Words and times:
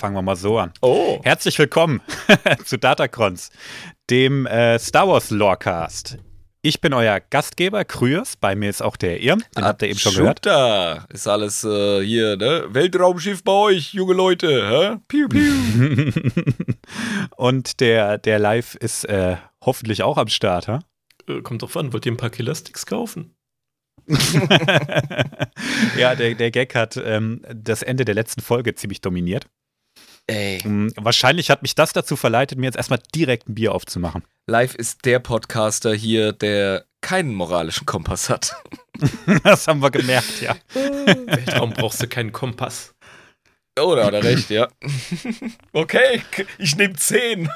fangen 0.00 0.16
wir 0.16 0.22
mal 0.22 0.36
so 0.36 0.58
an. 0.58 0.72
Oh. 0.80 1.20
Herzlich 1.22 1.58
willkommen 1.58 2.00
zu 2.64 2.78
Datacrons, 2.78 3.50
dem 4.08 4.46
äh, 4.46 4.78
Star 4.78 5.06
Wars 5.06 5.30
Lorecast. 5.30 6.16
Ich 6.62 6.80
bin 6.80 6.94
euer 6.94 7.20
Gastgeber, 7.20 7.84
Kryos. 7.84 8.36
Bei 8.36 8.54
mir 8.54 8.70
ist 8.70 8.82
auch 8.82 8.96
der 8.96 9.20
Irm, 9.20 9.42
den 9.54 9.64
habt 9.64 9.82
ihr 9.82 9.88
eben 9.88 9.98
schon 9.98 10.14
gehört. 10.14 10.46
Da 10.46 11.04
ist 11.10 11.28
alles 11.28 11.64
äh, 11.64 12.02
hier, 12.02 12.38
ne? 12.38 12.64
Weltraumschiff 12.70 13.44
bei 13.44 13.52
euch, 13.52 13.92
junge 13.92 14.14
Leute, 14.14 14.48
hä? 14.70 14.96
Piu, 15.06 15.28
piu. 15.28 16.12
Und 17.36 17.80
der, 17.80 18.16
der 18.16 18.38
Live 18.38 18.76
ist 18.76 19.04
äh, 19.04 19.36
hoffentlich 19.62 20.02
auch 20.02 20.16
am 20.16 20.28
Start, 20.28 20.66
ha? 20.66 20.80
Äh, 21.28 21.42
Kommt 21.42 21.60
drauf 21.60 21.76
an, 21.76 21.92
wollt 21.92 22.06
ihr 22.06 22.12
ein 22.12 22.16
paar 22.16 22.30
Killersticks 22.30 22.86
kaufen? 22.86 23.34
ja, 25.98 26.14
der, 26.14 26.34
der 26.34 26.50
Gag 26.50 26.74
hat 26.74 26.96
ähm, 26.96 27.42
das 27.54 27.82
Ende 27.82 28.06
der 28.06 28.14
letzten 28.14 28.40
Folge 28.40 28.74
ziemlich 28.74 29.02
dominiert. 29.02 29.46
Ey, 30.30 30.60
Ähm, 30.64 30.92
wahrscheinlich 30.96 31.50
hat 31.50 31.62
mich 31.62 31.74
das 31.74 31.92
dazu 31.92 32.14
verleitet, 32.14 32.56
mir 32.56 32.66
jetzt 32.66 32.76
erstmal 32.76 33.00
direkt 33.14 33.48
ein 33.48 33.54
Bier 33.54 33.74
aufzumachen. 33.74 34.22
Live 34.46 34.76
ist 34.76 35.04
der 35.04 35.18
Podcaster 35.18 35.92
hier, 35.92 36.32
der 36.32 36.84
keinen 37.00 37.34
moralischen 37.34 37.86
Kompass 37.86 38.28
hat. 38.30 38.54
Das 39.44 39.66
haben 39.66 39.80
wir 39.80 39.90
gemerkt, 39.90 40.42
ja. 40.42 40.54
Weltraum 40.74 41.72
brauchst 41.72 42.02
du 42.02 42.06
keinen 42.06 42.32
Kompass. 42.32 42.94
Oh, 43.78 43.94
da 43.94 44.04
hat 44.04 44.12
er 44.12 44.22
recht, 44.22 44.50
ja. 44.50 44.68
Okay, 45.72 46.20
ich 46.58 46.76
nehme 46.76 46.94
10. 46.96 47.48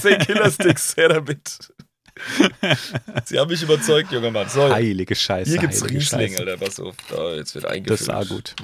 10 0.00 0.18
Killersticks, 0.18 0.96
her 0.96 1.08
damit. 1.10 1.72
Sie 3.24 3.38
haben 3.38 3.50
mich 3.50 3.62
überzeugt, 3.62 4.10
junger 4.12 4.30
Mann. 4.30 4.48
So, 4.48 4.70
Heilige 4.72 5.14
Scheiße. 5.14 5.50
hier 5.50 5.60
gibt's 5.60 5.84
Riesling, 5.84 6.30
Scheiße. 6.30 6.40
Alter, 6.40 6.56
pass 6.56 6.80
auf. 6.80 6.94
Da, 7.10 7.34
jetzt 7.34 7.54
wird 7.54 7.66
eingefüllt. 7.66 7.90
Das 7.90 8.00
ist 8.00 8.10
auch 8.10 8.28
gut. 8.28 8.54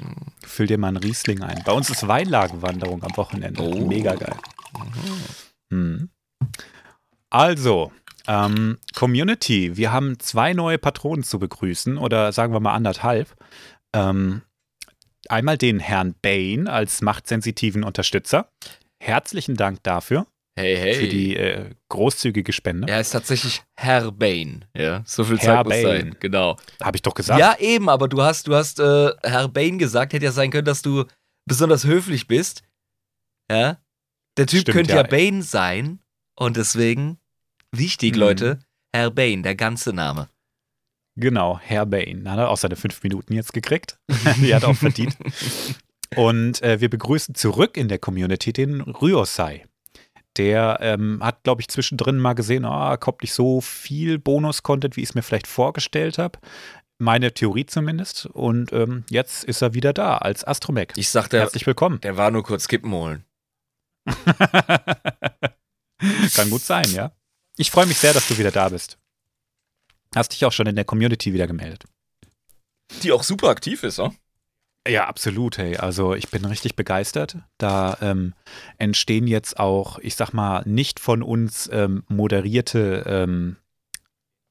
Füll 0.45 0.67
dir 0.67 0.77
mal 0.77 0.89
einen 0.89 0.97
Riesling 0.97 1.41
ein. 1.41 1.61
Bei 1.65 1.71
uns 1.71 1.89
ist 1.89 2.07
Weinlagenwanderung 2.07 3.03
am 3.03 3.15
Wochenende. 3.15 3.61
Oh. 3.61 3.85
Mega 3.85 4.15
geil. 4.15 4.35
Hm. 5.71 6.09
Also, 7.29 7.91
ähm, 8.27 8.77
Community, 8.95 9.75
wir 9.77 9.91
haben 9.91 10.19
zwei 10.19 10.53
neue 10.53 10.77
Patronen 10.77 11.23
zu 11.23 11.39
begrüßen 11.39 11.97
oder 11.97 12.31
sagen 12.31 12.53
wir 12.53 12.59
mal 12.59 12.73
anderthalb. 12.73 13.35
Ähm, 13.93 14.41
einmal 15.29 15.57
den 15.57 15.79
Herrn 15.79 16.15
Bain 16.21 16.67
als 16.67 17.01
machtsensitiven 17.01 17.83
Unterstützer. 17.83 18.49
Herzlichen 18.99 19.55
Dank 19.55 19.83
dafür, 19.83 20.27
Hey, 20.55 20.77
hey. 20.77 20.93
für 20.95 21.07
die 21.07 21.35
äh, 21.35 21.71
großzügige 21.89 22.53
Spende. 22.53 22.87
Er 22.87 23.01
ist 23.01 23.09
tatsächlich 23.09 23.63
Herr 23.75 24.11
Bane, 24.11 24.61
ja. 24.77 25.01
So 25.05 25.23
viel 25.23 25.37
Herr 25.39 25.57
Zeit 25.57 25.65
muss 25.65 25.73
Bane. 25.73 25.87
sein, 25.87 26.15
genau. 26.19 26.57
Habe 26.81 26.95
ich 26.97 27.01
doch 27.01 27.15
gesagt. 27.15 27.39
Ja, 27.39 27.55
eben, 27.59 27.89
aber 27.89 28.07
du 28.07 28.21
hast, 28.21 28.47
du 28.47 28.53
hast 28.53 28.79
äh, 28.79 29.11
Herr 29.23 29.47
Bane 29.47 29.77
gesagt, 29.77 30.13
hätte 30.13 30.25
ja 30.25 30.31
sein 30.31 30.51
können, 30.51 30.65
dass 30.65 30.83
du 30.83 31.05
besonders 31.45 31.85
höflich 31.85 32.27
bist. 32.27 32.61
Ja. 33.51 33.77
Der 34.37 34.45
Typ 34.47 34.61
Stimmt, 34.61 34.75
könnte 34.77 34.91
ja. 34.93 35.01
ja. 35.01 35.03
Bane 35.07 35.41
sein 35.41 35.99
und 36.35 36.55
deswegen, 36.57 37.17
wichtig, 37.71 38.13
Mhm. 38.13 38.19
Leute, 38.19 38.59
Herr 38.95 39.09
Bane, 39.09 39.41
der 39.41 39.55
ganze 39.55 39.91
Name. 39.91 40.29
Genau, 41.15 41.59
Herr 41.59 41.85
Bain. 41.85 42.27
Hat 42.29 42.39
er 42.39 42.49
auch 42.49 42.57
seine 42.57 42.75
fünf 42.75 43.01
Minuten 43.03 43.33
jetzt 43.33 43.53
gekriegt. 43.53 43.99
die 44.41 44.53
hat 44.53 44.63
er 44.63 44.69
auch 44.69 44.75
verdient. 44.75 45.15
Und 46.15 46.61
äh, 46.61 46.79
wir 46.79 46.89
begrüßen 46.89 47.33
zurück 47.35 47.75
in 47.77 47.87
der 47.87 47.97
Community 47.99 48.53
den 48.53 48.81
Ryosai. 48.81 49.65
Der 50.37 50.79
ähm, 50.81 51.19
hat, 51.23 51.43
glaube 51.43 51.61
ich, 51.61 51.67
zwischendrin 51.67 52.17
mal 52.17 52.33
gesehen, 52.33 52.65
ah, 52.65 52.97
kommt 52.97 53.21
nicht 53.21 53.33
so 53.33 53.61
viel 53.61 54.17
Bonus-Content, 54.17 54.95
wie 54.97 55.01
ich 55.01 55.09
es 55.09 55.15
mir 55.15 55.21
vielleicht 55.21 55.47
vorgestellt 55.47 56.17
habe. 56.17 56.39
Meine 56.97 57.33
Theorie 57.33 57.65
zumindest. 57.65 58.25
Und 58.27 58.73
ähm, 58.73 59.03
jetzt 59.09 59.43
ist 59.43 59.61
er 59.61 59.73
wieder 59.73 59.93
da 59.93 60.17
als 60.17 60.45
Astromech. 60.45 60.89
Ich 60.95 61.09
sagte, 61.09 61.39
Herzlich 61.39 61.67
willkommen. 61.67 62.01
der 62.01 62.17
war 62.17 62.31
nur 62.31 62.43
kurz 62.43 62.67
Kippen 62.67 62.91
holen. 62.91 63.25
Kann 66.35 66.49
gut 66.49 66.61
sein, 66.61 66.91
ja. 66.91 67.11
Ich 67.57 67.69
freue 67.71 67.85
mich 67.85 67.97
sehr, 67.97 68.13
dass 68.13 68.27
du 68.27 68.37
wieder 68.37 68.51
da 68.51 68.69
bist. 68.69 68.97
Hast 70.15 70.33
dich 70.33 70.45
auch 70.45 70.51
schon 70.51 70.67
in 70.67 70.75
der 70.75 70.85
Community 70.85 71.33
wieder 71.33 71.47
gemeldet. 71.47 71.83
Die 73.01 73.11
auch 73.11 73.23
super 73.23 73.49
aktiv 73.49 73.83
ist, 73.83 73.97
ja? 73.97 74.11
Ja, 74.87 75.07
absolut, 75.07 75.57
hey. 75.57 75.77
Also 75.77 76.13
ich 76.13 76.29
bin 76.29 76.43
richtig 76.45 76.75
begeistert. 76.75 77.37
Da 77.57 77.97
ähm, 78.01 78.33
entstehen 78.77 79.27
jetzt 79.27 79.57
auch, 79.59 79.97
ich 79.99 80.15
sag 80.15 80.33
mal, 80.33 80.63
nicht 80.65 80.99
von 80.99 81.23
uns 81.23 81.69
ähm, 81.71 82.03
moderierte 82.09 83.03
ähm, 83.07 83.55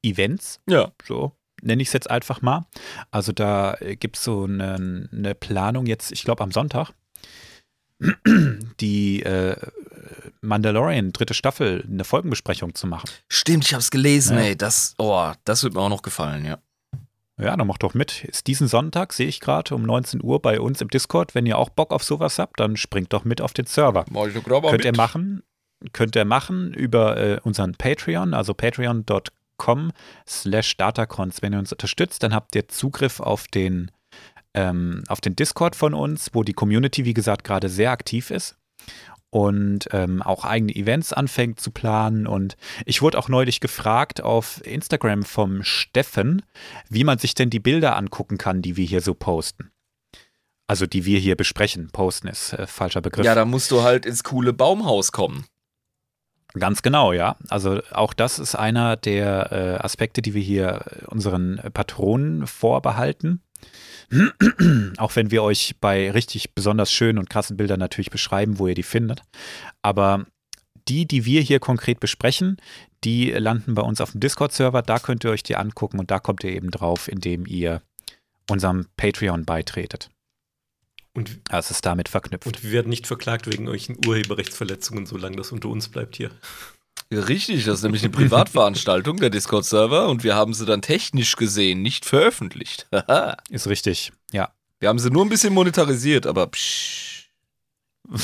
Events, 0.03 0.59
Ja. 0.67 0.91
so 1.05 1.33
nenne 1.61 1.81
ich 1.81 1.87
es 1.89 1.93
jetzt 1.93 2.09
einfach 2.11 2.41
mal. 2.41 2.65
Also 3.11 3.31
da 3.31 3.77
gibt 3.79 4.17
es 4.17 4.23
so 4.25 4.43
eine, 4.43 5.07
eine 5.13 5.33
Planung 5.35 5.85
jetzt, 5.85 6.11
ich 6.11 6.23
glaube 6.25 6.43
am 6.43 6.51
Sonntag, 6.51 6.91
die 8.81 9.23
äh, 9.23 9.55
Mandalorian 10.41 11.13
dritte 11.13 11.33
Staffel 11.33 11.85
eine 11.89 12.03
Folgenbesprechung 12.03 12.75
zu 12.75 12.85
machen. 12.87 13.09
Stimmt, 13.29 13.65
ich 13.65 13.73
hab's 13.73 13.91
gelesen, 13.91 14.37
Ja. 14.37 14.43
ey. 14.43 14.57
Das, 14.57 14.93
oh, 14.97 15.31
das 15.45 15.63
wird 15.63 15.73
mir 15.73 15.79
auch 15.81 15.89
noch 15.89 16.01
gefallen, 16.01 16.43
ja. 16.43 16.57
Ja, 17.39 17.57
dann 17.57 17.67
mach 17.67 17.79
doch 17.79 17.93
mit. 17.93 18.23
Ist 18.25 18.47
diesen 18.47 18.67
Sonntag, 18.67 19.11
sehe 19.13 19.27
ich 19.27 19.39
gerade, 19.39 19.73
um 19.73 19.83
19 19.83 20.23
Uhr 20.23 20.41
bei 20.41 20.59
uns 20.59 20.81
im 20.81 20.89
Discord. 20.89 21.33
Wenn 21.33 21.45
ihr 21.45 21.57
auch 21.57 21.69
Bock 21.69 21.91
auf 21.91 22.03
sowas 22.03 22.37
habt, 22.37 22.59
dann 22.59 22.77
springt 22.77 23.11
doch 23.11 23.25
mit 23.25 23.41
auf 23.41 23.53
den 23.53 23.65
Server. 23.65 24.05
Könnt 24.69 24.85
ihr 24.85 24.91
mit. 24.91 24.97
machen, 24.97 25.43
könnt 25.93 26.15
ihr 26.15 26.25
machen 26.25 26.73
über 26.73 27.17
äh, 27.17 27.39
unseren 27.43 27.73
Patreon, 27.73 28.33
also 28.35 28.53
patreon.com 28.53 29.91
slash 30.27 30.77
datacons. 30.77 31.41
Wenn 31.41 31.53
ihr 31.53 31.59
uns 31.59 31.71
unterstützt, 31.71 32.21
dann 32.21 32.35
habt 32.35 32.55
ihr 32.55 32.67
Zugriff 32.67 33.19
auf 33.19 33.47
den, 33.47 33.89
ähm, 34.53 35.03
auf 35.07 35.19
den 35.19 35.35
Discord 35.35 35.75
von 35.75 35.95
uns, 35.95 36.29
wo 36.33 36.43
die 36.43 36.53
Community, 36.53 37.03
wie 37.03 37.15
gesagt, 37.15 37.43
gerade 37.43 37.67
sehr 37.67 37.91
aktiv 37.91 38.29
ist 38.29 38.57
und 39.33 39.87
ähm, 39.93 40.21
auch 40.21 40.45
eigene 40.45 40.75
Events 40.75 41.11
anfängt 41.11 41.59
zu 41.59 41.71
planen. 41.71 42.27
Und 42.27 42.55
ich 42.85 43.01
wurde 43.01 43.17
auch 43.17 43.29
neulich 43.29 43.61
gefragt 43.61 44.21
auf 44.21 44.63
Instagram 44.63 45.23
vom 45.23 45.63
Steffen, 45.63 46.43
wie 46.87 47.03
man 47.03 47.17
sich 47.17 47.33
denn 47.33 47.49
die 47.49 47.59
Bilder 47.59 47.95
angucken 47.97 48.37
kann, 48.37 48.61
die 48.61 48.77
wir 48.77 48.85
hier 48.85 49.01
so 49.01 49.15
posten. 49.15 49.71
Also 50.67 50.85
die 50.85 51.05
wir 51.05 51.17
hier 51.17 51.35
besprechen. 51.35 51.89
Posten 51.91 52.27
ist 52.27 52.53
äh, 52.53 52.67
falscher 52.67 53.01
Begriff. 53.01 53.25
Ja, 53.25 53.33
da 53.33 53.45
musst 53.45 53.71
du 53.71 53.81
halt 53.81 54.05
ins 54.05 54.23
coole 54.23 54.53
Baumhaus 54.53 55.11
kommen. 55.11 55.45
Ganz 56.53 56.83
genau, 56.83 57.11
ja. 57.11 57.35
Also 57.49 57.81
auch 57.89 58.13
das 58.13 58.37
ist 58.37 58.53
einer 58.53 58.97
der 58.97 59.51
äh, 59.51 59.83
Aspekte, 59.83 60.21
die 60.21 60.35
wir 60.35 60.43
hier 60.43 60.85
unseren 61.07 61.59
Patronen 61.73 62.45
vorbehalten. 62.45 63.41
auch 64.97 65.15
wenn 65.15 65.31
wir 65.31 65.43
euch 65.43 65.75
bei 65.79 66.11
richtig 66.11 66.53
besonders 66.53 66.91
schönen 66.91 67.17
und 67.17 67.29
krassen 67.29 67.57
Bildern 67.57 67.79
natürlich 67.79 68.11
beschreiben, 68.11 68.59
wo 68.59 68.67
ihr 68.67 68.75
die 68.75 68.83
findet. 68.83 69.21
Aber 69.81 70.25
die, 70.87 71.05
die 71.05 71.25
wir 71.25 71.41
hier 71.41 71.59
konkret 71.59 71.99
besprechen, 71.99 72.57
die 73.03 73.31
landen 73.31 73.73
bei 73.73 73.81
uns 73.81 74.01
auf 74.01 74.11
dem 74.11 74.19
Discord-Server. 74.21 74.81
Da 74.81 74.99
könnt 74.99 75.23
ihr 75.23 75.31
euch 75.31 75.43
die 75.43 75.55
angucken 75.55 75.99
und 75.99 76.11
da 76.11 76.19
kommt 76.19 76.43
ihr 76.43 76.51
eben 76.51 76.71
drauf, 76.71 77.07
indem 77.07 77.45
ihr 77.45 77.81
unserem 78.49 78.87
Patreon 78.97 79.45
beitretet. 79.45 80.09
Und, 81.15 81.39
Das 81.45 81.69
ist 81.69 81.85
damit 81.85 82.09
verknüpft. 82.09 82.47
und 82.47 82.63
wir 82.63 82.71
werden 82.71 82.89
nicht 82.89 83.05
verklagt 83.07 83.45
wegen 83.51 83.67
euren 83.67 83.97
Urheberrechtsverletzungen, 84.05 85.05
solange 85.05 85.35
das 85.37 85.51
unter 85.51 85.69
uns 85.69 85.89
bleibt 85.89 86.15
hier. 86.15 86.31
Richtig, 87.13 87.65
das 87.65 87.79
ist 87.79 87.83
nämlich 87.83 88.03
eine 88.03 88.11
Privatveranstaltung, 88.11 89.17
der 89.17 89.29
Discord-Server, 89.29 90.07
und 90.09 90.23
wir 90.23 90.35
haben 90.35 90.53
sie 90.53 90.65
dann 90.65 90.81
technisch 90.81 91.35
gesehen 91.35 91.81
nicht 91.81 92.05
veröffentlicht. 92.05 92.87
Ist 93.49 93.67
richtig, 93.67 94.11
ja. 94.31 94.49
wir 94.79 94.89
haben 94.89 94.99
sie 94.99 95.11
nur 95.11 95.23
ein 95.23 95.29
bisschen 95.29 95.53
monetarisiert, 95.53 96.25
aber 96.27 96.47
psch. 96.47 97.29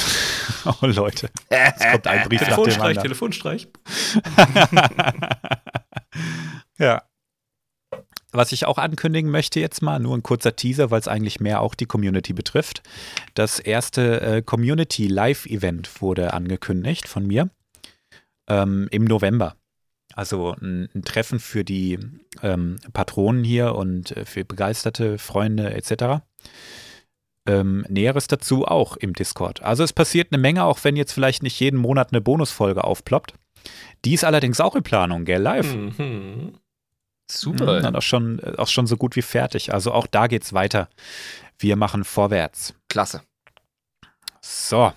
Oh 0.66 0.86
Leute, 0.86 1.30
es 1.48 1.92
kommt 1.92 2.08
ein 2.08 2.28
Brief 2.28 2.42
nach 2.42 2.48
dem 2.48 2.66
Telefonstreich, 2.66 2.98
anderen. 2.98 3.04
Telefonstreich. 3.04 3.68
ja. 6.78 7.04
Was 8.32 8.52
ich 8.52 8.66
auch 8.66 8.78
ankündigen 8.78 9.32
möchte 9.32 9.62
jetzt 9.62 9.82
mal, 9.82 10.00
nur 10.00 10.18
ein 10.18 10.22
kurzer 10.22 10.56
Teaser, 10.56 10.92
weil 10.92 11.00
es 11.00 11.08
eigentlich 11.08 11.40
mehr 11.40 11.62
auch 11.62 11.76
die 11.76 11.86
Community 11.86 12.34
betrifft. 12.34 12.84
Das 13.36 13.60
erste 13.60 14.20
äh, 14.20 14.42
Community 14.42 15.08
Live-Event 15.08 16.02
wurde 16.02 16.34
angekündigt 16.34 17.08
von 17.08 17.26
mir 17.26 17.50
ähm, 18.50 18.88
im 18.92 19.06
November. 19.06 19.56
Also 20.16 20.56
ein, 20.60 20.90
ein 20.94 21.04
Treffen 21.04 21.40
für 21.40 21.64
die 21.64 22.00
ähm, 22.42 22.78
Patronen 22.94 23.44
hier 23.44 23.76
und 23.76 24.16
äh, 24.18 24.26
für 24.26 24.44
begeisterte 24.44 25.18
Freunde 25.18 25.74
etc. 25.74 26.24
Ähm, 27.48 27.86
Näheres 27.88 28.28
dazu 28.28 28.66
auch 28.66 28.98
im 28.98 29.14
Discord. 29.14 29.62
Also 29.62 29.84
es 29.84 29.94
passiert 29.94 30.34
eine 30.34 30.42
Menge, 30.42 30.66
auch 30.66 30.84
wenn 30.84 30.96
jetzt 30.96 31.14
vielleicht 31.14 31.44
nicht 31.44 31.60
jeden 31.60 31.80
Monat 31.80 32.12
eine 32.12 32.22
Bonusfolge 32.22 32.84
aufploppt. 32.84 33.34
Die 34.06 34.14
ist 34.14 34.24
allerdings 34.24 34.60
auch 34.60 34.76
in 34.76 34.84
Planung, 34.84 35.26
gell, 35.26 35.42
live. 35.42 35.74
Mhm. 35.74 36.54
Super. 37.32 37.80
Mhm, 37.88 37.96
auch 37.96 38.02
schon, 38.02 38.40
äh, 38.40 38.56
auch 38.58 38.68
schon 38.68 38.88
so 38.88 38.98
gut 38.98 39.16
wie 39.16 39.22
fertig. 39.22 39.74
Also 39.74 39.92
auch 39.92 40.08
da 40.08 40.28
geht's 40.28 40.54
weiter. 40.54 40.90
Wir 41.60 41.76
machen 41.76 42.04
vorwärts. 42.04 42.74
Klasse. 42.88 43.22
So. 44.42 44.94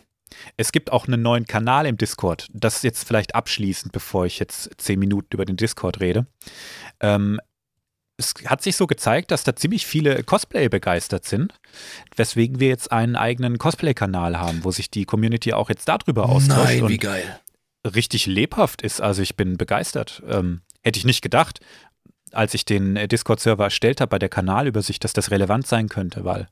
Es 0.56 0.72
gibt 0.72 0.92
auch 0.92 1.06
einen 1.06 1.22
neuen 1.22 1.46
Kanal 1.46 1.86
im 1.86 1.96
Discord. 1.96 2.48
Das 2.52 2.82
jetzt 2.82 3.06
vielleicht 3.06 3.34
abschließend, 3.34 3.92
bevor 3.92 4.26
ich 4.26 4.38
jetzt 4.38 4.70
zehn 4.78 4.98
Minuten 4.98 5.28
über 5.32 5.44
den 5.44 5.56
Discord 5.56 6.00
rede. 6.00 6.26
Ähm, 7.00 7.40
es 8.16 8.34
hat 8.46 8.62
sich 8.62 8.76
so 8.76 8.86
gezeigt, 8.86 9.30
dass 9.30 9.44
da 9.44 9.56
ziemlich 9.56 9.86
viele 9.86 10.22
Cosplay 10.22 10.68
begeistert 10.68 11.24
sind, 11.24 11.54
weswegen 12.16 12.60
wir 12.60 12.68
jetzt 12.68 12.92
einen 12.92 13.16
eigenen 13.16 13.58
Cosplay-Kanal 13.58 14.38
haben, 14.38 14.64
wo 14.64 14.70
sich 14.70 14.90
die 14.90 15.04
Community 15.04 15.52
auch 15.52 15.68
jetzt 15.70 15.88
darüber 15.88 16.28
austauscht 16.28 16.64
Nein, 16.64 16.88
wie 16.88 16.94
und 16.94 17.00
geil. 17.00 17.40
richtig 17.84 18.26
lebhaft 18.26 18.82
ist. 18.82 19.00
Also 19.00 19.22
ich 19.22 19.36
bin 19.36 19.56
begeistert. 19.56 20.22
Ähm, 20.28 20.60
hätte 20.82 20.98
ich 20.98 21.04
nicht 21.04 21.22
gedacht, 21.22 21.60
als 22.32 22.54
ich 22.54 22.64
den 22.64 22.96
äh, 22.96 23.08
Discord-Server 23.08 23.64
erstellt 23.64 24.00
habe 24.00 24.10
bei 24.10 24.18
der 24.18 24.28
Kanalübersicht, 24.28 25.02
dass 25.04 25.12
das 25.12 25.30
relevant 25.30 25.66
sein 25.66 25.88
könnte, 25.88 26.24
weil. 26.24 26.48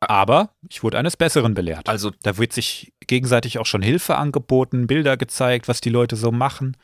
Aber 0.00 0.50
ich 0.68 0.82
wurde 0.82 0.98
eines 0.98 1.16
Besseren 1.16 1.54
belehrt. 1.54 1.88
Also 1.88 2.12
Da 2.22 2.36
wird 2.36 2.52
sich 2.52 2.92
gegenseitig 3.06 3.58
auch 3.58 3.64
schon 3.66 3.80
Hilfe 3.82 4.16
angeboten, 4.16 4.86
Bilder 4.86 5.16
gezeigt, 5.16 5.68
was 5.68 5.80
die 5.80 5.88
Leute 5.88 6.16
so 6.16 6.30
machen. 6.30 6.76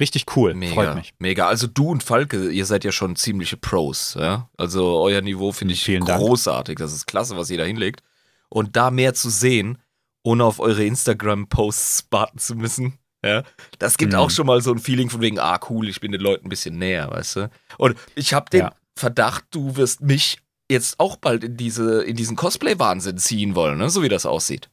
Richtig 0.00 0.26
cool, 0.36 0.54
Mega, 0.54 0.74
freut 0.74 0.94
mich. 0.96 1.14
mega. 1.18 1.46
Also 1.46 1.66
du 1.68 1.88
und 1.90 2.02
Falke, 2.02 2.50
ihr 2.50 2.66
seid 2.66 2.84
ja 2.84 2.90
schon 2.92 3.14
ziemliche 3.16 3.56
Pros, 3.56 4.16
ja. 4.18 4.48
Also 4.56 4.98
euer 4.98 5.20
Niveau 5.20 5.52
finde 5.52 5.74
ich 5.74 5.84
Vielen 5.84 6.04
Dank. 6.04 6.20
großartig. 6.20 6.78
Das 6.78 6.92
ist 6.92 7.06
klasse, 7.06 7.36
was 7.36 7.48
ihr 7.50 7.58
da 7.58 7.64
hinlegt. 7.64 8.02
Und 8.48 8.76
da 8.76 8.90
mehr 8.90 9.14
zu 9.14 9.30
sehen, 9.30 9.78
ohne 10.24 10.44
auf 10.44 10.58
eure 10.58 10.84
Instagram-Posts 10.84 12.08
warten 12.10 12.38
zu 12.38 12.54
müssen, 12.56 12.98
ja, 13.24 13.42
das 13.78 13.98
gibt 13.98 14.12
Mhm. 14.12 14.18
auch 14.18 14.30
schon 14.30 14.46
mal 14.46 14.60
so 14.62 14.70
ein 14.72 14.78
Feeling 14.78 15.10
von 15.10 15.20
wegen, 15.20 15.38
ah 15.38 15.58
cool, 15.70 15.88
ich 15.88 16.00
bin 16.00 16.12
den 16.12 16.20
Leuten 16.20 16.46
ein 16.46 16.50
bisschen 16.50 16.78
näher, 16.78 17.10
weißt 17.10 17.36
du. 17.36 17.50
Und 17.76 17.96
ich 18.14 18.32
habe 18.34 18.50
den 18.50 18.60
Ja. 18.60 18.72
Verdacht, 18.96 19.44
du 19.50 19.76
wirst 19.76 20.00
mich 20.00 20.38
jetzt 20.70 21.00
auch 21.00 21.16
bald 21.16 21.44
in 21.44 21.56
diese 21.56 22.02
in 22.02 22.16
diesen 22.16 22.36
Cosplay-Wahnsinn 22.36 23.18
ziehen 23.18 23.54
wollen, 23.54 23.78
ne? 23.78 23.90
so 23.90 24.02
wie 24.02 24.08
das 24.08 24.26
aussieht. 24.26 24.68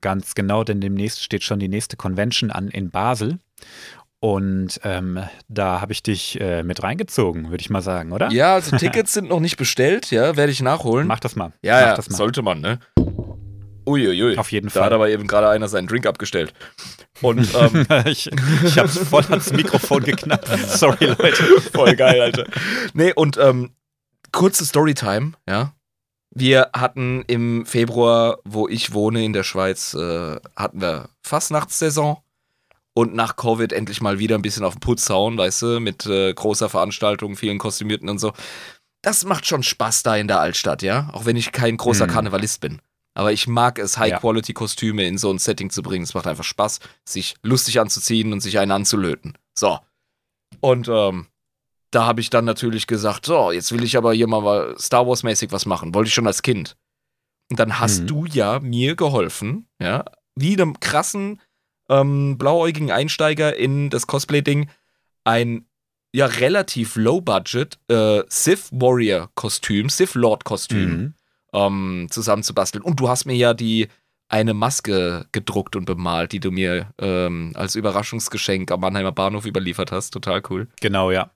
Ganz 0.00 0.34
genau, 0.34 0.62
denn 0.64 0.80
demnächst 0.80 1.22
steht 1.22 1.42
schon 1.42 1.58
die 1.58 1.68
nächste 1.68 1.96
Convention 1.96 2.50
an 2.50 2.68
in 2.68 2.90
Basel. 2.90 3.38
Und 4.20 4.80
ähm, 4.82 5.20
da 5.48 5.80
habe 5.80 5.92
ich 5.92 6.02
dich 6.02 6.40
äh, 6.40 6.64
mit 6.64 6.82
reingezogen, 6.82 7.50
würde 7.50 7.60
ich 7.60 7.70
mal 7.70 7.82
sagen, 7.82 8.12
oder? 8.12 8.30
Ja, 8.32 8.54
also 8.54 8.76
Tickets 8.78 9.12
sind 9.12 9.28
noch 9.28 9.38
nicht 9.40 9.56
bestellt, 9.56 10.10
ja, 10.10 10.36
werde 10.36 10.50
ich 10.50 10.60
nachholen. 10.60 11.06
Mach 11.06 11.20
das 11.20 11.36
mal. 11.36 11.52
Ja, 11.62 11.80
ja, 11.80 11.94
das 11.94 12.10
mal. 12.10 12.16
sollte 12.16 12.42
man, 12.42 12.60
ne? 12.60 12.80
Uiuiui. 13.86 14.36
Auf 14.36 14.52
jeden 14.52 14.66
Da 14.68 14.72
Fall. 14.72 14.84
hat 14.84 14.92
aber 14.92 15.08
eben 15.08 15.26
gerade 15.26 15.48
einer 15.48 15.68
seinen 15.68 15.86
Drink 15.86 16.04
abgestellt. 16.06 16.52
Und 17.22 17.48
ähm, 17.54 17.86
ich 18.06 18.28
ich 18.64 18.76
habe 18.78 18.88
es 18.88 18.98
voll 18.98 19.24
ans 19.30 19.52
Mikrofon 19.52 20.02
geknappt. 20.02 20.46
Sorry, 20.68 21.06
Leute. 21.06 21.44
voll 21.72 21.94
geil, 21.96 22.20
Alter. 22.20 22.44
Nee, 22.94 23.12
und 23.14 23.38
ähm, 23.38 23.70
kurze 24.32 24.64
Storytime, 24.64 25.32
ja. 25.48 25.72
Wir 26.30 26.70
hatten 26.74 27.24
im 27.26 27.64
Februar, 27.64 28.38
wo 28.44 28.68
ich 28.68 28.92
wohne 28.92 29.24
in 29.24 29.32
der 29.32 29.44
Schweiz, 29.44 29.94
äh, 29.94 30.36
hatten 30.56 30.80
wir 30.80 31.08
Fastnachtssaison 31.22 32.18
und 32.94 33.14
nach 33.14 33.36
Covid 33.36 33.72
endlich 33.72 34.00
mal 34.00 34.18
wieder 34.18 34.36
ein 34.36 34.42
bisschen 34.42 34.64
auf 34.64 34.74
den 34.74 34.80
Putz 34.80 35.08
hauen, 35.08 35.38
weißt 35.38 35.62
du, 35.62 35.80
mit 35.80 36.04
äh, 36.06 36.32
großer 36.34 36.68
Veranstaltung, 36.68 37.36
vielen 37.36 37.58
Kostümierten 37.58 38.08
und 38.08 38.18
so. 38.18 38.32
Das 39.02 39.24
macht 39.24 39.46
schon 39.46 39.62
Spaß 39.62 40.02
da 40.02 40.16
in 40.16 40.28
der 40.28 40.40
Altstadt, 40.40 40.82
ja, 40.82 41.08
auch 41.12 41.24
wenn 41.24 41.36
ich 41.36 41.52
kein 41.52 41.76
großer 41.76 42.06
Mhm. 42.06 42.10
Karnevalist 42.10 42.60
bin. 42.60 42.80
Aber 43.14 43.32
ich 43.32 43.48
mag 43.48 43.78
es, 43.78 43.98
High-Quality-Kostüme 43.98 45.04
in 45.04 45.18
so 45.18 45.30
ein 45.32 45.38
Setting 45.38 45.70
zu 45.70 45.82
bringen. 45.82 46.04
Es 46.04 46.14
macht 46.14 46.26
einfach 46.26 46.44
Spaß, 46.44 46.78
sich 47.04 47.34
lustig 47.42 47.80
anzuziehen 47.80 48.32
und 48.32 48.40
sich 48.40 48.58
einen 48.60 48.70
anzulöten. 48.70 49.36
So. 49.54 49.78
Und 50.60 50.88
ähm, 50.88 51.26
da 51.90 52.04
habe 52.06 52.20
ich 52.20 52.30
dann 52.30 52.44
natürlich 52.44 52.86
gesagt, 52.86 53.26
so, 53.26 53.50
jetzt 53.50 53.72
will 53.72 53.82
ich 53.82 53.96
aber 53.96 54.12
hier 54.12 54.26
mal 54.26 54.74
Star 54.78 55.06
Wars-mäßig 55.06 55.52
was 55.52 55.66
machen. 55.66 55.94
Wollte 55.94 56.08
ich 56.08 56.14
schon 56.14 56.26
als 56.26 56.42
Kind. 56.42 56.76
Und 57.50 57.58
dann 57.58 57.78
hast 57.80 58.02
Mhm. 58.02 58.06
du 58.06 58.24
ja 58.26 58.60
mir 58.60 58.94
geholfen, 58.94 59.68
ja, 59.80 60.04
wie 60.36 60.52
einem 60.52 60.78
krassen, 60.80 61.40
ähm, 61.88 62.36
blauäugigen 62.36 62.90
Einsteiger 62.90 63.56
in 63.56 63.88
das 63.90 64.06
Cosplay-Ding, 64.06 64.68
ein 65.24 65.66
ja 66.12 66.26
relativ 66.26 66.96
low-budget 66.96 67.78
äh, 67.88 68.22
Sith 68.28 68.68
Warrior-Kostüm, 68.72 69.88
Sith 69.88 70.14
Lord-Kostüm 70.14 70.90
Mhm. 70.90 71.14
ähm, 71.54 72.06
zusammenzubasteln. 72.10 72.82
Und 72.84 73.00
du 73.00 73.08
hast 73.08 73.24
mir 73.24 73.34
ja 73.36 73.54
die 73.54 73.88
eine 74.28 74.52
Maske 74.54 75.26
gedruckt 75.32 75.74
und 75.76 75.84
bemalt, 75.86 76.32
die 76.32 76.40
du 76.40 76.50
mir 76.50 76.92
ähm, 76.98 77.52
als 77.54 77.74
Überraschungsgeschenk 77.74 78.70
am 78.70 78.80
Mannheimer 78.80 79.12
Bahnhof 79.12 79.46
überliefert 79.46 79.90
hast. 79.92 80.10
Total 80.10 80.42
cool. 80.50 80.68
Genau, 80.80 81.10
ja. 81.10 81.30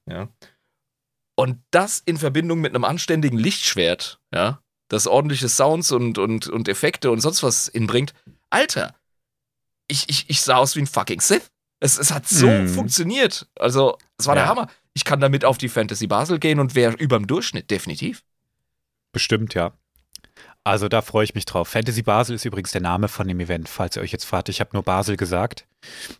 Und 1.34 1.58
das 1.70 2.00
in 2.04 2.18
Verbindung 2.18 2.60
mit 2.60 2.74
einem 2.74 2.84
anständigen 2.84 3.38
Lichtschwert, 3.38 4.20
ja, 4.34 4.60
das 4.88 5.06
ordentliche 5.06 5.48
Sounds 5.48 5.90
und, 5.90 6.18
und, 6.18 6.48
und 6.48 6.68
Effekte 6.68 7.10
und 7.10 7.20
sonst 7.20 7.42
was 7.42 7.68
inbringt. 7.68 8.12
Alter, 8.50 8.94
ich, 9.88 10.08
ich, 10.10 10.28
ich 10.28 10.42
sah 10.42 10.56
aus 10.56 10.76
wie 10.76 10.80
ein 10.80 10.86
fucking 10.86 11.20
Sith. 11.22 11.50
Es, 11.80 11.98
es 11.98 12.12
hat 12.12 12.28
so 12.28 12.46
Mhm. 12.46 12.68
funktioniert. 12.68 13.48
Also, 13.58 13.96
es 14.18 14.26
war 14.26 14.34
der 14.34 14.44
Ja. 14.44 14.50
Hammer. 14.50 14.68
Ich 14.94 15.04
kann 15.04 15.20
damit 15.20 15.44
auf 15.46 15.56
die 15.56 15.70
Fantasy 15.70 16.06
Basel 16.06 16.38
gehen 16.38 16.60
und 16.60 16.74
wäre 16.74 16.92
überm 16.94 17.26
Durchschnitt, 17.26 17.70
definitiv. 17.70 18.22
Bestimmt, 19.12 19.54
ja. 19.54 19.72
Also 20.64 20.88
da 20.88 21.02
freue 21.02 21.24
ich 21.24 21.34
mich 21.34 21.44
drauf. 21.44 21.68
Fantasy 21.68 22.02
Basel 22.02 22.36
ist 22.36 22.44
übrigens 22.44 22.70
der 22.70 22.80
Name 22.80 23.08
von 23.08 23.26
dem 23.26 23.40
Event, 23.40 23.68
falls 23.68 23.96
ihr 23.96 24.02
euch 24.02 24.12
jetzt 24.12 24.24
fragt. 24.24 24.48
Ich 24.48 24.60
habe 24.60 24.70
nur 24.74 24.84
Basel 24.84 25.16
gesagt. 25.16 25.66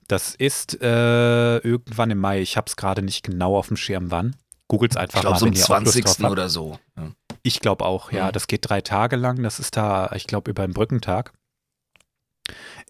Das 0.08 0.34
ist 0.34 0.80
äh, 0.82 1.58
irgendwann 1.58 2.10
im 2.10 2.18
Mai. 2.18 2.40
Ich 2.40 2.56
habe 2.56 2.66
es 2.66 2.76
gerade 2.76 3.02
nicht 3.02 3.24
genau 3.24 3.56
auf 3.56 3.68
dem 3.68 3.76
Schirm, 3.76 4.10
wann. 4.10 4.34
Googelt 4.66 4.92
es 4.92 4.96
einfach 4.96 5.18
Ich 5.18 5.20
glaube, 5.20 5.34
mal, 5.34 5.38
so 5.38 5.46
am 5.46 5.52
wenn 5.52 5.58
ihr 5.58 5.64
auch 5.64 5.80
Lust 5.80 5.92
20. 5.92 6.04
drauf 6.04 6.18
habt. 6.22 6.32
oder 6.32 6.48
so. 6.48 6.78
Ja. 6.96 7.12
Ich 7.44 7.60
glaube 7.60 7.84
auch, 7.84 8.10
ja. 8.10 8.28
Mhm. 8.28 8.32
Das 8.32 8.48
geht 8.48 8.68
drei 8.68 8.80
Tage 8.80 9.14
lang. 9.16 9.42
Das 9.42 9.60
ist 9.60 9.76
da, 9.76 10.10
ich 10.14 10.26
glaube, 10.26 10.50
über 10.50 10.66
den 10.66 10.72
Brückentag. 10.74 11.32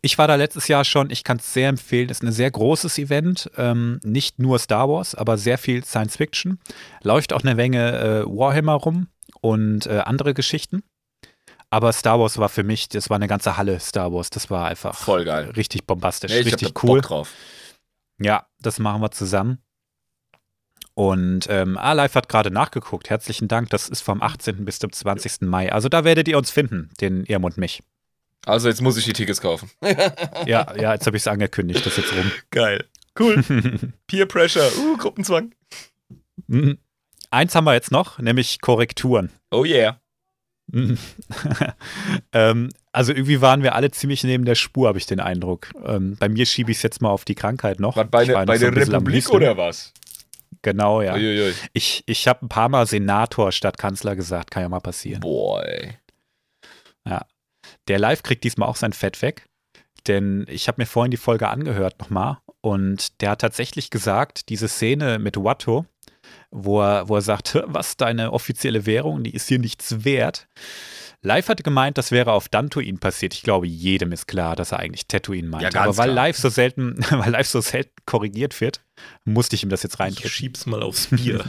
Ich 0.00 0.16
war 0.18 0.26
da 0.26 0.36
letztes 0.36 0.68
Jahr 0.68 0.84
schon. 0.84 1.10
Ich 1.10 1.22
kann 1.22 1.36
es 1.36 1.52
sehr 1.52 1.68
empfehlen. 1.68 2.08
Ist 2.08 2.22
ein 2.22 2.32
sehr 2.32 2.50
großes 2.50 2.98
Event. 2.98 3.50
Ähm, 3.58 4.00
nicht 4.02 4.38
nur 4.38 4.58
Star 4.58 4.88
Wars, 4.88 5.14
aber 5.14 5.36
sehr 5.36 5.58
viel 5.58 5.84
Science 5.84 6.16
Fiction. 6.16 6.58
Läuft 7.02 7.34
auch 7.34 7.42
eine 7.42 7.54
Menge 7.54 7.98
äh, 7.98 8.24
Warhammer 8.26 8.74
rum 8.74 9.08
und 9.42 9.86
äh, 9.86 9.98
andere 9.98 10.32
Geschichten. 10.34 10.82
Aber 11.72 11.90
Star 11.94 12.20
Wars 12.20 12.36
war 12.36 12.50
für 12.50 12.64
mich, 12.64 12.90
das 12.90 13.08
war 13.08 13.14
eine 13.14 13.28
ganze 13.28 13.56
Halle 13.56 13.80
Star 13.80 14.12
Wars. 14.12 14.28
Das 14.28 14.50
war 14.50 14.66
einfach 14.66 14.94
Voll 14.94 15.24
geil. 15.24 15.50
richtig 15.56 15.86
bombastisch, 15.86 16.30
Nee, 16.30 16.40
richtig 16.40 16.82
cool. 16.82 17.00
Bock 17.00 17.08
drauf. 17.08 17.32
Ja, 18.20 18.44
das 18.60 18.78
machen 18.78 19.00
wir 19.00 19.10
zusammen. 19.10 19.56
Und 20.92 21.46
ähm, 21.48 21.78
A-Live 21.78 22.14
hat 22.14 22.28
gerade 22.28 22.50
nachgeguckt. 22.50 23.08
Herzlichen 23.08 23.48
Dank. 23.48 23.70
Das 23.70 23.88
ist 23.88 24.02
vom 24.02 24.20
18. 24.20 24.66
bis 24.66 24.80
zum 24.80 24.92
20. 24.92 25.40
Mai. 25.48 25.72
Also 25.72 25.88
da 25.88 26.04
werdet 26.04 26.28
ihr 26.28 26.36
uns 26.36 26.50
finden, 26.50 26.90
den 27.00 27.24
Irm 27.24 27.42
und 27.44 27.56
mich. 27.56 27.82
Also 28.44 28.68
jetzt 28.68 28.82
muss 28.82 28.98
ich 28.98 29.06
die 29.06 29.14
Tickets 29.14 29.40
kaufen. 29.40 29.70
Ja, 30.46 30.76
ja, 30.76 30.92
jetzt 30.92 31.06
habe 31.06 31.16
ich 31.16 31.22
es 31.22 31.26
angekündigt. 31.26 31.86
Das 31.86 31.96
ist 31.96 32.04
jetzt 32.04 32.12
rum. 32.14 32.30
Geil. 32.50 32.84
Cool. 33.18 33.42
Peer 34.06 34.26
Pressure. 34.26 34.70
Uh, 34.76 34.98
Gruppenzwang. 34.98 35.54
Mhm. 36.48 36.76
Eins 37.30 37.54
haben 37.54 37.64
wir 37.64 37.72
jetzt 37.72 37.90
noch, 37.92 38.18
nämlich 38.18 38.60
Korrekturen. 38.60 39.30
Oh 39.50 39.64
yeah. 39.64 40.01
Mhm. 40.72 40.98
ähm, 42.32 42.70
also 42.90 43.12
irgendwie 43.12 43.40
waren 43.40 43.62
wir 43.62 43.74
alle 43.74 43.90
ziemlich 43.90 44.24
neben 44.24 44.44
der 44.44 44.54
Spur, 44.54 44.88
habe 44.88 44.98
ich 44.98 45.06
den 45.06 45.20
Eindruck. 45.20 45.68
Ähm, 45.84 46.16
bei 46.18 46.28
mir 46.28 46.44
schiebe 46.44 46.70
ich 46.70 46.78
es 46.78 46.82
jetzt 46.82 47.00
mal 47.00 47.10
auf 47.10 47.24
die 47.24 47.34
Krankheit 47.34 47.78
noch. 47.78 47.96
Was, 47.96 48.10
bei, 48.10 48.26
noch 48.26 48.44
bei 48.44 48.58
der 48.58 48.74
Republik 48.74 49.30
oder 49.30 49.56
was? 49.56 49.92
Genau, 50.62 51.02
ja. 51.02 51.14
Uiuiui. 51.14 51.54
Ich, 51.72 52.02
ich 52.06 52.28
habe 52.28 52.44
ein 52.46 52.48
paar 52.48 52.68
Mal 52.68 52.86
Senator 52.86 53.52
statt 53.52 53.78
Kanzler 53.78 54.16
gesagt. 54.16 54.50
Kann 54.50 54.62
ja 54.62 54.68
mal 54.68 54.80
passieren. 54.80 55.20
Boy. 55.20 55.94
Der 57.88 57.98
Live 57.98 58.22
kriegt 58.22 58.44
diesmal 58.44 58.68
auch 58.68 58.76
sein 58.76 58.92
Fett 58.92 59.22
weg, 59.22 59.48
denn 60.06 60.46
ich 60.48 60.68
habe 60.68 60.80
mir 60.80 60.86
vorhin 60.86 61.10
die 61.10 61.16
Folge 61.16 61.48
angehört 61.48 61.98
nochmal 61.98 62.38
und 62.60 63.20
der 63.20 63.30
hat 63.30 63.40
tatsächlich 63.40 63.90
gesagt, 63.90 64.48
diese 64.48 64.68
Szene 64.68 65.18
mit 65.18 65.36
Watto, 65.36 65.86
wo 66.52 66.80
er, 66.82 67.08
wo 67.08 67.16
er 67.16 67.22
sagt, 67.22 67.54
"Hä, 67.54 67.62
was 67.66 67.96
deine 67.96 68.32
offizielle 68.32 68.86
Währung, 68.86 69.24
die 69.24 69.34
ist 69.34 69.48
hier 69.48 69.58
nichts 69.58 70.04
wert. 70.04 70.46
Live 71.24 71.48
hatte 71.48 71.62
gemeint, 71.62 71.98
das 71.98 72.10
wäre 72.10 72.32
auf 72.32 72.48
Dantuin 72.48 72.98
passiert. 72.98 73.32
Ich 73.34 73.42
glaube, 73.42 73.66
jedem 73.68 74.10
ist 74.10 74.26
klar, 74.26 74.56
dass 74.56 74.72
er 74.72 74.80
eigentlich 74.80 75.06
Tatooine 75.06 75.48
meinte. 75.48 75.64
Ja, 75.66 75.70
ganz 75.70 75.86
Aber 75.86 75.96
weil 75.98 76.12
klar. 76.12 76.26
live 76.26 76.36
so 76.36 76.48
selten, 76.48 76.96
weil 77.10 77.30
live 77.30 77.46
so 77.46 77.60
selten 77.60 77.92
korrigiert 78.06 78.60
wird, 78.60 78.84
musste 79.24 79.54
ich 79.56 79.62
ihm 79.62 79.68
das 79.68 79.82
jetzt 79.84 79.94
Ich 79.94 80.00
reindrücken. 80.00 80.30
schieb's 80.30 80.66
mal 80.66 80.82
aufs 80.82 81.06
Bier. 81.08 81.44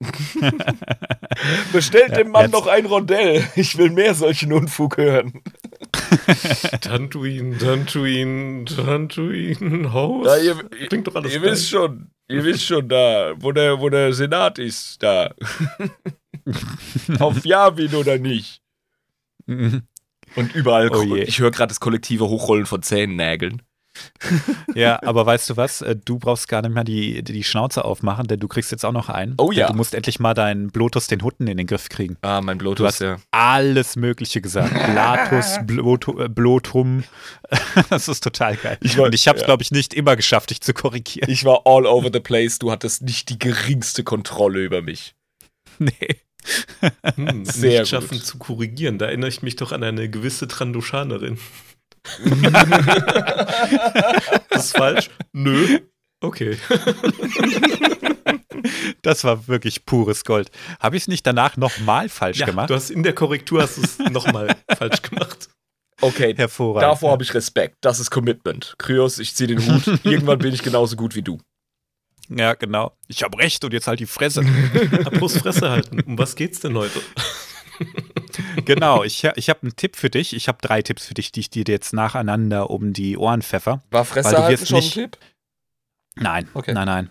Bestellt 1.72 2.10
Ja, 2.10 2.16
dem 2.18 2.30
Mann 2.30 2.42
jetzt- 2.46 2.52
noch 2.52 2.66
ein 2.66 2.86
Rondell. 2.86 3.44
Ich 3.56 3.76
will 3.78 3.90
mehr 3.90 4.14
solchen 4.14 4.52
Unfug 4.52 4.96
hören. 4.96 5.42
Tantuin, 6.80 7.58
Tantuin, 7.58 8.66
Tantuin, 8.66 9.92
Haus. 9.92 10.26
Ja, 10.26 10.36
ihr, 10.38 10.54
Klingt 10.88 11.06
doch 11.06 11.14
alles 11.14 11.32
ihr 11.32 11.40
geil. 11.40 11.50
wisst 11.52 11.68
schon, 11.70 12.10
ihr 12.28 12.44
wisst 12.44 12.64
schon 12.64 12.88
da, 12.88 13.34
wo 13.36 13.52
der, 13.52 13.80
wo 13.80 13.88
der 13.88 14.12
Senat 14.12 14.58
ist, 14.58 15.02
da. 15.02 15.34
Auf 17.18 17.44
Yavin 17.44 17.94
oder 17.94 18.18
nicht. 18.18 18.62
Mhm. 19.46 19.82
Und 20.34 20.54
überall, 20.54 20.90
Oh 20.90 21.14
ich 21.14 21.38
höre 21.38 21.50
gerade 21.50 21.68
das 21.68 21.80
kollektive 21.80 22.28
Hochrollen 22.28 22.66
von 22.66 22.82
Zähnennägeln. 22.82 23.62
Ja, 24.74 25.02
aber 25.02 25.26
weißt 25.26 25.50
du 25.50 25.56
was? 25.56 25.82
Äh, 25.82 25.96
Du 25.96 26.18
brauchst 26.18 26.48
gar 26.48 26.62
nicht 26.62 26.72
mehr 26.72 26.84
die, 26.84 27.22
die 27.22 27.44
Schnauze 27.44 27.84
aufmachen, 27.84 28.26
denn 28.26 28.40
du 28.40 28.48
kriegst 28.48 28.70
jetzt 28.72 28.84
auch 28.84 28.92
noch 28.92 29.08
einen. 29.08 29.34
Oh 29.38 29.52
ja. 29.52 29.66
Du 29.68 29.74
musst 29.74 29.94
endlich 29.94 30.18
mal 30.20 30.34
deinen 30.34 30.70
Blotus 30.70 31.06
den 31.08 31.22
Hutten 31.22 31.46
in 31.46 31.56
den 31.58 31.66
Griff 31.66 31.88
kriegen. 31.88 32.16
Ah, 32.22 32.40
mein 32.40 32.58
Du 32.58 32.64
Blotus, 32.64 32.86
hast 32.86 33.00
ja. 33.00 33.16
alles 33.30 33.96
Mögliche 33.96 34.40
gesagt. 34.40 34.72
Blatus, 34.92 35.58
Blotu, 35.64 36.18
äh, 36.20 36.28
Blotum. 36.28 37.04
Das 37.90 38.08
ist 38.08 38.22
total 38.24 38.56
geil. 38.56 38.78
Ich 38.80 38.96
war- 38.96 39.04
Und 39.06 39.14
ich 39.14 39.28
habe 39.28 39.36
es, 39.36 39.42
ja. 39.42 39.46
glaube 39.46 39.62
ich, 39.62 39.70
nicht 39.70 39.92
immer 39.94 40.16
geschafft, 40.16 40.50
dich 40.50 40.60
zu 40.62 40.72
korrigieren. 40.72 41.30
Ich 41.30 41.44
war 41.44 41.62
all 41.66 41.86
over 41.86 42.08
the 42.12 42.20
place. 42.20 42.58
Du 42.58 42.70
hattest 42.70 43.02
nicht 43.02 43.28
die 43.28 43.38
geringste 43.38 44.04
Kontrolle 44.04 44.60
über 44.64 44.80
mich. 44.82 45.14
nee. 45.78 45.92
Hm, 47.16 47.44
Sehr 47.44 47.80
nicht 47.80 47.90
schaffen 47.90 48.18
gut. 48.18 48.26
zu 48.26 48.38
korrigieren. 48.38 48.98
Da 48.98 49.06
erinnere 49.06 49.28
ich 49.28 49.42
mich 49.42 49.56
doch 49.56 49.70
an 49.72 49.84
eine 49.84 50.08
gewisse 50.10 50.48
Trandoshanerin. 50.48 51.38
das 54.50 54.64
ist 54.66 54.76
falsch? 54.76 55.10
Nö. 55.32 55.78
Okay. 56.20 56.56
Das 59.02 59.24
war 59.24 59.48
wirklich 59.48 59.86
pures 59.86 60.24
Gold. 60.24 60.50
Habe 60.78 60.96
ich 60.96 61.02
es 61.04 61.08
nicht 61.08 61.26
danach 61.26 61.56
nochmal 61.56 62.08
falsch 62.08 62.38
Ja, 62.38 62.46
gemacht? 62.46 62.70
du 62.70 62.74
hast 62.74 62.90
in 62.90 63.02
der 63.02 63.12
Korrektur 63.14 63.60
hast 63.62 63.76
du 63.78 63.82
es 63.82 63.98
nochmal 64.12 64.54
falsch 64.76 65.02
gemacht. 65.02 65.48
Okay, 66.00 66.32
Hervorragend. 66.36 66.82
davor 66.92 67.10
habe 67.12 67.24
ich 67.24 67.34
Respekt. 67.34 67.78
Das 67.80 67.98
ist 67.98 68.10
Commitment. 68.10 68.74
Kryos, 68.78 69.18
ich 69.18 69.34
ziehe 69.34 69.48
den 69.48 69.66
Hut. 69.66 69.86
Irgendwann 70.04 70.38
bin 70.38 70.54
ich 70.54 70.62
genauso 70.62 70.94
gut 70.96 71.16
wie 71.16 71.22
du. 71.22 71.40
Ja, 72.28 72.54
genau. 72.54 72.96
Ich 73.08 73.24
habe 73.24 73.36
recht 73.38 73.64
und 73.64 73.72
jetzt 73.72 73.88
halt 73.88 73.98
die 73.98 74.06
Fresse. 74.06 74.44
Apropos 75.04 75.36
Fresse 75.38 75.68
halten. 75.70 76.00
Um 76.02 76.16
was 76.18 76.36
geht's 76.36 76.60
denn 76.60 76.76
heute? 76.76 77.00
genau, 78.64 79.02
ich, 79.04 79.24
ich 79.36 79.48
habe 79.50 79.62
einen 79.62 79.76
Tipp 79.76 79.96
für 79.96 80.10
dich. 80.10 80.34
Ich 80.34 80.48
habe 80.48 80.58
drei 80.60 80.82
Tipps 80.82 81.06
für 81.06 81.14
dich, 81.14 81.32
die 81.32 81.40
ich 81.40 81.50
dir 81.50 81.64
jetzt 81.66 81.92
nacheinander 81.92 82.70
um 82.70 82.92
die 82.92 83.16
Ohren 83.16 83.42
pfeffer. 83.42 83.82
War 83.90 84.04
Fresse 84.04 84.34
du 84.34 84.42
halten 84.42 84.66
schon 84.66 84.76
ein 84.78 84.82
nicht- 84.82 84.94
Tipp? 84.94 85.18
Nein, 86.16 86.48
Okay. 86.54 86.74
nein, 86.74 86.86
nein. 86.86 87.10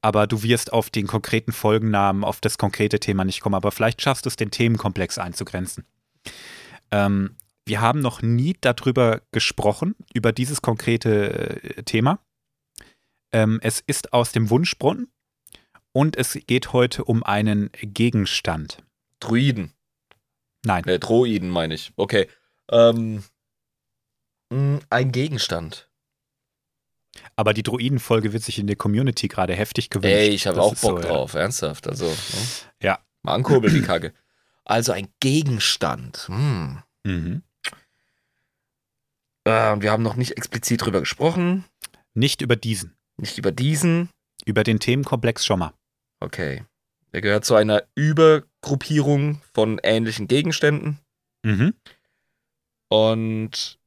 Aber 0.00 0.26
du 0.28 0.42
wirst 0.44 0.72
auf 0.72 0.90
den 0.90 1.08
konkreten 1.08 1.50
Folgennamen, 1.52 2.22
auf 2.22 2.40
das 2.40 2.58
konkrete 2.58 3.00
Thema 3.00 3.24
nicht 3.24 3.40
kommen. 3.40 3.56
Aber 3.56 3.72
vielleicht 3.72 4.00
schaffst 4.00 4.24
du 4.24 4.28
es, 4.28 4.36
den 4.36 4.52
Themenkomplex 4.52 5.18
einzugrenzen. 5.18 5.84
Ähm, 6.92 7.36
wir 7.64 7.80
haben 7.80 7.98
noch 8.00 8.22
nie 8.22 8.56
darüber 8.60 9.22
gesprochen, 9.32 9.96
über 10.14 10.30
dieses 10.32 10.62
konkrete 10.62 11.62
äh, 11.78 11.82
Thema. 11.82 12.20
Ähm, 13.32 13.58
es 13.62 13.80
ist 13.84 14.12
aus 14.12 14.30
dem 14.30 14.50
Wunschbrunnen 14.50 15.08
und 15.92 16.16
es 16.16 16.38
geht 16.46 16.72
heute 16.72 17.02
um 17.04 17.24
einen 17.24 17.70
Gegenstand. 17.82 18.84
Druiden. 19.18 19.72
Nein, 20.66 20.82
Ne, 20.86 20.98
Droiden 20.98 21.48
meine 21.48 21.74
ich. 21.74 21.92
Okay. 21.96 22.28
Ähm, 22.70 23.22
mh, 24.50 24.80
ein 24.90 25.12
Gegenstand. 25.12 25.88
aber 27.36 27.54
die 27.54 27.62
Druidenfolge 27.62 28.32
wird 28.32 28.42
sich 28.42 28.58
in 28.58 28.66
der 28.66 28.76
Community 28.76 29.28
gerade 29.28 29.54
heftig 29.54 29.90
gewünscht. 29.90 30.14
Ey, 30.16 30.28
ich 30.30 30.46
habe 30.46 30.60
auch 30.60 30.72
ist 30.72 30.80
so, 30.80 30.88
Bock 30.88 31.02
ja. 31.02 31.08
drauf, 31.08 31.34
ernsthaft. 31.34 31.86
Also, 31.86 32.06
ne? 32.06 32.14
Ja. 32.82 32.98
Mal 33.22 33.34
ankurbeln, 33.34 33.72
die 33.74 33.82
Kacke. 33.82 34.12
Also 34.64 34.92
ein 34.92 35.08
Gegenstand. 35.20 36.26
Hm. 36.28 36.82
Mhm. 37.04 37.42
Äh, 39.44 39.80
wir 39.80 39.90
haben 39.92 40.02
noch 40.02 40.16
nicht 40.16 40.36
explizit 40.36 40.84
drüber 40.84 41.00
gesprochen. 41.00 41.64
Nicht 42.14 42.40
über 42.42 42.56
diesen, 42.56 42.96
Nicht 43.16 43.38
über 43.38 43.52
diesen. 43.52 44.08
über 44.44 44.64
den 44.64 44.80
Themenkomplex 44.80 45.44
schon 45.46 45.58
mal. 45.60 45.72
Okay. 46.20 46.64
Der 47.12 47.20
gehört 47.20 47.44
zu 47.44 47.54
einer 47.54 47.82
Übergruppierung 48.66 49.40
von 49.54 49.78
ähnlichen 49.82 50.28
Gegenständen. 50.28 50.98
Mhm. 51.44 51.74
Und 52.88 53.78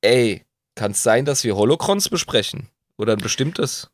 ey, 0.00 0.44
kann 0.74 0.92
es 0.92 1.02
sein, 1.02 1.24
dass 1.24 1.44
wir 1.44 1.56
Holocrons 1.56 2.08
besprechen? 2.08 2.68
Oder 2.96 3.12
ein 3.12 3.18
bestimmtes? 3.18 3.90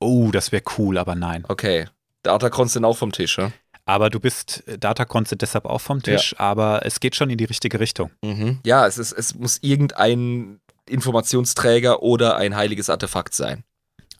Oh, 0.00 0.30
das 0.30 0.50
wäre 0.52 0.62
cool, 0.78 0.98
aber 0.98 1.14
nein. 1.14 1.44
Okay. 1.48 1.86
Datacrons 2.22 2.72
sind 2.72 2.84
auch 2.84 2.96
vom 2.96 3.12
Tisch, 3.12 3.38
ja? 3.38 3.52
Aber 3.84 4.10
du 4.10 4.18
bist 4.18 4.66
äh, 4.66 4.78
Datacons 4.78 5.28
sind 5.28 5.42
deshalb 5.42 5.64
auch 5.64 5.80
vom 5.80 6.02
Tisch, 6.02 6.34
aber 6.38 6.84
es 6.84 6.98
geht 6.98 7.14
schon 7.14 7.30
in 7.30 7.38
die 7.38 7.44
richtige 7.44 7.78
Richtung. 7.78 8.10
Mhm. 8.22 8.58
Ja, 8.64 8.86
es, 8.86 8.98
ist, 8.98 9.12
es 9.12 9.34
muss 9.34 9.58
irgendein 9.62 10.60
Informationsträger 10.88 12.02
oder 12.02 12.36
ein 12.36 12.56
heiliges 12.56 12.90
Artefakt 12.90 13.34
sein. 13.34 13.62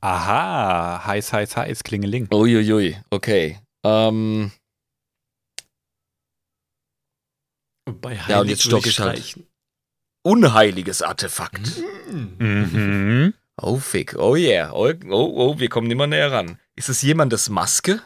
Aha, 0.01 1.05
heiß, 1.05 1.33
heiß, 1.33 1.57
heiß, 1.57 1.83
klingeling. 1.83 2.29
Uiuiui, 2.33 2.97
okay. 3.11 3.59
Ähm, 3.87 4.51
Bei 7.85 8.15
Ja, 8.15 8.21
und 8.21 8.29
Heilig 8.29 8.51
jetzt 8.51 8.63
stock 8.65 8.87
ich 8.87 8.99
halt. 8.99 9.39
unheiliges 10.23 11.03
Artefakt. 11.03 11.71
Hm. 12.09 12.37
Mhm. 12.39 13.35
Oh, 13.61 13.77
fick. 13.79 14.17
Oh 14.19 14.35
yeah. 14.37 14.73
Oh, 14.73 14.93
oh, 15.09 15.33
oh, 15.37 15.59
wir 15.59 15.69
kommen 15.69 15.91
immer 15.91 16.07
näher 16.07 16.33
ran. 16.33 16.59
Ist 16.75 16.89
es 16.89 17.01
jemandes 17.03 17.49
Maske? 17.49 18.03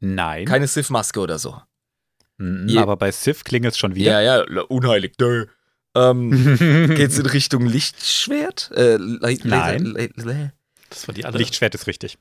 Nein, 0.00 0.46
Keine 0.46 0.66
Sith-Maske 0.66 1.20
oder 1.20 1.38
so? 1.38 1.60
Mhm, 2.38 2.66
Je- 2.68 2.78
aber 2.78 2.96
bei 2.96 3.12
Sif 3.12 3.44
klingelt 3.44 3.74
es 3.74 3.78
schon 3.78 3.94
wieder. 3.94 4.20
Ja, 4.20 4.42
ja, 4.42 4.62
unheilig. 4.62 5.16
Dö. 5.16 5.46
Ähm, 5.94 6.30
geht's 6.96 7.18
in 7.18 7.26
Richtung 7.26 7.66
Lichtschwert? 7.66 8.70
Äh, 8.74 8.98
Nein. 8.98 9.94
Das 10.88 11.06
war 11.06 11.14
die 11.14 11.24
alle. 11.24 11.38
Lichtschwert 11.38 11.74
ist 11.76 11.86
richtig. 11.86 12.18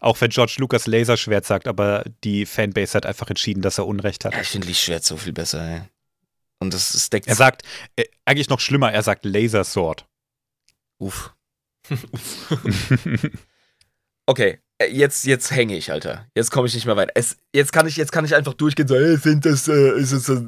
Auch 0.00 0.20
wenn 0.20 0.30
George 0.30 0.56
Lucas 0.58 0.86
Laserschwert 0.86 1.44
sagt, 1.44 1.68
aber 1.68 2.04
die 2.24 2.46
Fanbase 2.46 2.94
hat 2.94 3.06
einfach 3.06 3.28
entschieden, 3.28 3.62
dass 3.62 3.78
er 3.78 3.86
Unrecht 3.86 4.24
hat. 4.24 4.32
ja, 4.34 4.40
ich 4.40 4.48
finde 4.48 4.66
Lichtschwert 4.66 5.04
so 5.04 5.16
viel 5.16 5.32
besser, 5.32 5.62
ey. 5.62 5.82
Und 6.58 6.74
das, 6.74 6.92
das 6.92 7.08
deckt 7.10 7.26
Er 7.26 7.36
sagt, 7.36 7.62
äh, 7.96 8.04
eigentlich 8.24 8.48
noch 8.48 8.60
schlimmer, 8.60 8.92
er 8.92 9.02
sagt 9.02 9.24
Lasersword. 9.24 10.06
Uff. 10.98 11.34
Okay, 14.26 14.60
äh, 14.78 14.86
jetzt, 14.86 15.24
jetzt 15.24 15.50
hänge 15.50 15.76
ich, 15.76 15.90
Alter. 15.90 16.28
Jetzt 16.36 16.52
komme 16.52 16.68
ich 16.68 16.74
nicht 16.74 16.86
mehr 16.86 16.96
weiter. 16.96 17.12
Es, 17.16 17.36
jetzt, 17.52 17.72
kann 17.72 17.88
ich, 17.88 17.96
jetzt 17.96 18.12
kann 18.12 18.24
ich 18.24 18.36
einfach 18.36 18.54
durchgehen 18.54 18.84
und 18.84 18.88
sagen, 18.88 19.04
hey, 19.04 19.16
sind 19.16 19.44
das, 19.44 19.66
äh, 19.66 19.98
ist 19.98 20.12
es, 20.12 20.28
äh, 20.28 20.46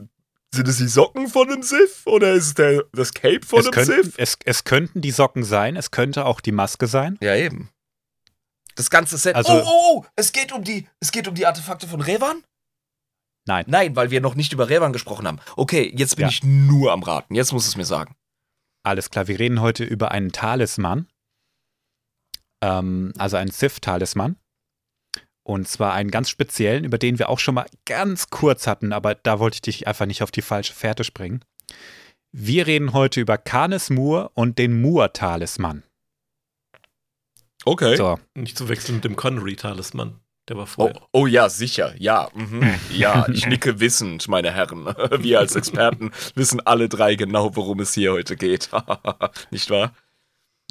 sind 0.55 0.69
das 0.69 0.77
die 0.77 0.87
Socken 0.87 1.27
von 1.27 1.49
dem 1.49 1.63
Sith? 1.63 2.03
Oder 2.05 2.33
ist 2.33 2.47
es 2.47 2.55
der, 2.55 2.85
das 2.93 3.13
Cape 3.13 3.45
von 3.45 3.59
es, 3.59 3.65
dem 3.65 3.73
könnten, 3.73 4.05
Sith? 4.05 4.15
es, 4.19 4.39
es 4.45 4.63
könnten 4.63 5.01
die 5.01 5.11
Socken 5.11 5.43
sein, 5.43 5.75
es 5.75 5.91
könnte 5.91 6.27
auch 6.27 6.41
die 6.41 6.53
Maske 6.53 6.87
sein. 6.87 7.19
Ja, 7.21 7.35
eben. 7.35 7.71
Das 8.75 8.91
ganze 8.91 9.19
Set. 9.19 9.35
Also- 9.37 9.53
oh, 9.53 9.63
oh, 9.65 9.99
oh, 9.99 10.05
es 10.17 10.33
geht 10.33 10.53
um 10.53 10.65
die, 10.65 10.89
es 11.01 11.13
geht 11.13 11.29
um 11.29 11.35
die 11.35 11.47
Artefakte 11.47 11.87
von 11.87 12.01
Revan? 12.01 12.43
Nein. 13.47 13.65
Nein, 13.67 13.97
weil 13.97 14.11
wir 14.11 14.21
noch 14.21 14.35
nicht 14.37 14.53
über 14.53 14.69
Revan 14.69 14.93
gesprochen 14.93 15.27
haben. 15.27 15.41
Okay, 15.57 15.93
jetzt 15.97 16.17
bin 16.17 16.25
Ja. 16.25 16.29
ich 16.29 16.43
nur 16.45 16.93
am 16.93 17.03
Raten. 17.03 17.35
Jetzt 17.35 17.53
muss 17.53 17.67
es 17.67 17.77
mir 17.77 17.85
sagen. 17.85 18.15
Alles 18.85 19.11
klar, 19.11 19.27
wir 19.29 19.39
reden 19.39 19.61
heute 19.61 19.85
über 19.85 20.11
einen 20.13 20.33
Talisman. 20.33 21.09
Ähm, 22.63 23.13
also 23.19 23.37
einen 23.37 23.51
Sith-Talisman. 23.51 24.37
Und 25.45 25.67
zwar 25.69 25.93
einen 25.95 26.13
ganz 26.13 26.31
speziellen, 26.31 26.85
über 26.85 26.99
den 26.99 27.19
wir 27.19 27.29
auch 27.29 27.41
schon 27.41 27.57
mal 27.57 27.67
ganz 27.85 28.31
kurz 28.31 28.69
hatten, 28.69 28.93
aber 28.93 29.17
da 29.17 29.41
wollte 29.41 29.57
ich 29.57 29.63
dich 29.63 29.87
einfach 29.89 30.07
nicht 30.07 30.23
auf 30.23 30.31
die 30.31 30.43
falsche 30.43 30.73
Fährte 30.73 31.03
springen. 31.03 31.45
Wir 32.31 32.69
reden 32.69 32.93
heute 32.93 33.21
über 33.21 33.39
Canis 33.39 33.91
Moor 33.91 34.31
und 34.35 34.59
den 34.59 34.81
Moor-Talisman. 34.81 35.83
Okay. 37.65 37.97
So, 37.97 38.19
Nicht 38.35 38.57
zu 38.59 38.69
wechseln 38.69 38.97
mit 38.97 39.05
dem 39.05 39.17
Connery-Talisman. 39.17 40.19
Der 40.49 40.57
war 40.57 40.65
Oh, 40.65 40.67
vorher. 40.67 41.01
oh 41.13 41.27
ja, 41.27 41.49
sicher. 41.49 41.95
Ja, 41.99 42.29
mhm. 42.35 42.75
ja, 42.91 43.27
ich 43.33 43.47
nicke 43.47 43.79
wissend, 43.79 44.27
meine 44.29 44.51
Herren. 44.53 44.87
Wir 45.23 45.39
als 45.39 45.55
Experten 45.55 46.11
wissen 46.35 46.61
alle 46.67 46.89
drei 46.89 47.15
genau, 47.15 47.55
worum 47.55 47.79
es 47.81 47.95
hier 47.95 48.13
heute 48.13 48.37
geht. 48.37 48.69
Nicht 49.51 49.71
wahr? 49.71 49.93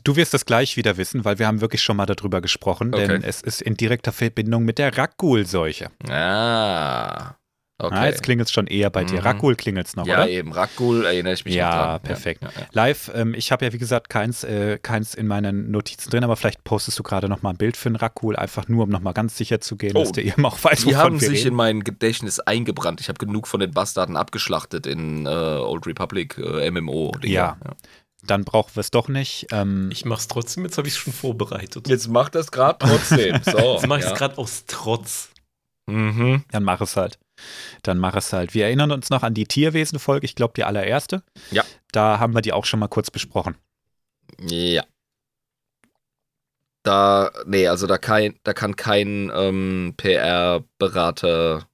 du 0.04 0.16
wirst 0.16 0.34
das 0.34 0.46
gleich 0.48 0.78
wieder 0.78 0.98
wissen, 0.98 1.24
weil 1.26 1.38
wir 1.38 1.46
haben 1.46 1.62
wirklich 1.62 1.84
schon 1.84 1.96
mal 1.96 2.08
darüber 2.08 2.42
gesprochen, 2.42 2.92
denn 2.92 3.12
Okay. 3.18 3.22
es 3.24 3.40
ist 3.42 3.62
in 3.62 3.76
direkter 3.78 4.12
Verbindung 4.12 4.66
mit 4.66 4.80
der 4.80 4.98
Rakgul-Seuche. 4.98 5.92
Ah. 6.10 7.36
Okay. 7.84 7.96
Ah, 7.96 8.06
jetzt 8.06 8.24
klingelt 8.24 8.48
es 8.48 8.54
schon 8.54 8.68
eher 8.68 8.90
bei 8.90 9.04
dir. 9.04 9.20
Mhm. 9.20 9.26
Rakgul 9.26 9.56
klingelt 9.56 9.88
es 9.88 9.96
noch, 9.96 10.06
ja, 10.06 10.16
oder? 10.20 10.30
eben. 10.30 10.52
Rakgul 10.54 11.06
erinnere 11.06 11.34
ich 11.34 11.46
mich 11.46 11.56
Ja, 11.56 11.70
noch 11.70 11.84
dran. 11.86 12.02
perfekt. 12.02 12.42
Ja, 12.44 12.50
ja, 12.54 12.62
ja. 12.62 12.68
Live, 12.74 13.12
ähm, 13.16 13.34
ich 13.34 13.52
habe 13.52 13.66
ja 13.66 13.74
wie 13.74 13.78
gesagt 13.78 14.10
keins, 14.10 14.44
äh, 14.44 14.78
keins 14.82 15.14
in 15.16 15.28
meinen 15.28 15.72
Notizen 15.72 16.10
drin, 16.10 16.24
aber 16.24 16.36
vielleicht 16.36 16.64
postest 16.64 17.00
du 17.00 17.04
gerade 17.04 17.28
noch 17.30 17.42
mal 17.42 17.52
ein 17.52 17.58
Bild 17.58 17.78
für 17.78 17.90
einen 17.90 17.96
Rakul, 17.96 18.36
einfach 18.36 18.68
nur, 18.68 18.84
um 18.84 18.90
noch 18.90 19.00
mal 19.02 19.14
ganz 19.14 19.38
sicher 19.38 19.62
zu 19.62 19.76
gehen, 19.76 19.96
Oh, 19.96 20.02
dass 20.02 20.12
der 20.12 20.26
eben 20.26 20.46
auch 20.46 20.64
weiß, 20.64 20.86
Die 20.86 20.96
haben 20.96 21.20
wir 21.20 21.28
sich 21.30 21.40
in 21.42 21.44
reden. 21.46 21.56
mein 21.56 21.84
Gedächtnis 21.84 22.40
eingebrannt. 22.40 23.02
Ich 23.02 23.10
habe 23.10 23.18
genug 23.18 23.48
von 23.48 23.60
den 23.60 23.72
Bastarden 23.72 24.18
abgeschlachtet 24.18 24.86
in 24.88 25.26
äh, 25.26 25.30
Old 25.30 25.88
Republic 25.88 26.38
äh, 26.38 26.70
MMO. 26.72 27.12
-Dinger. 27.16 27.30
Ja. 27.30 27.58
Dann 28.24 28.44
brauchen 28.44 28.76
wir 28.76 28.82
es 28.82 28.92
doch 28.92 29.08
nicht. 29.08 29.48
Ähm, 29.52 29.90
Ich 29.92 30.06
mach's 30.06 30.28
trotzdem, 30.28 30.64
jetzt 30.64 30.78
habe 30.78 30.88
ich 30.88 30.94
es 30.94 31.00
schon 31.00 31.12
vorbereitet. 31.12 31.88
Jetzt 31.88 32.08
macht 32.08 32.36
das 32.36 32.52
gerade 32.52 32.78
trotzdem. 32.80 33.40
So, 33.46 33.74
Jetzt 33.74 33.88
mache 33.88 34.00
ich 34.00 34.06
es 34.06 34.12
ja. 34.12 34.18
gerade 34.18 34.38
aus 34.38 34.66
Trotz. 34.68 35.30
Mhm. 35.88 36.44
dann 36.52 36.64
mach 36.64 36.80
es 36.82 36.96
halt. 36.96 37.18
Dann 37.84 37.98
mach 37.98 38.16
es 38.16 38.34
halt. 38.34 38.54
Wir 38.54 38.66
erinnern 38.66 38.92
uns 38.92 39.10
noch 39.10 39.24
an 39.24 39.34
die 39.34 39.46
Tierwesen-Folge, 39.46 40.26
ich 40.26 40.36
glaube 40.36 40.54
die 40.56 40.64
allererste. 40.64 41.24
Ja. 41.52 41.64
Da 41.92 42.20
haben 42.20 42.34
wir 42.34 42.42
die 42.42 42.54
auch 42.54 42.66
schon 42.66 42.80
mal 42.80 42.88
kurz 42.88 43.12
besprochen. 43.12 43.56
Ja. 44.40 44.84
Da, 46.84 47.32
nee, 47.46 47.68
also 47.68 47.86
da, 47.86 47.98
kein, 47.98 48.40
da 48.44 48.54
kann 48.54 48.76
kein 48.76 49.32
ähm, 49.36 49.94
PR-Berater 49.98 51.68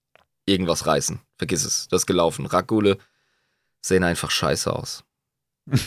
irgendwas 0.46 0.86
reißen. 0.86 1.20
Vergiss 1.38 1.66
es. 1.66 1.88
Das 1.90 2.02
ist 2.02 2.08
gelaufen. 2.08 2.46
Rakule 2.46 2.98
sehen 3.82 4.04
einfach 4.04 4.32
scheiße 4.32 4.74
aus. 4.74 5.04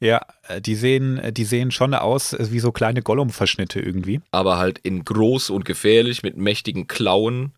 ja, 0.00 0.20
äh, 0.48 0.60
die 0.60 0.74
sehen, 0.74 1.18
äh, 1.18 1.32
die 1.32 1.44
sehen 1.44 1.70
schon 1.70 1.94
aus 1.94 2.32
äh, 2.32 2.50
wie 2.50 2.60
so 2.60 2.72
kleine 2.72 3.02
Gollum-Verschnitte 3.02 3.80
irgendwie. 3.80 4.20
Aber 4.30 4.58
halt 4.58 4.78
in 4.78 5.04
groß 5.04 5.50
und 5.50 5.64
gefährlich 5.64 6.22
mit 6.22 6.36
mächtigen 6.36 6.88
Klauen, 6.88 7.54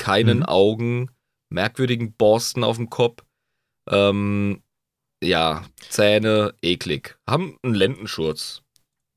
keinen 0.00 0.38
Mhm. 0.38 0.44
Augen, 0.46 1.10
merkwürdigen 1.50 2.12
Borsten 2.14 2.64
auf 2.64 2.76
dem 2.76 2.90
Kopf. 2.90 3.22
Ähm, 3.88 4.62
ja, 5.22 5.64
Zähne, 5.88 6.54
eklig. 6.62 7.18
Haben 7.28 7.56
einen 7.62 7.74
Lendenschurz. 7.74 8.62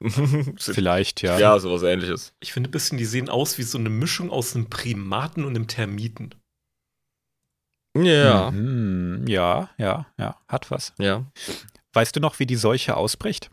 Vielleicht, 0.58 1.22
ja. 1.22 1.40
ja, 1.40 1.58
sowas 1.60 1.84
ähnliches. 1.84 2.34
Ich 2.42 2.52
finde 2.52 2.70
ein 2.70 2.72
bisschen, 2.72 2.98
die 2.98 3.06
sehen 3.06 3.30
aus 3.30 3.58
wie 3.58 3.64
so 3.64 3.78
eine 3.78 3.90
Mischung 3.90 4.30
aus 4.32 4.56
einem 4.56 4.70
Primaten 4.70 5.46
und 5.46 5.56
einem 5.56 5.68
Termiten. 5.68 6.36
Ja, 7.96 8.50
Mhm, 8.52 9.26
ja, 9.28 9.70
ja, 9.78 10.08
ja, 10.18 10.36
hat 10.48 10.72
was. 10.72 10.94
ja. 10.98 11.26
Weißt 11.94 12.16
du 12.16 12.20
noch, 12.20 12.40
wie 12.40 12.48
die 12.48 12.56
Seuche 12.56 12.98
ausbricht? 12.98 13.52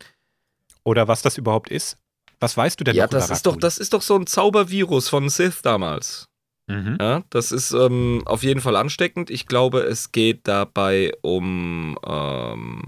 Oder 0.82 1.08
was 1.08 1.20
das 1.20 1.36
überhaupt 1.36 1.68
ist? 1.68 1.98
Was 2.40 2.56
weißt 2.56 2.80
du 2.80 2.84
denn 2.84 2.96
Ja, 2.96 3.04
noch 3.04 3.10
das 3.10 3.26
über 3.26 3.34
ist 3.34 3.44
doch, 3.46 3.56
das 3.56 3.76
ist 3.76 3.92
doch 3.92 4.00
so 4.00 4.16
ein 4.16 4.26
Zaubervirus 4.26 5.10
von 5.10 5.28
Sith 5.28 5.60
damals. 5.60 6.29
Mhm. 6.70 6.98
Ja, 7.00 7.24
das 7.30 7.50
ist 7.50 7.72
ähm, 7.72 8.22
auf 8.26 8.42
jeden 8.44 8.60
Fall 8.60 8.76
ansteckend. 8.76 9.28
Ich 9.28 9.46
glaube, 9.46 9.80
es 9.80 10.12
geht 10.12 10.46
dabei 10.46 11.12
um. 11.20 11.98
Ähm, 12.06 12.82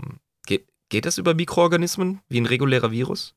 geht, 0.46 0.68
geht 0.88 1.04
das 1.04 1.18
über 1.18 1.34
Mikroorganismen 1.34 2.20
wie 2.28 2.40
ein 2.40 2.46
regulärer 2.46 2.92
Virus? 2.92 3.34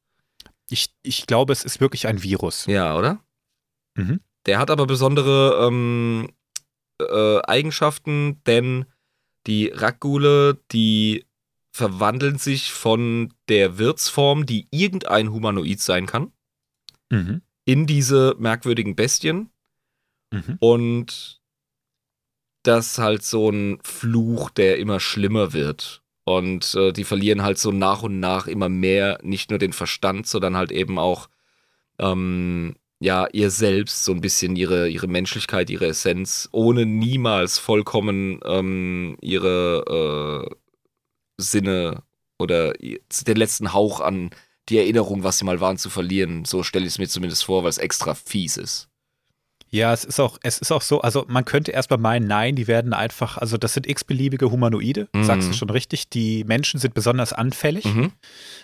Ich, 0.69 0.93
ich 1.01 1.25
glaube, 1.25 1.51
es 1.51 1.63
ist 1.63 1.81
wirklich 1.81 2.05
ein 2.07 2.21
Virus. 2.21 2.67
Ja, 2.67 2.95
oder? 2.95 3.19
Mhm. 3.95 4.19
Der 4.45 4.59
hat 4.59 4.69
aber 4.69 4.85
besondere 4.85 5.65
ähm, 5.67 6.29
äh, 7.01 7.39
Eigenschaften, 7.41 8.41
denn 8.45 8.85
die 9.47 9.67
Rakgule, 9.67 10.59
die 10.71 11.25
verwandeln 11.71 12.37
sich 12.37 12.71
von 12.71 13.33
der 13.49 13.77
Wirtsform, 13.79 14.45
die 14.45 14.67
irgendein 14.71 15.31
Humanoid 15.31 15.79
sein 15.81 16.05
kann, 16.05 16.31
Mhm. 17.11 17.41
in 17.65 17.85
diese 17.87 18.35
merkwürdigen 18.39 18.95
Bestien. 18.95 19.49
Mhm. 20.31 20.57
Und 20.59 21.41
das 22.63 22.97
halt 22.97 23.23
so 23.23 23.49
ein 23.49 23.79
Fluch, 23.83 24.49
der 24.49 24.77
immer 24.77 24.99
schlimmer 24.99 25.53
wird. 25.53 26.01
Und 26.23 26.73
äh, 26.75 26.91
die 26.91 27.03
verlieren 27.03 27.43
halt 27.43 27.59
so 27.59 27.71
nach 27.71 28.01
und 28.01 28.19
nach 28.19 28.47
immer 28.47 28.69
mehr, 28.69 29.19
nicht 29.21 29.51
nur 29.51 29.59
den 29.59 29.73
Verstand, 29.73 30.25
sondern 30.27 30.57
halt 30.57 30.71
eben 30.71 30.97
auch 30.97 31.29
ähm, 31.99 32.75
ja, 32.99 33.27
ihr 33.33 33.51
selbst, 33.51 34.05
so 34.05 34.13
ein 34.13 34.21
bisschen 34.21 34.55
ihre, 34.55 34.89
ihre 34.89 35.07
Menschlichkeit, 35.07 35.69
ihre 35.69 35.87
Essenz, 35.87 36.49
ohne 36.51 36.85
niemals 36.85 37.59
vollkommen 37.59 38.39
ähm, 38.45 39.17
ihre 39.21 40.47
äh, 40.49 40.55
Sinne 41.37 42.03
oder 42.39 42.73
den 42.73 43.37
letzten 43.37 43.73
Hauch 43.73 43.99
an 43.99 44.31
die 44.69 44.77
Erinnerung, 44.77 45.23
was 45.23 45.37
sie 45.37 45.45
mal 45.45 45.59
waren, 45.61 45.77
zu 45.77 45.89
verlieren. 45.89 46.45
So 46.45 46.63
stelle 46.63 46.85
ich 46.85 46.93
es 46.93 46.99
mir 46.99 47.07
zumindest 47.07 47.45
vor, 47.45 47.63
weil 47.63 47.69
es 47.69 47.77
extra 47.77 48.15
fies 48.15 48.57
ist. 48.57 48.89
Ja, 49.75 49.91
es 49.93 50.03
ist 50.05 50.19
auch, 50.19 50.37
es 50.41 50.57
ist 50.59 50.71
auch 50.71 50.81
so, 50.81 51.01
also 51.01 51.25
man 51.27 51.43
könnte 51.43 51.71
erstmal 51.71 51.99
meinen, 51.99 52.27
nein, 52.27 52.55
die 52.55 52.67
werden 52.67 52.93
einfach, 52.93 53.37
also 53.37 53.57
das 53.57 53.73
sind 53.73 53.87
x-beliebige 53.87 54.49
Humanoide, 54.51 55.09
Mhm. 55.13 55.23
sagst 55.25 55.49
du 55.49 55.53
schon 55.53 55.69
richtig. 55.69 56.09
Die 56.09 56.43
Menschen 56.45 56.79
sind 56.79 56.93
besonders 56.93 57.33
anfällig, 57.33 57.85
Mhm. 57.85 58.11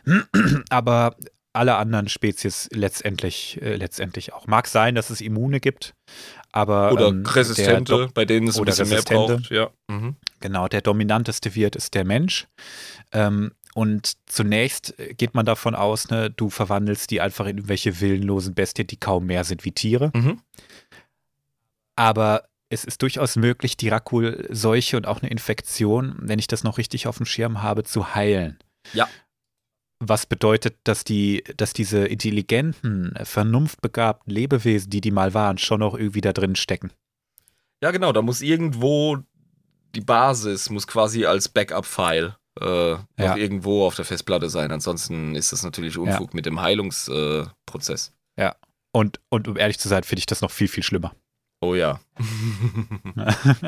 aber 0.70 1.16
alle 1.54 1.76
anderen 1.76 2.08
Spezies 2.08 2.70
letztendlich, 2.72 3.62
äh, 3.62 3.76
letztendlich 3.76 4.32
auch. 4.32 4.48
Mag 4.48 4.68
sein, 4.68 4.96
dass 4.96 5.10
es 5.10 5.20
Immune 5.20 5.60
gibt, 5.60 5.94
aber 6.54 6.94
Oder 6.94 7.08
ähm, 7.10 7.26
Resistente, 7.26 8.08
bei 8.14 8.24
denen 8.24 8.48
es 8.48 8.58
ein 8.58 8.64
bisschen 8.64 8.88
mehr 8.88 9.00
Resistente. 9.00 9.36
braucht. 9.38 9.52
Ja. 9.52 9.70
Mhm. 9.90 10.16
Genau, 10.40 10.70
der 10.70 10.80
dominanteste 10.82 11.54
Wirt 11.56 11.76
ist 11.76 11.94
der 11.94 12.06
Mensch. 12.06 12.48
Ähm, 13.12 13.52
und 13.74 14.14
zunächst 14.28 14.98
äh, 15.00 15.14
geht 15.14 15.34
man 15.34 15.46
davon 15.46 15.76
aus, 15.76 16.10
ne, 16.10 16.30
du 16.30 16.50
verwandelst 16.50 17.12
die 17.12 17.20
einfach 17.20 17.46
in 17.46 17.58
irgendwelche 17.58 18.00
willenlosen 18.00 18.54
Bestien, 18.54 18.88
die 18.88 18.98
kaum 18.98 19.26
mehr 19.26 19.44
sind 19.44 19.66
wie 19.66 19.72
Tiere. 19.74 20.12
Mhm. 20.16 20.40
Aber 22.02 22.46
es 22.70 22.84
ist 22.84 23.04
durchaus 23.04 23.36
möglich, 23.36 23.78
die 23.78 23.90
Rakul-Seuche 23.90 24.98
und 24.98 25.06
auch 25.06 25.22
eine 25.22 25.30
Infektion, 25.30 26.16
wenn 26.20 26.40
ich 26.40 26.48
das 26.48 26.64
noch 26.64 26.80
richtig 26.80 27.06
auf 27.06 27.18
dem 27.18 27.28
Schirm 27.28 27.62
habe, 27.62 27.84
zu 27.84 28.16
heilen. 28.16 28.58
Ja. 28.94 29.08
Was 30.00 30.26
bedeutet, 30.26 30.78
dass 30.84 31.04
die, 31.04 31.44
dass 31.58 31.74
diese 31.74 32.08
intelligenten, 32.08 33.14
vernunftbegabten 33.24 34.34
Lebewesen, 34.34 34.90
die 34.90 35.00
die 35.02 35.12
mal 35.12 35.36
waren, 35.36 35.60
schon 35.60 35.82
noch 35.82 35.94
irgendwie 35.94 36.22
da 36.22 36.34
drin 36.34 36.56
stecken. 36.56 36.92
ja, 37.84 37.92
genau, 37.92 38.12
da 38.14 38.24
muss 38.24 38.42
irgendwo 38.42 39.20
die 39.94 40.02
Basis, 40.02 40.72
muss 40.72 40.88
quasi 40.88 41.26
als 41.26 41.50
Backup-File 41.50 42.36
äh, 42.60 42.66
noch 42.66 43.06
Ja. 43.20 43.36
irgendwo 43.36 43.86
auf 43.86 43.96
der 43.96 44.06
Festplatte 44.06 44.50
sein. 44.50 44.72
Ansonsten 44.72 45.36
ist 45.36 45.52
das 45.52 45.62
natürlich 45.62 46.00
Unfug 46.00 46.34
mit 46.34 46.48
dem 46.48 46.62
Heilungsprozess. 46.62 47.48
Äh, 47.48 47.52
Prozess. 47.68 48.14
Und, 48.94 49.22
und 49.30 49.48
um 49.48 49.56
ehrlich 49.56 49.80
zu 49.80 49.88
sein, 49.88 50.04
finde 50.04 50.20
ich 50.20 50.26
das 50.26 50.42
noch 50.42 50.52
viel, 50.52 50.68
viel 50.68 50.84
schlimmer. 50.84 51.14
Oh 51.62 51.76
ja. 51.76 52.00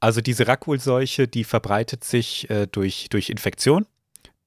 also 0.00 0.20
diese 0.20 0.46
Rakul-Seuche, 0.48 1.28
die 1.28 1.44
verbreitet 1.44 2.04
sich 2.04 2.48
äh, 2.50 2.66
durch, 2.66 3.08
durch 3.10 3.30
Infektion. 3.30 3.86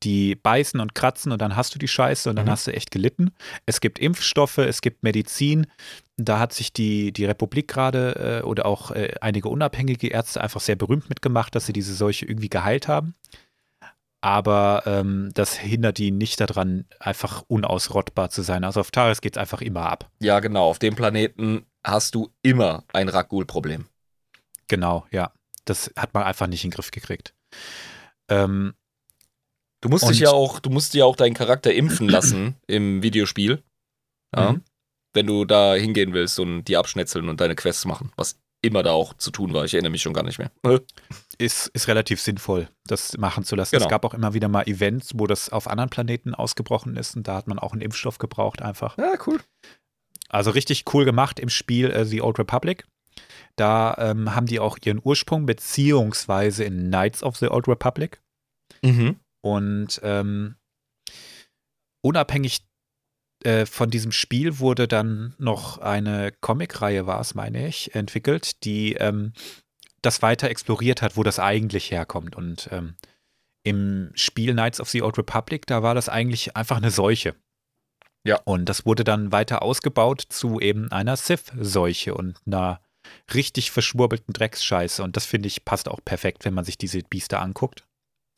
Die 0.04 0.36
beißen 0.36 0.80
und 0.80 0.96
kratzen 0.96 1.34
und 1.34 1.42
dann 1.42 1.58
hast 1.58 1.76
du 1.76 1.80
die 1.80 1.90
Scheiße 1.90 2.30
und 2.30 2.38
dann 2.38 2.46
Mhm. 2.46 2.52
hast 2.52 2.68
du 2.68 2.74
echt 2.74 2.90
gelitten. 2.90 3.32
Es 3.66 3.82
gibt 3.82 4.00
Impfstoffe, 4.00 4.60
es 4.60 4.80
gibt 4.82 5.04
Medizin. 5.04 5.68
Da 6.16 6.40
hat 6.40 6.54
sich 6.54 6.72
die, 6.72 7.12
die 7.12 7.26
Republik 7.26 7.68
gerade 7.68 8.40
äh, 8.42 8.46
oder 8.46 8.66
auch 8.66 8.92
äh, 8.92 9.14
einige 9.20 9.50
unabhängige 9.50 10.08
Ärzte 10.08 10.40
einfach 10.42 10.62
sehr 10.62 10.78
berühmt 10.78 11.10
mitgemacht, 11.10 11.54
dass 11.54 11.66
sie 11.66 11.74
diese 11.74 11.94
Seuche 11.94 12.26
irgendwie 12.26 12.48
geheilt 12.50 12.88
haben. 12.88 13.14
Aber 14.22 14.84
ähm, 14.86 15.32
das 15.34 15.56
hindert 15.58 15.98
die 15.98 16.12
nicht 16.12 16.40
daran, 16.40 16.86
einfach 17.00 17.44
unausrottbar 17.48 18.30
zu 18.30 18.42
sein. 18.42 18.64
Also 18.66 18.80
auf 18.82 18.92
Taris 18.92 19.20
geht 19.22 19.36
es 19.36 19.38
einfach 19.38 19.62
immer 19.62 19.90
ab. 19.90 20.10
ja, 20.20 20.40
genau. 20.40 20.70
Auf 20.70 20.80
dem 20.80 20.96
Planeten 20.96 21.66
hast 21.84 22.16
du 22.16 22.32
immer 22.42 22.84
ein 22.94 23.10
Rakgul-Problem. 23.10 23.88
Genau, 24.68 25.06
ja. 25.12 25.32
Das 25.66 25.92
hat 25.96 26.14
man 26.14 26.24
einfach 26.24 26.48
nicht 26.48 26.64
in 26.64 26.70
den 26.72 26.76
Griff 26.76 26.92
gekriegt. 26.92 27.34
Ähm, 28.30 28.74
Du 29.82 29.90
musst 29.90 30.10
dich 30.10 30.20
ja 30.20 30.32
auch, 30.32 30.60
du 30.60 30.70
musst 30.70 30.94
dir 30.94 31.06
auch 31.06 31.16
deinen 31.16 31.34
Charakter 31.34 31.74
impfen 31.74 32.10
lassen 32.10 32.56
im 32.68 33.02
Videospiel. 33.02 33.64
Ja. 34.36 34.54
Mhm. 34.54 34.64
Wenn 35.14 35.26
du 35.26 35.46
da 35.46 35.74
hingehen 35.74 36.14
willst 36.14 36.40
und 36.40 36.66
die 36.66 36.78
abschnetzeln 36.78 37.30
und 37.30 37.42
deine 37.42 37.56
Quests 37.56 37.86
machen, 37.86 38.12
was 38.16 38.38
immer 38.62 38.84
da 38.84 38.92
auch 38.92 39.14
zu 39.14 39.32
tun 39.32 39.54
war. 39.54 39.64
Ich 39.64 39.74
erinnere 39.74 39.92
mich 39.92 40.02
schon 40.02 40.14
gar 40.14 40.24
nicht 40.24 40.38
mehr. 40.38 40.52
ist, 41.38 41.68
ist 41.68 41.88
relativ 41.88 42.22
sinnvoll, 42.22 42.70
das 42.86 43.18
machen 43.18 43.46
zu 43.46 43.56
lassen. 43.56 43.72
Genau. 43.72 43.86
Es 43.86 43.90
gab 43.90 44.04
auch 44.04 44.14
immer 44.14 44.34
wieder 44.34 44.50
mal 44.50 44.68
Events, 44.68 45.12
wo 45.16 45.28
das 45.28 45.50
auf 45.50 45.68
anderen 45.68 45.90
Planeten 45.90 46.36
ausgebrochen 46.36 46.98
ist 46.98 47.16
und 47.16 47.28
da 47.28 47.36
hat 47.36 47.48
man 47.48 47.58
auch 47.58 47.72
einen 47.72 47.82
Impfstoff 47.82 48.18
gebraucht 48.18 48.62
einfach. 48.62 48.98
Ja, 48.98 49.14
cool. 49.26 49.40
Also 50.30 50.52
richtig 50.52 50.86
cool 50.94 51.06
gemacht 51.06 51.40
im 51.40 51.50
Spiel 51.50 51.92
äh, 51.92 52.06
The 52.06 52.22
Old 52.22 52.40
Republic. 52.40 52.86
Da 53.56 53.96
ähm, 53.98 54.34
haben 54.36 54.46
die 54.46 54.60
auch 54.60 54.78
ihren 54.84 55.02
Ursprung, 55.04 55.46
beziehungsweise 55.46 56.64
in 56.64 56.88
Knights 56.88 57.24
of 57.24 57.38
the 57.38 57.50
Old 57.50 57.68
Republic. 57.68 58.22
Mhm. 58.82 59.20
Und 59.42 60.00
ähm, 60.04 60.56
unabhängig 62.02 62.62
äh, 63.44 63.66
von 63.66 63.90
diesem 63.90 64.12
Spiel 64.12 64.60
wurde 64.60 64.88
dann 64.88 65.34
noch 65.38 65.78
eine 65.80 66.32
Comicreihe, 66.42 67.08
war 67.08 67.20
es, 67.20 67.36
meine 67.36 67.68
ich, 67.68 67.96
entwickelt, 67.96 68.64
die 68.64 68.94
ähm, 68.94 69.34
das 70.02 70.22
weiter 70.22 70.50
exploriert 70.50 71.02
hat, 71.02 71.18
wo 71.18 71.24
das 71.24 71.40
eigentlich 71.40 71.92
herkommt. 71.92 72.36
Und 72.36 72.70
ähm, 72.72 72.96
im 73.64 74.12
Spiel 74.16 74.54
Knights 74.54 74.80
of 74.80 74.90
the 74.90 75.02
Old 75.02 75.18
Republic, 75.18 75.66
da 75.68 75.84
war 75.84 75.96
das 75.96 76.10
eigentlich 76.10 76.56
einfach 76.56 76.78
eine 76.78 76.92
Seuche. 76.92 77.36
Ja. 78.24 78.40
Und 78.46 78.66
das 78.66 78.86
wurde 78.86 79.04
dann 79.04 79.32
weiter 79.32 79.62
ausgebaut 79.62 80.24
zu 80.30 80.60
eben 80.60 80.92
einer 80.92 81.16
Sith-Seuche 81.16 82.14
und 82.14 82.38
einer 82.46 82.82
richtig 83.34 83.72
verschwurbelten 83.72 84.34
Drecksscheiße. 84.34 85.02
Und 85.04 85.16
das 85.16 85.26
finde 85.26 85.48
ich 85.48 85.66
passt 85.66 85.88
auch 85.88 86.00
perfekt, 86.04 86.46
wenn 86.46 86.54
man 86.54 86.66
sich 86.66 86.78
diese 86.78 87.00
Biester 87.02 87.42
anguckt. 87.42 87.86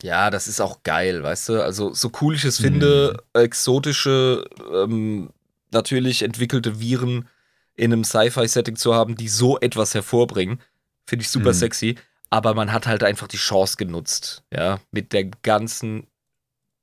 Ja, 0.02 0.30
das 0.30 0.48
ist 0.48 0.60
auch 0.60 0.82
geil, 0.82 1.22
weißt 1.22 1.50
du? 1.50 1.62
Also, 1.62 1.92
so 1.94 2.10
cool 2.20 2.34
ich 2.34 2.44
es 2.44 2.58
finde, 2.58 3.22
exotische, 3.34 4.44
ähm, 4.72 5.30
natürlich 5.70 6.22
entwickelte 6.22 6.80
Viren 6.80 7.28
in 7.74 7.92
einem 7.92 8.04
Sci-Fi-Setting 8.04 8.76
zu 8.76 8.94
haben, 8.94 9.14
die 9.16 9.28
so 9.28 9.58
etwas 9.60 9.94
hervorbringen, 9.94 10.60
finde 11.06 11.22
ich 11.22 11.30
super 11.30 11.50
Mhm. 11.50 11.54
sexy. 11.54 11.94
Aber 12.30 12.54
man 12.54 12.72
hat 12.72 12.86
halt 12.86 13.04
einfach 13.04 13.28
die 13.28 13.36
Chance 13.36 13.76
genutzt, 13.76 14.42
ja, 14.52 14.80
mit 14.90 15.12
dem 15.12 15.30
ganzen 15.42 16.06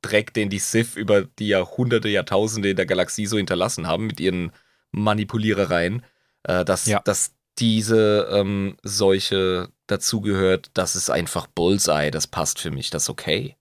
Dreck, 0.01 0.33
den 0.33 0.49
die 0.49 0.59
Sith 0.59 0.95
über 0.95 1.23
die 1.23 1.49
Jahrhunderte, 1.49 2.09
Jahrtausende 2.09 2.69
in 2.69 2.75
der 2.75 2.85
Galaxie 2.85 3.25
so 3.25 3.37
hinterlassen 3.37 3.87
haben, 3.87 4.07
mit 4.07 4.19
ihren 4.19 4.51
Manipulierereien, 4.91 6.05
äh, 6.43 6.63
dass, 6.65 6.85
Ja. 6.85 7.01
dass 7.03 7.35
diese 7.57 8.29
ähm, 8.31 8.77
Seuche 8.83 9.69
dazugehört, 9.87 10.71
das 10.73 10.95
ist 10.95 11.09
einfach 11.09 11.47
Bullseye, 11.47 12.11
das 12.11 12.27
passt 12.27 12.59
für 12.59 12.71
mich, 12.71 12.89
das 12.89 13.03
ist 13.03 13.09
okay. 13.09 13.57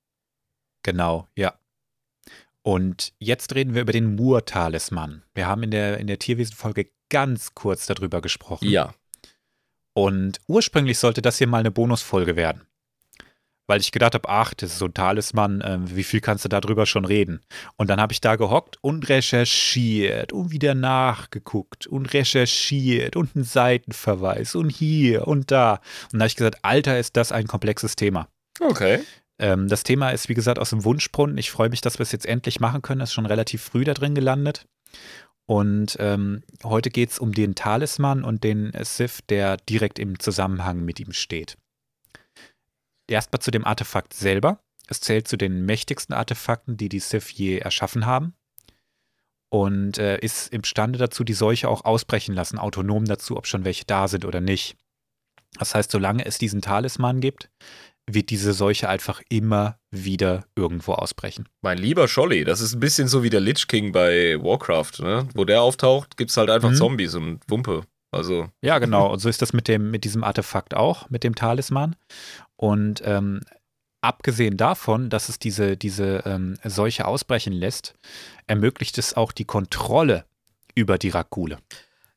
Genau, 0.83 1.27
ja. 1.35 1.59
Und 2.63 3.13
jetzt 3.19 3.55
reden 3.55 3.75
wir 3.75 3.83
über 3.83 3.93
den 3.93 4.15
Mur-Talisman. 4.15 5.25
Wir 5.35 5.47
haben 5.47 5.63
in 5.63 5.71
der, 5.71 5.99
in 5.99 6.07
der 6.07 6.19
Tierwesen-Folge 6.19 6.91
ganz 7.09 7.55
kurz 7.55 7.87
darüber 7.87 8.21
gesprochen. 8.21 8.69
Ja. 8.69 8.95
Und 9.95 10.39
ursprünglich 10.47 10.99
sollte 10.99 11.23
das 11.23 11.39
hier 11.39 11.47
mal 11.47 11.59
eine 11.59 11.71
Bonusfolge 11.71 12.37
werden. 12.37 12.67
Weil 13.69 13.81
ich 13.81 13.93
gedacht 13.93 14.15
habe, 14.15 14.29
ach, 14.29 14.55
das 14.55 14.73
ist 14.73 14.79
so 14.79 14.87
ein 14.87 14.95
Talisman, 14.95 15.61
äh, 15.61 15.79
wie 15.85 16.03
viel 16.03 16.21
kannst 16.21 16.45
du 16.45 16.49
darüber 16.49 16.87
schon 16.87 17.05
reden? 17.05 17.41
Und 17.77 17.91
dann 17.91 18.01
habe 18.01 18.13
ich 18.13 18.21
da 18.21 18.35
gehockt 18.35 18.79
und 18.81 19.09
recherchiert 19.09 20.33
und 20.33 20.51
wieder 20.51 20.75
nachgeguckt 20.75 21.87
und 21.87 22.13
recherchiert 22.13 23.15
und 23.15 23.37
einen 23.37 23.45
Seitenverweis 23.45 24.55
und 24.55 24.71
hier 24.71 25.29
und 25.29 25.51
da. 25.51 25.75
Und 25.75 26.15
dann 26.15 26.23
habe 26.23 26.29
ich 26.29 26.37
gesagt, 26.37 26.59
Alter, 26.63 26.99
ist 26.99 27.17
das 27.17 27.31
ein 27.31 27.47
komplexes 27.47 27.95
Thema. 27.95 28.29
Okay. 28.59 29.01
Ähm, 29.39 29.69
das 29.69 29.85
Thema 29.85 30.11
ist, 30.11 30.29
wie 30.31 30.35
gesagt, 30.35 30.59
aus 30.59 30.71
dem 30.71 30.85
Wunschbrunnen. 30.85 31.37
Ich 31.37 31.51
freue 31.51 31.69
mich, 31.69 31.83
dass 31.83 31.99
wir 31.99 32.05
es 32.05 32.13
jetzt 32.13 32.27
endlich 32.27 32.61
machen 32.61 32.81
können. 32.81 33.01
Das 33.01 33.11
ist 33.11 33.15
schon 33.15 33.27
relativ 33.27 33.63
früh 33.63 33.85
da 33.85 33.93
drin 33.93 34.15
gelandet. 34.15 34.67
Und 35.47 35.97
ähm, 36.01 36.43
heute 36.65 36.91
geht 36.91 37.11
es 37.11 37.19
um 37.19 37.33
den 37.33 37.55
Talisman 37.55 38.25
und 38.25 38.45
den 38.45 38.73
Sith, 38.83 39.21
der 39.29 39.59
direkt 39.59 39.99
im 39.99 40.19
Zusammenhang 40.19 40.85
mit 40.85 41.01
ihm 41.01 41.13
steht. 41.13 41.57
Erstmal 43.09 43.41
zu 43.41 43.51
dem 43.51 43.65
Artefakt 43.65 44.15
selber. 44.15 44.61
Es 44.87 45.01
zählt 45.01 45.29
zu 45.29 45.37
den 45.37 45.67
mächtigsten 45.67 46.15
Artefakten, 46.15 46.77
die 46.77 46.89
die 46.89 47.01
Sith 47.01 47.31
je 47.31 47.59
erschaffen 47.59 48.07
haben. 48.07 48.35
Und 49.51 49.99
äh, 49.99 50.19
ist 50.19 50.53
imstande 50.53 50.99
dazu, 50.99 51.25
die 51.25 51.33
Seuche 51.33 51.69
auch 51.69 51.85
ausbrechen 51.85 52.35
lassen, 52.35 52.59
autonom 52.59 53.07
dazu, 53.07 53.37
ob 53.37 53.47
schon 53.47 53.65
welche 53.65 53.85
da 53.87 54.09
sind 54.09 54.25
oder 54.25 54.41
nicht. 54.41 54.77
Das 55.59 55.75
heißt, 55.75 55.91
solange 55.91 56.27
es 56.27 56.37
diesen 56.37 56.61
Talisman 56.61 57.21
gibt, 57.21 57.51
wird 58.07 58.31
diese 58.31 58.53
Seuche 58.53 58.89
einfach 58.89 59.23
immer 59.29 59.79
wieder 59.91 60.47
irgendwo 60.57 60.93
ausbrechen. 60.93 61.49
Mein 61.63 61.79
lieber 61.79 62.09
Scholli, 62.09 62.45
das 62.45 62.61
ist 62.61 62.75
ein 62.75 62.81
bisschen 62.81 63.09
so 63.09 63.23
wie 63.23 63.31
der 63.31 63.41
Lich 63.41 63.69
King 63.69 63.93
bei 63.93 64.37
Warcraft, 64.43 65.01
ne? 65.01 65.29
Wo 65.35 65.45
der 65.45 65.63
auftaucht, 65.63 66.17
gibt 66.17 66.31
es 66.31 66.37
halt 66.37 66.51
einfach 66.51 66.71
mhm. 66.71 66.77
Zombies 66.77 67.15
und 67.15 67.41
Wumpe. 67.49 67.83
Also. 68.11 68.49
Ja, 68.63 68.79
genau. 68.79 69.13
Und 69.13 69.19
so 69.19 69.29
ist 69.29 69.43
das 69.43 69.53
mit 69.53 69.69
dem, 69.69 69.91
mit 69.91 70.05
diesem 70.05 70.25
Artefakt 70.25 70.75
auch, 70.75 71.11
mit 71.11 71.25
dem 71.25 71.35
Talisman. 71.35 71.95
Und 72.59 73.03
ähm, 73.05 73.41
abgesehen 74.01 74.57
davon, 74.57 75.11
dass 75.11 75.29
es 75.29 75.39
diese, 75.39 75.77
diese 75.77 76.23
ähm, 76.27 76.57
Seuche 76.65 77.07
ausbrechen 77.07 77.53
lässt, 77.53 77.95
ermöglicht 78.47 78.99
es 78.99 79.15
auch 79.15 79.33
die 79.33 79.45
Kontrolle 79.45 80.25
über 80.75 80.99
die 80.99 81.09
Rakule. 81.09 81.59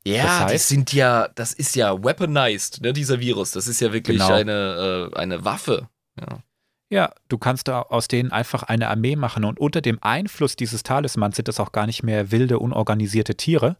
Ja, 0.03 0.23
das, 0.23 0.39
heißt, 0.39 0.53
das 0.55 0.67
sind 0.67 0.93
ja, 0.93 1.27
das 1.35 1.53
ist 1.53 1.75
ja 1.75 2.03
weaponized, 2.03 2.81
ne, 2.81 2.91
dieser 2.91 3.19
Virus. 3.19 3.51
Das 3.51 3.67
ist 3.67 3.81
ja 3.81 3.93
wirklich 3.93 4.17
genau. 4.17 4.33
eine, 4.33 5.11
äh, 5.13 5.17
eine 5.17 5.45
Waffe. 5.45 5.87
Ja. 6.19 6.43
Ja, 6.91 7.13
du 7.29 7.37
kannst 7.37 7.69
da 7.69 7.83
aus 7.83 8.09
denen 8.09 8.33
einfach 8.33 8.63
eine 8.63 8.89
Armee 8.89 9.15
machen 9.15 9.45
und 9.45 9.57
unter 9.61 9.79
dem 9.79 9.97
Einfluss 10.01 10.57
dieses 10.57 10.83
Talismans 10.83 11.37
sind 11.37 11.47
das 11.47 11.61
auch 11.61 11.71
gar 11.71 11.85
nicht 11.85 12.03
mehr 12.03 12.31
wilde, 12.31 12.59
unorganisierte 12.59 13.35
Tiere. 13.35 13.77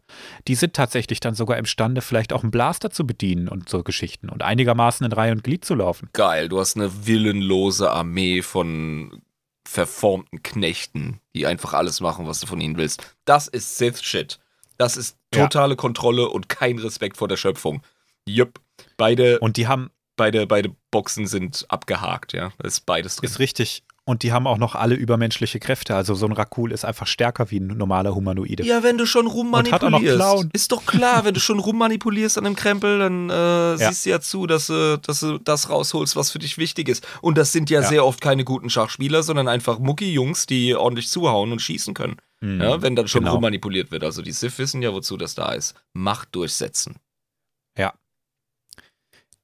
Die 0.48 0.54
sind 0.54 0.72
tatsächlich 0.72 1.20
dann 1.20 1.34
sogar 1.34 1.58
imstande, 1.58 2.00
vielleicht 2.00 2.32
auch 2.32 2.42
einen 2.42 2.50
Blaster 2.50 2.90
zu 2.90 3.06
bedienen 3.06 3.48
und 3.48 3.68
so 3.68 3.82
Geschichten 3.82 4.30
und 4.30 4.42
einigermaßen 4.42 5.04
in 5.04 5.12
Reihe 5.12 5.32
und 5.32 5.44
Glied 5.44 5.62
zu 5.62 5.74
laufen. 5.74 6.08
Geil, 6.14 6.48
du 6.48 6.58
hast 6.58 6.76
eine 6.76 7.06
willenlose 7.06 7.90
Armee 7.90 8.40
von 8.40 9.20
verformten 9.68 10.42
Knechten, 10.42 11.20
die 11.34 11.46
einfach 11.46 11.74
alles 11.74 12.00
machen, 12.00 12.26
was 12.26 12.40
du 12.40 12.46
von 12.46 12.62
ihnen 12.62 12.78
willst. 12.78 13.14
Das 13.26 13.46
ist 13.46 13.76
Sith-Shit. 13.76 14.38
Das 14.78 14.96
ist 14.96 15.18
totale 15.30 15.74
ja. 15.74 15.76
Kontrolle 15.76 16.30
und 16.30 16.48
kein 16.48 16.78
Respekt 16.78 17.18
vor 17.18 17.28
der 17.28 17.36
Schöpfung. 17.36 17.82
Jupp. 18.26 18.58
Beide. 18.96 19.38
Und 19.40 19.58
die 19.58 19.68
haben. 19.68 19.90
Beide, 20.22 20.46
beide 20.46 20.70
Boxen 20.92 21.26
sind 21.26 21.66
abgehakt, 21.68 22.32
ja. 22.32 22.52
Da 22.56 22.68
ist 22.68 22.86
beides 22.86 23.16
drin. 23.16 23.28
Ist 23.28 23.40
richtig. 23.40 23.82
Und 24.04 24.22
die 24.22 24.32
haben 24.32 24.46
auch 24.46 24.56
noch 24.56 24.76
alle 24.76 24.94
übermenschliche 24.94 25.58
Kräfte. 25.58 25.96
Also 25.96 26.14
so 26.14 26.26
ein 26.26 26.32
Rakul 26.32 26.70
ist 26.70 26.84
einfach 26.84 27.08
stärker 27.08 27.50
wie 27.50 27.58
ein 27.58 27.66
normaler 27.66 28.14
Humanoide. 28.14 28.62
Ja, 28.64 28.84
wenn 28.84 28.98
du 28.98 29.04
schon 29.04 29.26
rummanipulierst. 29.26 30.46
Ist 30.52 30.70
doch 30.70 30.86
klar, 30.86 31.24
wenn 31.24 31.34
du 31.34 31.40
schon 31.48 31.58
rummanipulierst 31.58 32.38
an 32.38 32.44
dem 32.44 32.54
Krempel, 32.54 33.00
dann 33.00 33.30
äh, 33.30 33.32
ja. 33.32 33.76
siehst 33.76 34.06
du 34.06 34.10
ja 34.10 34.20
zu, 34.20 34.46
dass, 34.46 34.70
äh, 34.70 34.98
dass 34.98 35.18
du 35.18 35.38
das 35.38 35.70
rausholst, 35.70 36.14
was 36.14 36.30
für 36.30 36.38
dich 36.38 36.56
wichtig 36.56 36.88
ist. 36.88 37.04
Und 37.20 37.36
das 37.36 37.50
sind 37.50 37.68
ja, 37.68 37.80
ja. 37.80 37.88
sehr 37.88 38.06
oft 38.06 38.20
keine 38.20 38.44
guten 38.44 38.70
Schachspieler, 38.70 39.24
sondern 39.24 39.48
einfach 39.48 39.80
Mucki-Jungs, 39.80 40.46
die 40.46 40.76
ordentlich 40.76 41.08
zuhauen 41.08 41.50
und 41.50 41.60
schießen 41.60 41.94
können. 41.94 42.16
Mhm. 42.40 42.60
Ja, 42.60 42.80
wenn 42.80 42.94
dann 42.94 43.08
schon 43.08 43.22
genau. 43.22 43.34
rummanipuliert 43.34 43.90
wird. 43.90 44.04
Also 44.04 44.22
die 44.22 44.30
Sith 44.30 44.56
wissen 44.58 44.82
ja, 44.82 44.92
wozu 44.92 45.16
das 45.16 45.34
da 45.34 45.50
ist. 45.52 45.74
Macht 45.94 46.34
durchsetzen. 46.36 46.96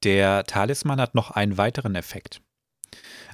Der 0.03 0.43
Talisman 0.45 1.01
hat 1.01 1.15
noch 1.15 1.31
einen 1.31 1.57
weiteren 1.57 1.95
Effekt. 1.95 2.41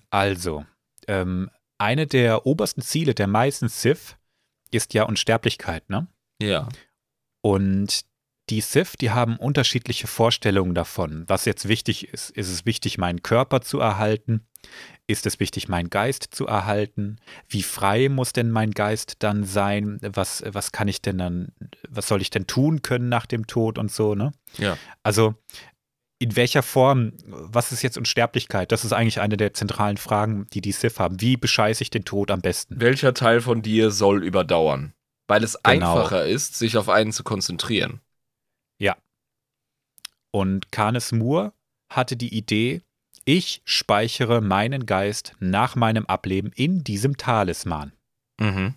Also, 0.09 0.65
ähm, 1.07 1.49
eine 1.77 2.07
der 2.07 2.45
obersten 2.45 2.81
Ziele 2.81 3.13
der 3.13 3.27
meisten 3.27 3.67
Sith 3.67 4.15
ist 4.71 4.93
ja 4.93 5.03
Unsterblichkeit, 5.03 5.89
ne? 5.89 6.07
Ja. 6.41 6.69
Und 7.41 8.05
die 8.49 8.61
Sith, 8.61 8.93
die 8.99 9.09
haben 9.09 9.37
unterschiedliche 9.37 10.07
Vorstellungen 10.07 10.75
davon, 10.75 11.23
was 11.27 11.45
jetzt 11.45 11.67
wichtig 11.67 12.09
ist. 12.13 12.29
Ist 12.29 12.49
es 12.49 12.65
wichtig, 12.65 12.97
meinen 12.97 13.23
Körper 13.23 13.61
zu 13.61 13.79
erhalten? 13.79 14.45
Ist 15.07 15.25
es 15.25 15.39
wichtig, 15.39 15.67
meinen 15.67 15.89
Geist 15.89 16.27
zu 16.31 16.45
erhalten? 16.45 17.17
Wie 17.47 17.63
frei 17.63 18.09
muss 18.09 18.33
denn 18.33 18.51
mein 18.51 18.71
Geist 18.71 19.17
dann 19.19 19.43
sein? 19.43 19.99
Was, 20.01 20.43
was 20.45 20.71
kann 20.71 20.87
ich 20.87 21.01
denn 21.01 21.17
dann, 21.17 21.53
was 21.89 22.07
soll 22.07 22.21
ich 22.21 22.29
denn 22.29 22.47
tun 22.47 22.81
können 22.81 23.09
nach 23.09 23.25
dem 23.25 23.47
Tod 23.47 23.77
und 23.77 23.91
so, 23.91 24.15
ne? 24.15 24.31
Ja. 24.57 24.77
Also, 25.03 25.35
in 26.17 26.35
welcher 26.35 26.63
Form, 26.63 27.13
was 27.25 27.71
ist 27.71 27.81
jetzt 27.81 27.97
Unsterblichkeit? 27.97 28.71
Das 28.71 28.85
ist 28.85 28.93
eigentlich 28.93 29.19
eine 29.19 29.37
der 29.37 29.53
zentralen 29.53 29.97
Fragen, 29.97 30.47
die 30.53 30.61
die 30.61 30.71
Sith 30.71 30.99
haben. 30.99 31.19
Wie 31.19 31.35
bescheiße 31.35 31.83
ich 31.83 31.89
den 31.89 32.05
Tod 32.05 32.31
am 32.31 32.41
besten? 32.41 32.79
Welcher 32.79 33.13
Teil 33.13 33.41
von 33.41 33.61
dir 33.61 33.91
soll 33.91 34.23
überdauern? 34.23 34.93
Weil 35.27 35.43
es 35.43 35.57
genau. 35.61 35.95
einfacher 35.95 36.25
ist, 36.25 36.57
sich 36.57 36.77
auf 36.77 36.87
einen 36.87 37.11
zu 37.11 37.23
konzentrieren. 37.23 37.99
Ja. 38.77 38.95
Und 40.31 40.71
Canis 40.71 41.11
Moore 41.11 41.53
hatte 41.89 42.15
die 42.15 42.33
Idee, 42.35 42.81
ich 43.25 43.61
speichere 43.65 44.39
meinen 44.39 44.85
Geist 44.85 45.33
nach 45.39 45.75
meinem 45.75 46.05
Ableben 46.05 46.51
in 46.55 46.83
diesem 46.83 47.17
Talisman. 47.17 47.91
Mhm. 48.39 48.75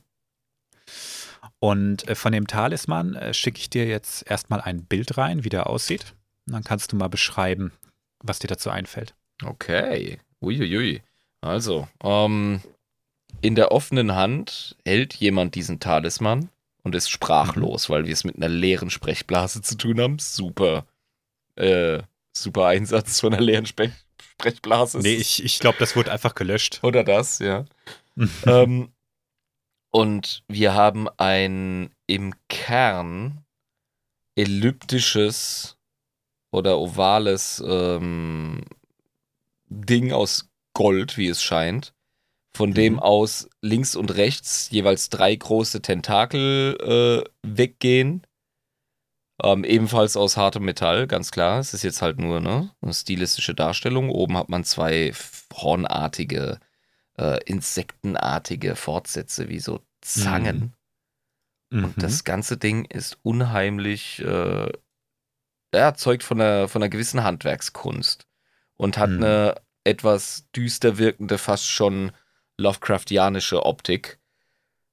Und 1.60 2.08
äh, 2.08 2.14
von 2.14 2.32
dem 2.32 2.46
Talisman 2.46 3.14
äh, 3.14 3.34
schicke 3.34 3.58
ich 3.58 3.70
dir 3.70 3.86
jetzt 3.86 4.28
erstmal 4.28 4.60
ein 4.60 4.84
Bild 4.84 5.18
rein, 5.18 5.44
wie 5.44 5.48
der 5.48 5.68
aussieht. 5.68 6.14
Und 6.48 6.54
dann 6.54 6.64
kannst 6.64 6.92
du 6.92 6.96
mal 6.96 7.08
beschreiben, 7.08 7.72
was 8.20 8.38
dir 8.38 8.48
dazu 8.48 8.70
einfällt. 8.70 9.14
Okay. 9.44 10.18
Uiuiui. 10.40 11.02
Also, 11.42 11.88
ähm, 12.02 12.62
in 13.42 13.54
der 13.54 13.70
offenen 13.70 14.14
Hand 14.14 14.76
hält 14.82 15.14
jemand 15.14 15.54
diesen 15.54 15.78
Talisman 15.78 16.48
und 16.82 16.94
ist 16.94 17.10
sprachlos, 17.10 17.88
mhm. 17.88 17.92
weil 17.92 18.06
wir 18.06 18.14
es 18.14 18.24
mit 18.24 18.36
einer 18.36 18.48
leeren 18.48 18.88
Sprechblase 18.88 19.60
zu 19.60 19.76
tun 19.76 20.00
haben. 20.00 20.18
Super, 20.18 20.86
äh, 21.56 22.00
super 22.32 22.66
Einsatz 22.66 23.20
von 23.20 23.34
einer 23.34 23.42
leeren 23.42 23.66
Sprech 23.66 23.92
Sprechblase. 24.20 25.00
Nee, 25.00 25.16
ich, 25.16 25.44
ich 25.44 25.58
glaube, 25.58 25.76
das 25.78 25.96
wurde 25.96 26.12
einfach 26.12 26.34
gelöscht. 26.34 26.80
Oder 26.82 27.04
das, 27.04 27.40
ja. 27.40 27.66
ähm, 28.46 28.90
und 29.90 30.42
wir 30.48 30.72
haben 30.74 31.08
ein 31.18 31.90
im 32.06 32.32
Kern 32.48 33.44
elliptisches 34.34 35.77
oder 36.50 36.78
ovales 36.78 37.62
ähm, 37.66 38.64
Ding 39.68 40.12
aus 40.12 40.48
Gold, 40.72 41.16
wie 41.16 41.28
es 41.28 41.42
scheint, 41.42 41.92
von 42.52 42.72
dem 42.72 42.94
mhm. 42.94 42.98
aus 43.00 43.48
links 43.60 43.96
und 43.96 44.14
rechts 44.16 44.68
jeweils 44.70 45.10
drei 45.10 45.34
große 45.34 45.82
Tentakel 45.82 46.76
äh, 46.80 47.28
weggehen. 47.42 48.22
Ähm, 49.42 49.62
ebenfalls 49.62 50.16
aus 50.16 50.36
hartem 50.36 50.64
Metall, 50.64 51.06
ganz 51.06 51.30
klar. 51.30 51.60
Es 51.60 51.74
ist 51.74 51.84
jetzt 51.84 52.02
halt 52.02 52.18
nur 52.18 52.40
ne, 52.40 52.72
eine 52.80 52.94
stilistische 52.94 53.54
Darstellung. 53.54 54.10
Oben 54.10 54.36
hat 54.36 54.48
man 54.48 54.64
zwei 54.64 55.12
hornartige, 55.54 56.58
äh, 57.16 57.38
insektenartige 57.44 58.74
Fortsätze, 58.74 59.48
wie 59.48 59.60
so 59.60 59.80
Zangen. 60.00 60.74
Mhm. 61.70 61.84
Und 61.84 61.96
mhm. 61.96 62.00
das 62.00 62.24
ganze 62.24 62.56
Ding 62.56 62.84
ist 62.86 63.18
unheimlich, 63.22 64.20
äh, 64.20 64.72
ja, 65.74 65.94
zeugt 65.94 66.22
von 66.22 66.40
einer, 66.40 66.68
von 66.68 66.82
einer 66.82 66.90
gewissen 66.90 67.22
Handwerkskunst. 67.22 68.26
Und 68.76 68.96
hat 68.96 69.10
mhm. 69.10 69.24
eine 69.24 69.54
etwas 69.84 70.44
düster 70.54 70.98
wirkende, 70.98 71.38
fast 71.38 71.66
schon 71.66 72.12
Lovecraftianische 72.58 73.64
Optik. 73.64 74.18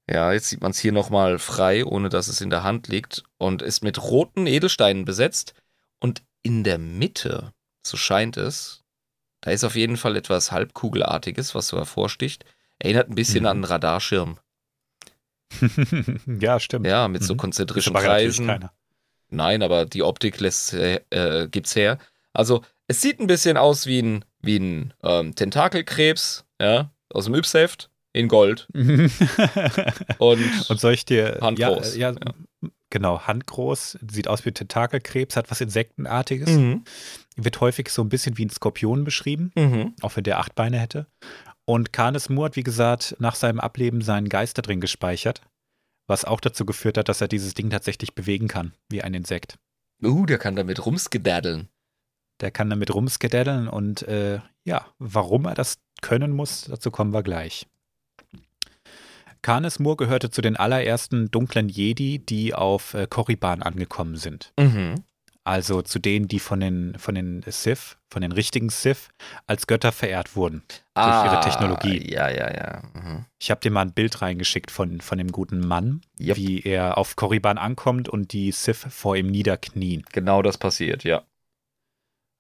Ja, 0.09 0.31
jetzt 0.33 0.49
sieht 0.49 0.61
man 0.61 0.71
es 0.71 0.79
hier 0.79 0.91
nochmal 0.91 1.39
frei, 1.39 1.83
ohne 1.83 2.09
dass 2.09 2.27
es 2.27 2.41
in 2.41 2.49
der 2.49 2.63
Hand 2.63 2.88
liegt 2.88 3.23
und 3.38 3.61
ist 3.61 3.83
mit 3.83 4.01
roten 4.01 4.47
Edelsteinen 4.47 5.05
besetzt. 5.05 5.53
Und 5.99 6.23
in 6.43 6.63
der 6.63 6.77
Mitte, 6.77 7.53
so 7.83 7.97
scheint 7.97 8.38
es, 8.38 8.83
da 9.41 9.51
ist 9.51 9.63
auf 9.63 9.75
jeden 9.75 9.97
Fall 9.97 10.15
etwas 10.15 10.51
halbkugelartiges, 10.51 11.55
was 11.55 11.67
so 11.67 11.77
hervorsticht. 11.77 12.45
Erinnert 12.79 13.09
ein 13.09 13.15
bisschen 13.15 13.41
mhm. 13.41 13.47
an 13.47 13.57
einen 13.57 13.63
Radarschirm. 13.65 14.39
ja, 16.39 16.59
stimmt. 16.59 16.88
Ja, 16.88 17.07
mit 17.07 17.21
mhm. 17.21 17.25
so 17.25 17.35
konzentrischen 17.35 17.93
Kreisen. 17.93 18.69
Nein, 19.29 19.63
aber 19.63 19.85
die 19.85 20.03
Optik 20.03 20.39
lässt, 20.39 20.73
äh, 20.73 21.01
äh, 21.09 21.47
gibt's 21.47 21.75
her. 21.75 21.97
Also, 22.33 22.61
es 22.88 23.01
sieht 23.01 23.19
ein 23.19 23.27
bisschen 23.27 23.57
aus 23.57 23.85
wie 23.85 24.01
ein, 24.01 24.25
wie 24.41 24.57
ein 24.57 24.93
ähm, 25.03 25.33
Tentakelkrebs, 25.35 26.45
ja, 26.61 26.91
aus 27.09 27.25
dem 27.25 27.35
Yps-Heft 27.35 27.89
in 28.13 28.27
Gold. 28.27 28.67
und, 28.73 30.69
und 30.69 30.79
soll 30.79 30.93
ich 30.93 31.05
dir 31.05 31.39
handgroß. 31.41 31.95
Ja, 31.95 32.11
ja, 32.11 32.17
ja, 32.23 32.69
genau, 32.89 33.21
handgroß, 33.21 33.97
sieht 34.09 34.27
aus 34.27 34.45
wie 34.45 34.51
Tentakelkrebs, 34.51 35.35
hat 35.35 35.51
was 35.51 35.61
Insektenartiges. 35.61 36.49
Mhm. 36.49 36.83
Wird 37.35 37.59
häufig 37.59 37.89
so 37.89 38.01
ein 38.01 38.09
bisschen 38.09 38.38
wie 38.38 38.45
ein 38.45 38.49
Skorpion 38.49 39.03
beschrieben, 39.03 39.51
Mhm. 39.55 39.93
auch 40.01 40.15
wenn 40.15 40.23
der 40.23 40.39
acht 40.39 40.55
Beine 40.55 40.79
hätte. 40.79 41.07
Und 41.65 41.91
Canis 41.91 42.29
Moore 42.29 42.47
hat, 42.49 42.55
wie 42.55 42.63
gesagt, 42.63 43.15
nach 43.19 43.35
seinem 43.35 43.59
Ableben 43.59 44.01
seinen 44.01 44.29
Geist 44.29 44.57
da 44.57 44.61
drin 44.61 44.79
gespeichert, 44.79 45.41
was 46.08 46.26
auch 46.26 46.39
dazu 46.39 46.65
geführt 46.65 46.98
hat, 46.98 47.10
dass 47.10 47.22
er 47.22 47.28
dieses 47.28 47.54
Ding 47.54 47.70
tatsächlich 47.70 48.15
bewegen 48.15 48.48
kann, 48.48 48.74
wie 48.89 49.02
ein 49.02 49.13
Insekt. 49.13 49.58
Uh, 50.04 50.26
der 50.26 50.38
kann 50.38 50.56
damit 50.56 50.86
rumskedaddeln. 50.86 51.70
Der 52.41 52.52
kann 52.52 52.70
damit 52.70 52.94
rumskedaddeln 52.94 53.68
und 53.68 54.04
äh, 54.04 54.39
ja, 54.65 54.86
warum 55.00 55.46
er 55.46 55.56
das 55.56 55.78
können 56.02 56.32
muss, 56.32 56.65
dazu 56.65 56.91
kommen 56.91 57.13
wir 57.13 57.24
gleich. 57.24 57.68
Canis 59.41 59.80
Moore 59.80 59.98
gehörte 59.98 60.32
zu 60.32 60.41
den 60.41 60.56
allerersten 60.56 61.30
dunklen 61.30 61.70
Jedi, 61.70 62.20
die 62.20 62.56
auf 62.56 62.96
äh, 62.96 63.08
Korriban 63.08 63.62
angekommen 63.62 64.18
sind. 64.18 64.52
Mhm. 64.60 65.04
Also 65.47 65.84
zu 65.84 65.99
denen, 65.99 66.27
die 66.27 66.39
von 66.39 66.60
den, 66.60 66.97
von 66.97 67.13
den 67.13 67.43
Sith, 67.47 67.97
von 68.10 68.23
den 68.23 68.31
richtigen 68.31 68.69
Sith, 68.69 69.10
als 69.45 69.67
Götter 69.67 69.91
verehrt 69.91 70.36
wurden. 70.36 70.63
Durch 70.95 71.25
ihre 71.25 71.39
Technologie. 71.41 72.12
Ja, 72.12 72.29
ja, 72.29 72.51
ja. 72.51 72.81
Mhm. 72.95 73.25
Ich 73.39 73.51
habe 73.51 73.62
dir 73.62 73.69
mal 73.69 73.84
ein 73.84 73.93
Bild 73.93 74.23
reingeschickt 74.23 74.71
von, 74.71 75.01
von 75.01 75.19
dem 75.19 75.31
guten 75.31 75.60
Mann, 75.60 76.01
Yep. 76.19 76.38
wie 76.38 76.62
er 76.63 76.97
auf 76.97 77.15
Korriban 77.15 77.60
ankommt 77.60 78.10
und 78.10 78.34
die 78.34 78.51
Sith 78.51 78.88
vor 78.89 79.15
ihm 79.15 79.27
niederknien. 79.27 80.03
Genau 80.12 80.41
das 80.41 80.58
passiert, 80.58 81.03
ja. 81.03 81.23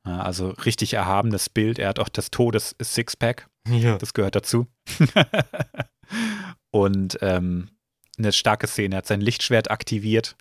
Ja, 0.07 0.21
Also 0.21 0.49
richtig 0.49 0.95
erhabenes 0.95 1.47
Bild. 1.47 1.77
Er 1.77 1.89
hat 1.89 1.99
auch 1.99 2.09
das 2.09 2.31
Todes-Sixpack. 2.31 3.47
Ja. 3.67 3.99
Das 3.99 4.15
gehört 4.15 4.35
dazu. 4.35 4.65
und 6.71 7.19
ähm, 7.21 7.69
eine 8.17 8.31
starke 8.31 8.65
Szene. 8.65 8.95
Er 8.95 8.97
hat 8.99 9.07
sein 9.07 9.21
Lichtschwert 9.21 9.69
aktiviert 9.69 10.35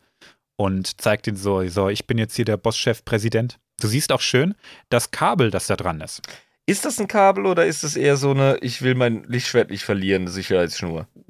und 0.57 1.01
zeigt 1.01 1.27
ihn 1.27 1.37
so, 1.37 1.67
so, 1.69 1.89
ich 1.89 2.07
bin 2.07 2.19
jetzt 2.19 2.37
hier 2.37 2.45
der 2.45 2.57
Bosschef-Präsident. 2.57 3.59
Du 3.81 3.89
siehst 3.89 4.13
auch 4.13 4.21
schön 4.21 4.55
das 4.89 5.11
Kabel, 5.11 5.51
das 5.51 5.67
da 5.67 5.77
dran 5.77 6.01
ist. 6.01 6.23
Ist 6.67 6.87
das 6.87 6.99
ein 6.99 7.09
Kabel 7.09 7.45
oder 7.45 7.67
ist 7.67 7.85
es 7.85 7.95
eher 7.95 8.17
so 8.17 8.31
eine, 8.31 8.57
ich 8.63 8.81
will 8.81 8.95
mein 8.95 9.25
Lichtschwert 9.25 9.71
nicht 9.71 9.85
verlieren, 9.85 10.29
Sicherheitsschnur? 10.29 11.07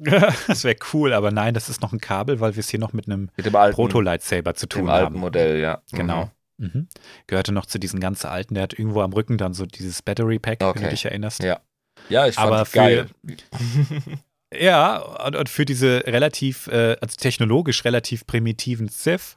das 0.46 0.62
wäre 0.62 0.76
cool, 0.92 1.12
aber 1.12 1.32
nein, 1.32 1.54
das 1.54 1.68
ist 1.68 1.80
noch 1.80 1.92
ein 1.92 2.00
Kabel, 2.00 2.38
weil 2.38 2.54
wir 2.54 2.60
es 2.60 2.68
hier 2.68 2.78
noch 2.78 2.92
mit 2.92 3.06
einem 3.08 3.30
dem 3.36 3.56
alten, 3.56 3.74
Proto-Lightsaber 3.74 4.54
zu 4.54 4.66
dem 4.66 4.80
tun 4.82 4.88
alten 4.88 5.06
haben. 5.06 5.18
Modell, 5.18 5.60
ja. 5.60 5.82
Genau. 5.90 6.30
Mhm. 6.58 6.86
Gehörte 7.26 7.50
noch 7.50 7.66
zu 7.66 7.80
diesen 7.80 7.98
ganz 7.98 8.24
alten, 8.24 8.54
der 8.54 8.62
hat 8.62 8.78
irgendwo 8.78 9.00
am 9.00 9.12
Rücken 9.12 9.36
dann 9.36 9.54
so 9.54 9.66
dieses 9.66 10.02
Battery 10.02 10.38
Pack, 10.38 10.60
wenn 10.60 10.68
Okay. 10.68 10.84
du 10.84 10.90
dich 10.90 11.04
erinnerst. 11.04 11.42
Ja. 11.42 11.60
Ja, 12.08 12.28
ich 12.28 12.36
fand 12.36 12.52
Aber 12.52 12.64
geil. 12.70 13.08
Ja, 14.60 14.98
und, 15.26 15.36
und 15.36 15.48
für 15.48 15.64
diese 15.64 16.04
relativ, 16.06 16.66
äh, 16.68 16.96
also 17.00 17.16
technologisch 17.16 17.84
relativ 17.84 18.26
primitiven 18.26 18.88
Sith, 18.88 19.36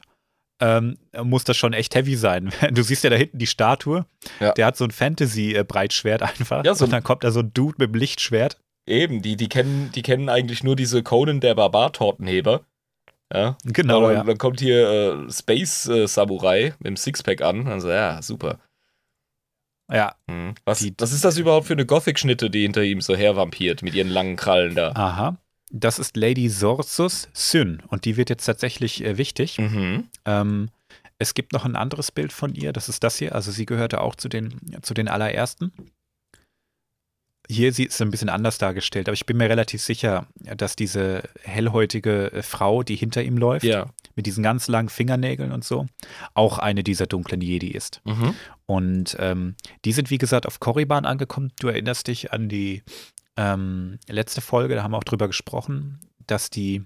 ähm, 0.60 0.98
muss 1.22 1.44
das 1.44 1.56
schon 1.56 1.72
echt 1.72 1.94
heavy 1.94 2.16
sein. 2.16 2.50
Du 2.72 2.82
siehst 2.82 3.04
ja 3.04 3.10
da 3.10 3.16
hinten 3.16 3.38
die 3.38 3.46
Statue, 3.46 4.06
Ja. 4.40 4.52
der 4.52 4.66
hat 4.66 4.76
so 4.76 4.84
ein 4.84 4.90
Fantasy-Breitschwert 4.90 6.22
einfach. 6.22 6.64
Ja, 6.64 6.74
so- 6.74 6.84
und 6.84 6.92
dann 6.92 7.02
kommt 7.04 7.24
da 7.24 7.30
so 7.30 7.40
ein 7.40 7.52
Dude 7.54 7.76
mit 7.78 7.90
dem 7.94 7.98
Lichtschwert. 7.98 8.58
Eben, 8.86 9.22
die, 9.22 9.36
die, 9.36 9.48
kennen, 9.48 9.92
die 9.94 10.02
kennen 10.02 10.28
eigentlich 10.28 10.64
nur 10.64 10.74
diese 10.74 11.02
Conan 11.02 11.40
der 11.40 11.54
Barbar-Tortenheber. 11.54 12.62
Ja. 13.32 13.58
Genau, 13.64 13.98
Aber 13.98 14.12
ja. 14.14 14.24
dann 14.24 14.38
kommt 14.38 14.60
hier 14.60 14.88
äh, 15.28 15.30
Space 15.32 15.86
äh, 15.88 16.06
Samurai 16.08 16.72
mit 16.78 16.86
dem 16.86 16.96
Sixpack 16.96 17.42
an. 17.42 17.66
Also 17.68 17.90
ja, 17.90 18.22
super. 18.22 18.58
Ja, 19.90 20.14
Mhm. 20.28 20.54
Was, 20.64 20.80
Die- 20.80 20.94
was 20.98 21.12
ist 21.12 21.24
das 21.24 21.38
überhaupt 21.38 21.66
für 21.66 21.72
eine 21.72 21.86
Gothic-Schnitte, 21.86 22.50
die 22.50 22.62
hinter 22.62 22.82
ihm 22.82 23.00
so 23.00 23.16
hervampiert 23.16 23.82
mit 23.82 23.94
ihren 23.94 24.08
langen 24.10 24.36
Krallen 24.36 24.74
da? 24.74 24.92
aha. 24.92 25.36
Das 25.70 25.98
ist 25.98 26.16
Lady 26.16 26.48
Sorsus 26.48 27.28
Syn 27.34 27.82
und 27.88 28.04
die 28.06 28.16
wird 28.16 28.30
jetzt 28.30 28.46
tatsächlich 28.46 29.04
äh, 29.04 29.18
wichtig. 29.18 29.58
Mhm. 29.58 30.08
Ähm, 30.24 30.68
es 31.18 31.34
gibt 31.34 31.52
noch 31.52 31.64
ein 31.66 31.76
anderes 31.76 32.10
Bild 32.12 32.32
von 32.32 32.54
ihr, 32.54 32.72
das 32.72 32.88
ist 32.88 33.02
das 33.04 33.18
hier. 33.18 33.34
Also 33.34 33.50
sie 33.50 33.66
gehörte 33.66 34.00
auch 34.00 34.14
zu 34.14 34.28
den, 34.28 34.54
zu 34.82 34.94
den 34.94 35.08
allerersten. 35.08 35.72
Hier 37.50 37.68
ist 37.70 38.02
ein 38.02 38.10
bisschen 38.10 38.28
anders 38.28 38.58
dargestellt, 38.58 39.08
aber 39.08 39.14
ich 39.14 39.24
bin 39.24 39.38
mir 39.38 39.48
relativ 39.48 39.80
sicher, 39.82 40.26
dass 40.56 40.76
diese 40.76 41.22
hellhäutige 41.42 42.30
äh, 42.32 42.42
Frau, 42.42 42.82
die 42.82 42.94
hinter 42.96 43.22
ihm 43.22 43.38
läuft, 43.38 43.64
Ja. 43.64 43.86
mit 44.16 44.26
diesen 44.26 44.42
ganz 44.42 44.68
langen 44.68 44.90
Fingernägeln 44.90 45.52
und 45.52 45.64
so, 45.64 45.86
auch 46.34 46.58
eine 46.58 46.82
dieser 46.84 47.06
dunklen 47.06 47.40
Jedi 47.40 47.68
ist. 47.70 48.02
Mhm. 48.04 48.34
Und 48.66 49.16
ähm, 49.18 49.54
die 49.86 49.92
sind, 49.92 50.10
wie 50.10 50.18
gesagt, 50.18 50.46
auf 50.46 50.60
Korriban 50.60 51.06
angekommen. 51.06 51.50
Du 51.58 51.68
erinnerst 51.68 52.08
dich 52.08 52.32
an 52.34 52.50
die 52.50 52.82
ähm, 53.38 53.98
letzte 54.08 54.42
Folge, 54.42 54.74
da 54.74 54.82
haben 54.82 54.90
wir 54.92 54.98
auch 54.98 55.04
drüber 55.04 55.26
gesprochen, 55.26 56.00
dass 56.26 56.50
die. 56.50 56.82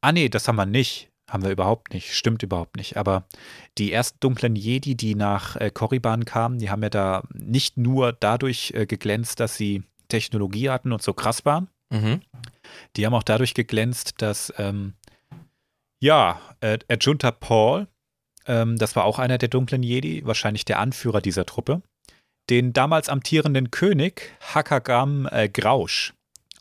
Ah, 0.00 0.10
nee, 0.10 0.28
das 0.28 0.48
haben 0.48 0.56
wir 0.56 0.66
nicht. 0.66 1.10
Haben 1.34 1.42
wir 1.42 1.50
überhaupt 1.50 1.92
nicht. 1.92 2.14
Stimmt 2.14 2.44
überhaupt 2.44 2.76
nicht. 2.76 2.96
Aber 2.96 3.24
die 3.76 3.92
ersten 3.92 4.20
dunklen 4.20 4.54
Jedi, 4.54 4.94
die 4.94 5.16
nach 5.16 5.56
äh, 5.56 5.68
Korriban 5.68 6.24
kamen, 6.24 6.60
die 6.60 6.70
haben 6.70 6.84
ja 6.84 6.90
da 6.90 7.24
nicht 7.32 7.76
nur 7.76 8.12
dadurch 8.12 8.72
äh, 8.76 8.86
geglänzt, 8.86 9.40
dass 9.40 9.56
sie 9.56 9.82
Technologie 10.06 10.70
hatten 10.70 10.92
und 10.92 11.02
so 11.02 11.12
krass 11.12 11.44
waren. 11.44 11.66
Mhm. 11.90 12.20
Die 12.94 13.04
haben 13.04 13.14
auch 13.14 13.24
dadurch 13.24 13.54
geglänzt, 13.54 14.22
dass, 14.22 14.54
ähm, 14.58 14.94
ja, 15.98 16.40
äh, 16.60 16.78
Adjunta 16.88 17.32
Paul, 17.32 17.88
ähm, 18.46 18.76
das 18.76 18.94
war 18.94 19.02
auch 19.02 19.18
einer 19.18 19.38
der 19.38 19.48
dunklen 19.48 19.82
Jedi, 19.82 20.24
wahrscheinlich 20.24 20.64
der 20.64 20.78
Anführer 20.78 21.20
dieser 21.20 21.46
Truppe, 21.46 21.82
den 22.48 22.72
damals 22.72 23.08
amtierenden 23.08 23.72
König 23.72 24.36
Hakagam 24.54 25.26
äh, 25.32 25.48
Grausch, 25.48 26.14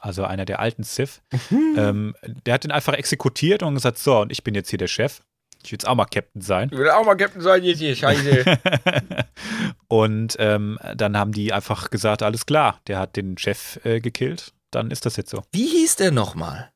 also 0.04 0.26
einer 0.26 0.44
der 0.46 0.60
alten 0.60 0.84
Sith, 0.84 1.22
ähm, 1.52 2.14
der 2.46 2.54
hat 2.56 2.66
ihn 2.66 2.72
einfach 2.72 2.94
exekutiert 2.94 3.64
und 3.64 3.74
gesagt, 3.76 3.98
so, 3.98 4.20
und 4.20 4.32
ich 4.32 4.44
bin 4.44 4.54
jetzt 4.54 4.70
hier 4.70 4.78
der 4.80 4.88
Chef. 4.88 5.22
Ich 5.64 5.72
will 5.72 5.78
jetzt 5.78 5.88
auch 5.88 5.96
mal 5.96 6.06
Captain 6.06 6.42
sein. 6.42 6.70
Ich 6.72 6.78
will 6.78 6.90
auch 6.90 7.06
mal 7.06 7.16
Captain 7.16 7.42
sein 7.42 7.64
jetzt 7.64 7.80
hier, 7.80 7.96
scheiße. 7.96 8.44
und 9.88 10.36
ähm, 10.40 10.78
dann 10.96 11.18
haben 11.18 11.32
die 11.32 11.54
einfach 11.54 11.90
gesagt, 11.90 12.22
alles 12.22 12.46
klar, 12.46 12.80
der 12.88 13.00
hat 13.00 13.16
den 13.16 13.38
Chef 13.38 13.80
äh, 13.86 14.02
gekillt, 14.02 14.54
dann 14.72 14.92
ist 14.92 15.06
das 15.06 15.16
jetzt 15.16 15.30
so. 15.30 15.42
Wie 15.54 15.68
hieß 15.68 15.96
der 15.96 16.12
nochmal? 16.12 16.72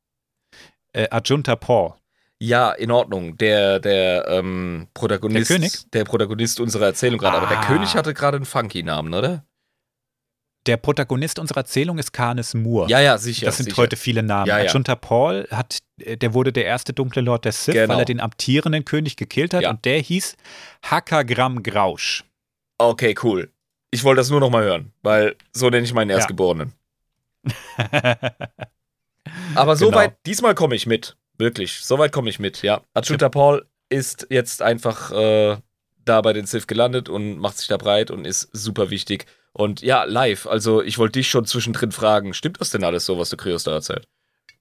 Äh, 0.94 1.08
Adjunta 1.12 1.56
Paul. 1.58 1.96
Ja, 2.40 2.72
in 2.72 2.92
Ordnung. 2.92 3.36
Der, 3.38 3.80
der 3.80 4.28
ähm, 4.28 4.88
Protagonist. 4.94 5.50
Der 5.50 5.58
König? 5.58 5.92
Der 5.92 6.04
Protagonist 6.06 6.60
unserer 6.60 6.86
Erzählung 6.86 7.18
gerade. 7.20 7.38
Aber 7.38 7.48
der 7.48 7.60
Ah. 7.60 7.66
König 7.66 7.96
hatte 7.96 8.14
gerade 8.14 8.38
einen 8.38 8.46
funky 8.46 8.84
Namen, 8.84 9.14
oder? 9.14 9.44
Der 10.68 10.78
Protagonist 10.78 11.40
unserer 11.40 11.60
Erzählung 11.62 11.98
ist 11.98 12.12
Canis 12.12 12.54
Moore. 12.54 12.90
Ja, 12.90 13.00
ja, 13.00 13.18
sicher. 13.18 13.46
das 13.46 13.58
sind 13.58 13.66
sicher. 13.66 13.78
heute 13.78 13.96
viele 13.96 14.22
Namen. 14.22 14.48
Ja, 14.48 14.60
ja. 14.60 14.66
Adjunta 14.66 14.96
Paul 14.96 15.48
hat, 15.50 15.80
der 15.98 16.34
wurde 16.34 16.52
der 16.52 16.66
erste 16.66 16.92
dunkle 16.94 17.22
Lord 17.22 17.46
der 17.46 17.54
Sith, 17.54 17.74
Genau. 17.74 17.94
weil 17.94 18.00
er 18.00 18.06
den 18.06 18.20
amtierenden 18.20 18.84
König 18.86 19.16
gekillt 19.16 19.54
hat 19.54 19.64
Ja. 19.64 19.70
und 19.70 19.86
der 19.86 20.00
hieß 20.00 20.36
Hakagram 20.84 21.64
Grausch. 21.64 22.24
Okay, 22.78 23.16
cool. 23.24 23.50
Ich 23.92 24.04
wollte 24.04 24.20
das 24.20 24.30
nur 24.30 24.42
noch 24.42 24.50
mal 24.50 24.64
hören, 24.64 24.92
weil 25.02 25.36
so 25.54 25.70
nenne 25.70 25.86
ich 25.86 25.94
meinen 25.94 26.10
Erstgeborenen. 26.10 26.74
Aber 29.56 29.76
Genau. 29.76 29.92
soweit, 29.92 30.18
diesmal 30.26 30.56
komme 30.56 30.76
ich 30.76 30.86
mit. 30.86 31.16
Wirklich, 31.38 31.80
soweit 31.82 32.12
komme 32.12 32.30
ich 32.30 32.40
mit, 32.40 32.62
ja. 32.64 32.82
Adjunta 32.94 33.30
Paul 33.30 33.66
ist 33.90 34.28
jetzt 34.30 34.62
einfach 34.62 35.12
äh, 35.12 35.58
da 36.04 36.22
bei 36.22 36.34
den 36.34 36.46
Sith 36.46 36.68
gelandet 36.68 37.10
und 37.10 37.38
macht 37.38 37.58
sich 37.58 37.68
da 37.68 37.78
breit 37.78 38.12
und 38.12 38.26
ist 38.26 38.50
super 38.54 38.90
wichtig. 38.90 39.26
Und 39.58 39.82
ja, 39.82 40.04
live, 40.04 40.46
also 40.46 40.84
ich 40.84 40.98
wollte 41.00 41.20
dich 41.20 41.30
schon 41.30 41.46
zwischendrin 41.46 41.92
fragen, 41.92 42.34
stimmt 42.34 42.62
das 42.62 42.70
denn 42.70 42.84
alles 42.84 43.06
so, 43.06 43.18
was 43.18 43.30
du 43.30 43.38
Krios 43.38 43.64
da 43.64 43.72
erzählt? 43.74 44.08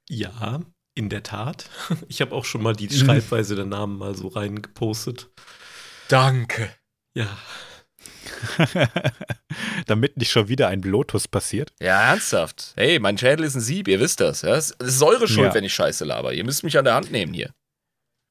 Ja, 0.09 0.61
in 0.95 1.09
der 1.11 1.23
Tat. 1.23 1.69
Ich 2.09 2.21
habe 2.23 2.35
auch 2.35 2.45
schon 2.47 2.63
mal 2.63 2.75
die 2.75 2.89
Schreibweise 2.91 3.55
der 3.57 3.67
Namen 3.67 3.99
mal 3.99 4.15
so 4.15 4.29
reingepostet. 4.29 5.29
Danke. 6.09 6.71
Ja, 7.15 7.29
Damit 9.87 10.17
nicht 10.17 10.31
schon 10.31 10.49
wieder 10.49 10.69
ein 10.69 10.83
Lotus 10.83 11.29
passiert. 11.29 11.73
Ja, 11.81 12.11
ernsthaft. 12.11 12.73
Hey, 12.77 12.99
mein 12.99 13.19
Schädel 13.19 13.45
ist 13.45 13.55
ein 13.55 13.61
Sieb, 13.61 13.89
ihr 13.89 14.01
wisst 14.01 14.21
das. 14.21 14.43
Ja? 14.43 14.55
Es 14.57 14.71
ist 14.71 15.03
eure 15.03 15.29
Schuld, 15.29 15.49
Ja. 15.49 15.55
wenn 15.55 15.65
ich 15.65 15.75
Scheiße 15.75 16.05
laber. 16.05 16.33
Ihr 16.33 16.45
müsst 16.45 16.65
mich 16.65 16.77
an 16.79 16.85
der 16.85 16.95
Hand 16.95 17.11
nehmen 17.11 17.33
hier. 17.33 17.51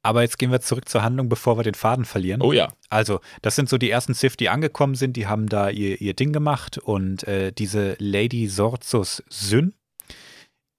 Aber 0.06 0.22
jetzt 0.22 0.38
gehen 0.38 0.52
wir 0.52 0.62
zurück 0.62 0.88
zur 0.88 1.02
Handlung, 1.02 1.30
bevor 1.30 1.58
wir 1.58 1.64
den 1.64 1.74
Faden 1.74 2.06
verlieren. 2.06 2.42
Oh 2.42 2.54
ja. 2.54 2.68
Also, 2.90 3.20
das 3.42 3.56
sind 3.56 3.68
so 3.70 3.78
die 3.78 3.90
ersten 3.90 4.14
Sith, 4.14 4.38
die 4.38 4.50
angekommen 4.50 4.96
sind, 4.96 5.18
die 5.18 5.28
haben 5.28 5.48
da 5.48 5.70
ihr, 5.70 6.00
ihr 6.00 6.14
Ding 6.14 6.32
gemacht 6.32 6.78
und 6.78 7.24
äh, 7.28 7.52
diese 7.52 7.96
Lady 8.00 8.48
Sorzus 8.48 9.24
Syn, 9.30 9.74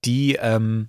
die 0.04 0.36
ähm, 0.36 0.88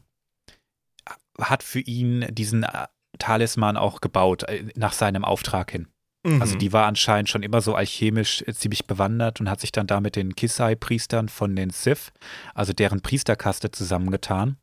hat 1.40 1.64
für 1.64 1.80
ihn 1.80 2.28
diesen 2.30 2.64
äh, 2.64 2.88
Talisman 3.20 3.78
auch 3.78 4.02
gebaut, 4.02 4.44
äh, 4.44 4.66
nach 4.76 4.94
seinem 4.94 5.26
Auftrag 5.26 5.72
hin. 5.72 5.88
Also 6.40 6.56
Mhm. 6.56 6.60
die 6.60 6.74
war 6.74 6.88
anscheinend 6.88 7.30
schon 7.30 7.42
immer 7.42 7.62
so 7.62 7.74
alchemisch 7.74 8.44
äh, 8.48 8.54
ziemlich 8.54 8.86
bewandert 8.86 9.40
und 9.40 9.50
hat 9.50 9.62
sich 9.62 9.72
dann 9.72 9.88
da 9.88 10.02
mit 10.02 10.16
den 10.16 10.36
Kisai-Priestern 10.36 11.30
von 11.30 11.56
den 11.56 11.70
Sith, 11.70 12.12
also 12.54 12.74
deren 12.74 13.02
Priesterkaste 13.02 13.72
zusammengetan 13.72 14.58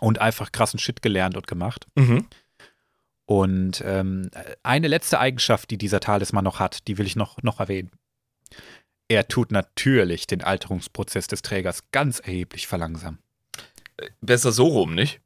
und 0.00 0.20
einfach 0.20 0.50
krassen 0.50 0.78
Shit 0.78 1.02
gelernt 1.02 1.36
und 1.36 1.46
gemacht. 1.46 1.86
Mhm. 1.94 2.26
Und 3.26 3.82
ähm, 3.86 4.30
eine 4.62 4.88
letzte 4.88 5.18
Eigenschaft, 5.18 5.70
die 5.70 5.78
dieser 5.78 6.00
Talisman 6.00 6.44
noch 6.44 6.58
hat, 6.58 6.86
die 6.88 6.98
will 6.98 7.06
ich 7.06 7.16
noch, 7.16 7.42
noch 7.42 7.60
erwähnen. 7.60 7.90
Er 9.08 9.28
tut 9.28 9.52
natürlich 9.52 10.26
den 10.26 10.42
Alterungsprozess 10.42 11.26
des 11.26 11.42
Trägers 11.42 11.90
ganz 11.92 12.18
erheblich 12.18 12.66
verlangsamen. 12.66 13.18
Besser 14.20 14.52
so 14.52 14.66
rum, 14.66 14.94
nicht? 14.94 15.20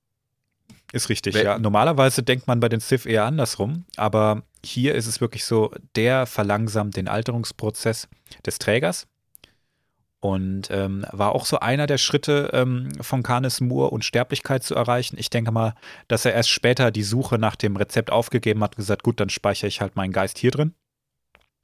Ist 0.92 1.08
richtig, 1.08 1.34
Wel- 1.34 1.44
ja. 1.44 1.58
Normalerweise 1.58 2.22
denkt 2.22 2.46
man 2.46 2.60
bei 2.60 2.68
den 2.68 2.80
Sith 2.80 3.06
eher 3.06 3.24
andersrum, 3.24 3.84
aber 3.96 4.42
hier 4.64 4.94
ist 4.94 5.06
es 5.06 5.20
wirklich 5.20 5.44
so, 5.44 5.72
der 5.94 6.26
verlangsamt 6.26 6.96
den 6.96 7.08
Alterungsprozess 7.08 8.08
des 8.44 8.58
Trägers 8.58 9.06
und 10.26 10.68
ähm, 10.70 11.06
war 11.12 11.34
auch 11.34 11.46
so 11.46 11.60
einer 11.60 11.86
der 11.86 11.98
Schritte 11.98 12.50
ähm, 12.52 12.90
von 13.00 13.22
Canis 13.22 13.60
Moore, 13.60 13.90
Unsterblichkeit 13.90 14.64
zu 14.64 14.74
erreichen. 14.74 15.16
Ich 15.18 15.30
denke 15.30 15.52
mal, 15.52 15.74
dass 16.08 16.24
er 16.24 16.34
erst 16.34 16.50
später 16.50 16.90
die 16.90 17.02
Suche 17.04 17.38
nach 17.38 17.54
dem 17.54 17.76
Rezept 17.76 18.10
aufgegeben 18.10 18.62
hat 18.62 18.72
und 18.72 18.76
gesagt, 18.78 19.02
gut, 19.02 19.20
dann 19.20 19.30
speichere 19.30 19.68
ich 19.68 19.80
halt 19.80 19.94
meinen 19.94 20.12
Geist 20.12 20.38
hier 20.38 20.50
drin 20.50 20.74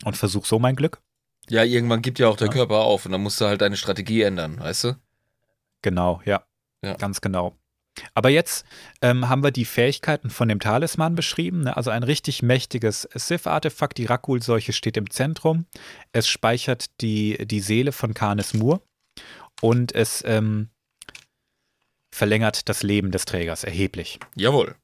und 0.05 0.16
versuche 0.16 0.46
so 0.46 0.59
mein 0.59 0.77
Glück. 0.77 1.01
Ja, 1.48 1.64
irgendwann 1.64 2.03
gibt 2.03 2.18
ja 2.20 2.29
auch 2.29 2.37
der 2.37 2.46
Ja. 2.48 2.53
Körper 2.53 2.79
auf 2.83 3.05
und 3.05 3.12
dann 3.12 3.22
musst 3.22 3.40
du 3.40 3.46
halt 3.46 3.61
deine 3.61 3.77
Strategie 3.77 4.22
ändern, 4.22 4.61
weißt 4.61 4.85
du? 4.85 4.96
Genau, 5.83 6.20
ja. 6.25 6.44
Ja. 6.85 6.94
Ganz 6.94 7.20
genau. 7.20 7.57
Aber 8.14 8.31
jetzt 8.31 8.64
ähm, 9.00 9.28
haben 9.28 9.42
wir 9.42 9.50
die 9.50 9.64
Fähigkeiten 9.64 10.31
von 10.31 10.48
dem 10.48 10.61
Talisman 10.61 11.14
beschrieben. 11.14 11.62
Ne? 11.62 11.76
Also 11.76 11.90
ein 11.90 12.02
richtig 12.02 12.42
mächtiges 12.42 13.09
Sith-Artefakt. 13.14 13.98
Die 13.98 14.07
Rakul-Seuche 14.07 14.72
steht 14.72 14.96
im 14.96 15.11
Zentrum. 15.11 15.66
Es 16.12 16.28
speichert 16.28 17.00
die, 17.00 17.46
die 17.46 17.61
Seele 17.61 17.92
von 17.92 18.14
Canis 18.14 18.55
Moore 18.55 18.81
und 19.61 19.94
es 19.94 20.24
ähm, 20.26 20.70
verlängert 22.14 22.68
das 22.68 22.83
Leben 22.83 23.11
des 23.11 23.24
Trägers 23.24 23.64
erheblich. 23.64 24.18
Jawohl. 24.35 24.76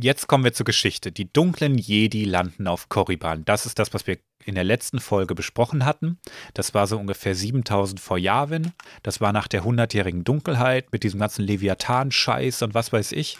Jetzt 0.00 0.28
kommen 0.28 0.44
wir 0.44 0.52
zur 0.52 0.64
Geschichte. 0.64 1.10
Die 1.10 1.32
dunklen 1.32 1.76
Jedi 1.76 2.24
landen 2.24 2.68
auf 2.68 2.88
Korriban. 2.88 3.44
Das 3.44 3.66
ist 3.66 3.80
das, 3.80 3.92
was 3.92 4.06
wir 4.06 4.18
in 4.44 4.54
der 4.54 4.62
letzten 4.62 5.00
Folge 5.00 5.34
besprochen 5.34 5.84
hatten. 5.84 6.20
Das 6.54 6.72
war 6.72 6.86
so 6.86 6.96
ungefähr 6.96 7.34
7000 7.34 7.98
vor 7.98 8.16
Yavin. 8.16 8.72
Das 9.02 9.20
war 9.20 9.32
nach 9.32 9.48
der 9.48 9.64
hundertjährigen 9.64 10.22
Dunkelheit 10.22 10.92
mit 10.92 11.02
diesem 11.02 11.18
ganzen 11.18 11.44
Leviathan-Scheiß 11.44 12.62
und 12.62 12.74
was 12.74 12.92
weiß 12.92 13.10
ich, 13.10 13.38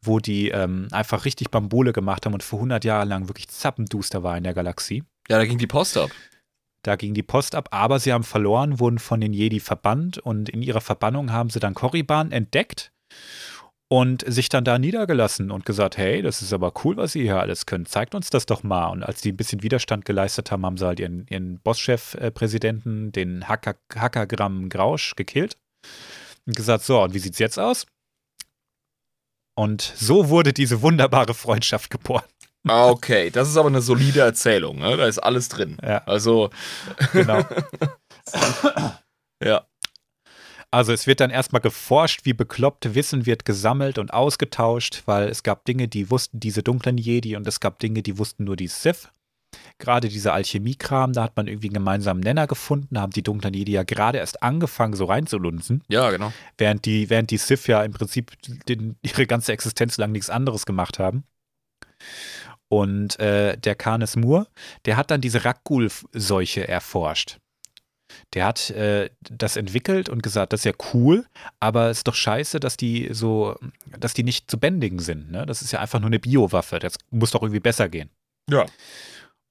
wo 0.00 0.18
die 0.18 0.48
ähm, 0.48 0.88
einfach 0.90 1.24
richtig 1.24 1.52
Bambule 1.52 1.92
gemacht 1.92 2.26
haben 2.26 2.34
und 2.34 2.42
für 2.42 2.56
100 2.56 2.84
Jahre 2.84 3.06
lang 3.06 3.28
wirklich 3.28 3.46
zappenduster 3.46 4.24
war 4.24 4.36
in 4.36 4.42
der 4.42 4.54
Galaxie. 4.54 5.04
Ja, 5.28 5.38
da 5.38 5.44
ging 5.44 5.58
die 5.58 5.68
Post 5.68 5.96
ab. 5.96 6.10
Da 6.82 6.96
ging 6.96 7.14
die 7.14 7.22
Post 7.22 7.54
ab, 7.54 7.68
aber 7.70 8.00
sie 8.00 8.12
haben 8.12 8.24
verloren, 8.24 8.80
wurden 8.80 8.98
von 8.98 9.20
den 9.20 9.32
Jedi 9.32 9.60
verbannt 9.60 10.18
und 10.18 10.48
in 10.48 10.62
ihrer 10.62 10.80
Verbannung 10.80 11.30
haben 11.30 11.48
sie 11.48 11.60
dann 11.60 11.74
Korriban 11.74 12.32
entdeckt 12.32 12.90
und 13.92 14.24
sich 14.26 14.48
dann 14.48 14.64
da 14.64 14.78
niedergelassen 14.78 15.50
und 15.50 15.66
gesagt, 15.66 15.98
hey, 15.98 16.22
das 16.22 16.40
ist 16.40 16.54
aber 16.54 16.72
cool, 16.82 16.96
was 16.96 17.14
ihr 17.14 17.24
hier 17.24 17.40
alles 17.40 17.66
könnt, 17.66 17.90
zeigt 17.90 18.14
uns 18.14 18.30
das 18.30 18.46
doch 18.46 18.62
mal. 18.62 18.86
Und 18.86 19.02
als 19.02 19.20
die 19.20 19.32
ein 19.32 19.36
bisschen 19.36 19.62
Widerstand 19.62 20.06
geleistet 20.06 20.50
haben, 20.50 20.64
haben 20.64 20.78
sie 20.78 20.86
halt 20.86 20.98
ihren, 20.98 21.26
ihren 21.28 21.60
Bosschef-Präsidenten, 21.60 23.12
den 23.12 23.48
Hacker, 23.48 23.74
Hackergramm 23.94 24.70
Grausch, 24.70 25.14
gekillt 25.14 25.58
und 26.46 26.56
gesagt, 26.56 26.84
so, 26.84 27.02
und 27.02 27.12
wie 27.12 27.18
sieht's 27.18 27.38
jetzt 27.38 27.58
aus? 27.58 27.84
Und 29.58 29.82
so 29.82 30.30
wurde 30.30 30.54
diese 30.54 30.80
wunderbare 30.80 31.34
Freundschaft 31.34 31.90
geboren. 31.90 32.24
Ah, 32.66 32.88
Okay, 32.88 33.28
das 33.28 33.50
ist 33.50 33.58
aber 33.58 33.68
eine 33.68 33.82
solide 33.82 34.20
Erzählung, 34.20 34.78
ne? 34.78 34.96
Da 34.96 35.06
ist 35.06 35.18
alles 35.18 35.50
drin. 35.50 35.76
Ja, 35.82 35.98
Also, 36.06 36.48
genau. 37.12 37.44
ja. 39.44 39.66
Also 40.72 40.92
es 40.92 41.06
wird 41.06 41.20
dann 41.20 41.28
erstmal 41.28 41.60
geforscht, 41.60 42.20
wie 42.24 42.32
bekloppt 42.32 42.94
Wissen 42.94 43.26
wird 43.26 43.44
gesammelt 43.44 43.98
und 43.98 44.14
ausgetauscht, 44.14 45.02
weil 45.04 45.28
es 45.28 45.42
gab 45.42 45.66
Dinge, 45.66 45.86
die 45.86 46.10
wussten 46.10 46.40
diese 46.40 46.62
dunklen 46.62 46.96
Jedi 46.96 47.36
und 47.36 47.46
es 47.46 47.60
gab 47.60 47.78
Dinge, 47.78 48.02
die 48.02 48.16
wussten 48.16 48.44
nur 48.44 48.56
die 48.56 48.68
Sith. 48.68 49.10
Gerade 49.78 50.08
dieser 50.08 50.32
Alchemiekram, 50.32 51.12
da 51.12 51.24
hat 51.24 51.36
man 51.36 51.46
irgendwie 51.46 51.66
einen 51.66 51.74
gemeinsamen 51.74 52.20
Nenner 52.20 52.46
gefunden, 52.46 52.94
da 52.94 53.02
haben 53.02 53.12
die 53.12 53.22
dunklen 53.22 53.52
Jedi 53.52 53.72
ja 53.72 53.82
gerade 53.82 54.16
erst 54.16 54.42
angefangen, 54.42 54.94
so 54.94 55.04
reinzulunzen, 55.04 55.84
Ja, 55.88 56.10
genau. 56.10 56.32
während 56.56 56.86
die, 56.86 57.10
während 57.10 57.30
die 57.30 57.36
Sith 57.36 57.66
ja 57.66 57.84
im 57.84 57.92
Prinzip 57.92 58.32
den, 58.66 58.96
ihre 59.02 59.26
ganze 59.26 59.52
Existenz 59.52 59.98
lang 59.98 60.12
nichts 60.12 60.30
anderes 60.30 60.64
gemacht 60.64 60.98
haben. 60.98 61.24
Und 62.68 63.20
äh, 63.20 63.58
der 63.58 63.74
Canis 63.74 64.16
Moore, 64.16 64.46
der 64.86 64.96
hat 64.96 65.10
dann 65.10 65.20
diese 65.20 65.44
Rakgul-Seuche 65.44 66.66
erforscht. 66.66 67.41
Der 68.34 68.46
hat 68.46 68.70
äh, 68.70 69.10
das 69.20 69.56
entwickelt 69.56 70.08
und 70.08 70.22
gesagt, 70.22 70.52
das 70.52 70.60
ist 70.60 70.64
ja 70.64 70.72
cool, 70.94 71.26
aber 71.60 71.90
es 71.90 71.98
ist 71.98 72.08
doch 72.08 72.14
scheiße, 72.14 72.60
dass 72.60 72.76
die 72.76 73.10
so, 73.12 73.56
dass 73.98 74.14
die 74.14 74.22
nicht 74.22 74.50
zu 74.50 74.58
bändigen 74.58 74.98
sind. 75.00 75.30
Ne? 75.30 75.44
Das 75.44 75.60
ist 75.60 75.72
ja 75.72 75.80
einfach 75.80 76.00
nur 76.00 76.08
eine 76.08 76.18
Biowaffe. 76.18 76.78
Das 76.78 76.96
muss 77.10 77.32
doch 77.32 77.42
irgendwie 77.42 77.60
besser 77.60 77.88
gehen. 77.88 78.10
Ja. 78.48 78.66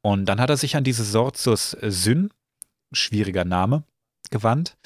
Und 0.02 0.26
dann 0.26 0.42
hat 0.42 0.50
er 0.50 0.58
sich 0.58 0.76
an 0.76 0.84
diese 0.84 1.04
Sorzus 1.04 1.78
Syn, 1.82 2.32
schwieriger 2.92 3.46
Name, 3.46 3.84
gewandt, 4.32 4.78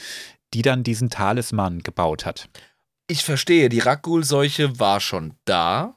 die 0.53 0.61
dann 0.61 0.83
diesen 0.83 1.09
Talisman 1.09 1.79
gebaut 1.79 2.25
hat. 2.25 2.49
Ich 3.07 3.23
verstehe, 3.23 3.69
die 3.69 3.79
Rakgul-Seuche 3.79 4.79
war 4.79 4.99
schon 4.99 5.35
da. 5.45 5.95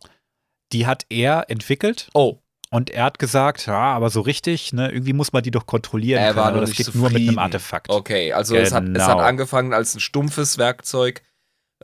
Die 0.72 0.86
hat 0.86 1.06
er 1.08 1.48
entwickelt 1.48 2.08
Oh, 2.12 2.38
und 2.70 2.90
er 2.90 3.04
hat 3.04 3.18
gesagt, 3.18 3.66
ja, 3.66 3.78
aber 3.78 4.10
so 4.10 4.20
richtig, 4.20 4.72
ne, 4.72 4.90
irgendwie 4.90 5.12
muss 5.12 5.32
man 5.32 5.42
die 5.42 5.50
doch 5.50 5.66
kontrollieren 5.66 6.20
Er 6.20 6.34
können, 6.34 6.44
war 6.44 6.50
noch 6.52 6.60
das 6.60 6.70
nicht 6.70 6.78
geht 6.78 6.94
nur 6.94 7.04
mit 7.08 7.16
einem 7.16 7.24
zufrieden. 7.26 7.38
Artefakt. 7.38 7.90
okay. 7.90 8.32
Also 8.32 8.54
es, 8.56 8.72
hat, 8.72 8.84
es 8.84 9.02
hat 9.02 9.16
Genau. 9.16 9.26
angefangen 9.26 9.72
als 9.72 9.94
ein 9.94 10.00
stumpfes 10.00 10.58
Werkzeug, 10.58 11.22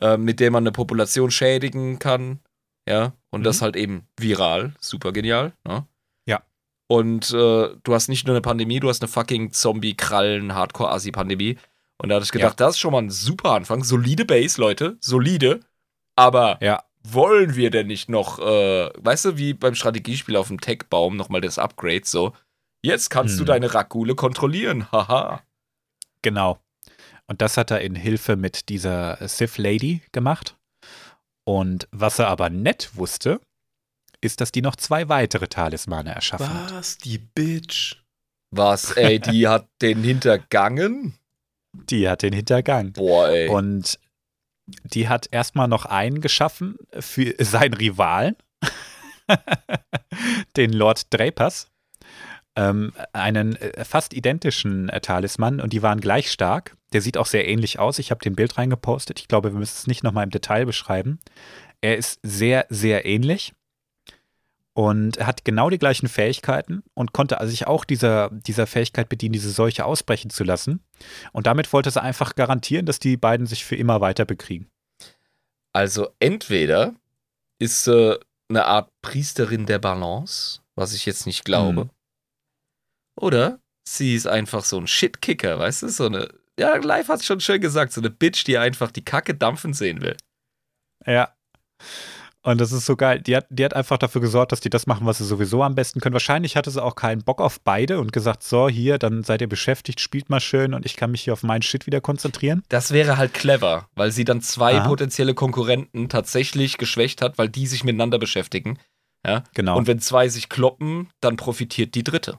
äh, 0.00 0.16
mit 0.16 0.40
dem 0.40 0.52
man 0.52 0.62
eine 0.64 0.72
Population 0.72 1.30
schädigen 1.30 1.98
kann. 1.98 2.40
Ja. 2.88 3.12
Und 3.30 3.40
Mhm. 3.40 3.44
das 3.44 3.62
halt 3.62 3.76
eben 3.76 4.06
viral. 4.18 4.74
Super 4.80 5.12
genial. 5.12 5.52
Ne? 5.66 5.86
Ja. 6.28 6.42
Und 6.86 7.30
äh, 7.30 7.68
du 7.82 7.94
hast 7.94 8.08
nicht 8.08 8.26
nur 8.26 8.34
eine 8.36 8.42
Pandemie, 8.42 8.78
du 8.80 8.88
hast 8.90 9.00
eine 9.02 9.08
fucking 9.08 9.52
Zombie-Krallen-Hardcore-Assi-Pandemie. 9.52 11.56
Und 11.98 12.08
da 12.08 12.16
hatte 12.16 12.24
ich 12.24 12.32
gedacht, 12.32 12.60
das 12.60 12.74
ist 12.74 12.78
schon 12.80 12.92
mal 12.92 13.02
ein 13.02 13.10
super 13.10 13.52
Anfang. 13.52 13.84
Solide 13.84 14.24
Base, 14.24 14.60
Leute. 14.60 14.96
Solide. 15.00 15.60
Aber 16.16 16.58
Ja, 16.60 16.82
wollen 17.06 17.54
wir 17.56 17.70
denn 17.70 17.86
nicht 17.86 18.08
noch, 18.08 18.38
äh, 18.38 18.90
weißt 18.98 19.24
du, 19.26 19.36
wie 19.36 19.54
beim 19.54 19.74
Strategiespiel 19.74 20.36
auf 20.36 20.48
dem 20.48 20.60
Tech-Baum 20.60 21.16
nochmal 21.16 21.40
das 21.40 21.58
Upgrade 21.58 22.02
so? 22.04 22.32
Jetzt 22.82 23.10
kannst 23.10 23.36
du 23.36 23.40
Hm. 23.40 23.46
deine 23.46 23.74
Rakule 23.74 24.14
kontrollieren. 24.14 24.90
Haha. 24.92 25.42
Genau. 26.22 26.58
Und 27.26 27.40
das 27.40 27.56
hat 27.56 27.70
er 27.70 27.80
in 27.80 27.94
Hilfe 27.94 28.36
mit 28.36 28.68
dieser 28.68 29.16
Sith 29.28 29.56
Lady 29.58 30.02
gemacht. 30.12 30.56
Und 31.44 31.88
was 31.92 32.18
er 32.18 32.28
aber 32.28 32.50
nett 32.50 32.90
wusste, 32.94 33.40
ist, 34.20 34.40
dass 34.40 34.52
die 34.52 34.62
noch 34.62 34.76
zwei 34.76 35.08
weitere 35.08 35.48
Talismane 35.48 36.14
erschaffen 36.14 36.48
hat. 36.52 36.72
Was? 36.72 36.96
Die 36.98 37.18
Bitch. 37.18 37.96
Was, 38.50 38.92
ey, 38.92 39.18
die 39.18 39.48
hat 39.48 39.66
den 39.82 40.02
hintergangen? 40.02 41.14
Die 41.90 42.08
hat 42.08 42.22
den 42.22 42.32
Hintergang. 42.32 42.92
Boah, 42.92 43.28
ey. 43.28 43.48
Und 43.48 43.98
die 44.66 45.08
hat 45.08 45.28
erstmal 45.30 45.68
noch 45.68 45.84
einen 45.86 46.20
geschaffen 46.20 46.76
für 46.98 47.34
seinen 47.38 47.74
Rivalen, 47.74 48.36
den 50.56 50.72
Lord 50.72 51.12
Drapers. 51.12 51.68
Ähm, 52.56 52.92
einen 53.12 53.56
äh, 53.56 53.84
fast 53.84 54.14
identischen 54.14 54.88
äh, 54.88 55.00
Talisman 55.00 55.60
und 55.60 55.72
die 55.72 55.82
waren 55.82 56.00
gleich 56.00 56.30
stark. 56.30 56.76
Der 56.92 57.00
sieht 57.00 57.16
auch 57.18 57.26
sehr 57.26 57.48
ähnlich 57.48 57.80
aus. 57.80 57.98
Ich 57.98 58.12
habe 58.12 58.22
den 58.22 58.36
Bild 58.36 58.56
reingepostet. 58.56 59.18
Ich 59.18 59.26
glaube, 59.26 59.52
wir 59.52 59.58
müssen 59.58 59.74
es 59.76 59.86
nicht 59.88 60.04
nochmal 60.04 60.22
im 60.22 60.30
Detail 60.30 60.64
beschreiben. 60.64 61.18
Er 61.80 61.96
ist 61.96 62.20
sehr, 62.22 62.66
sehr 62.68 63.06
ähnlich 63.06 63.54
und 64.74 65.24
hat 65.24 65.44
genau 65.44 65.70
die 65.70 65.78
gleichen 65.78 66.08
Fähigkeiten 66.08 66.82
und 66.94 67.12
konnte 67.12 67.38
also 67.38 67.50
sich 67.50 67.66
auch 67.66 67.84
dieser, 67.84 68.30
dieser 68.30 68.66
Fähigkeit 68.66 69.08
bedienen, 69.08 69.32
diese 69.32 69.50
Seuche 69.50 69.84
ausbrechen 69.84 70.30
zu 70.30 70.42
lassen. 70.44 70.84
Und 71.32 71.46
damit 71.46 71.72
wollte 71.72 71.90
sie 71.90 72.02
einfach 72.02 72.34
garantieren, 72.34 72.84
dass 72.84 72.98
die 72.98 73.16
beiden 73.16 73.46
sich 73.46 73.64
für 73.64 73.76
immer 73.76 74.00
weiter 74.00 74.24
bekriegen. 74.24 74.68
Also 75.72 76.08
entweder 76.18 76.94
ist 77.60 77.84
sie 77.84 78.18
eine 78.48 78.66
Art 78.66 78.90
Priesterin 79.00 79.66
der 79.66 79.78
Balance, 79.78 80.60
was 80.74 80.92
ich 80.92 81.06
jetzt 81.06 81.26
nicht 81.26 81.44
glaube. 81.44 81.82
Hm. 81.82 81.90
Oder 83.16 83.60
sie 83.84 84.16
ist 84.16 84.26
einfach 84.26 84.64
so 84.64 84.78
ein 84.78 84.88
Shitkicker, 84.88 85.58
weißt 85.58 85.82
du? 85.82 85.88
So 85.88 86.06
eine, 86.06 86.28
ja, 86.58 86.74
Live 86.76 87.08
hat 87.08 87.20
es 87.20 87.26
schon 87.26 87.40
schön 87.40 87.60
gesagt, 87.60 87.92
so 87.92 88.00
eine 88.00 88.10
Bitch, 88.10 88.44
die 88.44 88.58
einfach 88.58 88.90
die 88.90 89.04
Kacke 89.04 89.34
dampfen 89.34 89.72
sehen 89.72 90.00
will. 90.00 90.16
Ja. 91.06 91.32
Und 92.44 92.60
das 92.60 92.72
ist 92.72 92.84
so 92.84 92.94
geil. 92.94 93.20
Die 93.20 93.36
hat, 93.36 93.46
die 93.48 93.64
hat 93.64 93.74
einfach 93.74 93.96
dafür 93.96 94.20
gesorgt, 94.20 94.52
dass 94.52 94.60
die 94.60 94.68
das 94.68 94.86
machen, 94.86 95.06
was 95.06 95.16
sie 95.16 95.24
sowieso 95.24 95.62
am 95.62 95.74
besten 95.74 96.00
können. 96.00 96.12
Wahrscheinlich 96.12 96.56
hatte 96.56 96.70
sie 96.70 96.82
auch 96.82 96.94
keinen 96.94 97.24
Bock 97.24 97.40
auf 97.40 97.58
beide 97.60 97.98
und 97.98 98.12
gesagt, 98.12 98.42
so, 98.42 98.68
hier, 98.68 98.98
dann 98.98 99.22
seid 99.22 99.40
ihr 99.40 99.48
beschäftigt, 99.48 99.98
spielt 99.98 100.28
mal 100.28 100.40
schön 100.40 100.74
und 100.74 100.84
ich 100.84 100.94
kann 100.94 101.10
mich 101.10 101.22
hier 101.22 101.32
auf 101.32 101.42
meinen 101.42 101.62
Shit 101.62 101.86
wieder 101.86 102.02
konzentrieren. 102.02 102.62
Das 102.68 102.92
wäre 102.92 103.16
halt 103.16 103.32
clever, 103.32 103.88
weil 103.94 104.12
sie 104.12 104.24
dann 104.24 104.42
zwei 104.42 104.76
Aha. 104.76 104.86
potenzielle 104.86 105.32
Konkurrenten 105.32 106.10
tatsächlich 106.10 106.76
geschwächt 106.76 107.22
hat, 107.22 107.38
weil 107.38 107.48
die 107.48 107.66
sich 107.66 107.82
miteinander 107.82 108.18
beschäftigen. 108.18 108.78
Ja. 109.26 109.42
Genau. 109.54 109.78
Und 109.78 109.86
wenn 109.86 110.00
zwei 110.00 110.28
sich 110.28 110.50
kloppen, 110.50 111.08
dann 111.22 111.36
profitiert 111.36 111.94
die 111.94 112.04
dritte. 112.04 112.38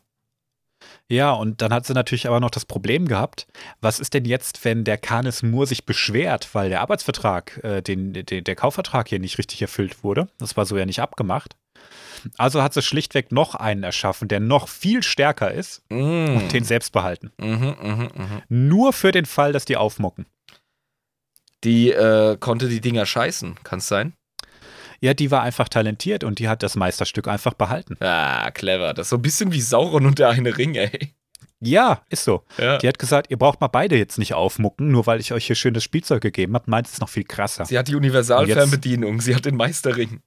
Ja, 1.08 1.32
und 1.32 1.62
dann 1.62 1.72
hat 1.74 1.86
sie 1.86 1.94
natürlich 1.94 2.28
aber 2.28 2.40
noch 2.40 2.50
das 2.50 2.66
Problem 2.66 3.08
gehabt, 3.08 3.48
was 3.82 4.00
ist 4.00 4.14
denn 4.14 4.26
jetzt, 4.26 4.66
wenn 4.66 4.84
der 4.84 4.98
Canis 4.98 5.44
Moore 5.44 5.68
sich 5.68 5.86
beschwert, 5.86 6.50
weil 6.54 6.70
der 6.70 6.82
Arbeitsvertrag, 6.82 7.64
äh, 7.64 7.82
den, 7.82 8.14
den, 8.14 8.44
der 8.44 8.56
Kaufvertrag 8.56 9.08
hier 9.08 9.20
nicht 9.20 9.38
richtig 9.38 9.62
erfüllt 9.62 10.04
wurde? 10.04 10.28
Das 10.40 10.58
war 10.58 10.66
so 10.66 10.78
ja 10.78 10.86
nicht 10.86 11.02
abgemacht. 11.02 11.56
Also 12.38 12.64
hat 12.64 12.74
sie 12.74 12.82
schlichtweg 12.82 13.32
noch 13.32 13.54
einen 13.54 13.84
erschaffen, 13.84 14.28
der 14.28 14.40
noch 14.40 14.68
viel 14.68 15.04
stärker 15.04 15.52
ist 15.52 15.84
Mm. 15.90 16.38
und 16.38 16.54
den 16.54 16.64
selbst 16.64 16.92
behalten. 16.92 17.32
Mhm, 17.38 17.76
mhm, 17.82 18.10
mhm. 18.16 18.42
Nur 18.50 18.94
für 18.94 19.12
den 19.12 19.26
Fall, 19.26 19.54
dass 19.54 19.66
die 19.66 19.78
aufmucken. 19.78 20.26
Die 21.64 21.92
äh, 21.92 22.38
konnte 22.40 22.68
die 22.68 22.82
Dinger 22.82 23.06
scheißen, 23.06 23.56
kann 23.64 23.80
es 23.80 23.88
sein? 23.88 24.14
Ja, 25.02 25.14
die 25.14 25.32
war 25.32 25.41
einfach 25.41 25.70
talentiert 25.70 26.24
und 26.24 26.39
die 26.39 26.48
hat 26.48 26.64
das 26.64 26.76
Meisterstück 26.76 27.28
einfach 27.28 27.54
behalten. 27.54 27.96
Ah, 28.00 28.52
clever. 28.52 28.93
Das 28.93 29.08
ist 29.08 29.10
so 29.10 29.18
ein 29.18 29.22
bisschen 29.22 29.52
wie 29.52 29.62
Sauron 29.62 30.06
und 30.06 30.20
der 30.20 30.30
eine 30.30 30.58
Ring, 30.58 30.76
ey. 30.76 31.14
Ja, 31.62 32.02
ist 32.10 32.24
so. 32.24 32.43
Ja. 32.58 32.78
Die 32.78 32.88
hat 32.88 33.00
gesagt, 33.00 33.32
ihr 33.32 33.38
braucht 33.38 33.62
mal 33.62 33.68
beide 33.68 33.98
jetzt 33.98 34.20
nicht 34.20 34.34
aufmucken, 34.34 34.89
nur 34.89 35.08
weil 35.08 35.20
ich 35.20 35.34
euch 35.34 35.48
hier 35.48 35.56
schönes 35.56 35.84
Spielzeug 35.84 36.22
gegeben 36.22 36.54
habe. 36.54 36.70
Meint 36.70 36.88
es 36.88 37.00
noch 37.00 37.10
viel 37.10 37.24
krasser. 37.24 37.66
Sie 37.66 37.78
hat 37.78 37.88
die 37.88 37.96
Universalfernbedienung, 37.96 39.22
sie 39.22 39.36
hat 39.36 39.46
den 39.46 39.56
Meisterring. 39.56 40.22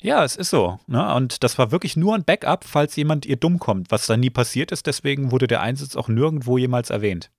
Ja, 0.00 0.24
es 0.24 0.36
ist 0.36 0.50
so. 0.50 0.78
Ne? 0.86 1.14
Und 1.14 1.42
das 1.42 1.58
war 1.58 1.72
wirklich 1.72 1.96
nur 1.96 2.14
ein 2.14 2.24
Backup, 2.24 2.64
falls 2.64 2.94
jemand 2.96 3.26
ihr 3.26 3.36
dumm 3.36 3.58
kommt, 3.58 3.90
was 3.90 4.06
dann 4.06 4.20
nie 4.20 4.30
passiert 4.30 4.70
ist. 4.70 4.86
Deswegen 4.86 5.32
wurde 5.32 5.46
der 5.46 5.60
Einsatz 5.60 5.96
auch 5.96 6.08
nirgendwo 6.08 6.56
jemals 6.58 6.90
erwähnt. 6.90 7.30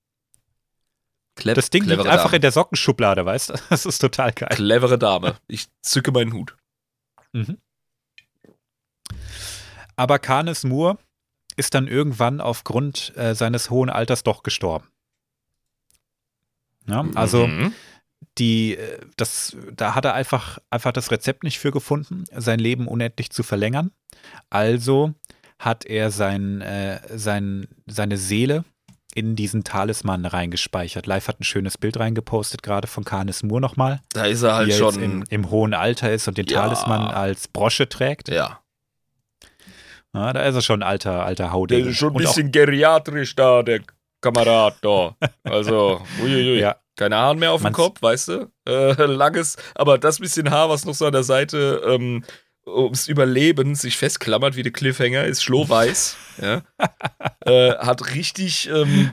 Cle 1.39 1.53
Das 1.55 1.69
Ding 1.69 1.83
liegt 1.85 2.05
einfach 2.05 2.25
Dame. 2.25 2.35
in 2.35 2.41
der 2.41 2.51
Sockenschublade, 2.51 3.25
weißt 3.25 3.49
du? 3.49 3.53
Das 3.69 3.85
ist 3.85 3.97
total 3.99 4.31
geil. 4.33 4.49
Clevere 4.51 4.97
Dame. 4.99 5.35
Ich 5.47 5.67
zücke 5.81 6.11
meinen 6.11 6.33
Hut. 6.33 6.55
Mhm. 7.33 7.57
Aber 9.95 10.19
Canis 10.19 10.63
Moore 10.63 10.97
ist 11.55 11.73
dann 11.73 11.87
irgendwann 11.87 12.39
aufgrund 12.41 13.13
äh, 13.17 13.35
seines 13.35 13.69
hohen 13.69 13.89
Alters 13.89 14.23
doch 14.23 14.43
gestorben. 14.43 14.87
Ja, 16.87 17.05
also 17.15 17.47
Mhm. 17.47 17.73
die, 18.37 18.77
äh, 18.77 18.99
das, 19.17 19.57
da 19.73 19.93
hat 19.95 20.05
er 20.05 20.13
einfach, 20.13 20.59
einfach 20.69 20.91
das 20.93 21.11
Rezept 21.11 21.43
nicht 21.43 21.59
für 21.59 21.71
gefunden, 21.71 22.23
sein 22.35 22.59
Leben 22.59 22.87
unendlich 22.87 23.29
zu 23.31 23.43
verlängern. 23.43 23.91
Also 24.49 25.13
hat 25.59 25.85
er 25.85 26.11
sein, 26.11 26.61
äh, 26.61 27.01
sein, 27.17 27.67
seine 27.85 28.17
Seele 28.17 28.63
in 29.15 29.35
diesen 29.35 29.63
Talisman 29.63 30.25
reingespeichert. 30.25 31.07
Live 31.07 31.27
hat 31.27 31.39
ein 31.39 31.43
schönes 31.43 31.77
Bild 31.77 31.97
reingepostet, 31.99 32.61
gerade 32.63 32.87
von 32.87 33.03
Canis 33.03 33.43
Moore 33.43 33.61
nochmal, 33.61 34.01
Da 34.13 34.25
ist 34.25 34.43
er 34.43 34.55
halt 34.55 34.73
schon. 34.73 35.01
im, 35.01 35.23
im 35.29 35.49
hohen 35.49 35.73
Alter 35.73 36.11
ist 36.11 36.27
und 36.27 36.37
den 36.37 36.45
Ja. 36.47 36.61
Talisman 36.61 37.07
als 37.07 37.47
Brosche 37.47 37.89
trägt. 37.89 38.29
ja. 38.29 38.59
Ja, 40.13 40.33
da 40.33 40.41
ist 40.41 40.55
er 40.55 40.61
schon 40.63 40.81
ein 40.81 40.89
alter, 40.89 41.23
alter 41.23 41.43
Der 41.43 41.51
Haudegen. 41.53 41.89
ist 41.89 41.97
schon 41.97 42.09
ein 42.13 42.15
Und 42.15 42.23
bisschen 42.23 42.51
geriatrisch 42.51 43.35
da, 43.35 43.61
der 43.61 43.81
Kamerad 44.21 44.77
da. 44.81 45.15
Also, 45.43 46.01
uiuiui. 46.19 46.59
Ja, 46.59 46.77
Keine 46.95 47.15
Haare 47.17 47.35
mehr 47.35 47.51
auf 47.51 47.61
dem 47.61 47.71
Kopf, 47.73 48.01
weißt 48.01 48.27
du? 48.29 48.51
Äh, 48.67 48.93
langes, 49.05 49.55
aber 49.75 49.99
das 49.99 50.17
bisschen 50.19 50.49
Haar, 50.49 50.67
was 50.69 50.83
noch 50.83 50.95
so 50.95 51.05
an 51.05 51.11
der 51.13 51.21
Seite 51.23 51.81
ähm, 51.85 52.23
ums 52.75 53.07
Überleben 53.07 53.75
sich 53.75 53.97
festklammert 53.97 54.55
wie 54.55 54.63
der 54.63 54.71
Cliffhanger, 54.71 55.25
ist 55.25 55.43
schlohweiß. 55.43 56.17
ja. 56.41 56.61
äh, 57.45 57.75
hat 57.77 58.13
richtig 58.15 58.69
ähm, 58.69 59.11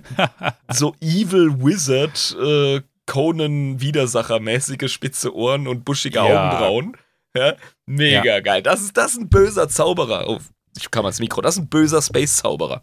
so 0.72 0.94
Evil 1.00 1.58
Wizard, 1.64 2.36
äh, 2.40 2.82
Conan 3.06 3.80
Widersacher-mäßige 3.80 4.88
spitze 4.88 5.34
Ohren 5.34 5.68
und 5.68 5.84
buschige 5.84 6.16
Ja. 6.18 6.24
Augenbrauen. 6.24 6.96
Ja. 7.36 7.54
Mega 7.86 8.40
geil. 8.40 8.62
Das 8.62 8.80
ist, 8.80 8.96
das 8.96 9.12
ist 9.12 9.18
ein 9.20 9.28
böser 9.28 9.68
Zauberer. 9.68 10.28
Oh, 10.28 10.38
ich 10.76 10.90
kam 10.90 11.04
ans 11.04 11.20
Mikro. 11.20 11.40
Das 11.42 11.56
ist 11.56 11.62
ein 11.62 11.68
böser 11.68 12.02
Space-Zauberer. 12.02 12.82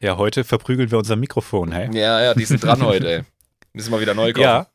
ja, 0.00 0.16
heute 0.16 0.44
verprügeln 0.44 0.90
wir 0.90 0.98
unser 0.98 1.16
Mikrofon, 1.16 1.72
hey? 1.72 1.88
Ja, 1.96 2.22
ja, 2.22 2.34
die 2.34 2.44
sind 2.44 2.62
dran 2.62 2.82
heute, 2.82 3.10
ey. 3.10 3.22
Müssen 3.72 3.92
wir 3.92 4.00
wieder 4.00 4.14
neu 4.14 4.32
kaufen. 4.32 4.42
Ja. 4.42 4.66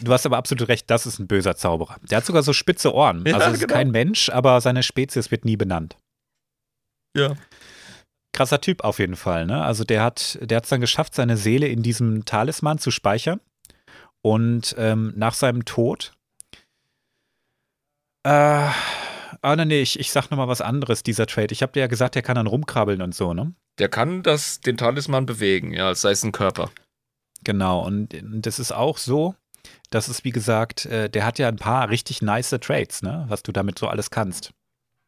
Du 0.00 0.12
hast 0.12 0.24
aber 0.24 0.38
absolut 0.38 0.68
recht, 0.68 0.88
das 0.90 1.06
ist 1.06 1.18
ein 1.18 1.26
böser 1.26 1.56
Zauberer. 1.56 1.96
Der 2.10 2.18
hat 2.18 2.26
sogar 2.26 2.42
so 2.42 2.52
spitze 2.52 2.94
Ohren. 2.94 3.24
Ja, 3.26 3.34
also 3.34 3.48
es 3.48 3.54
ist 3.54 3.60
genau. 3.60 3.74
kein 3.74 3.90
Mensch, 3.90 4.30
aber 4.30 4.60
seine 4.60 4.82
Spezies 4.82 5.30
wird 5.30 5.44
nie 5.44 5.56
benannt. 5.56 5.96
Ja. 7.16 7.36
Krasser 8.32 8.60
Typ 8.60 8.82
auf 8.84 8.98
jeden 8.98 9.16
Fall, 9.16 9.44
ne? 9.44 9.62
Also 9.62 9.84
der 9.84 10.02
hat 10.02 10.38
der 10.40 10.56
hat 10.56 10.64
es 10.64 10.70
dann 10.70 10.80
geschafft, 10.80 11.14
seine 11.14 11.36
Seele 11.36 11.68
in 11.68 11.82
diesem 11.82 12.24
Talisman 12.24 12.78
zu 12.78 12.90
speichern. 12.90 13.40
Und 14.22 14.74
ähm, 14.78 15.12
nach 15.16 15.34
seinem 15.34 15.64
Tod 15.64 16.14
äh, 18.24 18.70
ah, 19.42 19.56
nee, 19.56 19.64
nee, 19.64 19.82
ich, 19.82 19.98
ich 19.98 20.12
sag 20.12 20.30
nochmal 20.30 20.48
was 20.48 20.60
anderes, 20.60 21.02
dieser 21.02 21.26
Trade. 21.26 21.52
Ich 21.52 21.62
habe 21.62 21.72
dir 21.72 21.80
ja 21.80 21.86
gesagt, 21.86 22.14
der 22.14 22.22
kann 22.22 22.36
dann 22.36 22.46
rumkrabbeln 22.46 23.02
und 23.02 23.14
so, 23.14 23.34
ne? 23.34 23.54
Der 23.78 23.88
kann 23.88 24.22
das, 24.22 24.60
den 24.60 24.76
Talisman 24.76 25.26
bewegen, 25.26 25.72
ja, 25.72 25.88
als 25.88 26.02
sei 26.02 26.12
es 26.12 26.22
ein 26.22 26.32
Körper. 26.32 26.70
Genau, 27.44 27.84
und 27.84 28.10
das 28.12 28.58
ist 28.58 28.70
auch 28.72 28.98
so, 28.98 29.34
dass 29.90 30.08
es, 30.08 30.24
wie 30.24 30.30
gesagt, 30.30 30.86
äh, 30.86 31.08
der 31.10 31.24
hat 31.26 31.38
ja 31.38 31.48
ein 31.48 31.56
paar 31.56 31.88
richtig 31.90 32.22
nice 32.22 32.50
Trades, 32.60 33.02
ne? 33.02 33.26
Was 33.28 33.42
du 33.42 33.52
damit 33.52 33.78
so 33.78 33.86
alles 33.88 34.10
kannst. 34.10 34.50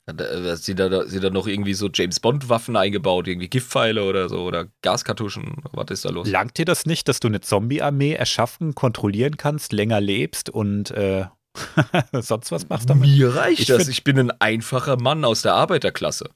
Da- 0.07 0.57
Sind 0.57 0.79
da, 0.79 1.07
sind 1.07 1.25
da 1.25 1.31
noch 1.31 1.47
irgendwie 1.47 1.73
so 1.73 1.89
James 1.93 2.21
Bond-Waffen 2.21 2.77
eingebaut, 2.77 3.27
irgendwie 3.27 3.49
Giftpfeile 3.49 4.05
oder 4.05 4.29
so 4.29 4.43
oder 4.45 4.67
Gaskartuschen? 4.83 5.63
Was 5.73 5.87
ist 5.91 6.05
da 6.05 6.11
los? 6.11 6.29
Langt 6.29 6.59
dir 6.59 6.67
das 6.67 6.85
nicht, 6.85 7.09
dass 7.09 7.21
du 7.21 7.29
eine 7.29 7.41
Zombie-Armee 7.41 8.13
erschaffen, 8.13 8.75
kontrollieren 8.75 9.39
kannst, 9.39 9.73
länger 9.73 10.03
lebst 10.03 10.51
und 10.51 10.91
äh, 10.91 11.25
sonst 12.21 12.53
was 12.53 12.69
machst 12.69 12.91
damit? 12.91 13.09
Mir 13.09 13.35
reicht 13.35 13.61
Ich 13.61 13.67
das. 13.69 13.89
Ich 13.89 14.05
bin 14.05 14.19
ein 14.19 14.31
einfacher 14.41 15.01
Mann 15.01 15.25
aus 15.25 15.41
der 15.41 15.55
Arbeiterklasse. 15.55 16.29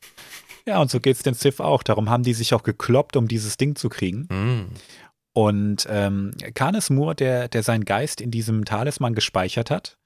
Ja, 0.66 0.80
und 0.80 0.90
so 0.90 1.00
geht's 1.00 1.22
den 1.22 1.34
Sith 1.34 1.60
auch. 1.60 1.82
Darum 1.82 2.08
haben 2.08 2.22
die 2.22 2.34
sich 2.34 2.54
auch 2.54 2.62
gekloppt, 2.62 3.16
um 3.16 3.28
dieses 3.28 3.56
Ding 3.58 3.74
zu 3.76 3.88
kriegen. 3.90 4.28
Hm. 4.30 4.66
Und 5.34 5.86
ähm, 5.88 6.32
Canis 6.54 6.90
Moore, 6.90 7.14
der, 7.14 7.48
der 7.48 7.62
seinen 7.62 7.84
Geist 7.84 8.20
in 8.20 8.30
diesem 8.30 8.64
Talisman 8.64 9.14
gespeichert 9.14 9.70
hat, 9.70 9.98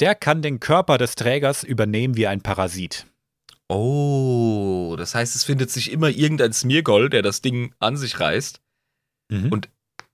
der 0.00 0.14
kann 0.14 0.42
den 0.42 0.60
Körper 0.60 0.98
des 0.98 1.14
Trägers 1.14 1.62
übernehmen 1.62 2.16
wie 2.16 2.26
ein 2.26 2.40
Parasit. 2.40 3.06
Oh, 3.68 4.94
das 4.98 5.14
heißt, 5.14 5.34
es 5.36 5.44
findet 5.44 5.70
sich 5.70 5.90
immer 5.90 6.08
irgendein 6.08 6.52
Smirgol, 6.52 7.08
der 7.10 7.22
das 7.22 7.42
Ding 7.42 7.74
an 7.78 7.96
sich 7.96 8.18
reißt. 8.20 8.60
Mhm. 9.30 9.52
Und 9.52 9.68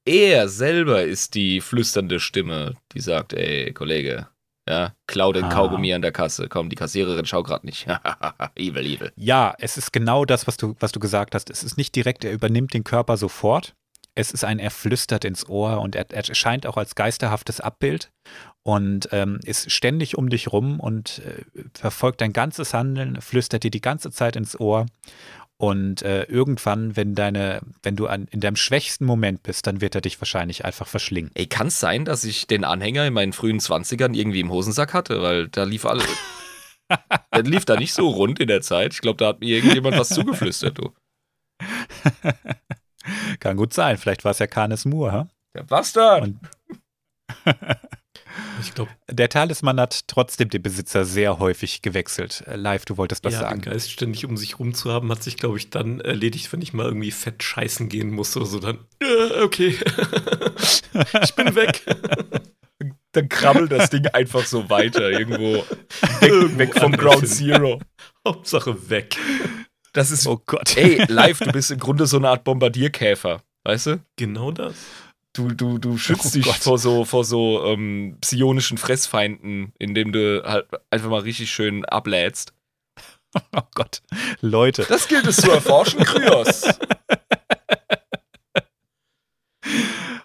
Er 0.07 0.49
selber 0.49 1.03
ist 1.03 1.35
die 1.35 1.61
flüsternde 1.61 2.21
Stimme, 2.21 2.75
die 2.93 3.01
sagt, 3.01 3.33
ey, 3.35 3.73
Kollege, 3.73 4.29
ja, 4.69 4.95
klau 5.07 5.33
den 5.33 5.45
Ah. 5.45 5.49
Kaugummi 5.51 5.93
an 5.93 6.01
der 6.03 6.11
Kasse. 6.13 6.49
Komm, 6.49 6.71
die 6.71 6.77
Kassiererin 6.77 7.27
schau 7.27 7.43
grad 7.43 7.65
nicht. 7.65 7.87
evil, 8.57 8.87
evil. 8.87 9.13
Ja, 9.17 9.55
es 9.59 9.77
ist 9.77 9.93
genau 9.93 10.25
das, 10.25 10.47
was 10.47 10.57
du, 10.57 10.75
was 10.81 10.93
du 10.93 11.01
gesagt 11.01 11.35
hast. 11.35 11.51
Es 11.51 11.63
ist 11.63 11.77
nicht 11.77 11.95
direkt, 11.95 12.25
er 12.25 12.33
übernimmt 12.33 12.73
den 12.73 12.83
Körper 12.85 13.17
sofort. 13.17 13.75
Es 14.21 14.33
ist 14.33 14.45
ein, 14.45 14.59
er 14.59 14.71
flüstert 14.71 15.25
ins 15.25 15.49
Ohr 15.49 15.81
und 15.81 15.97
er, 15.97 16.11
er 16.11 16.29
erscheint 16.29 16.67
auch 16.67 16.77
als 16.77 16.95
geisterhaftes 16.95 17.61
Abbild 17.61 18.11
und 18.63 19.09
ähm, 19.13 19.41
ist 19.45 19.73
ständig 19.73 20.19
um 20.19 20.29
dich 20.29 20.53
rum 20.53 20.79
und 20.79 21.23
äh, 21.25 21.63
verfolgt 21.73 22.21
dein 22.21 22.33
ganzes 22.33 22.75
Handeln, 22.75 23.21
flüstert 23.21 23.65
dir 23.65 23.71
die 23.71 23.81
ganze 23.81 24.11
Zeit 24.11 24.37
ins 24.37 24.59
Ohr. 24.61 24.87
Und 25.57 26.01
äh, 26.03 26.23
irgendwann, 26.25 26.97
wenn 26.97 27.15
deine, 27.15 27.61
wenn 27.83 27.95
du 27.95 28.07
an, 28.07 28.27
in 28.31 28.41
deinem 28.41 28.57
schwächsten 28.57 29.05
Moment 29.05 29.43
bist, 29.43 29.67
dann 29.67 29.83
wird 29.83 29.95
er 29.95 30.01
dich 30.01 30.19
wahrscheinlich 30.19 30.65
einfach 30.65 30.87
verschlingen. 30.87 31.31
Ey, 31.35 31.47
kann 31.47 31.67
es 31.67 31.81
sein, 31.81 32.07
dass 32.07 32.25
ich 32.25 32.47
den 32.47 32.65
Anhänger 32.65 33.07
in 33.07 33.13
meinen 33.13 33.35
frühen 33.35 33.61
20ern 33.61 34.15
irgendwie 34.15 34.41
im 34.41 34.51
Hosensack 34.51 34.95
hatte? 34.95 35.21
Weil 35.21 35.49
da 35.49 35.65
lief 35.65 35.85
alles. 35.85 36.07
der 37.35 37.43
lief 37.43 37.67
da 37.67 37.77
nicht 37.77 37.93
so 37.93 38.09
rund 38.09 38.41
in 38.41 38.49
der 38.49 38.63
Zeit. 38.63 38.95
Ich 38.95 39.01
glaube, 39.03 39.19
da 39.19 39.29
hat 39.29 39.41
mir 39.41 39.57
irgendjemand 39.57 39.99
was 39.99 40.09
zugeflüstert, 40.09 40.79
du. 40.79 40.93
Kann 43.41 43.57
gut 43.57 43.73
sein. 43.73 43.97
Vielleicht 43.99 44.25
war 44.25 44.33
es 44.33 44.39
ja 44.39 44.47
Canis 44.47 44.85
Moore. 44.85 45.13
Ha? 45.13 45.29
Der 45.55 45.63
Bastard! 45.65 46.23
Und- 46.25 46.39
Ich 48.61 48.75
glaube, 48.75 48.91
Der 49.11 49.29
Talisman 49.29 49.81
hat 49.81 50.07
trotzdem 50.07 50.51
den 50.51 50.63
Besitzer 50.63 51.05
sehr 51.05 51.39
häufig 51.39 51.83
gewechselt. 51.83 52.45
Äh, 52.47 52.57
Live, 52.57 52.85
du 52.85 52.97
wolltest 52.97 53.25
was 53.25 53.33
ja, 53.35 53.41
den 53.41 53.49
sagen. 53.49 53.61
Geist 53.63 53.91
ständig 53.91 54.25
um 54.27 54.37
sich 54.37 54.59
rum 54.59 54.75
zu 54.75 54.93
haben, 54.93 55.11
hat 55.11 55.23
sich, 55.23 55.37
glaube 55.37 55.57
ich, 55.59 55.71
dann 55.71 56.01
erledigt, 56.01 56.53
wenn 56.53 56.61
ich 56.63 56.73
mal 56.73 56.87
irgendwie 56.87 57.11
fett 57.11 57.43
scheißen 57.43 57.89
gehen 57.89 58.11
musste 58.11 58.41
oder 58.41 58.49
so. 58.49 58.59
Dann, 58.61 58.79
äh, 59.03 59.41
okay, 59.43 59.69
ich 61.23 61.35
bin 61.35 61.55
weg. 61.55 61.83
Dann 63.13 63.29
krabbelt 63.29 63.73
das 63.73 63.91
Ding 63.91 64.07
einfach 64.09 64.45
so 64.45 64.71
weiter, 64.71 65.11
irgendwo 65.11 65.55
weg, 65.55 65.67
Irgendwo 66.23 66.59
weg 66.59 66.75
vom 66.79 66.93
Ground. 66.93 67.27
Zero. 67.27 67.81
Hauptsache 68.27 68.91
weg. 68.91 69.17
Das 69.93 70.11
ist, 70.11 70.27
Oh 70.27 70.41
Gott. 70.47 70.77
ey, 70.79 71.05
live, 71.09 71.39
du 71.41 71.53
bist 71.53 71.71
im 71.71 71.79
Grunde 71.79 72.07
so 72.07 72.17
eine 72.19 72.29
Art 72.29 72.45
Bombardierkäfer, 72.45 73.43
weißt 73.65 73.87
du? 73.87 74.01
Genau 74.17 74.51
das. 74.53 74.75
Du, 75.33 75.49
du, 75.49 75.79
du 75.79 75.97
schützt 75.97 76.27
Oh 76.27 76.31
dich 76.31 76.45
Gott. 76.45 76.57
vor 76.57 76.79
so, 76.79 77.05
vor 77.05 77.25
so 77.25 77.65
ähm, 77.65 78.19
psionischen 78.21 78.79
Fressfeinden, 78.79 79.73
indem 79.79 80.11
du 80.13 80.43
halt 80.45 80.67
einfach 80.91 81.09
mal 81.09 81.21
richtig 81.21 81.51
schön 81.53 81.85
ablädst. 81.85 82.53
Oh 83.57 83.61
Gott. 83.77 84.03
Leute. 84.41 84.85
Das 84.89 85.07
gilt 85.07 85.25
es 85.27 85.37
zu 85.37 85.51
erforschen, 85.53 86.03
Kryos. 86.05 86.63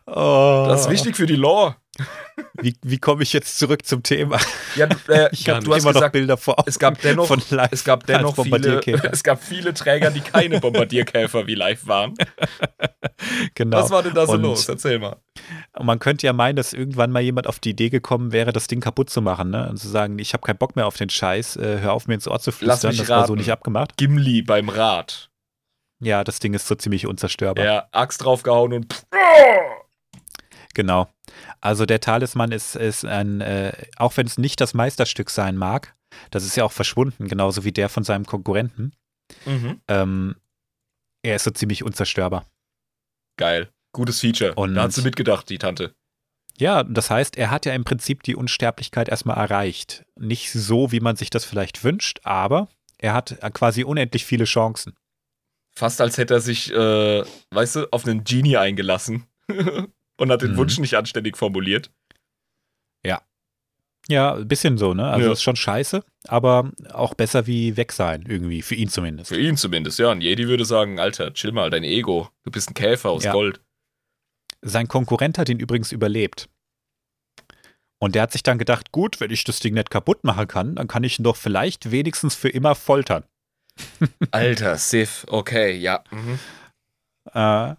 Oh. 0.08 0.66
Das 0.70 0.82
ist 0.82 0.90
wichtig 0.90 1.16
für 1.18 1.26
die 1.26 1.36
Lore. 1.36 1.76
Wie, 2.62 2.76
wie 2.84 2.98
komme 2.98 3.24
ich 3.24 3.34
jetzt 3.34 3.58
zurück 3.58 3.86
zum 3.86 4.04
Thema? 4.04 4.40
Ja, 4.76 4.88
du, 4.88 4.96
äh, 5.12 5.30
Ich 5.34 5.48
habe 5.50 5.66
immer 5.66 5.78
noch 5.78 5.94
gesagt, 5.94 6.14
Bilder 6.14 6.38
vor 6.38 6.60
Augen 6.60 6.70
es 6.70 6.80
gab 6.80 7.00
dennoch, 7.02 7.28
von 7.28 7.42
live 7.50 7.70
es 7.72 7.84
gab 7.84 8.06
dennoch 8.06 8.36
viele, 8.36 8.50
Bombardierkäfer. 8.50 9.10
es 9.14 9.24
gab 9.24 9.42
viele 9.44 9.74
Träger, 9.74 10.10
die 10.12 10.22
keine 10.22 10.60
Bombardierkäfer 10.60 11.48
wie 11.48 11.56
live 11.56 11.88
waren. 11.88 12.14
Genau. 13.56 13.78
Was 13.78 13.90
war 13.92 14.04
denn 14.04 14.14
da 14.14 14.26
so 14.26 14.34
Und- 14.34 14.42
los? 14.42 14.68
Erzähl 14.68 15.00
mal. 15.00 15.16
Und 15.78 15.86
man 15.86 16.00
könnte 16.00 16.28
ja 16.28 16.34
meinen, 16.34 16.58
dass 16.58 16.74
irgendwann 16.74 17.12
mal 17.12 17.22
jemand 17.22 17.48
auf 17.48 17.60
die 17.60 17.70
Idee 17.70 17.90
gekommen 17.90 18.32
wäre, 18.34 18.52
das 18.52 18.68
Ding 18.68 18.82
kaputt 18.82 19.10
zu 19.10 19.22
machen, 19.22 19.50
ne? 19.52 19.70
Und 19.70 19.78
zu 19.78 19.88
sagen, 19.88 20.20
ich 20.20 20.34
habe 20.34 20.46
keinen 20.46 20.58
Bock 20.58 20.76
mehr 20.76 20.86
auf 20.86 20.98
den 20.98 21.10
Scheiß, 21.10 21.56
äh, 21.56 21.80
hör 21.80 21.94
auf 21.94 22.08
mir 22.08 22.16
ins 22.16 22.28
Ohr 22.28 22.40
zu 22.40 22.50
Lass 22.52 22.58
flüstern, 22.58 22.90
mich 22.92 23.00
das 23.00 23.10
war 23.10 23.26
so 23.28 23.36
nicht 23.36 23.52
abgemacht. 23.52 23.96
Gimli 23.98 24.42
beim 24.42 24.70
Rad. 24.70 25.30
Ja, 26.02 26.24
das 26.26 26.40
Ding 26.40 26.54
ist 26.54 26.68
so 26.68 26.76
ziemlich 26.76 27.08
unzerstörbar. 27.08 27.64
Ja, 27.66 27.88
Axt 27.92 28.24
draufgehauen 28.24 28.74
und 28.74 29.06
Genau. 30.74 31.08
Also 31.62 31.86
der 31.86 32.00
Talisman 32.00 32.52
ist, 32.52 32.76
ist 32.76 33.06
ein, 33.06 33.42
äh, 33.42 33.74
auch 33.98 34.16
wenn 34.18 34.28
es 34.28 34.38
nicht 34.38 34.62
das 34.62 34.74
Meisterstück 34.74 35.30
sein 35.30 35.58
mag, 35.58 35.96
das 36.32 36.46
ist 36.46 36.56
ja 36.56 36.64
auch 36.64 36.72
verschwunden, 36.72 37.28
genauso 37.28 37.64
wie 37.64 37.72
der 37.72 37.90
von 37.90 38.04
seinem 38.04 38.26
Konkurrenten. 38.26 38.94
Mhm. 39.46 39.82
Ähm, 39.88 40.36
er 41.24 41.36
ist 41.38 41.44
so 41.44 41.52
ziemlich 41.52 41.84
unzerstörbar. 41.84 42.46
Geil. 43.38 43.70
Gutes 43.92 44.20
Feature. 44.22 44.54
Und- 44.56 44.76
da 44.76 44.84
hat 44.84 44.94
sie 44.94 45.02
mitgedacht, 45.02 45.50
die 45.50 45.58
Tante. 45.58 45.94
Ja, 46.58 46.84
das 46.84 47.10
heißt, 47.10 47.36
er 47.38 47.52
hat 47.52 47.66
ja 47.66 47.74
im 47.74 47.84
Prinzip 47.84 48.24
die 48.24 48.36
Unsterblichkeit 48.36 49.10
erstmal 49.10 49.36
erreicht. 49.38 50.06
Nicht 50.18 50.52
so, 50.54 50.92
wie 50.94 51.02
man 51.02 51.18
sich 51.18 51.30
das 51.30 51.44
vielleicht 51.44 51.84
wünscht, 51.84 52.22
aber 52.24 52.70
er 52.98 53.14
hat 53.14 53.38
quasi 53.54 53.84
unendlich 53.84 54.24
viele 54.26 54.46
Chancen. 54.46 54.96
Fast 55.78 56.00
als 56.00 56.18
hätte 56.18 56.36
er 56.36 56.40
sich, 56.40 56.72
äh, 56.72 57.24
weißt 57.52 57.76
du, 57.76 57.88
auf 57.92 58.06
einen 58.06 58.24
Genie 58.24 58.56
eingelassen 58.56 59.26
und 60.18 60.32
hat 60.32 60.42
den 60.42 60.54
Mhm. 60.54 60.58
Wunsch 60.58 60.78
nicht 60.80 60.96
anständig 60.96 61.38
formuliert. 61.38 61.92
Ja, 64.08 64.36
ein 64.36 64.48
bisschen 64.48 64.78
so, 64.78 64.94
ne? 64.94 65.10
Also 65.10 65.26
Ja. 65.26 65.34
ist 65.34 65.42
schon 65.42 65.56
scheiße, 65.56 66.04
aber 66.28 66.72
auch 66.94 67.16
besser 67.16 67.48
wie 67.48 67.76
weg 67.76 67.92
sein, 67.92 68.24
irgendwie, 68.28 68.62
für 68.62 68.76
ihn 68.76 68.88
zumindest. 68.88 69.30
Für 69.30 69.40
ihn 69.40 69.58
zumindest, 69.58 69.98
ja. 69.98 70.12
Ein 70.12 70.22
Jedi 70.22 70.48
würde 70.48 70.64
sagen, 70.64 71.00
Alter, 71.00 71.34
chill 71.34 71.52
mal, 71.52 71.72
dein 71.72 71.84
Ego. 71.84 72.30
Du 72.44 72.52
bist 72.52 72.70
ein 72.70 72.76
Käfer 72.76 73.10
aus 73.10 73.24
Ja. 73.24 73.32
Gold. 73.32 73.62
Sein 74.62 74.88
Konkurrent 74.88 75.40
hat 75.40 75.50
ihn 75.50 75.58
übrigens 75.60 75.92
überlebt. 75.92 76.50
Und 77.98 78.14
der 78.14 78.22
hat 78.22 78.32
sich 78.32 78.44
dann 78.44 78.60
gedacht, 78.60 78.92
gut, 78.92 79.20
wenn 79.20 79.32
ich 79.32 79.44
das 79.44 79.60
Ding 79.60 79.74
nicht 79.74 79.90
kaputt 79.90 80.24
machen 80.24 80.48
kann, 80.48 80.76
dann 80.76 80.88
kann 80.88 81.04
ich 81.04 81.18
ihn 81.18 81.24
doch 81.24 81.36
vielleicht 81.36 81.90
wenigstens 81.90 82.36
für 82.36 82.50
immer 82.50 82.76
foltern. 82.76 83.24
Alter, 84.30 84.78
Sith, 84.78 85.26
okay, 85.30 85.76
ja. 85.76 86.04
Mhm. 86.12 86.38
Äh, 87.34 87.74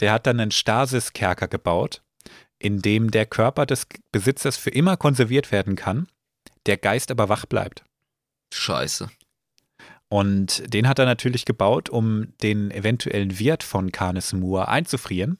der 0.00 0.12
hat 0.12 0.26
dann 0.26 0.40
einen 0.40 0.50
Stasis-Kerker 0.50 1.48
gebaut, 1.48 2.02
in 2.58 2.80
dem 2.80 3.10
der 3.10 3.26
Körper 3.26 3.66
des 3.66 3.86
Besitzers 4.12 4.56
für 4.56 4.70
immer 4.70 4.96
konserviert 4.96 5.52
werden 5.52 5.76
kann, 5.76 6.08
der 6.66 6.76
Geist 6.76 7.10
aber 7.10 7.28
wach 7.28 7.46
bleibt. 7.46 7.84
Scheiße. 8.52 9.08
Und 10.08 10.72
den 10.72 10.88
hat 10.88 10.98
er 10.98 11.04
natürlich 11.04 11.44
gebaut, 11.44 11.88
um 11.88 12.32
den 12.42 12.70
eventuellen 12.70 13.38
Wirt 13.38 13.62
von 13.62 13.90
Canis 13.90 14.32
Moore 14.32 14.68
einzufrieren, 14.68 15.38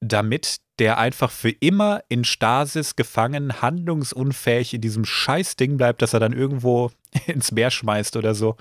damit 0.00 0.58
der 0.78 0.98
einfach 0.98 1.30
für 1.30 1.50
immer 1.50 2.02
in 2.08 2.24
Stasis 2.24 2.96
gefangen, 2.96 3.60
handlungsunfähig 3.60 4.72
in 4.72 4.80
diesem 4.80 5.04
Scheißding 5.04 5.76
bleibt, 5.76 6.00
dass 6.00 6.14
er 6.14 6.20
dann 6.20 6.32
irgendwo 6.32 6.90
ins 7.26 7.52
Meer 7.52 7.70
schmeißt 7.70 8.16
oder 8.16 8.34
so. 8.34 8.56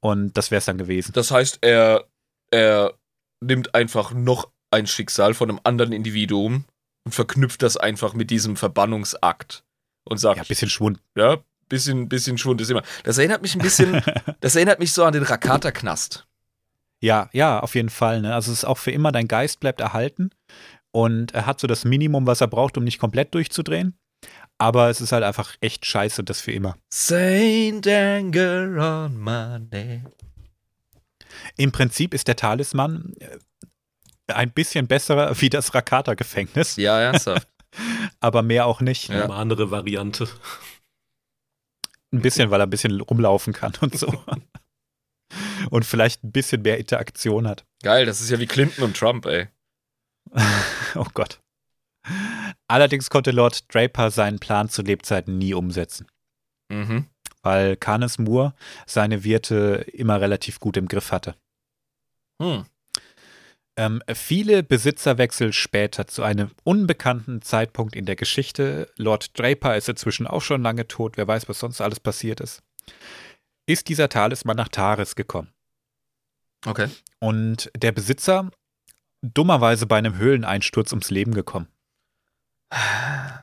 Und 0.00 0.36
das 0.36 0.50
wäre 0.50 0.58
es 0.58 0.64
dann 0.64 0.78
gewesen. 0.78 1.12
Das 1.12 1.30
heißt, 1.30 1.58
er, 1.60 2.06
er 2.50 2.94
nimmt 3.40 3.74
einfach 3.74 4.12
noch 4.12 4.48
ein 4.70 4.86
Schicksal 4.86 5.34
von 5.34 5.50
einem 5.50 5.60
anderen 5.64 5.92
Individuum 5.92 6.64
und 7.04 7.14
verknüpft 7.14 7.62
das 7.62 7.76
einfach 7.76 8.14
mit 8.14 8.30
diesem 8.30 8.56
Verbannungsakt 8.56 9.64
und 10.04 10.18
sagt, 10.18 10.36
Ja, 10.36 10.42
ein 10.42 10.48
bisschen 10.48 10.70
Schwund. 10.70 11.00
ja, 11.16 11.38
bisschen, 11.68 12.08
bisschen 12.08 12.38
Schwund 12.38 12.60
ist 12.60 12.70
immer. 12.70 12.82
Das 13.04 13.18
erinnert 13.18 13.42
mich 13.42 13.54
ein 13.54 13.60
bisschen, 13.60 14.02
das 14.40 14.56
erinnert 14.56 14.78
mich 14.78 14.92
so 14.92 15.04
an 15.04 15.12
den 15.12 15.22
Rakata-Knast. 15.22 16.26
Ja, 17.02 17.30
ja, 17.32 17.60
auf 17.60 17.74
jeden 17.74 17.88
Fall. 17.88 18.20
Ne? 18.20 18.34
Also 18.34 18.52
es 18.52 18.58
ist 18.58 18.64
auch 18.64 18.78
für 18.78 18.90
immer, 18.90 19.10
dein 19.12 19.28
Geist 19.28 19.60
bleibt 19.60 19.80
erhalten 19.80 20.30
und 20.92 21.32
er 21.32 21.46
hat 21.46 21.58
so 21.60 21.66
das 21.66 21.84
Minimum, 21.84 22.26
was 22.26 22.40
er 22.42 22.48
braucht, 22.48 22.76
um 22.76 22.84
nicht 22.84 22.98
komplett 22.98 23.34
durchzudrehen. 23.34 23.96
Aber 24.58 24.90
es 24.90 25.00
ist 25.00 25.12
halt 25.12 25.24
einfach 25.24 25.56
echt 25.62 25.86
scheiße, 25.86 26.22
das 26.22 26.42
für 26.42 26.52
immer. 26.52 26.76
Saint 26.92 27.86
Anger 27.88 29.06
on 29.06 29.16
my 29.16 29.58
name. 29.70 30.10
Im 31.60 31.72
Prinzip 31.72 32.14
ist 32.14 32.26
der 32.26 32.36
Talisman 32.36 33.12
äh, 33.20 33.38
ein 34.32 34.50
bisschen 34.52 34.86
besser 34.86 35.34
wie 35.40 35.50
das 35.50 35.74
Rakata-Gefängnis, 35.74 36.76
Ja, 36.76 36.98
ernsthaft. 37.00 37.48
aber 38.20 38.42
mehr 38.42 38.66
auch 38.66 38.80
nicht. 38.80 39.08
Ja. 39.08 39.24
Eine 39.24 39.34
andere 39.34 39.70
Variante. 39.70 40.28
Ein 42.12 42.22
bisschen, 42.22 42.50
weil 42.50 42.60
er 42.60 42.66
ein 42.66 42.70
bisschen 42.70 43.00
rumlaufen 43.00 43.52
kann 43.52 43.72
und 43.80 43.96
so. 43.98 44.24
und 45.70 45.84
vielleicht 45.84 46.24
ein 46.24 46.32
bisschen 46.32 46.62
mehr 46.62 46.78
Interaktion 46.78 47.46
hat. 47.46 47.64
Geil, 47.82 48.06
das 48.06 48.20
ist 48.20 48.30
ja 48.30 48.38
wie 48.40 48.46
Clinton 48.46 48.82
und 48.84 48.96
Trump, 48.96 49.26
ey. 49.26 49.48
Oh 50.94 51.06
Gott. 51.14 51.40
Allerdings 52.68 53.10
konnte 53.10 53.30
Lord 53.32 53.72
Draper 53.72 54.10
seinen 54.10 54.38
Plan 54.38 54.68
zu 54.68 54.82
Lebzeiten 54.82 55.38
nie 55.38 55.54
umsetzen. 55.54 56.06
Mhm. 56.72 57.06
weil 57.42 57.76
Canis 57.76 58.18
Moore 58.18 58.54
seine 58.86 59.24
Wirte 59.24 59.84
immer 59.92 60.20
relativ 60.20 60.60
gut 60.60 60.76
im 60.76 60.86
Griff 60.86 61.10
hatte. 61.10 61.34
Hm. 62.40 62.64
Ähm, 63.76 64.02
viele 64.14 64.62
Besitzerwechsel 64.62 65.52
später 65.52 66.06
zu 66.06 66.22
einem 66.22 66.50
unbekannten 66.64 67.40
Zeitpunkt 67.40 67.94
in 67.94 68.04
der 68.04 68.16
Geschichte, 68.16 68.90
Lord 68.96 69.38
Draper 69.38 69.76
ist 69.76 69.88
inzwischen 69.88 70.26
auch 70.26 70.42
schon 70.42 70.62
lange 70.62 70.88
tot, 70.88 71.16
wer 71.16 71.28
weiß, 71.28 71.48
was 71.48 71.60
sonst 71.60 71.80
alles 71.80 72.00
passiert 72.00 72.40
ist, 72.40 72.62
ist 73.66 73.88
dieser 73.88 74.08
Talisman 74.08 74.56
nach 74.56 74.68
Taris 74.68 75.14
gekommen. 75.14 75.52
Okay. 76.66 76.88
Und 77.20 77.70
der 77.76 77.92
Besitzer 77.92 78.50
dummerweise 79.22 79.86
bei 79.86 79.98
einem 79.98 80.16
Höhleneinsturz 80.16 80.92
ums 80.92 81.10
Leben 81.10 81.34
gekommen. 81.34 81.68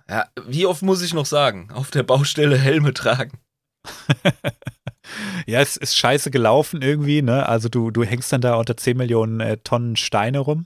Ja, 0.09 0.29
wie 0.45 0.65
oft 0.65 0.83
muss 0.83 1.01
ich 1.01 1.13
noch 1.13 1.25
sagen? 1.25 1.71
Auf 1.71 1.91
der 1.91 2.03
Baustelle 2.03 2.57
Helme 2.57 2.93
tragen. 2.93 3.39
Ja, 5.45 5.62
es 5.62 5.78
ist 5.78 5.95
scheiße 5.97 6.32
gelaufen 6.32 6.82
irgendwie, 6.82 7.22
ne? 7.22 7.47
Also 7.47 7.70
du, 7.70 7.91
du 7.91 8.03
hängst 8.03 8.32
dann 8.34 8.41
da 8.41 8.55
unter 8.55 8.76
10 8.76 8.97
Millionen 8.97 9.39
äh, 9.39 9.58
Tonnen 9.58 9.95
Steine 9.95 10.39
rum, 10.39 10.66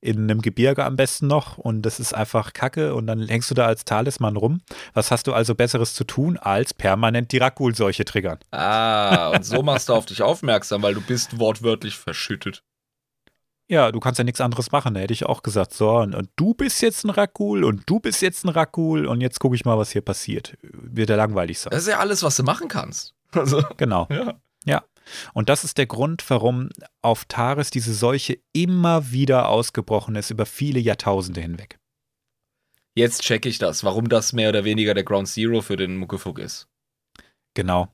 in 0.00 0.18
einem 0.18 0.40
Gebirge 0.42 0.84
am 0.84 0.96
besten 0.96 1.26
noch 1.26 1.58
und 1.58 1.82
das 1.82 2.00
ist 2.00 2.14
einfach 2.14 2.52
Kacke 2.52 2.94
und 2.94 3.06
dann 3.06 3.26
hängst 3.26 3.50
du 3.50 3.54
da 3.54 3.66
als 3.66 3.84
Talisman 3.84 4.36
rum. 4.36 4.60
Was 4.94 5.10
hast 5.10 5.26
du 5.26 5.32
also 5.32 5.54
Besseres 5.54 5.94
zu 5.94 6.04
tun, 6.04 6.36
als 6.36 6.74
permanent 6.74 7.32
die 7.32 7.38
Rakul-Seuche 7.38 8.04
triggern? 8.04 8.38
Ah, 8.50 9.30
und 9.30 9.44
so 9.44 9.62
machst 9.64 9.88
du 9.88 9.94
auf 9.94 10.06
dich 10.06 10.22
aufmerksam, 10.22 10.82
weil 10.82 10.94
du 10.94 11.00
bist 11.00 11.38
wortwörtlich 11.38 11.96
verschüttet. 11.96 12.62
Ja, 13.68 13.92
du 13.92 14.00
kannst 14.00 14.18
ja 14.18 14.24
nichts 14.24 14.40
anderes 14.40 14.72
machen, 14.72 14.94
da 14.94 15.00
hätte 15.00 15.12
ich 15.12 15.26
auch 15.26 15.44
gesagt, 15.44 15.72
so, 15.72 15.98
und, 15.98 16.12
und 16.12 16.28
du 16.34 16.54
bist 16.54 16.82
jetzt 16.82 17.04
ein 17.04 17.10
Rakul 17.10 17.62
und 17.62 17.88
du 17.88 18.00
bist 18.00 18.20
jetzt 18.20 18.44
ein 18.44 18.48
Rakul 18.48 19.06
und 19.06 19.20
jetzt 19.20 19.38
gucke 19.38 19.54
ich 19.54 19.64
mal, 19.64 19.78
was 19.78 19.92
hier 19.92 20.02
passiert. 20.02 20.58
Wird 20.60 21.08
ja 21.08 21.14
langweilig 21.14 21.60
sein. 21.60 21.70
Das 21.70 21.82
ist 21.82 21.88
ja 21.88 22.00
alles, 22.00 22.24
was 22.24 22.34
du 22.34 22.42
machen 22.42 22.66
kannst. 22.66 23.14
Also, 23.36 23.62
Genau. 23.76 24.08
ja. 24.64 24.84
Und 25.32 25.48
das 25.48 25.64
ist 25.64 25.78
der 25.78 25.86
Grund, 25.86 26.28
warum 26.28 26.68
auf 27.02 27.24
Taris 27.24 27.70
diese 27.70 27.94
Seuche 27.94 28.38
immer 28.52 29.10
wieder 29.10 29.48
ausgebrochen 29.48 30.14
ist, 30.16 30.30
über 30.30 30.46
viele 30.46 30.78
Jahrtausende 30.78 31.40
hinweg. 31.40 31.78
Jetzt 32.94 33.22
check 33.22 33.46
ich 33.46 33.58
das, 33.58 33.84
warum 33.84 34.08
das 34.08 34.32
mehr 34.32 34.48
oder 34.48 34.64
weniger 34.64 34.94
der 34.94 35.04
Ground 35.04 35.28
Zero 35.28 35.62
für 35.62 35.76
den 35.76 35.96
Muckefuck 35.96 36.38
ist. 36.38 36.68
Genau. 37.54 37.88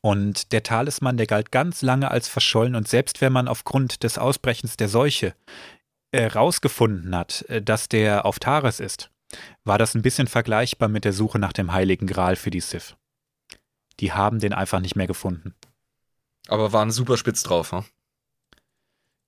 Und 0.00 0.52
der 0.52 0.62
Talisman, 0.62 1.16
der 1.16 1.26
galt 1.26 1.52
ganz 1.52 1.82
lange 1.82 2.10
als 2.10 2.28
verschollen 2.28 2.74
und 2.74 2.88
selbst 2.88 3.20
wenn 3.20 3.32
man 3.32 3.48
aufgrund 3.48 4.02
des 4.02 4.18
Ausbrechens 4.18 4.76
der 4.76 4.88
Seuche 4.88 5.34
äh, 6.12 6.26
rausgefunden 6.26 7.14
hat, 7.14 7.42
äh, 7.48 7.62
dass 7.62 7.88
der 7.88 8.26
auf 8.26 8.38
Taris 8.38 8.80
ist, 8.80 9.10
war 9.64 9.78
das 9.78 9.94
ein 9.94 10.02
bisschen 10.02 10.26
vergleichbar 10.26 10.88
mit 10.88 11.04
der 11.04 11.12
Suche 11.12 11.38
nach 11.38 11.52
dem 11.52 11.72
Heiligen 11.72 12.06
Gral 12.06 12.36
für 12.36 12.50
die 12.50 12.60
Sith. 12.60 12.96
Die 14.00 14.12
haben 14.12 14.40
den 14.40 14.52
einfach 14.52 14.80
nicht 14.80 14.96
mehr 14.96 15.06
gefunden. 15.06 15.54
Aber 16.48 16.72
waren 16.72 16.90
super 16.90 17.16
spitz 17.16 17.42
drauf, 17.42 17.72
hm? 17.72 17.84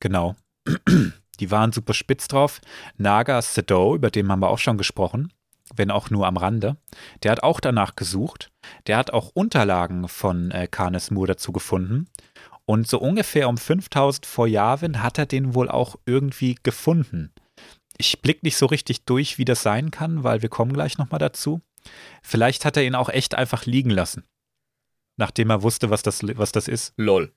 Genau. 0.00 0.34
Die 1.40 1.50
waren 1.50 1.72
super 1.72 1.94
spitz 1.94 2.28
drauf. 2.28 2.60
Naga 2.96 3.40
Sado, 3.42 3.94
über 3.94 4.10
den 4.10 4.30
haben 4.30 4.40
wir 4.40 4.50
auch 4.50 4.58
schon 4.58 4.78
gesprochen, 4.78 5.32
wenn 5.74 5.90
auch 5.90 6.10
nur 6.10 6.26
am 6.26 6.36
Rande, 6.36 6.76
der 7.22 7.32
hat 7.32 7.42
auch 7.42 7.60
danach 7.60 7.96
gesucht. 7.96 8.50
Der 8.86 8.96
hat 8.96 9.12
auch 9.12 9.30
Unterlagen 9.34 10.08
von 10.08 10.50
äh, 10.50 10.66
Canis 10.68 11.10
Moore 11.10 11.28
dazu 11.28 11.52
gefunden. 11.52 12.08
Und 12.64 12.86
so 12.86 12.98
ungefähr 12.98 13.48
um 13.48 13.56
5000 13.58 14.24
vor 14.26 14.46
Yavin 14.46 15.02
hat 15.02 15.18
er 15.18 15.26
den 15.26 15.54
wohl 15.54 15.68
auch 15.68 15.96
irgendwie 16.06 16.56
gefunden. 16.62 17.32
Ich 17.98 18.22
blick 18.22 18.42
nicht 18.42 18.56
so 18.56 18.66
richtig 18.66 19.04
durch, 19.04 19.38
wie 19.38 19.44
das 19.44 19.62
sein 19.62 19.90
kann, 19.90 20.24
weil 20.24 20.42
wir 20.42 20.48
kommen 20.48 20.72
gleich 20.72 20.98
nochmal 20.98 21.18
dazu. 21.18 21.60
Vielleicht 22.22 22.64
hat 22.64 22.76
er 22.76 22.84
ihn 22.84 22.94
auch 22.94 23.08
echt 23.08 23.34
einfach 23.34 23.66
liegen 23.66 23.90
lassen. 23.90 24.24
Nachdem 25.16 25.50
er 25.50 25.62
wusste, 25.62 25.90
was 25.90 26.02
das, 26.02 26.20
was 26.36 26.52
das 26.52 26.68
ist. 26.68 26.94
Lol. 26.96 27.32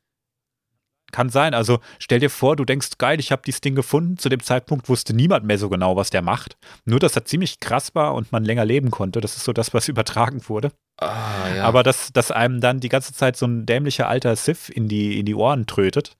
Kann 1.12 1.30
sein. 1.30 1.54
Also 1.54 1.80
stell 2.00 2.20
dir 2.20 2.30
vor, 2.30 2.56
du 2.56 2.66
denkst, 2.66 2.98
geil, 2.98 3.20
ich 3.20 3.32
habe 3.32 3.44
dieses 3.46 3.62
Ding 3.62 3.76
gefunden. 3.76 4.18
Zu 4.18 4.28
dem 4.28 4.42
Zeitpunkt 4.42 4.90
wusste 4.90 5.14
niemand 5.14 5.46
mehr 5.46 5.58
so 5.58 5.70
genau, 5.70 5.96
was 5.96 6.10
der 6.10 6.22
macht. 6.22 6.58
Nur, 6.84 7.00
dass 7.00 7.16
er 7.16 7.26
ziemlich 7.26 7.60
krass 7.60 7.94
war 7.94 8.16
und 8.16 8.32
man 8.32 8.44
länger 8.44 8.66
leben 8.66 8.92
konnte. 8.92 9.22
Das 9.22 9.38
ist 9.38 9.44
so 9.44 9.54
das, 9.54 9.74
was 9.74 9.88
übertragen 9.88 10.42
wurde. 10.50 10.72
Ah, 10.98 11.56
ja. 11.56 11.64
Aber 11.64 11.84
dass, 11.84 12.12
dass 12.12 12.32
einem 12.32 12.60
dann 12.60 12.80
die 12.80 12.90
ganze 12.90 13.14
Zeit 13.14 13.38
so 13.38 13.46
ein 13.46 13.66
dämlicher 13.66 14.08
alter 14.08 14.36
Sith 14.36 14.70
in 14.70 14.88
die, 14.88 15.20
in 15.20 15.26
die 15.26 15.36
Ohren 15.36 15.68
trötet. 15.68 16.18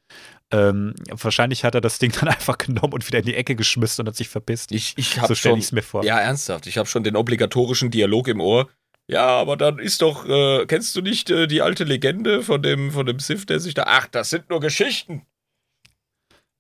Ähm, 0.52 0.94
wahrscheinlich 1.10 1.64
hat 1.64 1.74
er 1.74 1.82
das 1.82 1.98
Ding 1.98 2.12
dann 2.20 2.30
einfach 2.30 2.58
genommen 2.58 2.94
und 2.94 3.08
wieder 3.08 3.20
in 3.20 3.26
die 3.26 3.36
Ecke 3.36 3.56
geschmissen 3.56 4.04
und 4.04 4.10
hat 4.10 4.16
sich 4.16 4.30
verpisst. 4.30 4.72
ich, 4.72 4.94
ich 4.98 5.18
habe 5.18 5.28
so 5.28 5.36
stelle 5.36 5.58
ich 5.58 5.66
es 5.66 5.72
mir 5.72 5.82
vor. 5.82 6.04
Ja, 6.06 6.20
ernsthaft. 6.20 6.68
Ich 6.68 6.78
habe 6.78 6.88
schon 6.88 7.04
den 7.04 7.16
obligatorischen 7.16 7.90
Dialog 7.90 8.28
im 8.28 8.40
Ohr. 8.40 8.70
Ja, 9.08 9.28
aber 9.28 9.56
dann 9.56 9.78
ist 9.80 10.02
doch, 10.02 10.26
äh, 10.28 10.66
kennst 10.66 10.96
du 10.96 11.02
nicht 11.02 11.30
äh, 11.30 11.46
die 11.48 11.62
alte 11.62 11.84
Legende 11.84 12.42
von 12.42 12.62
dem, 12.64 12.92
von 12.92 13.06
dem 13.06 13.20
Sith, 13.20 13.46
der 13.46 13.60
sich 13.60 13.74
da. 13.76 13.84
Ach, 13.88 14.08
das 14.08 14.32
sind 14.32 14.50
nur 14.50 14.60
Geschichten. 14.60 15.26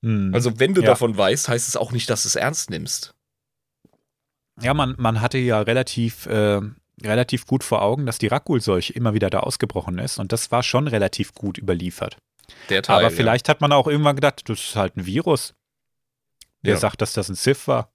Hm. 0.04 0.32
Also, 0.34 0.60
wenn 0.60 0.74
du 0.76 0.82
Ja. 0.82 0.88
davon 0.88 1.18
weißt, 1.18 1.48
heißt 1.50 1.68
es 1.68 1.76
auch 1.76 1.92
nicht, 1.92 2.10
dass 2.10 2.24
du 2.24 2.28
es 2.28 2.36
ernst 2.36 2.70
nimmst. 2.70 3.14
ja, 4.62 4.74
man, 4.74 4.96
man 4.98 5.22
hatte 5.22 5.38
ja 5.40 5.60
relativ, 5.62 6.28
äh, 6.28 6.62
relativ 7.02 7.46
gut 7.48 7.64
vor 7.64 7.82
Augen, 7.82 8.06
dass 8.06 8.20
die 8.20 8.28
Rakul-Seuche 8.28 8.94
immer 8.94 9.14
wieder 9.14 9.30
da 9.30 9.40
ausgebrochen 9.42 9.98
ist 10.00 10.18
und 10.20 10.32
das 10.32 10.52
war 10.52 10.64
schon 10.64 10.88
relativ 10.88 11.34
gut 11.34 11.58
überliefert. 11.58 12.18
Der 12.70 12.82
Teil, 12.84 13.00
Aber 13.00 13.12
vielleicht 13.12 13.50
hat 13.50 13.60
man 13.60 13.72
auch 13.74 13.88
irgendwann 13.88 14.16
gedacht, 14.16 14.48
das 14.48 14.60
ist 14.60 14.76
halt 14.76 14.96
ein 14.96 15.06
Virus. 15.06 15.56
Der 16.64 16.76
Ja. 16.76 16.80
sagt, 16.80 17.02
dass 17.02 17.14
das 17.14 17.28
ein 17.28 17.36
Sith 17.36 17.68
war. 17.68 17.92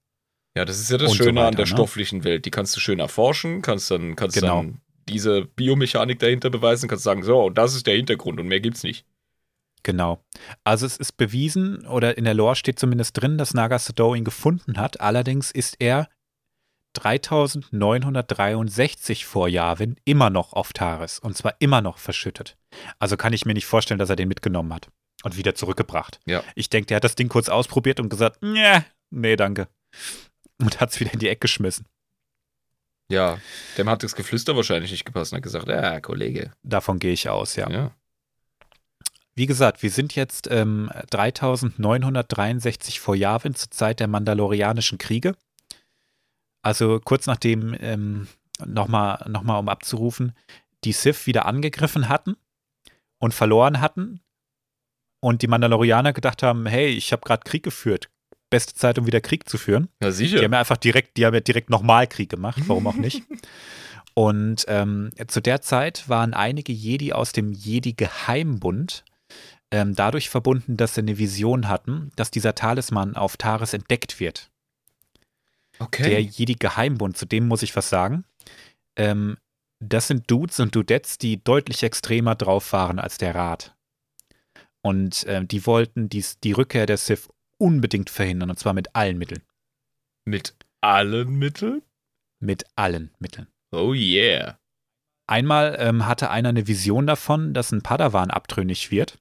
Ja, 0.57 0.65
das 0.65 0.81
ist 0.81 0.91
ja 0.91 0.99
das 0.99 1.13
Und 1.13 1.19
so 1.19 1.25
Schöne 1.25 1.41
an 1.41 1.47
weiter, 1.47 1.57
der 1.59 1.67
ne? 1.67 1.73
stofflichen 1.73 2.25
Welt. 2.25 2.45
Die 2.45 2.51
kannst 2.51 2.75
du 2.77 2.81
schön 2.81 2.99
erforschen, 2.99 3.63
kannst 3.63 3.91
dann, 3.91 4.17
kannst 4.17 4.37
Genau. 4.39 4.57
dann 4.57 4.81
diese 5.09 5.45
Biomechanik 5.45 6.19
dahinter 6.19 6.51
beweisen, 6.51 6.89
kannst 6.89 7.05
sagen, 7.05 7.23
so, 7.23 7.45
und 7.47 7.57
das 7.59 7.75
ist 7.75 7.87
der 7.87 7.97
Hintergrund 7.97 8.41
und 8.41 8.49
mehr 8.49 8.61
gibt's 8.61 8.83
nicht. 8.83 9.05
Genau. 9.83 10.23
Also 10.63 10.85
es 10.87 10.97
ist 10.99 11.17
bewiesen, 11.17 11.87
oder 11.87 12.19
in 12.19 12.25
der 12.25 12.35
Lore 12.35 12.55
steht 12.57 12.79
zumindest 12.79 13.21
drin, 13.21 13.39
dass 13.39 13.55
Naga 13.55 13.79
Sado 13.79 14.15
ihn 14.15 14.25
gefunden 14.25 14.79
hat. 14.79 15.01
Allerdings 15.01 15.51
ist 15.51 15.77
er 15.79 16.09
3963 16.95 19.25
vor 19.25 19.49
Yavin 19.49 19.97
immer 20.05 20.31
noch 20.31 20.53
auf 20.53 20.73
Taris. 20.73 21.19
Und 21.19 21.37
zwar 21.37 21.55
immer 21.61 21.81
noch 21.81 21.99
verschüttet. 21.99 22.57
Also 22.99 23.17
kann 23.17 23.33
ich 23.33 23.47
mir 23.47 23.55
nicht 23.55 23.67
vorstellen, 23.67 23.99
dass 23.99 24.11
er 24.11 24.17
den 24.17 24.29
mitgenommen 24.29 24.73
hat. 24.75 24.89
Und 25.23 25.37
wieder 25.37 25.55
zurückgebracht. 25.55 26.21
Ja. 26.27 26.43
Ich 26.55 26.71
denke, 26.71 26.87
der 26.87 26.97
hat 26.97 27.05
das 27.05 27.15
Ding 27.15 27.29
kurz 27.29 27.49
ausprobiert 27.49 28.01
und 28.01 28.09
gesagt, 28.09 28.43
nee, 28.43 28.81
nee, 29.11 29.37
danke. 29.37 29.69
Und 30.61 30.81
hat 30.81 30.91
es 30.91 31.01
wieder 31.01 31.13
in 31.13 31.19
die 31.19 31.29
Ecke 31.29 31.41
geschmissen. 31.41 31.87
Ja, 33.11 33.39
dem 33.77 33.89
hat 33.89 34.03
das 34.05 34.15
Geflüster 34.15 34.55
wahrscheinlich 34.55 34.93
nicht 34.93 35.05
gepasst 35.05 35.33
und 35.33 35.37
hat 35.37 35.43
gesagt, 35.43 35.69
ja, 35.69 36.01
Kollege. 36.01 36.53
Davon 36.63 37.01
gehe 37.01 37.13
ich 37.13 37.29
aus, 37.29 37.57
ja. 37.57 37.69
Ja. 37.69 37.91
Wie 39.35 39.47
gesagt, 39.47 39.83
wir 39.83 39.91
sind 39.91 40.15
jetzt 40.15 40.49
ähm, 40.51 40.91
3963 41.11 43.01
vor 43.01 43.17
Yavin 43.17 43.55
zur 43.55 43.71
Zeit 43.71 43.99
der 43.99 44.07
Mandalorianischen 44.07 44.99
Kriege. 44.99 45.35
Also 46.63 47.01
kurz 47.01 47.27
nachdem, 47.27 47.75
ähm, 47.81 48.29
nochmal 48.65 49.25
noch 49.29 49.43
mal, 49.43 49.59
um 49.59 49.69
abzurufen, 49.69 50.37
die 50.85 50.93
Sith 50.93 51.27
wieder 51.27 51.47
angegriffen 51.47 52.09
hatten 52.09 52.37
und 53.19 53.35
verloren 53.35 53.81
hatten 53.81 54.21
und 55.21 55.43
die 55.43 55.49
Mandalorianer 55.49 56.13
gedacht 56.13 56.43
haben, 56.43 56.67
hey, 56.67 56.89
ich 56.89 57.13
habe 57.13 57.23
gerade 57.23 57.43
Krieg 57.45 57.63
geführt. 57.63 58.09
Beste 58.51 58.75
Zeit, 58.75 58.99
um 58.99 59.07
wieder 59.07 59.21
Krieg 59.21 59.49
zu 59.49 59.57
führen. 59.59 59.89
Ja, 60.03 60.09
Die 60.09 60.15
sicher. 60.15 60.43
haben 60.43 60.53
ja 60.53 60.59
einfach 60.59 60.77
direkt, 60.77 61.17
die 61.17 61.25
haben 61.27 61.35
ja 61.35 61.41
direkt 61.41 61.71
nochmal 61.71 62.07
Krieg 62.07 62.29
gemacht, 62.29 62.61
warum 62.67 62.87
auch 62.87 62.95
nicht. 62.95 63.23
Und 64.15 64.65
ähm, 64.69 65.11
zu 65.29 65.41
der 65.41 65.61
Zeit 65.63 66.09
waren 66.09 66.35
einige 66.35 66.73
Jedi 66.73 67.13
aus 67.13 67.33
dem 67.33 67.53
Jedi-Geheimbund 67.53 69.05
ähm, 69.71 69.95
dadurch 69.95 70.29
verbunden, 70.29 70.77
dass 70.77 70.97
sie 70.97 71.01
eine 71.03 71.17
Vision 71.17 71.69
hatten, 71.69 72.11
dass 72.17 72.31
dieser 72.33 72.57
Talisman 72.57 73.15
auf 73.17 73.37
Taris 73.37 73.73
entdeckt 73.73 74.19
wird. 74.21 74.51
Der 75.79 75.87
Okay. 75.87 76.19
Jedi-Geheimbund, 76.19 77.17
zu 77.17 77.25
dem 77.25 77.47
muss 77.49 77.63
ich 77.63 77.75
was 77.77 77.89
sagen. 77.89 78.25
Ähm, 78.97 79.39
das 79.83 80.09
sind 80.09 80.31
Dudes 80.31 80.61
und 80.61 80.75
Dudettes, 80.75 81.17
die 81.17 81.43
deutlich 81.43 81.83
extremer 81.85 82.35
drauf 82.35 82.73
waren 82.75 82.99
als 82.99 83.17
der 83.17 83.35
Rat. 83.35 83.75
Und 84.83 85.25
ähm, 85.29 85.47
die 85.49 85.65
wollten 85.67 86.09
dies, 86.09 86.39
die 86.41 86.53
Rückkehr 86.53 86.85
der 86.87 86.97
Sith 86.99 87.29
unbedingt 87.61 88.11
verhindern, 88.11 88.51
und 88.51 88.59
zwar 88.59 88.73
mit 88.73 88.95
allen 88.95 89.19
Mitteln. 89.19 89.43
Mit 90.25 90.55
allen 90.81 91.39
Mitteln? 91.39 91.83
Mit 92.41 92.65
allen 92.77 93.11
Mitteln. 93.19 93.49
Oh 93.73 93.93
yeah. 93.93 94.59
Einmal 95.27 95.77
ähm, 95.79 96.07
hatte 96.07 96.31
einer 96.31 96.49
eine 96.49 96.67
Vision 96.67 97.07
davon, 97.07 97.55
dass 97.55 97.71
ein 97.71 97.83
Padawan 97.83 98.31
abtrünnig 98.31 98.91
wird, 98.91 99.19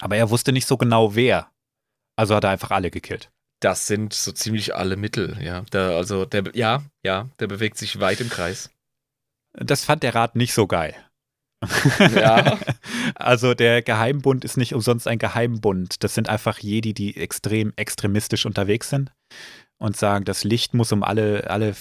aber 0.00 0.16
er 0.16 0.30
wusste 0.30 0.52
nicht 0.52 0.66
so 0.66 0.76
genau 0.76 1.14
wer. 1.14 1.52
Also 2.16 2.34
hat 2.34 2.44
er 2.44 2.50
einfach 2.50 2.70
alle 2.70 2.90
gekillt. 2.90 3.30
Das 3.60 3.86
sind 3.86 4.14
so 4.14 4.32
ziemlich 4.32 4.74
alle 4.74 4.96
Mittel, 4.96 5.40
ja. 5.40 5.62
Der, 5.72 5.90
also, 5.90 6.24
der, 6.24 6.44
ja, 6.54 6.82
ja, 7.04 7.28
der 7.38 7.46
bewegt 7.46 7.76
sich 7.76 8.00
weit 8.00 8.20
im 8.20 8.30
Kreis. 8.30 8.70
Das 9.52 9.84
fand 9.84 10.02
der 10.02 10.14
Rat 10.14 10.34
nicht 10.34 10.54
so 10.54 10.66
geil. 10.66 10.94
Ja. 12.14 12.58
Also 13.14 13.54
der 13.54 13.82
Geheimbund 13.82 14.44
ist 14.44 14.56
nicht 14.56 14.74
umsonst 14.74 15.06
ein 15.06 15.18
Geheimbund. 15.18 16.02
Das 16.02 16.14
sind 16.14 16.28
einfach 16.28 16.58
Jedi, 16.58 16.94
die 16.94 17.16
extrem 17.16 17.72
extremistisch 17.76 18.46
unterwegs 18.46 18.88
sind 18.88 19.12
und 19.78 19.96
sagen, 19.96 20.24
das 20.24 20.44
Licht 20.44 20.74
muss 20.74 20.92
um 20.92 21.02
alle, 21.02 21.50
alle 21.50 21.74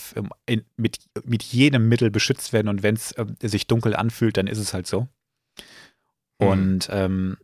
in, 0.46 0.66
mit, 0.78 1.00
mit 1.24 1.44
jedem 1.44 1.88
Mittel 1.88 2.12
beschützt 2.12 2.52
werden 2.54 2.68
und 2.68 2.84
wenn 2.84 2.96
es 2.96 3.12
äh, 3.14 3.26
sich 3.42 3.68
dunkel 3.68 3.96
anfühlt, 3.96 4.38
dann 4.38 4.48
ist 4.48 4.58
es 4.58 4.74
halt 4.74 4.88
so. 4.88 5.08
Mhm. 6.40 6.48
Und 6.48 6.90
ähm, 6.92 7.38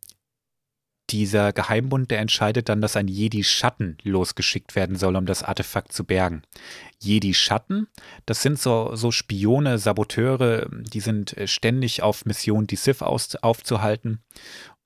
dieser 1.09 1.53
Geheimbund, 1.53 2.09
der 2.11 2.19
entscheidet 2.19 2.69
dann, 2.69 2.81
dass 2.81 2.95
ein 2.95 3.07
Jedi-Schatten 3.07 3.97
losgeschickt 4.03 4.75
werden 4.75 4.95
soll, 4.95 5.15
um 5.15 5.25
das 5.25 5.43
Artefakt 5.43 5.91
zu 5.91 6.03
bergen. 6.03 6.41
Jedi-Schatten, 6.99 7.87
das 8.25 8.41
sind 8.41 8.59
so, 8.59 8.95
so 8.95 9.11
Spione, 9.11 9.77
Saboteure, 9.77 10.67
die 10.71 10.99
sind 10.99 11.37
äh, 11.37 11.47
ständig 11.47 12.01
auf 12.01 12.25
Mission, 12.25 12.67
die 12.67 12.75
Sith 12.75 13.01
aus, 13.01 13.35
aufzuhalten. 13.35 14.23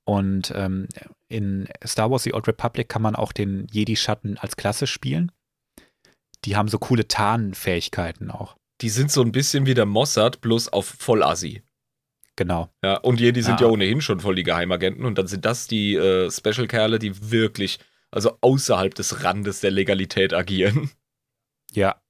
Und 0.04 0.52
ähm, 0.54 0.88
in 1.28 1.68
Star 1.86 2.10
Wars 2.10 2.24
The 2.24 2.34
Old 2.34 2.48
Republic 2.48 2.88
kann 2.88 3.02
man 3.02 3.16
auch 3.16 3.32
den 3.32 3.66
Jedi-Schatten 3.70 4.38
als 4.38 4.56
Klasse 4.56 4.86
spielen. 4.86 5.32
Die 6.44 6.56
haben 6.56 6.68
so 6.68 6.78
coole 6.78 7.06
Tarnfähigkeiten 7.06 8.30
auch. 8.30 8.56
Die 8.80 8.88
sind 8.88 9.12
so 9.12 9.22
ein 9.22 9.32
bisschen 9.32 9.66
wie 9.66 9.74
der 9.74 9.86
Mossad, 9.86 10.40
bloß 10.40 10.68
auf 10.68 10.86
Vollassi. 10.86 11.62
Genau. 12.36 12.72
Ja, 12.82 12.96
und 12.98 13.20
Jedi 13.20 13.42
sind 13.42 13.60
Ja. 13.60 13.66
ja 13.66 13.72
ohnehin 13.72 14.00
schon 14.00 14.20
voll 14.20 14.34
die 14.34 14.42
Geheimagenten 14.44 15.04
und 15.04 15.18
dann 15.18 15.26
sind 15.26 15.44
das 15.44 15.66
die 15.66 15.94
äh, 15.94 16.30
Special-Kerle, 16.30 16.98
die 16.98 17.30
wirklich, 17.30 17.78
also 18.10 18.38
außerhalb 18.40 18.94
des 18.94 19.22
Randes 19.24 19.60
der 19.60 19.70
Legalität 19.70 20.32
agieren. 20.32 20.90
Ja. 21.72 22.00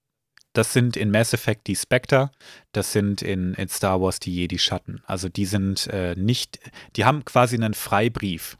Das 0.52 0.72
sind 0.72 0.96
in 0.96 1.12
Mass 1.12 1.32
Effect 1.32 1.68
die 1.68 1.76
Spectre, 1.76 2.32
das 2.72 2.92
sind 2.92 3.22
in, 3.22 3.54
in 3.54 3.68
Star 3.68 4.00
Wars 4.00 4.18
die 4.18 4.34
Jedi-Schatten. 4.34 5.00
Also 5.06 5.28
die 5.28 5.46
sind 5.46 5.86
äh, 5.86 6.16
nicht, 6.16 6.58
die 6.96 7.04
haben 7.04 7.24
quasi 7.24 7.54
einen 7.54 7.74
Freibrief. 7.74 8.58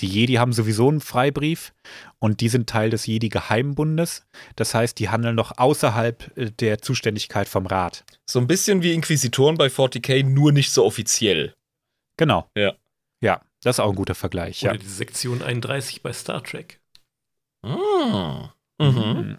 Die 0.00 0.06
Jedi 0.06 0.34
haben 0.34 0.52
sowieso 0.52 0.88
einen 0.88 1.00
Freibrief 1.00 1.72
und 2.18 2.40
die 2.40 2.48
sind 2.48 2.68
Teil 2.68 2.90
des 2.90 3.06
Jedi-Geheimbundes. 3.06 4.26
Das 4.56 4.74
heißt, 4.74 4.98
die 4.98 5.08
handeln 5.10 5.34
noch 5.36 5.58
außerhalb 5.58 6.36
äh, 6.36 6.50
der 6.50 6.80
Zuständigkeit 6.80 7.48
vom 7.48 7.66
Rat. 7.66 8.04
So 8.26 8.38
ein 8.38 8.46
bisschen 8.46 8.82
wie 8.82 8.92
Inquisitoren 8.94 9.56
bei 9.56 9.66
40k, 9.66 10.24
nur 10.24 10.52
nicht 10.52 10.72
so 10.72 10.84
offiziell. 10.84 11.54
Genau. 12.16 12.48
Ja. 12.56 12.74
Ja, 13.22 13.42
das 13.62 13.76
ist 13.76 13.80
auch 13.80 13.90
ein 13.90 13.96
guter 13.96 14.14
Vergleich. 14.14 14.62
Oder 14.62 14.72
Ja. 14.72 14.78
die 14.78 14.86
Sektion 14.86 15.42
31 15.42 16.02
bei 16.02 16.12
Star 16.12 16.42
Trek. 16.42 16.80
Ah. 17.62 18.52
Mhm. 18.80 19.36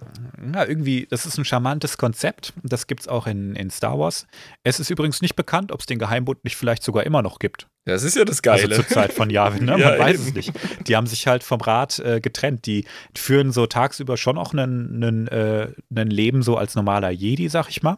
Ja, 0.53 0.65
irgendwie, 0.65 1.07
das 1.09 1.25
ist 1.25 1.37
ein 1.37 1.45
charmantes 1.45 1.97
Konzept. 1.97 2.53
Das 2.63 2.87
gibt 2.87 3.01
es 3.01 3.07
auch 3.07 3.27
in, 3.27 3.55
in 3.55 3.69
Star 3.69 3.97
Wars. 3.99 4.27
Es 4.63 4.79
ist 4.79 4.89
übrigens 4.89 5.21
nicht 5.21 5.35
bekannt, 5.35 5.71
ob 5.71 5.79
es 5.79 5.85
den 5.85 5.99
Geheimbund 5.99 6.43
nicht 6.43 6.55
vielleicht 6.55 6.83
sogar 6.83 7.05
immer 7.05 7.21
noch 7.21 7.39
gibt. 7.39 7.67
Das 7.85 8.03
ist 8.03 8.15
ja 8.15 8.25
das 8.25 8.41
Geile. 8.41 8.63
Also 8.63 8.75
zur 8.83 8.87
Zeit 8.87 9.13
von 9.13 9.29
Yavin, 9.29 9.65
ne? 9.65 9.71
Man 9.71 9.79
Ja, 9.79 9.97
weiß 9.99 10.19
eben. 10.19 10.27
es 10.29 10.33
nicht. 10.35 10.87
Die 10.87 10.95
haben 10.95 11.07
sich 11.07 11.27
halt 11.27 11.43
vom 11.43 11.61
Rat 11.61 11.99
äh, 11.99 12.19
getrennt. 12.21 12.65
Die 12.65 12.85
führen 13.15 13.51
so 13.51 13.65
tagsüber 13.67 14.17
schon 14.17 14.37
auch 14.37 14.53
einen, 14.53 15.27
äh, 15.27 15.69
Leben 15.89 16.43
so 16.43 16.57
als 16.57 16.75
normaler 16.75 17.09
Jedi, 17.09 17.49
sag 17.49 17.69
ich 17.69 17.81
mal. 17.83 17.97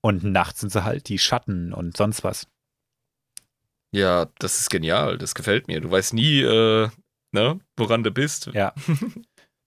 Und 0.00 0.24
nachts 0.24 0.60
sind 0.60 0.72
sie 0.72 0.84
halt 0.84 1.08
die 1.08 1.18
Schatten 1.18 1.72
und 1.72 1.96
sonst 1.96 2.24
was. 2.24 2.46
Ja, 3.92 4.26
das 4.38 4.58
ist 4.60 4.70
genial. 4.70 5.18
Das 5.18 5.34
gefällt 5.34 5.68
mir. 5.68 5.80
Du 5.80 5.90
weißt 5.90 6.14
nie, 6.14 6.40
äh, 6.40 6.88
ne, 7.32 7.60
woran 7.76 8.02
du 8.02 8.10
bist. 8.10 8.50
Ja. 8.54 8.72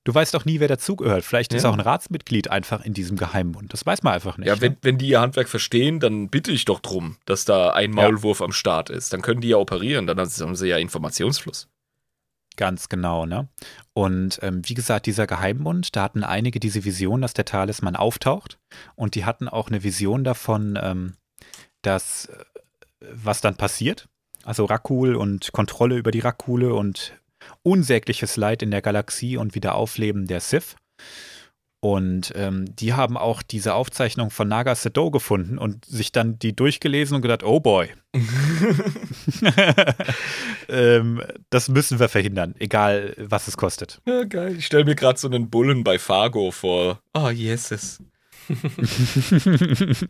Du 0.06 0.14
weißt 0.14 0.34
doch 0.36 0.46
nie, 0.46 0.60
wer 0.60 0.68
dazugehört. 0.68 1.26
Vielleicht 1.26 1.54
ist 1.54 1.64
Ja. 1.64 1.70
auch 1.70 1.74
ein 1.74 1.80
Ratsmitglied 1.80 2.50
einfach 2.52 2.86
in 2.86 2.94
diesem 2.94 3.18
Geheimbund. 3.18 3.74
Das 3.74 3.86
weiß 3.86 4.04
man 4.04 4.14
einfach 4.14 4.38
nicht. 4.38 4.48
Ja, 4.48 4.54
ne? 4.56 4.62
wenn, 4.62 4.78
wenn 4.84 4.98
die 5.00 5.08
ihr 5.08 5.20
Handwerk 5.20 5.50
verstehen, 5.50 6.00
dann 6.00 6.30
bitte 6.30 6.52
ich 6.52 6.64
doch 6.66 6.80
drum, 6.80 7.18
dass 7.26 7.44
da 7.44 7.72
ein 7.72 7.90
Ja. 7.90 8.04
Maulwurf 8.04 8.42
am 8.42 8.52
Start 8.54 8.90
ist. 8.92 9.12
Dann 9.12 9.22
können 9.24 9.42
die 9.42 9.50
ja 9.50 9.58
operieren, 9.58 10.06
dann 10.08 10.18
haben 10.20 10.56
sie 10.56 10.68
ja 10.68 10.78
Informationsfluss. 10.78 11.68
Ganz 12.56 12.88
genau, 12.88 13.26
ne? 13.26 13.50
Und 13.94 14.40
ähm, 14.44 14.62
wie 14.64 14.76
gesagt, 14.76 15.08
dieser 15.08 15.28
Geheimbund, 15.28 15.96
da 15.96 16.04
hatten 16.04 16.24
einige 16.24 16.60
diese 16.62 16.86
Vision, 16.86 17.22
dass 17.22 17.34
der 17.34 17.44
Talisman 17.46 17.96
auftaucht. 17.98 18.60
Und 18.96 19.16
die 19.16 19.26
hatten 19.26 19.50
auch 19.50 19.68
eine 19.68 19.84
Vision 19.84 20.24
davon, 20.24 20.80
ähm, 20.82 21.16
dass 21.82 22.28
äh, 22.28 22.46
was 23.12 23.42
dann 23.42 23.56
passiert. 23.58 24.08
Also 24.44 24.66
Rakul 24.66 25.16
und 25.16 25.52
Kontrolle 25.52 25.98
über 25.98 26.12
die 26.12 26.20
Rakule 26.20 26.76
und 26.76 27.14
unsägliches 27.66 28.38
Leid 28.38 28.62
in 28.62 28.72
der 28.72 28.82
Galaxie 28.82 29.38
und 29.38 29.56
Wiederaufleben 29.56 30.28
der 30.28 30.40
Sith. 30.40 30.76
Und 31.82 32.34
ähm, 32.36 32.66
die 32.76 32.94
haben 32.94 33.16
auch 33.16 33.44
diese 33.44 33.76
Aufzeichnung 33.76 34.32
von 34.32 34.48
Naga 34.48 34.74
Sado 34.74 35.12
gefunden 35.12 35.60
und 35.60 35.86
sich 35.86 36.12
dann 36.12 36.40
die 36.40 36.56
durchgelesen 36.56 37.16
und 37.16 37.22
gedacht, 37.22 37.44
oh 37.44 37.60
boy. 37.60 37.90
ähm, 40.68 41.22
das 41.52 41.70
müssen 41.70 42.00
wir 42.00 42.10
verhindern, 42.10 42.56
egal 42.58 43.14
was 43.20 43.48
es 43.48 43.56
kostet. 43.56 44.02
Ja, 44.08 44.24
geil. 44.24 44.56
Ich 44.58 44.66
stelle 44.66 44.86
mir 44.86 44.96
gerade 44.96 45.20
so 45.20 45.28
einen 45.28 45.52
Bullen 45.52 45.84
bei 45.84 46.00
Fargo 46.00 46.50
vor. 46.50 47.02
Oh, 47.14 47.30
Jesus. 47.30 48.02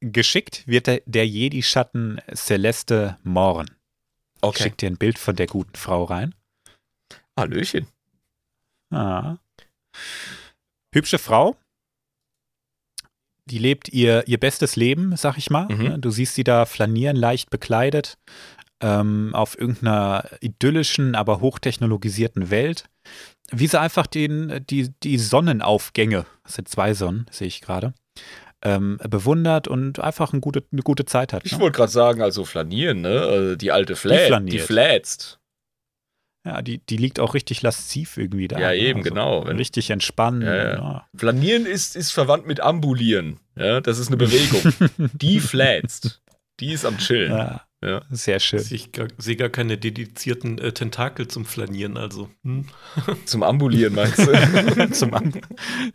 Geschickt 0.00 0.66
wird 0.66 0.88
der, 0.88 1.00
der 1.06 1.26
Jedi-Schatten 1.26 2.20
Celeste 2.34 3.16
Morn. 3.22 3.70
Ich 4.44 4.48
Okay. 4.48 4.62
schick 4.64 4.78
dir 4.78 4.90
ein 4.90 4.96
Bild 4.96 5.18
von 5.18 5.36
der 5.36 5.46
guten 5.46 5.74
Frau 5.76 6.04
rein. 6.04 6.34
Hallöchen. 7.38 7.86
Ah. 8.90 9.36
Hübsche 10.94 11.18
Frau, 11.18 11.56
die 13.46 13.58
lebt 13.58 13.88
ihr, 13.88 14.26
ihr 14.26 14.38
bestes 14.38 14.76
Leben, 14.76 15.16
sag 15.16 15.36
ich 15.36 15.50
mal. 15.50 15.66
Mhm. 15.68 16.00
Du 16.00 16.10
siehst 16.10 16.34
sie 16.34 16.44
da 16.44 16.64
flanieren, 16.66 17.16
leicht 17.16 17.50
bekleidet, 17.50 18.16
ähm, 18.80 19.34
auf 19.34 19.58
irgendeiner 19.58 20.28
idyllischen, 20.40 21.14
aber 21.14 21.40
hochtechnologisierten 21.40 22.50
Welt. 22.50 22.88
Wie 23.50 23.66
sie 23.66 23.78
einfach 23.80 24.06
den, 24.06 24.64
die, 24.70 24.90
die 25.02 25.18
Sonnenaufgänge, 25.18 26.26
das 26.44 26.54
sind 26.54 26.68
zwei 26.68 26.94
Sonnen, 26.94 27.26
sehe 27.30 27.48
ich 27.48 27.60
gerade, 27.60 27.92
ähm, 28.64 28.98
bewundert 29.08 29.68
und 29.68 30.00
einfach 30.00 30.32
eine 30.32 30.40
gute, 30.40 30.64
eine 30.72 30.82
gute 30.82 31.04
Zeit 31.04 31.32
hat. 31.32 31.42
Ich 31.44 31.52
ne? 31.52 31.60
wollte 31.60 31.76
gerade 31.76 31.92
sagen, 31.92 32.22
also 32.22 32.44
flanieren, 32.44 33.02
ne? 33.02 33.20
Also 33.20 33.56
die 33.56 33.70
alte 33.70 33.94
Flat, 33.94 34.20
die, 34.20 34.26
flaniert. 34.26 34.62
flätzt. 34.66 35.38
Ja, 36.46 36.60
die, 36.60 36.78
die 36.78 36.98
liegt 36.98 37.20
auch 37.20 37.32
richtig 37.32 37.62
lasziv 37.62 38.18
irgendwie 38.18 38.48
da. 38.48 38.58
Ja, 38.58 38.68
ne? 38.68 38.76
eben, 38.76 39.02
genau. 39.02 39.46
Wenn- 39.46 39.56
Richtig 39.56 39.90
entspannen. 39.90 40.42
Ja, 40.42 40.54
ja. 40.54 40.74
ja. 40.74 41.08
Flanieren 41.16 41.64
ist, 41.64 41.96
ist 41.96 42.10
verwandt 42.10 42.46
mit 42.46 42.60
Ambulieren. 42.60 43.40
Ja, 43.56 43.80
das 43.80 43.98
ist 43.98 44.08
eine 44.08 44.16
Bewegung. 44.18 44.60
die 45.14 45.40
flätzt. 45.40 46.22
Die 46.60 46.72
ist 46.72 46.84
am 46.84 46.98
Chillen. 46.98 47.32
Ja, 47.32 47.62
Ja. 47.84 48.02
Sehr 48.10 48.40
schön. 48.40 48.64
Ich 48.70 48.88
sehe 49.18 49.36
gar 49.36 49.50
keine 49.50 49.76
dedizierten 49.76 50.56
äh, 50.58 50.72
Tentakel 50.72 51.28
zum 51.28 51.44
Flanieren, 51.44 51.98
also. 51.98 52.30
Hm. 52.42 52.64
Zum 53.26 53.42
Ambulieren 53.42 53.94
meinst 53.94 54.18
du? 54.20 54.90
Zum 54.92 55.12
Am 55.12 55.32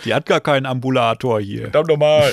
die 0.05 0.13
hat 0.13 0.27
gar 0.27 0.39
keinen 0.39 0.67
Ambulator 0.67 1.41
hier. 1.41 1.63
Verdammt 1.63 1.87
normal. 1.87 2.31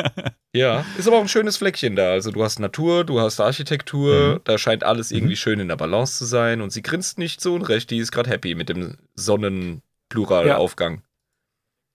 ja, 0.54 0.86
ist 0.96 1.06
aber 1.06 1.18
auch 1.18 1.22
ein 1.22 1.28
schönes 1.28 1.58
Fleckchen 1.58 1.94
da. 1.94 2.12
Also 2.12 2.30
du 2.30 2.42
hast 2.42 2.58
Natur, 2.58 3.04
du 3.04 3.20
hast 3.20 3.38
Architektur, 3.38 4.36
Mhm. 4.36 4.40
da 4.44 4.56
scheint 4.56 4.82
alles 4.82 5.10
irgendwie 5.10 5.36
schön 5.36 5.60
in 5.60 5.68
der 5.68 5.76
Balance 5.76 6.16
zu 6.16 6.24
sein 6.24 6.62
und 6.62 6.70
sie 6.72 6.80
grinst 6.82 7.18
nicht 7.18 7.42
so 7.42 7.54
unrecht, 7.54 7.90
die 7.90 7.98
ist 7.98 8.12
gerade 8.12 8.30
happy 8.30 8.54
mit 8.54 8.70
dem 8.70 8.96
Sonnenpluralaufgang. 9.14 11.02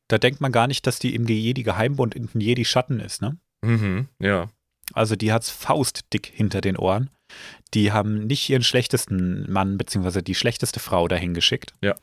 Da 0.07 0.17
denkt 0.17 0.41
man 0.41 0.51
gar 0.51 0.67
nicht, 0.67 0.85
dass 0.85 0.99
die 0.99 1.15
im 1.15 1.25
Jedi 1.27 1.63
Geheimbund 1.63 2.13
in 2.13 2.29
Jedi 2.33 2.65
Schatten 2.65 2.99
ist, 2.99 3.21
ne? 3.21 3.37
Mhm, 3.63 4.07
ja. 4.19 4.49
Also 4.93 5.15
die 5.15 5.31
hat's 5.31 5.49
faustdick 5.49 6.31
hinter 6.33 6.61
den 6.61 6.77
Ohren. 6.77 7.09
Die 7.73 7.91
haben 7.91 8.27
nicht 8.27 8.49
ihren 8.49 8.63
schlechtesten 8.63 9.49
Mann 9.51 9.77
beziehungsweise 9.77 10.21
die 10.23 10.35
schlechteste 10.35 10.79
Frau 10.79 11.07
dahin 11.07 11.33
geschickt. 11.33 11.73
Ja. 11.81 11.95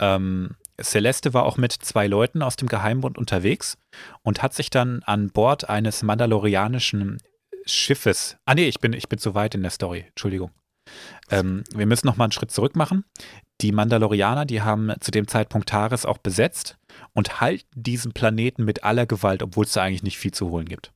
Ähm, 0.00 0.56
Celeste 0.80 1.34
war 1.34 1.44
auch 1.44 1.56
mit 1.56 1.72
zwei 1.72 2.06
Leuten 2.06 2.42
aus 2.42 2.56
dem 2.56 2.68
Geheimbund 2.68 3.18
unterwegs 3.18 3.78
und 4.22 4.42
hat 4.42 4.54
sich 4.54 4.70
dann 4.70 5.02
an 5.04 5.30
Bord 5.30 5.68
eines 5.68 6.02
mandalorianischen 6.02 7.18
Schiffes. 7.66 8.36
Ah 8.44 8.54
nee, 8.54 8.68
ich 8.68 8.78
bin, 8.78 8.92
ich 8.92 9.08
bin 9.08 9.18
zu 9.18 9.34
weit 9.34 9.54
in 9.54 9.62
der 9.62 9.72
Story. 9.72 10.04
Entschuldigung. 10.08 10.52
Ähm, 11.30 11.64
wir 11.74 11.86
müssen 11.86 12.06
noch 12.06 12.16
mal 12.16 12.24
einen 12.24 12.32
Schritt 12.32 12.50
zurück 12.50 12.76
machen. 12.76 13.04
Die 13.60 13.72
Mandalorianer, 13.72 14.46
die 14.46 14.62
haben 14.62 14.92
zu 15.00 15.10
dem 15.10 15.26
Zeitpunkt 15.26 15.68
Taris 15.68 16.06
auch 16.06 16.18
besetzt 16.18 16.78
und 17.12 17.40
halten 17.40 17.66
diesen 17.74 18.12
Planeten 18.12 18.64
mit 18.64 18.84
aller 18.84 19.04
Gewalt, 19.04 19.42
obwohl 19.42 19.64
es 19.64 19.72
da 19.72 19.82
eigentlich 19.82 20.04
nicht 20.04 20.18
viel 20.18 20.32
zu 20.32 20.48
holen 20.48 20.66
gibt. 20.66 20.92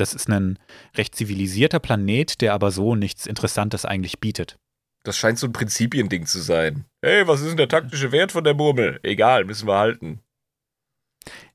Das 0.00 0.14
ist 0.14 0.28
ein 0.28 0.58
recht 0.96 1.14
zivilisierter 1.14 1.78
Planet, 1.78 2.40
der 2.40 2.54
aber 2.54 2.70
so 2.70 2.94
nichts 2.94 3.26
Interessantes 3.26 3.84
eigentlich 3.84 4.18
bietet. 4.18 4.58
Das 5.04 5.16
scheint 5.16 5.38
so 5.38 5.46
ein 5.46 5.52
Prinzipiending 5.52 6.26
zu 6.26 6.40
sein. 6.40 6.84
Hey, 7.02 7.26
was 7.26 7.40
ist 7.40 7.50
denn 7.50 7.56
der 7.56 7.68
taktische 7.68 8.12
Wert 8.12 8.32
von 8.32 8.44
der 8.44 8.54
Murmel? 8.54 9.00
Egal, 9.02 9.44
müssen 9.44 9.66
wir 9.66 9.78
halten. 9.78 10.20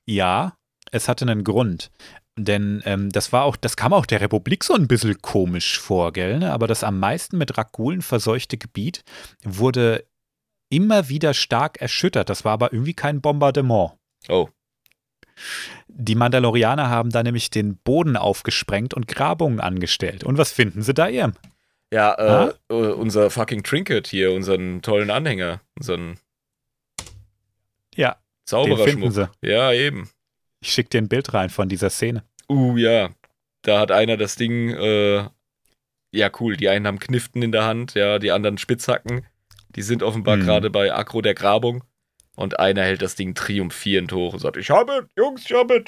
Ja, 0.06 0.58
es 0.92 1.08
hatte 1.08 1.26
einen 1.26 1.44
Grund. 1.44 1.92
Denn 2.38 2.82
ähm, 2.86 3.12
das 3.12 3.32
war 3.32 3.44
auch, 3.44 3.56
das 3.56 3.78
kam 3.78 3.94
auch 3.94 4.06
der 4.06 4.22
Republik 4.22 4.64
so 4.64 4.74
ein 4.74 4.88
bisschen 4.88 5.22
komisch 5.22 5.80
vor, 5.80 6.12
gell? 6.12 6.40
ne? 6.40 6.52
Aber 6.52 6.68
das 6.68 6.84
am 6.84 7.00
meisten 7.00 7.38
mit 7.38 7.58
Rakulen 7.58 8.02
verseuchte 8.02 8.58
Gebiet 8.58 9.04
wurde 9.44 10.06
immer 10.70 11.08
wieder 11.08 11.34
stark 11.34 11.82
erschüttert. 11.82 12.30
Das 12.30 12.44
war 12.44 12.54
aber 12.54 12.74
irgendwie 12.74 12.94
kein 12.94 13.22
Bombardement. 13.22 13.94
Oh. 14.28 14.50
Die 15.98 16.16
Mandalorianer 16.16 16.90
haben 16.90 17.10
da 17.10 17.24
nämlich 17.24 17.50
den 17.50 17.78
Boden 17.78 18.18
aufgesprengt 18.18 18.94
und 18.94 19.08
Grabungen 19.08 19.62
angestellt. 19.62 20.24
Und 20.26 20.38
was 20.38 20.52
finden 20.52 20.82
sie 20.82 20.94
da, 20.94 21.08
Irm? 21.08 21.34
Ja, 21.94 22.48
äh, 22.50 22.54
äh, 22.70 22.74
unser 22.92 23.30
fucking 23.30 23.64
Trinket 23.64 24.08
hier, 24.08 24.34
unseren 24.34 24.82
tollen 24.82 25.10
Anhänger, 25.10 25.62
unseren 25.78 26.18
Ja, 27.96 28.18
Zaubererschmuck. 28.46 29.14
sie. 29.14 29.30
Ja, 29.42 29.72
eben. 29.72 30.10
Ich 30.60 30.72
schicke 30.74 30.90
dir 30.90 30.98
ein 31.02 31.08
Bild 31.08 31.34
rein 31.34 31.50
von 31.50 31.70
dieser 31.70 31.90
Szene. 31.90 32.24
Uh, 32.50 32.76
ja. 32.78 33.10
Da 33.62 33.80
hat 33.80 33.92
einer 33.92 34.18
das 34.18 34.36
Ding, 34.36 34.70
äh, 34.72 35.28
ja, 36.12 36.30
cool. 36.40 36.58
Die 36.58 36.70
einen 36.70 36.88
haben 36.88 37.00
Kniften 37.00 37.42
in 37.42 37.52
der 37.52 37.64
Hand, 37.64 37.94
ja, 37.94 38.20
die 38.20 38.32
anderen 38.32 38.58
Spitzhacken. 38.58 39.26
Die 39.70 39.82
sind 39.82 40.04
offenbar 40.04 40.38
Mhm. 40.38 40.42
gerade 40.42 40.70
bei 40.70 40.94
Akro 40.94 41.22
der 41.22 41.34
Grabung. 41.36 41.84
Und 42.36 42.60
einer 42.60 42.84
hält 42.84 43.02
das 43.02 43.16
Ding 43.16 43.34
triumphierend 43.34 44.12
hoch 44.12 44.34
und 44.34 44.40
sagt: 44.40 44.58
Ich 44.58 44.70
hab 44.70 44.90
es, 44.90 45.06
Jungs, 45.18 45.44
ich 45.46 45.54
hab 45.54 45.72
es. 45.72 45.84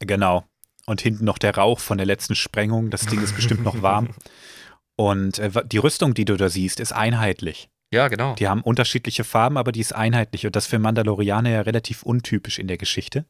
Genau. 0.00 0.44
Und 0.86 1.00
hinten 1.00 1.24
noch 1.24 1.38
der 1.38 1.56
Rauch 1.56 1.78
von 1.78 1.98
der 1.98 2.06
letzten 2.06 2.34
Sprengung. 2.34 2.90
Das 2.90 3.06
Ding 3.06 3.22
ist 3.22 3.36
bestimmt 3.36 3.62
noch 3.62 3.82
warm. 3.82 4.08
Und 4.96 5.38
äh, 5.38 5.50
die 5.64 5.78
Rüstung, 5.78 6.12
die 6.14 6.24
du 6.24 6.36
da 6.36 6.48
siehst, 6.48 6.78
ist 6.78 6.92
einheitlich. 6.92 7.70
Ja, 7.92 8.08
genau. 8.08 8.34
Die 8.34 8.48
haben 8.48 8.62
unterschiedliche 8.62 9.24
Farben, 9.24 9.56
aber 9.56 9.72
die 9.72 9.80
ist 9.80 9.94
einheitlich. 9.94 10.46
Und 10.46 10.56
das 10.56 10.66
für 10.66 10.78
Mandalorianer 10.78 11.50
ja 11.50 11.60
relativ 11.62 12.02
untypisch 12.02 12.58
in 12.58 12.68
der 12.68 12.78
Geschichte. 12.78 13.26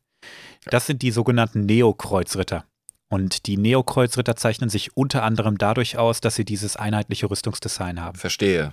Das 0.65 0.87
sind 0.87 1.03
die 1.03 1.11
sogenannten 1.11 1.67
Neokreuzritter. 1.67 2.65
Und 3.09 3.47
die 3.47 3.59
Neokreuzritter 3.59 4.37
zeichnen 4.37 4.71
sich 4.71 4.97
unter 4.97 5.23
anderem 5.23 5.59
dadurch 5.59 5.99
aus, 5.99 6.21
dass 6.21 6.37
sie 6.37 6.45
dieses 6.45 6.77
einheitliche 6.77 7.29
Rüstungsdesign 7.29 8.01
haben. 8.01 8.17
Verstehe. 8.17 8.73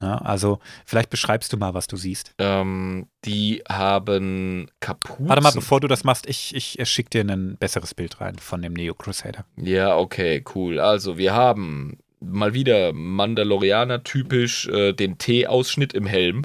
Ja, 0.00 0.18
also, 0.18 0.60
vielleicht 0.86 1.10
beschreibst 1.10 1.52
du 1.52 1.56
mal, 1.56 1.74
was 1.74 1.88
du 1.88 1.96
siehst. 1.96 2.32
Ähm, 2.38 3.08
die 3.24 3.62
haben 3.68 4.70
Kapuzen. 4.78 5.28
Warte 5.28 5.42
mal, 5.42 5.52
bevor 5.52 5.80
du 5.80 5.88
das 5.88 6.04
machst, 6.04 6.28
ich, 6.28 6.54
ich 6.54 6.78
schicke 6.88 7.10
dir 7.10 7.20
ein 7.22 7.56
besseres 7.56 7.94
Bild 7.94 8.20
rein 8.20 8.38
von 8.38 8.62
dem 8.62 8.74
Neo 8.74 8.94
Crusader. 8.94 9.44
Ja, 9.56 9.96
okay, 9.96 10.44
cool. 10.54 10.78
Also, 10.78 11.18
wir 11.18 11.34
haben 11.34 11.98
mal 12.20 12.54
wieder 12.54 12.92
Mandalorianer 12.92 14.04
typisch 14.04 14.68
äh, 14.68 14.92
den 14.92 15.18
T-Ausschnitt 15.18 15.94
im 15.94 16.06
Helm. 16.06 16.42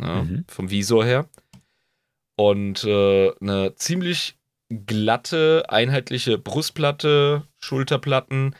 Ja, 0.00 0.22
Mhm. 0.22 0.44
Vom 0.48 0.70
Visor 0.70 1.04
her. 1.04 1.28
Und 2.36 2.84
äh, 2.84 3.30
eine 3.40 3.74
ziemlich 3.76 4.36
glatte, 4.68 5.64
einheitliche 5.68 6.36
Brustplatte, 6.36 7.46
Schulterplatten. 7.60 8.56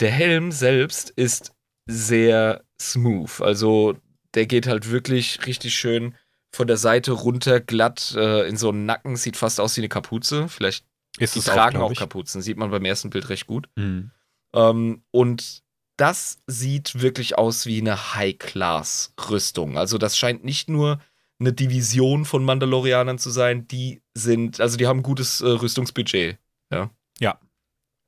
Der 0.00 0.10
Helm 0.10 0.52
selbst 0.52 1.10
ist 1.10 1.52
sehr 1.86 2.64
smooth. 2.80 3.40
Also, 3.40 3.96
der 4.34 4.46
geht 4.46 4.66
halt 4.66 4.90
wirklich 4.90 5.46
richtig 5.46 5.74
schön 5.74 6.14
von 6.52 6.66
der 6.66 6.76
Seite 6.76 7.12
runter, 7.12 7.60
glatt 7.60 8.14
äh, 8.16 8.48
in 8.48 8.56
so 8.56 8.70
einen 8.70 8.86
Nacken. 8.86 9.16
Sieht 9.16 9.36
fast 9.36 9.60
aus 9.60 9.76
wie 9.76 9.80
eine 9.82 9.88
Kapuze. 9.88 10.48
Vielleicht 10.48 10.84
Ist 11.18 11.34
die 11.36 11.40
es 11.40 11.44
tragen 11.44 11.78
auch, 11.78 11.92
ich. 11.92 11.98
Kapuzen. 11.98 12.42
Sieht 12.42 12.56
man 12.56 12.70
beim 12.70 12.84
ersten 12.84 13.10
Bild 13.10 13.28
recht 13.28 13.46
gut. 13.46 13.68
Mhm. 13.76 14.10
Ähm, 14.54 15.02
und 15.12 15.62
das 15.96 16.38
sieht 16.46 17.00
wirklich 17.02 17.36
aus 17.38 17.66
wie 17.66 17.80
eine 17.80 18.14
High-Class-Rüstung. 18.14 19.78
Also 19.78 19.98
das 19.98 20.16
scheint 20.18 20.44
nicht 20.44 20.68
nur 20.68 21.00
eine 21.38 21.52
Division 21.52 22.24
von 22.24 22.44
Mandalorianern 22.44 23.18
zu 23.18 23.30
sein, 23.30 23.66
die 23.68 24.02
sind, 24.14 24.60
also 24.60 24.76
die 24.76 24.86
haben 24.86 25.00
ein 25.00 25.02
gutes 25.02 25.40
äh, 25.40 25.46
Rüstungsbudget. 25.48 26.38
Ja. 26.72 26.90
Ja. 27.18 27.38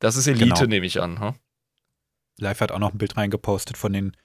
Das 0.01 0.17
ist 0.17 0.27
Elite, 0.27 0.47
Genau. 0.55 0.67
nehme 0.67 0.87
ich 0.87 1.01
an. 1.01 1.21
Ha? 1.21 1.35
Live 2.39 2.61
hat 2.61 2.73
auch 2.73 2.79
noch 2.79 2.93
ein 2.93 2.99
Bild 2.99 3.17
reingepostet 3.17 3.77
von 3.77 3.93
den 3.93 4.17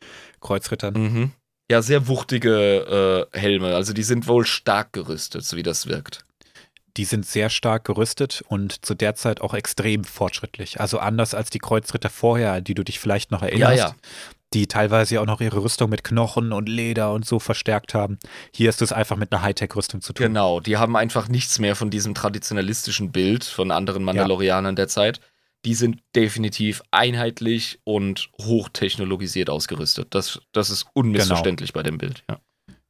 Kreuzrittern. 0.41 0.93
Mhm. 0.93 1.32
Ja, 1.70 1.82
sehr 1.82 2.08
wuchtige 2.08 3.28
äh, 3.34 3.38
Helme. 3.38 3.76
Also 3.76 3.93
die 3.93 4.03
sind 4.03 4.28
wohl 4.28 4.45
stark 4.45 4.93
gerüstet, 4.93 5.43
so 5.43 5.58
wie 5.58 5.64
das 5.64 5.88
wirkt. 5.88 6.26
Die 6.95 7.03
sind 7.05 7.26
sehr 7.26 7.49
stark 7.49 7.84
gerüstet 7.84 8.43
und 8.47 8.84
zu 8.86 8.95
der 8.95 9.16
Zeit 9.16 9.41
auch 9.41 9.53
extrem 9.53 10.03
fortschrittlich. 10.03 10.80
Also 10.80 10.97
anders 10.99 11.34
als 11.36 11.49
die 11.49 11.60
Kreuzritter 11.60 12.10
vorher, 12.10 12.62
die 12.62 12.74
du 12.74 12.84
dich 12.84 12.99
vielleicht 12.99 13.32
noch 13.32 13.43
erinnerst, 13.43 13.78
Ja, 13.78 13.88
ja. 13.89 13.95
die 14.53 14.66
teilweise 14.68 15.16
ja 15.16 15.22
auch 15.22 15.26
noch 15.28 15.41
ihre 15.41 15.62
Rüstung 15.62 15.89
mit 15.91 16.03
Knochen 16.03 16.53
und 16.53 16.68
Leder 16.70 17.14
und 17.14 17.26
so 17.26 17.38
verstärkt 17.38 17.93
haben. 17.93 18.18
Hier 18.51 18.70
ist 18.70 18.82
es 18.82 18.93
einfach 18.93 19.18
mit 19.18 19.32
einer 19.32 19.43
Hightech-Rüstung 19.43 20.01
zu 20.01 20.14
tun. 20.14 20.26
Genau, 20.26 20.60
die 20.60 20.78
haben 20.78 20.95
einfach 20.95 21.28
nichts 21.28 21.60
mehr 21.60 21.76
von 21.76 21.91
diesem 21.91 22.16
traditionalistischen 22.16 23.12
Bild 23.12 23.43
von 23.43 23.70
anderen 23.72 24.03
Mandalorianern 24.03 24.76
der 24.76 24.88
Zeit. 24.88 25.20
Die 25.68 25.76
sind 25.76 25.99
definitiv 26.15 26.82
einheitlich 26.91 27.80
und 27.84 28.30
hochtechnologisiert 28.41 29.49
ausgerüstet. 29.49 30.07
Das, 30.15 30.39
das 30.53 30.70
ist 30.70 30.86
unmissverständlich 30.93 31.74
bei 31.74 31.84
dem 31.84 31.97
Bild. 31.97 32.24
Ja. 32.30 32.39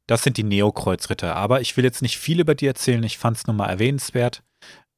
Das 0.06 0.22
sind 0.22 0.36
die 0.36 0.44
Neo-Kreuzritter. 0.44 1.34
Aber 1.34 1.60
ich 1.60 1.76
will 1.76 1.82
jetzt 1.84 2.02
nicht 2.02 2.18
viel 2.18 2.38
über 2.38 2.54
die 2.54 2.66
erzählen. 2.66 3.02
Ich 3.02 3.18
fand 3.18 3.36
es 3.36 3.46
nur 3.48 3.54
mal 3.56 3.66
erwähnenswert. 3.66 4.44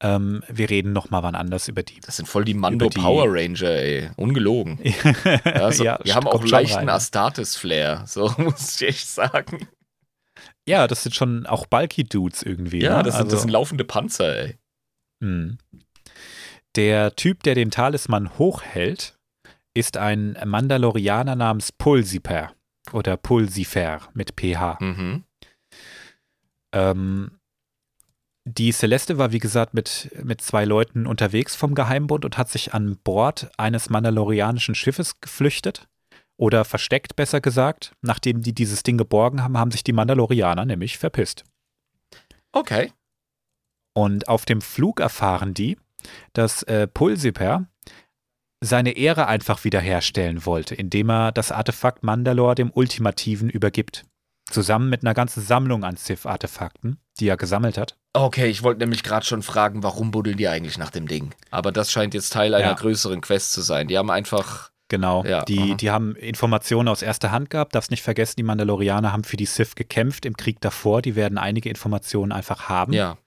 Ähm, 0.03 0.43
wir 0.47 0.69
reden 0.69 0.93
noch 0.93 1.09
mal 1.09 1.23
wann 1.23 1.33
anders 1.35 1.67
über 1.67 1.81
die. 1.83 1.99
Das 2.01 2.17
sind 2.17 2.27
voll 2.27 2.45
die 2.45 2.53
Mando 2.53 2.87
die- 2.87 2.99
Power 2.99 3.25
Ranger, 3.27 3.69
ey. 3.71 4.11
Ungelogen. 4.15 4.79
Ja, 5.45 5.71
so, 5.71 5.83
Ja, 5.83 5.97
die 6.03 6.13
haben 6.13 6.27
auch 6.27 6.43
leichten 6.45 6.77
rein. 6.77 6.89
Astartes-Flair, 6.89 8.03
so 8.07 8.31
muss 8.37 8.79
ich 8.79 8.87
echt 8.89 9.07
sagen. 9.07 9.67
Ja, 10.67 10.87
das 10.87 11.01
sind 11.03 11.15
schon 11.15 11.45
auch 11.47 11.65
bulky 11.65 12.03
Dudes 12.03 12.43
irgendwie. 12.43 12.81
Ja, 12.81 12.97
ne? 12.97 13.03
das, 13.03 13.15
sind, 13.15 13.23
Also- 13.23 13.35
das 13.35 13.41
sind 13.41 13.49
laufende 13.51 13.85
Panzer, 13.85 14.35
ey. 14.37 14.57
Mhm. 15.19 15.57
Der 16.75 17.15
Typ, 17.15 17.43
der 17.43 17.55
den 17.55 17.71
Talisman 17.71 18.37
hochhält, 18.37 19.17
ist 19.73 19.97
ein 19.97 20.37
Mandalorianer 20.45 21.35
namens 21.35 21.71
Pulsiper 21.71 22.53
oder 22.93 23.17
Pulsifer 23.17 24.01
mit 24.13 24.33
PH. 24.39 24.77
Mhm. 24.79 25.23
Ähm, 26.73 27.31
Die 28.45 28.71
Celeste 28.71 29.17
war, 29.17 29.31
wie 29.31 29.39
gesagt, 29.39 29.73
mit, 29.73 30.09
mit 30.23 30.41
zwei 30.41 30.65
Leuten 30.65 31.05
unterwegs 31.05 31.55
vom 31.55 31.75
Geheimbund 31.75 32.25
und 32.25 32.37
hat 32.37 32.49
sich 32.49 32.73
an 32.73 32.97
Bord 33.03 33.51
eines 33.57 33.89
mandalorianischen 33.89 34.73
Schiffes 34.75 35.19
geflüchtet. 35.21 35.87
Oder 36.37 36.65
versteckt, 36.65 37.15
besser 37.15 37.39
gesagt. 37.39 37.93
Nachdem 38.01 38.41
die 38.41 38.53
dieses 38.53 38.81
Ding 38.81 38.97
geborgen 38.97 39.43
haben, 39.43 39.59
haben 39.59 39.69
sich 39.69 39.83
die 39.83 39.93
Mandalorianer 39.93 40.65
nämlich 40.65 40.97
verpisst. 40.97 41.43
Okay. 42.51 42.91
Und 43.93 44.27
auf 44.27 44.45
dem 44.45 44.61
Flug 44.61 45.01
erfahren 45.01 45.53
die, 45.53 45.77
dass 46.33 46.63
äh, 46.63 46.87
Pulsiper 46.87 47.65
seine 48.63 48.91
Ehre 48.95 49.27
einfach 49.27 49.63
wiederherstellen 49.63 50.45
wollte, 50.45 50.75
indem 50.75 51.09
er 51.09 51.31
das 51.31 51.51
Artefakt 51.51 52.03
Mandalore 52.03 52.55
dem 52.55 52.71
Ultimativen 52.73 53.49
übergibt. 53.49 54.05
Zusammen 54.51 54.89
mit 54.89 55.03
einer 55.03 55.13
ganzen 55.13 55.41
Sammlung 55.41 55.83
an 55.83 55.95
Sith-Artefakten, 55.95 56.97
die 57.19 57.27
er 57.27 57.37
gesammelt 57.37 57.77
hat. 57.77 57.97
Okay, 58.13 58.47
ich 58.47 58.63
wollte 58.63 58.79
nämlich 58.79 59.01
gerade 59.03 59.25
schon 59.25 59.41
fragen, 59.43 59.81
warum 59.81 60.11
buddeln 60.11 60.35
die 60.37 60.47
eigentlich 60.49 60.77
nach 60.77 60.89
dem 60.91 61.07
Ding? 61.07 61.33
Aber 61.51 61.71
das 61.71 61.91
scheint 61.91 62.13
jetzt 62.13 62.33
Teil 62.33 62.53
einer 62.53 62.65
Ja. 62.67 62.73
größeren 62.73 63.21
Quest 63.21 63.53
zu 63.53 63.61
sein. 63.61 63.87
Die 63.87 63.97
haben 63.97 64.11
einfach. 64.11 64.69
Genau, 64.89 65.23
Ja, 65.23 65.45
die, 65.45 65.59
aha. 65.59 65.75
die 65.75 65.89
haben 65.89 66.15
Informationen 66.17 66.89
aus 66.89 67.01
erster 67.01 67.31
Hand 67.31 67.49
gehabt. 67.49 67.73
Darfst 67.75 67.91
nicht 67.91 68.03
vergessen, 68.03 68.33
die 68.37 68.43
Mandalorianer 68.43 69.13
haben 69.13 69.23
für 69.23 69.37
die 69.37 69.45
Sith 69.45 69.75
gekämpft 69.75 70.25
im 70.25 70.35
Krieg 70.35 70.59
davor. 70.59 71.01
Die 71.01 71.15
werden 71.15 71.37
einige 71.37 71.69
Informationen 71.69 72.33
einfach 72.33 72.67
haben. 72.67 72.91
Ja. 72.91 73.17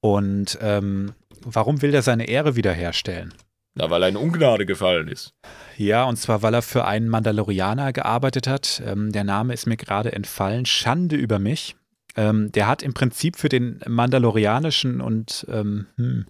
Und 0.00 0.58
ähm, 0.62 1.12
warum 1.44 1.82
will 1.82 1.94
er 1.94 2.02
seine 2.02 2.28
Ehre 2.28 2.56
wiederherstellen? 2.56 3.34
Na, 3.74 3.88
weil 3.88 4.02
eine 4.02 4.18
Ungnade 4.18 4.66
gefallen 4.66 5.08
ist. 5.08 5.32
Ja, 5.76 6.04
und 6.04 6.16
zwar, 6.16 6.42
weil 6.42 6.54
er 6.54 6.62
für 6.62 6.84
einen 6.84 7.08
Mandalorianer 7.08 7.92
gearbeitet 7.92 8.46
hat. 8.46 8.82
Ähm, 8.84 9.12
der 9.12 9.24
Name 9.24 9.54
ist 9.54 9.66
mir 9.66 9.76
gerade 9.76 10.12
entfallen. 10.12 10.66
Schande 10.66 11.16
über 11.16 11.38
mich. 11.38 11.76
Ähm, 12.16 12.50
der 12.52 12.66
hat 12.66 12.82
im 12.82 12.94
Prinzip 12.94 13.36
für 13.36 13.48
den 13.48 13.80
mandalorianischen 13.86 15.00
und 15.00 15.46
ähm, 15.48 15.86
hm, 15.96 16.26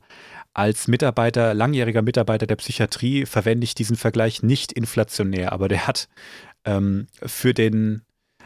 als 0.53 0.89
Mitarbeiter, 0.89 1.55
langjähriger 1.55 2.03
Mitarbeiter 2.03 2.47
der 2.47 2.57
Psychiatrie, 2.57 3.25
verwende 3.25 3.65
ich 3.65 3.75
diesen 3.75 3.97
Vergleich 3.97 4.43
nicht 4.43 4.73
inflationär, 4.73 5.53
aber 5.53 5.69
der 5.69 5.87
hat 5.87 6.09
ähm, 6.65 7.07
für 7.25 7.55
den 7.55 8.03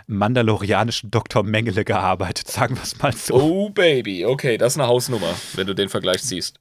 mandalorianischen 0.06 1.10
Dr. 1.10 1.42
Mengele 1.42 1.84
gearbeitet, 1.84 2.48
sagen 2.48 2.76
wir 2.76 2.82
es 2.82 2.98
mal 2.98 3.12
so. 3.12 3.34
Oh, 3.34 3.70
Baby. 3.70 4.24
Okay, 4.24 4.58
das 4.58 4.74
ist 4.74 4.80
eine 4.80 4.88
Hausnummer, 4.88 5.34
wenn 5.54 5.66
du 5.66 5.74
den 5.74 5.88
Vergleich 5.88 6.22
siehst. 6.22 6.58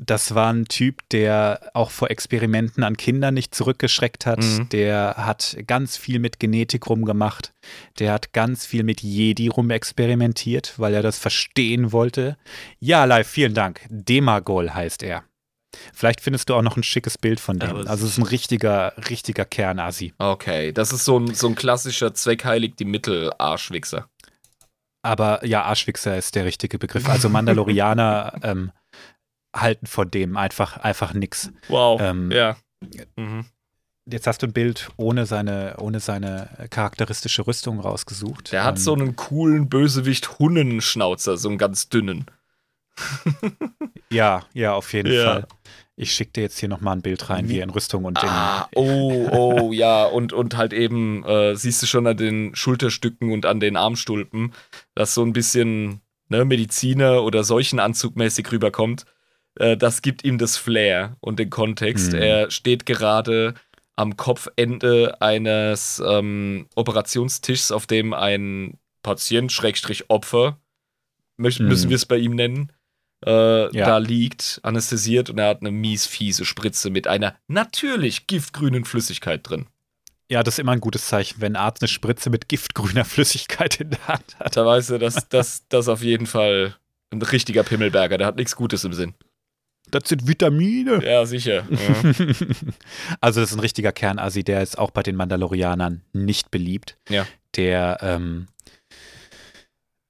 Das 0.00 0.36
war 0.36 0.52
ein 0.52 0.66
Typ, 0.66 1.00
der 1.10 1.70
auch 1.74 1.90
vor 1.90 2.08
Experimenten 2.08 2.84
an 2.84 2.96
Kindern 2.96 3.34
nicht 3.34 3.52
zurückgeschreckt 3.52 4.26
hat. 4.26 4.38
Mhm. 4.38 4.68
Der 4.68 5.14
hat 5.16 5.56
ganz 5.66 5.96
viel 5.96 6.20
mit 6.20 6.38
Genetik 6.38 6.88
rumgemacht. 6.88 7.52
Der 7.98 8.12
hat 8.12 8.32
ganz 8.32 8.64
viel 8.64 8.84
mit 8.84 9.02
Jedi 9.02 9.48
rumexperimentiert, 9.48 10.74
weil 10.76 10.94
er 10.94 11.02
das 11.02 11.18
verstehen 11.18 11.90
wollte. 11.90 12.36
Ja, 12.78 13.06
live, 13.06 13.26
vielen 13.26 13.54
Dank. 13.54 13.80
Demagol 13.90 14.70
heißt 14.70 15.02
er. 15.02 15.24
Vielleicht 15.92 16.20
findest 16.20 16.48
du 16.48 16.54
auch 16.54 16.62
noch 16.62 16.76
ein 16.76 16.82
schickes 16.82 17.18
Bild 17.18 17.40
von 17.40 17.58
dem. 17.58 17.76
Also 17.86 18.06
es 18.06 18.12
ist 18.12 18.18
ein 18.18 18.24
richtiger, 18.24 18.94
richtiger 19.10 19.44
Kernasi. 19.44 20.14
Okay, 20.18 20.72
das 20.72 20.92
ist 20.92 21.04
so 21.04 21.18
ein, 21.18 21.34
so 21.34 21.48
ein 21.48 21.54
klassischer 21.54 22.14
Zweckheilig 22.14 22.76
die 22.76 22.84
Mittel-Arschwichser. 22.84 24.08
Aber 25.02 25.44
ja, 25.44 25.62
Arschwichser 25.62 26.16
ist 26.16 26.34
der 26.34 26.44
richtige 26.44 26.78
Begriff. 26.78 27.08
Also 27.08 27.28
Mandalorianer 27.28 28.38
ähm, 28.42 28.72
halten 29.54 29.86
von 29.86 30.10
dem 30.10 30.36
einfach, 30.36 30.78
einfach 30.78 31.14
nix. 31.14 31.50
Wow. 31.68 32.00
Ähm, 32.00 32.30
ja. 32.30 32.56
Mhm. 33.16 33.46
Jetzt 34.10 34.26
hast 34.26 34.42
du 34.42 34.46
ein 34.46 34.52
Bild 34.52 34.88
ohne 34.96 35.26
seine, 35.26 35.76
ohne 35.78 36.00
seine 36.00 36.48
charakteristische 36.70 37.46
Rüstung 37.46 37.78
rausgesucht. 37.78 38.52
Der 38.52 38.64
hat 38.64 38.76
Ähm, 38.76 38.82
so 38.82 38.94
einen 38.94 39.16
coolen 39.16 39.68
Bösewicht-Hunnenschnauzer, 39.68 41.36
so 41.36 41.48
einen 41.50 41.58
ganz 41.58 41.90
dünnen. 41.90 42.24
Ja, 44.10 44.44
ja, 44.54 44.72
auf 44.74 44.92
jeden 44.92 45.12
Ja. 45.12 45.24
Fall. 45.24 45.46
Ich 46.00 46.12
schicke 46.12 46.30
dir 46.32 46.42
jetzt 46.42 46.58
hier 46.60 46.68
nochmal 46.68 46.94
ein 46.96 47.02
Bild 47.02 47.28
rein, 47.28 47.48
wie 47.48 47.58
er 47.58 47.64
in 47.64 47.70
Rüstung 47.70 48.04
und 48.04 48.22
in. 48.22 48.28
Ah, 48.28 48.68
oh, 48.76 49.28
oh, 49.32 49.72
ja, 49.72 50.04
und, 50.04 50.32
und 50.32 50.56
halt 50.56 50.72
eben, 50.72 51.24
äh, 51.24 51.56
siehst 51.56 51.82
du 51.82 51.86
schon 51.86 52.06
an 52.06 52.16
den 52.16 52.54
Schulterstücken 52.54 53.32
und 53.32 53.44
an 53.46 53.58
den 53.58 53.76
Armstulpen, 53.76 54.52
dass 54.94 55.12
so 55.14 55.22
ein 55.24 55.32
bisschen 55.32 56.00
ne, 56.28 56.44
Mediziner 56.44 57.24
oder 57.24 57.42
Seuchenanzugmäßig 57.42 58.50
rüberkommt. 58.52 59.06
Äh, 59.56 59.76
das 59.76 60.00
gibt 60.00 60.22
ihm 60.24 60.38
das 60.38 60.56
Flair 60.56 61.16
und 61.20 61.40
den 61.40 61.50
Kontext. 61.50 62.12
Mhm. 62.12 62.18
Er 62.22 62.50
steht 62.52 62.86
gerade 62.86 63.54
am 63.96 64.16
Kopfende 64.16 65.20
eines 65.20 66.00
ähm, 66.06 66.68
Operationstischs, 66.76 67.72
auf 67.72 67.88
dem 67.88 68.14
ein 68.14 68.78
Patient, 69.02 69.50
Schrägstrich 69.50 70.08
Opfer, 70.10 70.58
möcht- 71.36 71.60
Mhm. 71.60 71.68
müssen 71.68 71.88
wir 71.90 71.96
es 71.96 72.06
bei 72.06 72.18
ihm 72.18 72.36
nennen, 72.36 72.70
äh, 73.26 73.76
Ja. 73.76 73.86
da 73.86 73.98
liegt, 73.98 74.60
anästhesiert 74.62 75.30
und 75.30 75.38
er 75.38 75.48
hat 75.48 75.60
eine 75.60 75.70
mies 75.70 76.06
fiese 76.06 76.44
Spritze 76.44 76.90
mit 76.90 77.06
einer 77.06 77.34
natürlich 77.46 78.26
giftgrünen 78.26 78.84
Flüssigkeit 78.84 79.48
drin. 79.48 79.66
Ja, 80.30 80.42
das 80.42 80.54
ist 80.54 80.58
immer 80.58 80.72
ein 80.72 80.80
gutes 80.80 81.06
Zeichen, 81.06 81.40
wenn 81.40 81.56
ein 81.56 81.62
Arzt 81.62 81.82
eine 81.82 81.88
Spritze 81.88 82.28
mit 82.30 82.48
giftgrüner 82.48 83.04
Flüssigkeit 83.06 83.80
in 83.80 83.90
der 83.90 84.08
Hand 84.08 84.38
hat. 84.38 84.56
Da 84.56 84.66
weißt 84.66 84.90
du, 84.90 84.98
dass 84.98 85.28
das, 85.28 85.64
das 85.68 85.88
auf 85.88 86.02
jeden 86.02 86.26
Fall 86.26 86.76
ein 87.10 87.22
richtiger 87.22 87.62
Pimmelberger, 87.62 88.18
der 88.18 88.26
hat 88.26 88.36
nichts 88.36 88.54
Gutes 88.54 88.84
im 88.84 88.92
Sinn. 88.92 89.14
Das 89.90 90.06
sind 90.06 90.28
Vitamine. 90.28 91.02
Ja, 91.02 91.24
sicher. 91.24 91.64
Ja. 91.70 92.12
Also, 93.22 93.40
das 93.40 93.50
ist 93.50 93.56
ein 93.56 93.60
richtiger 93.60 93.90
Kernasi, 93.90 94.44
der 94.44 94.62
ist 94.62 94.78
auch 94.78 94.90
bei 94.90 95.02
den 95.02 95.16
Mandalorianern 95.16 96.02
nicht 96.12 96.50
beliebt. 96.50 96.98
Ja. 97.08 97.26
Der 97.56 97.96
ähm, 98.02 98.48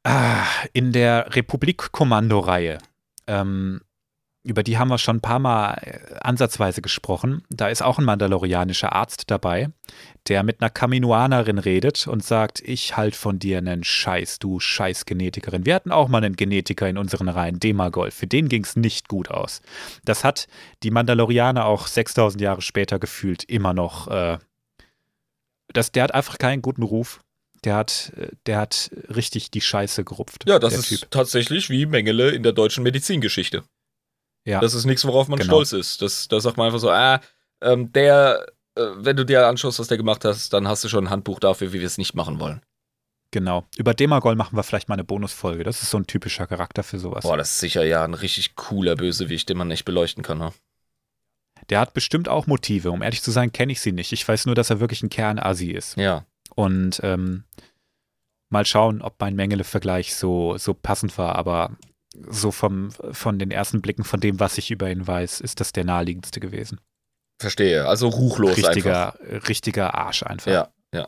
ah, 0.03 0.45
in 0.73 0.91
der 0.93 1.35
Republik-Kommando-Reihe, 1.37 2.79
ähm, 3.29 3.81
über 4.45 4.63
die 4.63 4.79
haben 4.79 4.89
wir 4.89 4.99
schon 4.99 5.17
ein 5.17 5.21
paar 5.21 5.39
Mal 5.39 5.75
äh, 5.75 6.15
ansatzweise 6.21 6.81
gesprochen. 6.81 7.43
Da 7.51 7.69
ist 7.69 7.83
auch 7.83 7.99
ein 7.99 8.05
mandalorianischer 8.05 8.93
Arzt 8.93 9.31
dabei, 9.31 9.69
der 10.29 10.43
mit 10.43 10.63
einer 10.63 10.71
Kaminoanerin 10.71 11.59
redet 11.59 12.07
und 12.07 12.25
sagt: 12.25 12.61
Ich 12.61 12.97
halt 12.97 13.15
von 13.15 13.39
dir 13.39 13.59
einen 13.59 13.85
Scheiß, 13.85 14.39
du 14.39 14.59
Scheiß-Genetikerin. 14.59 15.67
Wir 15.67 15.75
hatten 15.75 15.93
auch 15.93 16.09
mal 16.09 16.25
einen 16.25 16.37
Genetiker 16.37 16.89
in 16.89 16.99
unseren 16.99 17.29
Reihen, 17.29 17.61
Demagol. 17.61 18.11
Für 18.11 18.27
den 18.27 18.49
ging 18.49 18.65
es 18.65 18.77
nicht 18.77 19.09
gut 19.09 19.31
aus. 19.31 19.61
Das 20.05 20.25
hat 20.25 20.47
die 20.83 20.91
Mandalorianer 20.91 21.67
auch 21.67 21.87
6000 21.87 22.41
Jahre 22.41 22.63
später 22.63 22.99
gefühlt 22.99 23.45
immer 23.45 23.75
noch. 23.75 24.09
Äh, 24.09 24.39
das, 25.73 25.93
der 25.93 26.05
hat 26.05 26.15
einfach 26.15 26.39
keinen 26.39 26.63
guten 26.63 26.83
Ruf. 26.83 27.21
Der 27.65 27.75
hat, 27.77 28.13
äh, 28.17 28.29
der 28.47 28.59
hat 28.59 28.91
richtig 29.15 29.51
die 29.51 29.61
Scheiße 29.61 30.05
gerupft. 30.05 30.45
ja, 30.49 30.59
das 30.59 30.75
ist 30.75 30.89
Typ. 30.89 31.11
tatsächlich 31.11 31.71
wie 31.71 31.87
Mengele 31.87 32.31
in 32.31 32.43
der 32.43 32.53
deutschen 32.53 32.83
Medizingeschichte. 32.85 33.65
Ja. 34.45 34.61
Das 34.61 34.75
ist 34.75 34.85
nichts, 34.85 35.05
worauf 35.05 35.29
man 35.29 35.39
Genau. 35.39 35.53
stolz 35.55 35.73
ist. 35.73 36.01
Das, 36.03 36.29
da 36.29 36.41
sagt 36.41 36.57
man 36.57 36.67
einfach 36.67 36.79
so, 36.79 36.91
ah, 36.91 37.21
ähm, 37.61 37.93
der, 37.93 38.47
äh, 38.77 38.83
wenn 38.97 39.17
du 39.17 39.25
dir 39.25 39.47
anschaust, 39.47 39.79
was 39.79 39.89
der 39.89 39.97
gemacht 39.99 40.25
hast, 40.25 40.53
dann 40.53 40.69
hast 40.69 40.85
du 40.85 40.89
schon 40.89 41.05
ein 41.07 41.11
Handbuch 41.11 41.41
dafür, 41.41 41.73
wie 41.73 41.81
wir 41.81 41.87
es 41.87 41.99
nicht 41.99 42.15
machen 42.15 42.39
wollen. 42.41 42.63
Genau. 43.31 43.67
Über 43.77 43.93
Demagol 43.93 44.37
machen 44.37 44.57
wir 44.57 44.63
vielleicht 44.63 44.89
mal 44.89 44.95
eine 44.95 45.05
Bonusfolge. 45.05 45.63
Das 45.65 45.83
ist 45.83 45.91
so 45.91 45.99
ein 45.99 46.07
typischer 46.07 46.47
Charakter 46.47 46.83
für 46.83 46.99
sowas. 46.99 47.25
Boah, 47.25 47.37
das 47.37 47.51
ist 47.51 47.61
sicher 47.61 47.85
ja 47.85 48.03
ein 48.05 48.15
richtig 48.15 48.55
cooler 48.57 48.97
Bösewicht, 48.97 49.49
den 49.51 49.59
man 49.59 49.69
nicht 49.69 49.85
beleuchten 49.85 50.23
kann. 50.23 50.39
Ne? 50.39 50.53
Der 51.69 51.81
hat 51.81 51.93
bestimmt 51.93 52.29
auch 52.29 52.47
Motive. 52.47 52.91
Um 52.91 53.03
ehrlich 53.03 53.21
zu 53.23 53.31
sein, 53.31 53.53
kenne 53.53 53.73
ich 53.73 53.83
sie 53.83 53.93
nicht. 53.93 54.13
Ich 54.13 54.27
weiß 54.27 54.47
nur, 54.47 54.55
dass 54.55 54.71
er 54.71 54.81
wirklich 54.81 55.03
ein 55.03 55.11
Kernasi 55.11 55.73
ist. 55.73 55.97
Ja. 55.99 56.25
Und 56.59 56.99
ähm, 57.05 57.45
mal 58.49 58.67
schauen, 58.67 59.01
ob 59.01 59.15
mein 59.21 59.37
Mengele-Vergleich 59.37 60.17
so, 60.17 60.59
so 60.59 60.75
passend 60.75 61.17
war. 61.17 61.37
Aber 61.37 61.77
so 62.29 62.51
vom, 62.51 62.91
von 62.91 63.39
den 63.39 63.53
ersten 63.53 63.81
Blicken, 63.81 64.03
von 64.03 64.19
dem, 64.19 64.41
was 64.41 64.59
ich 64.59 64.73
über 64.73 64.91
ihn 64.91 65.07
weiß, 65.07 65.41
ist 65.41 65.61
das 65.61 65.71
der 65.71 65.85
naheliegendste 65.85 66.41
gewesen. 66.41 66.81
Verstehe. 67.39 67.87
Also 67.87 68.09
ruchlos 68.09 68.57
einfach. 68.57 68.71
richtiger, 68.71 69.19
richtiger 69.49 69.95
Arsch 69.95 70.25
einfach. 70.25 70.51
Ja, 70.51 70.73
ja. 70.93 71.07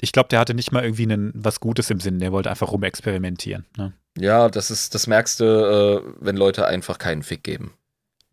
Ich 0.00 0.10
glaube, 0.10 0.28
der 0.28 0.40
hatte 0.40 0.54
nicht 0.54 0.72
mal 0.72 0.82
irgendwie 0.82 1.04
einen, 1.04 1.30
was 1.36 1.60
Gutes 1.60 1.88
im 1.90 2.00
Sinn. 2.00 2.18
Der 2.18 2.32
wollte 2.32 2.50
einfach 2.50 2.72
rumexperimentieren. 2.72 3.64
Ne? 3.76 3.92
Ja, 4.18 4.48
das 4.48 4.72
ist, 4.72 4.96
das 4.96 5.06
merkst 5.06 5.38
du, 5.38 5.44
äh, 5.44 6.14
wenn 6.18 6.36
Leute 6.36 6.66
einfach 6.66 6.98
keinen 6.98 7.22
Fick 7.22 7.44
geben. 7.44 7.74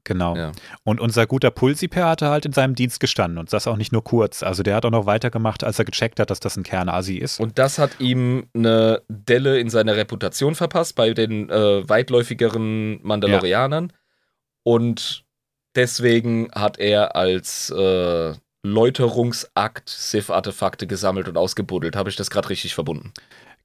Genau. 0.07 0.37
Ja. 0.37 0.53
Und 0.85 1.01
unser 1.01 1.27
guter 1.27 1.51
Pulsiper 1.51 2.07
hatte 2.07 2.29
halt 2.29 2.45
in 2.45 2.53
seinem 2.53 2.75
Dienst 2.75 3.01
gestanden 3.01 3.37
und 3.39 3.51
das 3.51 3.67
auch 3.67 3.75
nicht 3.75 3.91
nur 3.91 4.05
kurz. 4.05 4.41
Also 4.41 4.63
der 4.63 4.75
hat 4.75 4.85
auch 4.85 4.91
noch 4.91 5.05
weitergemacht, 5.05 5.65
als 5.65 5.79
er 5.79 5.85
gecheckt 5.85 6.21
hat, 6.21 6.29
dass 6.29 6.39
das 6.39 6.55
ein 6.55 6.63
Kernasi 6.63 7.17
ist. 7.17 7.41
Und 7.41 7.59
das 7.59 7.77
hat 7.77 7.99
ihm 7.99 8.47
eine 8.53 9.01
Delle 9.09 9.59
in 9.59 9.69
seiner 9.69 9.97
Reputation 9.97 10.55
verpasst 10.55 10.95
bei 10.95 11.13
den 11.13 11.49
äh, 11.49 11.87
weitläufigeren 11.89 13.05
Mandalorianern. 13.05 13.91
Und 14.63 15.25
deswegen 15.75 16.51
hat 16.55 16.79
er 16.79 17.17
als 17.17 17.69
äh, 17.69 18.33
Läuterungsakt 18.63 19.89
Sith-Artefakte 19.89 20.87
gesammelt 20.87 21.27
und 21.27 21.37
ausgebuddelt. 21.37 21.97
Habe 21.97 22.09
ich 22.09 22.15
das 22.15 22.29
gerade 22.29 22.47
richtig 22.47 22.73
verbunden? 22.73 23.11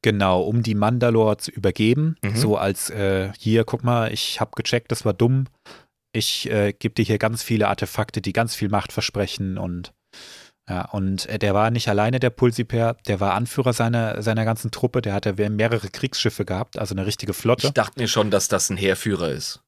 Genau, 0.03 0.43
um 0.43 0.64
die 0.64 0.74
Mandalore 0.74 1.36
zu 1.36 1.53
übergeben. 1.53 2.16
Mhm. 2.22 2.34
So 2.34 2.57
als, 2.57 2.90
äh, 2.90 3.30
hier, 3.38 3.62
guck 3.62 3.84
mal, 3.84 4.12
ich 4.12 4.40
habe 4.40 4.51
gecheckt, 4.57 4.90
das 4.90 5.05
war 5.05 5.12
dumm. 5.12 5.47
Ich 6.13 6.51
äh, 6.51 6.73
gebe 6.73 6.95
dir 6.95 7.05
hier 7.05 7.19
ganz 7.19 7.43
viele 7.43 7.69
Artefakte, 7.69 8.21
die 8.21 8.33
ganz 8.33 8.55
viel 8.55 8.69
Macht 8.69 8.93
versprechen 8.93 9.59
und 9.59 9.93
Ja, 10.69 10.91
und 10.91 11.27
äh, 11.27 11.39
der 11.39 11.55
war 11.55 11.71
nicht 11.71 11.89
alleine 11.89 12.21
der 12.21 12.31
Pulsiper, 12.31 12.97
der 13.09 13.19
war 13.19 13.35
Anführer 13.35 13.73
seiner, 13.73 14.23
seiner 14.23 14.45
ganzen 14.45 14.71
Truppe, 14.71 15.03
der 15.03 15.15
hatte 15.15 15.35
mehrere 15.51 15.89
Kriegsschiffe 15.89 16.45
gehabt, 16.45 16.79
also 16.79 16.95
eine 16.95 17.07
richtige 17.07 17.33
Flotte. 17.33 17.67
Ich 17.67 17.73
dachte 17.73 18.01
mir 18.01 18.09
schon, 18.09 18.31
dass 18.31 18.49
das 18.49 18.71
ein 18.71 18.77
Heerführer 18.77 19.31
ist. 19.31 19.61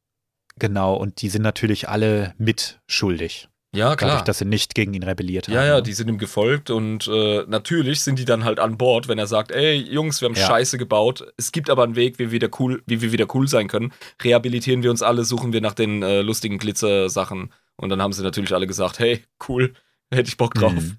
Genau, 0.57 0.95
und 0.95 1.21
die 1.23 1.31
sind 1.31 1.43
natürlich 1.43 1.89
alle 1.89 2.35
mitschuldig. 2.39 3.49
Ja, 3.75 3.97
klar. 3.97 4.11
Dadurch, 4.11 4.25
dass 4.25 4.39
sie 4.39 4.45
nicht 4.45 4.75
gegen 4.75 4.95
ihn 4.95 5.03
rebelliert 5.03 5.49
haben. 5.49 5.55
Ja, 5.55 5.64
ja, 5.64 5.77
ne? 5.77 5.83
die 5.83 5.93
sind 5.93 6.09
ihm 6.09 6.18
gefolgt 6.18 6.70
und 6.70 7.09
äh, 7.09 7.45
natürlich 7.47 8.01
sind 8.03 8.18
die 8.18 8.25
dann 8.25 8.45
halt 8.45 8.61
an 8.61 8.79
Bord, 8.79 9.09
wenn 9.09 9.18
er 9.18 9.27
sagt, 9.27 9.51
ey 9.51 9.75
Jungs, 9.75 10.20
wir 10.20 10.29
haben 10.29 10.37
Ja. 10.37 10.47
Scheiße 10.47 10.79
gebaut. 10.79 11.27
Es 11.37 11.53
gibt 11.53 11.70
aber 11.70 11.83
einen 11.85 11.97
Weg, 11.97 12.18
wie 12.18 12.25
wir 12.25 12.31
wieder 12.31 12.49
cool, 12.59 12.83
wie 12.87 13.01
wir 13.01 13.12
wieder 13.12 13.27
cool 13.35 13.49
sein 13.49 13.68
können. 13.68 13.93
Rehabilitieren 14.22 14.83
wir 14.83 14.91
uns 14.91 15.03
alle, 15.03 15.25
suchen 15.25 15.53
wir 15.53 15.61
nach 15.61 15.75
den 15.75 16.03
äh, 16.03 16.22
lustigen 16.22 16.59
Glitzer-Sachen. 16.59 17.53
Und 17.77 17.89
dann 17.89 18.01
haben 18.01 18.12
sie 18.12 18.22
natürlich 18.22 18.55
alle 18.55 18.66
gesagt, 18.66 18.99
hey, 18.99 19.25
cool, 19.49 19.75
hätte 20.11 20.29
ich 20.29 20.37
Bock 20.37 20.55
drauf. 20.55 20.72
Mhm. 20.72 20.99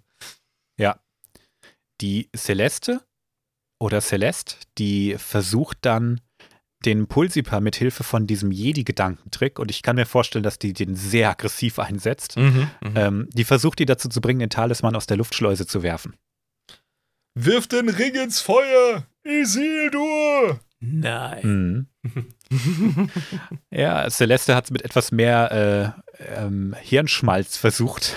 Ja. 0.77 0.99
Die 2.01 2.29
Celeste 2.35 3.01
oder 3.79 4.01
Celeste, 4.01 4.55
die 4.77 5.15
versucht 5.17 5.77
dann 5.81 6.19
den 6.85 7.07
Pulsiper 7.07 7.59
mit 7.61 7.75
Hilfe 7.75 8.03
von 8.03 8.27
diesem 8.27 8.51
Jedi-Gedankentrick, 8.51 9.59
und 9.59 9.71
ich 9.71 9.81
kann 9.81 9.95
mir 9.95 10.05
vorstellen, 10.05 10.43
dass 10.43 10.59
die 10.59 10.73
den 10.73 10.95
sehr 10.95 11.29
aggressiv 11.29 11.79
einsetzt, 11.79 12.37
Mhm, 12.37 12.69
mhm. 12.81 12.93
ähm, 12.95 13.29
die 13.33 13.43
versucht 13.43 13.79
die 13.79 13.85
dazu 13.85 14.09
zu 14.09 14.21
bringen, 14.21 14.39
den 14.39 14.49
Talisman 14.49 14.95
aus 14.95 15.07
der 15.07 15.17
Luftschleuse 15.17 15.65
zu 15.65 15.83
werfen. 15.83 16.15
Wirf 17.33 17.67
den 17.67 17.89
Ring 17.89 18.15
ins 18.15 18.41
Feuer, 18.41 19.05
Isildur! 19.23 20.59
Nein. 20.79 21.87
Mhm. 22.03 22.27
ja, 23.71 24.09
Celeste 24.09 24.55
hat 24.55 24.65
es 24.65 24.71
mit 24.71 24.83
etwas 24.83 25.11
mehr 25.11 25.95
äh, 26.19 26.35
ähm, 26.37 26.75
Hirnschmalz 26.79 27.57
versucht 27.57 28.15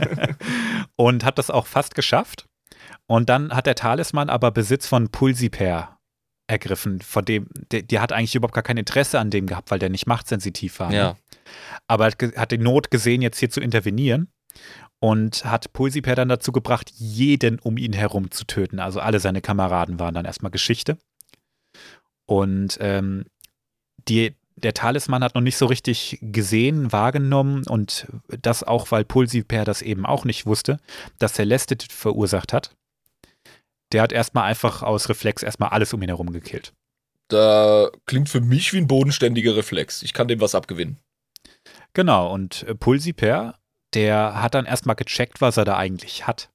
und 0.96 1.24
hat 1.24 1.38
das 1.38 1.50
auch 1.50 1.66
fast 1.66 1.94
geschafft. 1.94 2.46
Und 3.06 3.28
dann 3.28 3.52
hat 3.52 3.66
der 3.66 3.74
Talisman 3.74 4.30
aber 4.30 4.50
Besitz 4.50 4.86
von 4.86 5.10
Pulsiper 5.10 5.95
ergriffen, 6.46 7.00
von 7.00 7.24
dem, 7.24 7.48
der, 7.70 7.82
der 7.82 8.00
hat 8.00 8.12
eigentlich 8.12 8.34
überhaupt 8.34 8.54
gar 8.54 8.62
kein 8.62 8.76
Interesse 8.76 9.18
an 9.18 9.30
dem 9.30 9.46
gehabt, 9.46 9.70
weil 9.70 9.78
der 9.78 9.88
nicht 9.88 10.06
machtsensitiv 10.06 10.78
war. 10.80 10.90
ne? 10.90 10.96
Ja. 10.96 11.16
Aber 11.86 12.06
hat, 12.06 12.22
hat 12.36 12.52
die 12.52 12.58
Not 12.58 12.90
gesehen, 12.90 13.22
jetzt 13.22 13.38
hier 13.38 13.50
zu 13.50 13.60
intervenieren 13.60 14.28
und 14.98 15.44
hat 15.44 15.72
Pulsiper 15.72 16.14
dann 16.14 16.28
dazu 16.28 16.52
gebracht, 16.52 16.90
jeden 16.94 17.58
um 17.58 17.76
ihn 17.76 17.92
herum 17.92 18.30
zu 18.30 18.44
töten. 18.44 18.80
Also 18.80 19.00
alle 19.00 19.20
seine 19.20 19.40
Kameraden 19.40 19.98
waren 19.98 20.14
dann 20.14 20.24
erstmal 20.24 20.50
Geschichte. 20.50 20.98
Und 22.26 22.78
ähm, 22.80 23.24
die, 24.08 24.34
der 24.56 24.74
Talisman 24.74 25.22
hat 25.22 25.34
noch 25.34 25.42
nicht 25.42 25.56
so 25.56 25.66
richtig 25.66 26.18
gesehen, 26.22 26.92
wahrgenommen 26.92 27.64
und 27.66 28.06
das 28.42 28.62
auch, 28.62 28.90
weil 28.90 29.04
Pulsiper 29.04 29.64
das 29.64 29.82
eben 29.82 30.06
auch 30.06 30.24
nicht 30.24 30.46
wusste, 30.46 30.78
dass 31.18 31.34
Celeste 31.34 31.76
das 31.76 31.88
verursacht 31.90 32.52
hat. 32.52 32.74
Der 33.92 34.02
hat 34.02 34.12
erstmal 34.12 34.44
einfach 34.44 34.82
aus 34.82 35.08
Reflex 35.08 35.42
erstmal 35.42 35.70
alles 35.70 35.92
um 35.92 36.02
ihn 36.02 36.08
herum 36.08 36.32
gekillt. 36.32 36.72
Da 37.28 37.90
klingt 38.06 38.28
für 38.28 38.40
mich 38.40 38.72
wie 38.72 38.78
ein 38.78 38.86
bodenständiger 38.86 39.56
Reflex. 39.56 40.02
Ich 40.02 40.12
kann 40.12 40.28
dem 40.28 40.40
was 40.40 40.54
abgewinnen. 40.54 40.98
Genau, 41.94 42.32
und 42.32 42.62
äh, 42.64 42.74
Pulsiper, 42.74 43.58
der 43.94 44.40
hat 44.40 44.54
dann 44.54 44.66
erstmal 44.66 44.96
gecheckt, 44.96 45.40
was 45.40 45.56
er 45.56 45.64
da 45.64 45.76
eigentlich 45.76 46.26
hat. 46.26 46.50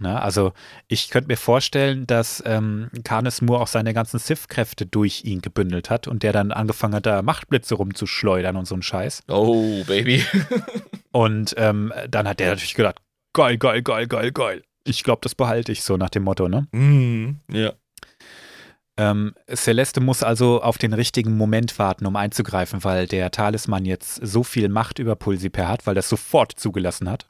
Na, 0.00 0.20
also 0.20 0.52
ich 0.86 1.10
könnte 1.10 1.26
mir 1.26 1.36
vorstellen, 1.36 2.06
dass 2.06 2.40
ähm, 2.46 2.88
Canis 3.02 3.40
Moore 3.40 3.62
auch 3.62 3.66
seine 3.66 3.94
ganzen 3.94 4.20
Sith-Kräfte 4.20 4.86
durch 4.86 5.24
ihn 5.24 5.42
gebündelt 5.42 5.90
hat 5.90 6.06
und 6.06 6.22
der 6.22 6.32
dann 6.32 6.52
angefangen 6.52 6.94
hat, 6.94 7.06
da 7.06 7.20
Machtblitze 7.22 7.74
rumzuschleudern 7.74 8.56
und 8.56 8.66
so 8.66 8.76
ein 8.76 8.82
Scheiß. 8.82 9.24
Oh, 9.26 9.82
Baby. 9.84 10.24
Und 11.10 11.54
ähm, 11.56 11.92
dann 12.08 12.28
hat 12.28 12.38
der 12.38 12.50
natürlich 12.50 12.74
gedacht, 12.74 12.96
geil, 13.32 13.56
geil, 13.56 13.82
geil, 13.82 14.06
geil, 14.06 14.30
geil. 14.30 14.62
Ich 14.88 15.04
glaube, 15.04 15.20
das 15.22 15.34
behalte 15.34 15.72
ich 15.72 15.82
so 15.82 15.96
nach 15.96 16.10
dem 16.10 16.24
Motto, 16.24 16.48
ne? 16.48 16.66
Mhm, 16.72 17.40
ja. 17.52 17.72
Ähm, 18.96 19.34
Celeste 19.54 20.00
muss 20.00 20.24
also 20.24 20.60
auf 20.60 20.76
den 20.76 20.92
richtigen 20.92 21.36
Moment 21.36 21.78
warten, 21.78 22.04
um 22.04 22.16
einzugreifen, 22.16 22.82
weil 22.82 23.06
der 23.06 23.30
Talisman 23.30 23.84
jetzt 23.84 24.16
so 24.26 24.42
viel 24.42 24.68
Macht 24.68 24.98
über 24.98 25.14
Pulsiper 25.14 25.68
hat, 25.68 25.86
weil 25.86 25.94
das 25.94 26.08
sofort 26.08 26.52
zugelassen 26.58 27.08
hat. 27.08 27.28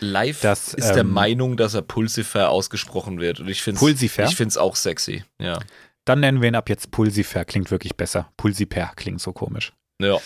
Live 0.00 0.42
Das, 0.42 0.74
ist 0.74 0.90
der 0.90 0.98
ähm, 0.98 1.12
Meinung, 1.12 1.56
dass 1.56 1.74
er 1.74 1.82
Pulsifer 1.82 2.50
ausgesprochen 2.50 3.18
wird. 3.20 3.40
Und 3.40 3.48
ich 3.48 3.62
finde 3.62 3.80
Pulsifer? 3.80 4.24
Ich 4.24 4.36
finde 4.36 4.50
es 4.50 4.58
auch 4.58 4.76
sexy. 4.76 5.24
Ja. 5.40 5.58
Dann 6.04 6.20
nennen 6.20 6.40
wir 6.40 6.48
ihn 6.48 6.54
ab 6.54 6.68
jetzt 6.68 6.90
Pulsifer, 6.90 7.44
klingt 7.44 7.70
wirklich 7.70 7.96
besser. 7.96 8.30
Pulsiper 8.36 8.92
klingt 8.94 9.20
so 9.20 9.32
komisch. 9.32 9.72
Ja. 10.00 10.18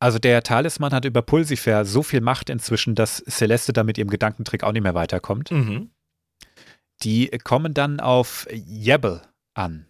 Also 0.00 0.18
der 0.18 0.42
Talisman 0.42 0.92
hat 0.92 1.04
über 1.04 1.20
Pulsifer 1.22 1.84
so 1.84 2.02
viel 2.02 2.22
Macht 2.22 2.48
inzwischen, 2.48 2.94
dass 2.94 3.22
Celeste 3.28 3.74
da 3.74 3.84
mit 3.84 3.98
ihrem 3.98 4.08
Gedankentrick 4.08 4.64
auch 4.64 4.72
nicht 4.72 4.82
mehr 4.82 4.94
weiterkommt. 4.94 5.50
Mhm. 5.50 5.90
Die 7.02 7.28
kommen 7.44 7.74
dann 7.74 8.00
auf 8.00 8.48
Yebel 8.50 9.20
an. 9.54 9.86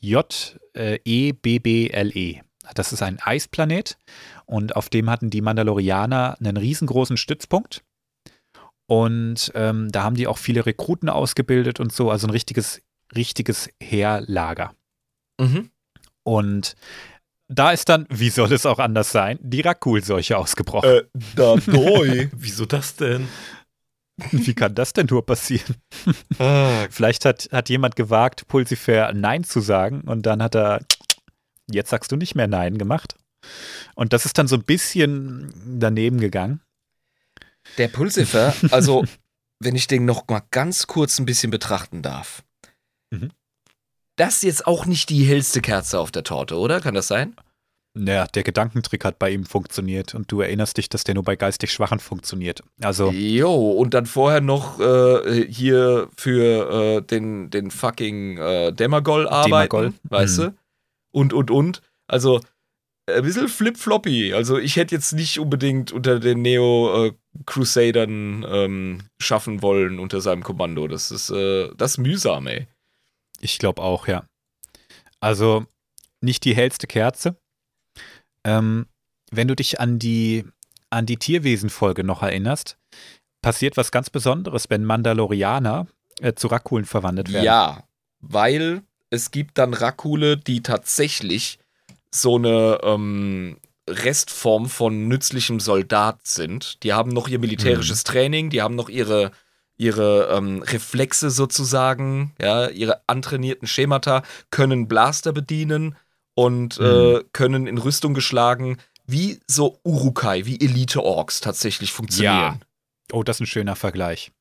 J-E-B-B-L-E. 0.00 0.42
Das 2.74 2.92
ist 2.92 3.02
ein 3.02 3.18
Eisplanet 3.18 3.98
und 4.44 4.76
auf 4.76 4.88
dem 4.90 5.10
hatten 5.10 5.30
die 5.30 5.40
Mandalorianer 5.40 6.36
einen 6.38 6.56
riesengroßen 6.56 7.16
Stützpunkt. 7.16 7.82
Und 8.86 9.50
ähm, 9.54 9.90
da 9.90 10.02
haben 10.02 10.16
die 10.16 10.26
auch 10.26 10.38
viele 10.38 10.66
Rekruten 10.66 11.08
ausgebildet 11.08 11.80
und 11.80 11.92
so, 11.92 12.10
also 12.10 12.26
ein 12.26 12.30
richtiges, 12.30 12.82
richtiges 13.14 13.70
Heerlager. 13.80 14.74
Mhm. 15.40 15.70
Und 16.22 16.76
da 17.52 17.72
ist 17.72 17.88
dann, 17.88 18.06
wie 18.08 18.30
soll 18.30 18.52
es 18.52 18.64
auch 18.64 18.78
anders 18.78 19.10
sein, 19.10 19.38
die 19.42 19.60
Rakul-Seuche 19.60 20.38
ausgebrochen. 20.38 20.88
Äh, 20.88 21.02
da 21.34 21.56
doi. 21.56 22.30
Wieso 22.36 22.64
das 22.64 22.94
denn? 22.94 23.28
Wie 24.30 24.54
kann 24.54 24.74
das 24.74 24.92
denn 24.92 25.06
nur 25.10 25.26
passieren? 25.26 25.74
ah, 26.38 26.86
Vielleicht 26.90 27.24
hat, 27.24 27.48
hat 27.50 27.68
jemand 27.68 27.96
gewagt, 27.96 28.46
Pulsifer 28.46 29.12
Nein 29.14 29.44
zu 29.44 29.60
sagen 29.60 30.02
und 30.02 30.26
dann 30.26 30.42
hat 30.42 30.54
er, 30.54 30.80
jetzt 31.70 31.90
sagst 31.90 32.12
du 32.12 32.16
nicht 32.16 32.36
mehr 32.36 32.46
Nein 32.46 32.78
gemacht. 32.78 33.16
Und 33.94 34.12
das 34.12 34.26
ist 34.26 34.38
dann 34.38 34.46
so 34.46 34.56
ein 34.56 34.64
bisschen 34.64 35.52
daneben 35.80 36.20
gegangen. 36.20 36.60
der 37.78 37.88
Pulsifer, 37.88 38.54
also 38.70 39.04
wenn 39.58 39.74
ich 39.74 39.88
den 39.88 40.04
noch 40.04 40.28
mal 40.28 40.42
ganz 40.50 40.86
kurz 40.86 41.18
ein 41.18 41.26
bisschen 41.26 41.50
betrachten 41.50 42.02
darf. 42.02 42.44
Mhm. 43.10 43.30
Das 44.20 44.36
ist 44.36 44.42
jetzt 44.42 44.66
auch 44.66 44.84
nicht 44.84 45.08
die 45.08 45.24
hellste 45.24 45.62
Kerze 45.62 45.98
auf 45.98 46.10
der 46.10 46.24
Torte, 46.24 46.58
oder? 46.58 46.80
Kann 46.80 46.92
das 46.94 47.08
sein? 47.08 47.34
Naja, 47.94 48.26
der 48.26 48.42
Gedankentrick 48.42 49.04
hat 49.04 49.18
bei 49.18 49.30
ihm 49.30 49.46
funktioniert 49.46 50.14
und 50.14 50.30
du 50.30 50.42
erinnerst 50.42 50.76
dich, 50.76 50.88
dass 50.90 51.04
der 51.04 51.14
nur 51.14 51.24
bei 51.24 51.36
geistig 51.36 51.72
Schwachen 51.72 51.98
funktioniert. 52.00 52.62
Also, 52.82 53.10
Jo, 53.10 53.72
und 53.72 53.94
dann 53.94 54.04
vorher 54.06 54.40
noch 54.42 54.78
äh, 54.78 55.46
hier 55.50 56.08
für 56.16 56.98
äh, 56.98 57.02
den, 57.02 57.48
den 57.50 57.70
fucking 57.70 58.36
äh, 58.36 58.72
Demagol 58.72 59.26
arbeiten, 59.26 59.70
Demagol. 59.76 59.92
weißt 60.04 60.38
Mhm. 60.38 60.42
du? 60.42 60.54
Und, 61.12 61.32
und, 61.32 61.50
und. 61.50 61.80
Also, 62.06 62.40
ein 63.08 63.22
bisschen 63.24 63.48
flip-floppy. 63.48 64.34
Also, 64.34 64.58
ich 64.58 64.76
hätte 64.76 64.94
jetzt 64.94 65.14
nicht 65.14 65.40
unbedingt 65.40 65.92
unter 65.92 66.20
den 66.20 66.42
Neo-Crusadern 66.42 68.44
ähm, 68.48 68.98
schaffen 69.18 69.62
wollen 69.62 69.98
unter 69.98 70.20
seinem 70.20 70.42
Kommando. 70.42 70.88
Das 70.88 71.10
ist, 71.10 71.30
äh, 71.30 71.70
das 71.76 71.92
ist 71.92 71.98
mühsam, 71.98 72.46
ey. 72.46 72.66
Ich 73.40 73.58
glaube 73.58 73.82
auch, 73.82 74.06
ja. 74.06 74.24
Also, 75.20 75.66
nicht 76.20 76.44
die 76.44 76.54
hellste 76.54 76.86
Kerze. 76.86 77.36
Ähm, 78.44 78.86
wenn 79.30 79.48
du 79.48 79.56
dich 79.56 79.80
an 79.80 79.98
die, 79.98 80.44
an 80.90 81.06
die 81.06 81.16
Tierwesen-Folge 81.16 82.04
noch 82.04 82.22
erinnerst, 82.22 82.78
passiert 83.42 83.76
was 83.76 83.90
ganz 83.90 84.10
Besonderes, 84.10 84.70
wenn 84.70 84.84
Mandalorianer 84.84 85.86
äh, 86.20 86.34
zu 86.34 86.48
Rakulen 86.48 86.84
verwandelt 86.84 87.32
werden. 87.32 87.44
Ja, 87.44 87.84
weil 88.20 88.82
es 89.10 89.30
gibt 89.30 89.58
dann 89.58 89.74
Rakule, 89.74 90.36
die 90.36 90.62
tatsächlich 90.62 91.58
so 92.12 92.36
eine 92.36 92.78
ähm, 92.82 93.58
Restform 93.88 94.68
von 94.68 95.08
nützlichem 95.08 95.60
Soldat 95.60 96.26
sind. 96.26 96.82
Die 96.82 96.92
haben 96.92 97.10
noch 97.10 97.28
ihr 97.28 97.38
militärisches 97.38 98.04
Training, 98.04 98.50
die 98.50 98.62
haben 98.62 98.74
noch 98.74 98.88
ihre, 98.88 99.32
ihre 99.80 100.28
ähm, 100.36 100.62
Reflexe 100.62 101.30
sozusagen, 101.30 102.34
ja, 102.40 102.68
ihre 102.68 103.00
antrainierten 103.08 103.66
Schemata, 103.66 104.22
können 104.50 104.88
Blaster 104.88 105.32
bedienen 105.32 105.96
und 106.34 106.78
äh, 106.78 107.24
können 107.32 107.66
in 107.66 107.78
Rüstung 107.78 108.14
geschlagen, 108.14 108.76
wie 109.06 109.40
so 109.46 109.80
Urukai, 109.82 110.44
wie 110.46 110.60
Elite-Orks 110.60 111.40
tatsächlich 111.40 111.92
funktionieren. 111.92 112.60
Oh, 113.12 113.22
das 113.22 113.36
ist 113.38 113.40
ein 113.40 113.46
schöner 113.46 113.74
Vergleich. 113.74 114.32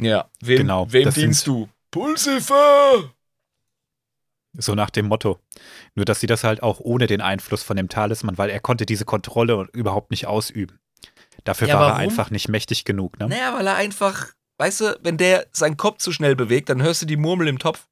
Ja, 0.00 0.28
wem, 0.40 0.58
Genau, 0.58 0.92
wem 0.92 1.10
dienst 1.10 1.46
du? 1.46 1.68
Pulsifer! 1.90 3.10
So 4.56 4.74
nach 4.74 4.90
dem 4.90 5.06
Motto. 5.06 5.40
Nur, 5.94 6.04
dass 6.04 6.20
sie 6.20 6.26
das 6.26 6.44
halt 6.44 6.62
auch 6.62 6.80
ohne 6.80 7.06
den 7.06 7.20
Einfluss 7.20 7.62
von 7.62 7.76
dem 7.76 7.88
Talisman, 7.88 8.38
weil 8.38 8.50
er 8.50 8.60
konnte 8.60 8.86
diese 8.86 9.04
Kontrolle 9.04 9.68
überhaupt 9.72 10.10
nicht 10.10 10.26
ausüben. 10.26 10.78
Dafür 11.44 11.68
Ja, 11.68 11.74
war 11.74 11.82
er 11.82 11.88
warum? 11.94 12.02
einfach 12.02 12.30
nicht 12.30 12.48
mächtig 12.48 12.84
genug. 12.84 13.18
Ne? 13.18 13.28
Naja, 13.28 13.54
weil 13.56 13.66
er 13.66 13.74
einfach, 13.76 14.28
weißt 14.58 14.80
du, 14.80 14.98
wenn 15.02 15.16
der 15.16 15.46
seinen 15.52 15.76
Kopf 15.76 15.98
zu 15.98 16.12
schnell 16.12 16.36
bewegt, 16.36 16.68
dann 16.68 16.82
hörst 16.82 17.02
du 17.02 17.06
die 17.06 17.16
Murmel 17.16 17.48
im 17.48 17.58
Topf. 17.58 17.88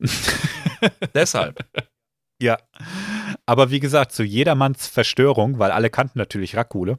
Deshalb. 1.14 1.64
Ja. 2.40 2.58
Aber 3.46 3.70
wie 3.70 3.80
gesagt, 3.80 4.12
zu 4.12 4.22
jedermanns 4.22 4.86
Verstörung, 4.86 5.58
weil 5.58 5.70
alle 5.70 5.90
kannten 5.90 6.18
natürlich 6.18 6.56
Rakule, 6.56 6.98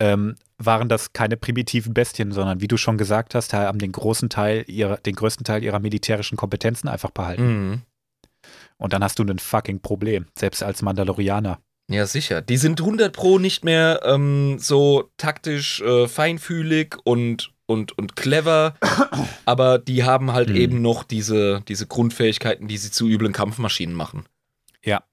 ähm, 0.00 0.36
waren 0.58 0.88
das 0.88 1.12
keine 1.12 1.36
primitiven 1.36 1.94
Bestien, 1.94 2.32
sondern 2.32 2.60
wie 2.60 2.68
du 2.68 2.76
schon 2.76 2.98
gesagt 2.98 3.34
hast, 3.34 3.52
haben 3.52 3.78
den 3.78 3.92
großen 3.92 4.28
Teil 4.28 4.64
ihrer, 4.66 4.96
den 4.98 5.14
größten 5.14 5.44
Teil 5.44 5.62
ihrer 5.64 5.78
militärischen 5.78 6.36
Kompetenzen 6.36 6.88
einfach 6.88 7.10
behalten. 7.10 7.70
Mhm. 7.70 7.82
Und 8.76 8.92
dann 8.92 9.02
hast 9.02 9.18
du 9.18 9.24
ein 9.24 9.38
fucking 9.38 9.80
Problem, 9.80 10.26
selbst 10.38 10.62
als 10.62 10.82
Mandalorianer. 10.82 11.60
Ja, 11.90 12.06
sicher. 12.06 12.42
Die 12.42 12.58
sind 12.58 12.80
100 12.80 13.14
Pro 13.14 13.38
nicht 13.38 13.64
mehr 13.64 14.00
ähm, 14.04 14.58
so 14.58 15.10
taktisch 15.16 15.80
äh, 15.80 16.06
feinfühlig 16.06 16.96
und, 17.04 17.52
und, 17.68 17.96
und 17.96 18.16
clever, 18.16 18.74
aber 19.44 19.78
die 19.78 20.02
haben 20.02 20.32
halt 20.32 20.48
Mhm. 20.48 20.56
eben 20.56 20.82
noch 20.82 21.04
diese, 21.04 21.60
diese 21.68 21.86
Grundfähigkeiten, 21.86 22.66
die 22.66 22.78
sie 22.78 22.90
zu 22.90 23.06
üblen 23.06 23.32
Kampfmaschinen 23.32 23.94
machen. 23.94 24.24
Ja. 24.82 25.04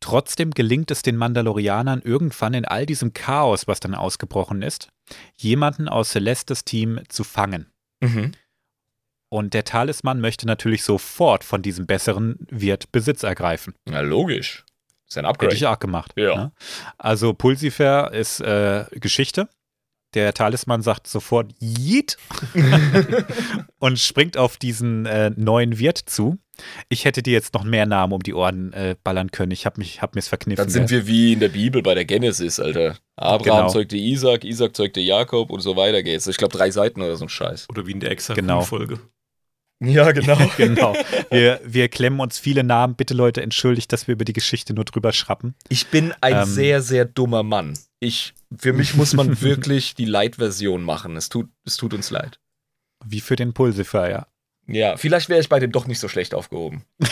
Trotzdem 0.00 0.50
gelingt 0.50 0.90
es 0.90 1.02
den 1.02 1.16
Mandalorianern 1.16 2.02
irgendwann 2.02 2.54
in 2.54 2.64
all 2.64 2.86
diesem 2.86 3.12
Chaos, 3.12 3.68
was 3.68 3.78
dann 3.80 3.94
ausgebrochen 3.94 4.62
ist, 4.62 4.88
jemanden 5.36 5.88
aus 5.88 6.10
Celestes 6.10 6.64
Team 6.64 7.00
zu 7.08 7.22
fangen. 7.24 7.70
Mhm. 8.00 8.32
Und 9.28 9.54
der 9.54 9.64
Talisman 9.64 10.20
möchte 10.20 10.46
natürlich 10.46 10.82
sofort 10.82 11.44
von 11.44 11.62
diesem 11.62 11.86
besseren 11.86 12.36
Wirt 12.50 12.92
Besitz 12.92 13.22
ergreifen. 13.22 13.74
Ja, 13.88 14.00
logisch. 14.00 14.64
Ist 15.08 15.16
ein 15.16 15.24
Hätte 15.24 15.28
Upgrade. 15.30 15.54
ich 15.54 15.66
auch 15.66 15.78
gemacht. 15.78 16.12
Ja. 16.16 16.36
ne? 16.36 16.52
Also 16.98 17.32
Pulsifer 17.32 18.12
ist 18.12 18.40
äh, 18.40 18.84
Geschichte. 18.92 19.48
Der 20.14 20.34
Talisman 20.34 20.82
sagt 20.82 21.06
sofort 21.06 21.52
Yeet 21.60 22.16
und 23.78 23.98
springt 23.98 24.36
auf 24.36 24.56
diesen 24.56 25.06
äh, 25.06 25.30
neuen 25.36 25.78
Wirt 25.78 25.98
zu. 25.98 26.38
Ich 26.88 27.04
hätte 27.06 27.22
dir 27.22 27.32
jetzt 27.32 27.54
noch 27.54 27.64
mehr 27.64 27.86
Namen 27.86 28.12
um 28.12 28.22
die 28.22 28.34
Ohren 28.34 28.72
äh, 28.74 28.94
ballern 29.02 29.30
können. 29.30 29.52
Ich 29.52 29.64
habe 29.64 29.80
mich, 29.80 30.02
hab 30.02 30.14
mir's 30.14 30.28
verkniffen. 30.28 30.62
Dann 30.64 30.68
sind 30.70 30.90
wir 30.90 31.06
wie 31.06 31.32
in 31.32 31.40
der 31.40 31.48
Bibel 31.48 31.82
bei 31.82 31.94
der 31.94 32.04
Genesis, 32.04 32.60
Alter. 32.60 32.96
Abraham 33.16 33.60
Genau. 33.62 33.68
zeugte 33.68 33.96
Isaac, 33.96 34.44
Isaac 34.44 34.76
zeugte 34.76 35.00
Jakob 35.00 35.50
und 35.50 35.60
so 35.60 35.76
weiter 35.76 36.02
geht's. 36.02 36.26
Ich 36.26 36.36
glaube 36.36 36.56
drei 36.56 36.70
Seiten 36.70 37.00
oder 37.00 37.16
so 37.16 37.24
ein 37.24 37.28
Scheiß. 37.30 37.68
Oder 37.70 37.86
wie 37.86 37.92
in 37.92 38.00
der 38.00 38.10
Genau. 38.14 38.58
Exakt-Folge. 38.60 39.00
Ja, 39.80 40.12
genau. 40.12 40.38
genau. 40.56 40.94
Wir, 41.30 41.60
wir 41.64 41.88
klemmen 41.88 42.20
uns 42.20 42.38
viele 42.38 42.62
Namen. 42.62 42.94
Bitte, 42.94 43.14
Leute, 43.14 43.42
entschuldigt, 43.42 43.92
dass 43.92 44.06
wir 44.06 44.12
über 44.12 44.24
die 44.24 44.32
Geschichte 44.32 44.74
nur 44.74 44.84
drüber 44.84 45.12
schrappen. 45.12 45.54
Ich 45.68 45.88
bin 45.88 46.12
ein 46.20 46.36
Ähm. 46.42 46.44
sehr, 46.44 46.82
sehr 46.82 47.04
dummer 47.04 47.42
Mann. 47.42 47.74
Ich, 48.02 48.34
für 48.58 48.72
mich 48.72 48.94
muss 48.94 49.12
man 49.12 49.40
wirklich 49.42 49.94
die 49.94 50.06
Light-Version 50.06 50.82
machen. 50.82 51.16
Es 51.16 51.28
tut, 51.28 51.48
es 51.64 51.76
tut 51.76 51.94
uns 51.94 52.10
leid. 52.10 52.40
Wie 53.04 53.20
für 53.20 53.36
den 53.36 53.54
Pulsifer, 53.54 54.10
ja. 54.10 54.26
Ja, 54.66 54.96
vielleicht 54.96 55.28
wäre 55.28 55.40
ich 55.40 55.48
bei 55.48 55.60
dem 55.60 55.70
doch 55.70 55.86
nicht 55.86 56.00
so 56.00 56.08
schlecht 56.08 56.34
aufgehoben. 56.34 56.84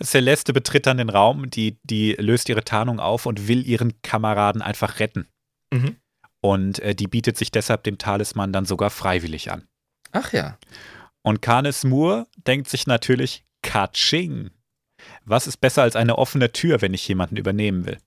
Celeste 0.00 0.52
betritt 0.52 0.86
dann 0.86 0.98
den 0.98 1.08
Raum, 1.08 1.50
die, 1.50 1.80
die 1.82 2.12
löst 2.12 2.48
ihre 2.48 2.62
Tarnung 2.62 3.00
auf 3.00 3.26
und 3.26 3.48
will 3.48 3.66
ihren 3.66 4.00
Kameraden 4.02 4.62
einfach 4.62 5.00
retten. 5.00 5.26
Mhm. 5.72 5.96
Und 6.40 6.78
äh, 6.78 6.94
die 6.94 7.08
bietet 7.08 7.36
sich 7.36 7.50
deshalb 7.50 7.82
dem 7.82 7.98
Talisman 7.98 8.52
dann 8.52 8.64
sogar 8.64 8.90
freiwillig 8.90 9.50
an. 9.50 9.66
Ach 10.12 10.32
ja. 10.32 10.56
Und 11.22 11.42
Canis 11.42 11.82
Moore 11.82 12.28
denkt 12.46 12.68
sich 12.68 12.86
natürlich, 12.86 13.44
Katsching. 13.62 14.50
Was 15.24 15.48
ist 15.48 15.56
besser 15.56 15.82
als 15.82 15.96
eine 15.96 16.16
offene 16.16 16.52
Tür, 16.52 16.80
wenn 16.80 16.94
ich 16.94 17.08
jemanden 17.08 17.36
übernehmen 17.36 17.86
will? 17.86 17.98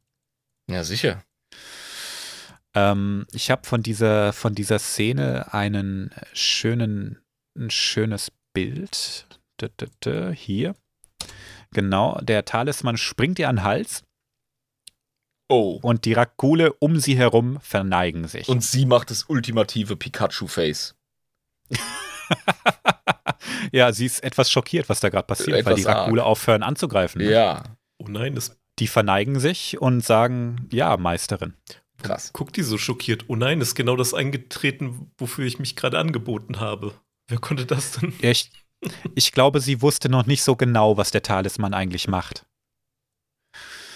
Ja, 0.70 0.84
sicher. 0.84 1.24
Ähm, 2.76 3.26
ich 3.32 3.50
habe 3.52 3.66
von 3.68 3.82
dieser, 3.84 4.32
von 4.34 4.54
dieser 4.54 4.78
Szene 4.80 5.54
einen 5.54 6.12
schönen, 6.34 7.20
ein 7.58 7.70
schönes 7.70 8.32
Bild. 8.54 9.26
Hier. 10.36 10.76
Genau, 11.72 12.18
der 12.22 12.46
Talisman 12.46 12.98
springt 12.98 13.40
ihr 13.40 13.50
an 13.50 13.58
den 13.58 13.64
Hals 13.64 14.04
Oh. 15.52 15.80
und 15.82 16.06
die 16.06 16.14
Rakule 16.14 16.74
um 16.74 17.00
sie 17.00 17.18
herum 17.18 17.60
verneigen 17.62 18.28
sich. 18.28 18.48
Und 18.50 18.64
sie 18.64 18.86
macht 18.86 19.10
das 19.10 19.24
ultimative 19.24 19.96
Pikachu-Face. 19.96 20.96
ja, 23.72 23.92
sie 23.92 24.06
ist 24.06 24.24
etwas 24.24 24.52
schockiert, 24.52 24.90
was 24.90 25.00
da 25.00 25.10
gerade 25.10 25.26
passiert, 25.26 25.50
weil 25.52 25.60
Etwas 25.60 25.76
die 25.76 25.88
arg. 25.88 25.98
Rakule 26.06 26.24
aufhören 26.24 26.64
anzugreifen. 26.64 27.22
ne? 27.22 27.32
Ja, 27.32 27.64
Oh 27.98 28.06
nein, 28.08 28.36
das 28.36 28.56
Die 28.80 28.88
verneigen 28.88 29.40
sich 29.40 29.80
und 29.82 30.02
sagen, 30.06 30.68
ja, 30.72 30.96
Meisterin. 30.98 31.54
krass. 32.02 32.32
guckt 32.34 32.56
die 32.56 32.64
so 32.64 32.78
schockiert. 32.78 33.26
Oh 33.28 33.36
nein, 33.36 33.60
ist 33.62 33.76
genau 33.76 33.96
das 33.98 34.14
eingetreten, 34.14 35.12
wofür 35.18 35.46
ich 35.46 35.60
mich 35.60 35.76
gerade 35.76 36.00
angeboten 36.00 36.60
habe. 36.60 36.94
Wer 37.28 37.40
konnte 37.40 37.66
das 37.66 37.92
denn? 37.94 38.14
Ja, 38.22 38.32
ich, 38.32 38.52
ich 39.16 39.32
glaube, 39.34 39.60
sie 39.60 39.82
wusste 39.82 40.08
noch 40.10 40.26
nicht 40.26 40.44
so 40.44 40.56
genau, 40.56 40.96
was 40.98 41.12
der 41.12 41.22
Talisman 41.24 41.74
eigentlich 41.74 42.08
macht. 42.08 42.46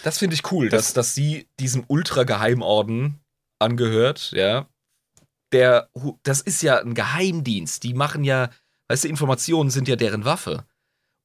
Das 0.04 0.20
finde 0.20 0.36
ich 0.36 0.52
cool, 0.52 0.70
Das- 0.70 0.88
dass, 0.88 0.94
dass 0.94 1.16
sie 1.16 1.48
diesem 1.60 1.86
Ultra-Geheimorden 1.88 3.22
angehört, 3.60 4.32
ja. 4.36 4.68
Der, 5.54 5.90
hu- 5.96 6.20
das 6.24 6.42
ist 6.42 6.62
ja 6.64 6.80
ein 6.80 6.96
Geheimdienst. 6.96 7.84
Die 7.84 7.94
machen 7.94 8.24
ja, 8.24 8.50
weißt 8.90 9.04
du, 9.06 9.08
Informationen 9.08 9.70
sind 9.70 9.88
ja 9.88 9.96
deren 9.96 10.26
Waffe. 10.26 10.66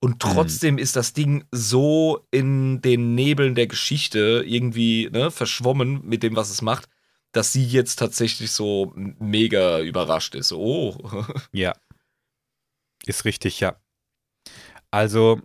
Und 0.00 0.20
trotzdem 0.20 0.78
ist 0.78 0.94
das 0.94 1.12
Ding 1.12 1.44
so 1.50 2.26
in 2.30 2.80
den 2.82 3.14
Nebeln 3.14 3.54
der 3.56 3.66
Geschichte 3.66 4.44
irgendwie 4.46 5.08
ne, 5.10 5.30
verschwommen 5.30 6.04
mit 6.04 6.22
dem, 6.22 6.36
was 6.36 6.50
es 6.50 6.62
macht, 6.62 6.88
dass 7.32 7.52
sie 7.52 7.64
jetzt 7.64 7.96
tatsächlich 7.96 8.52
so 8.52 8.92
mega 8.94 9.80
überrascht 9.80 10.34
ist. 10.34 10.52
Oh, 10.52 10.96
Ja. 11.52 11.74
Ist 13.06 13.24
richtig, 13.24 13.60
ja. 13.60 13.76
Also, 14.90 15.40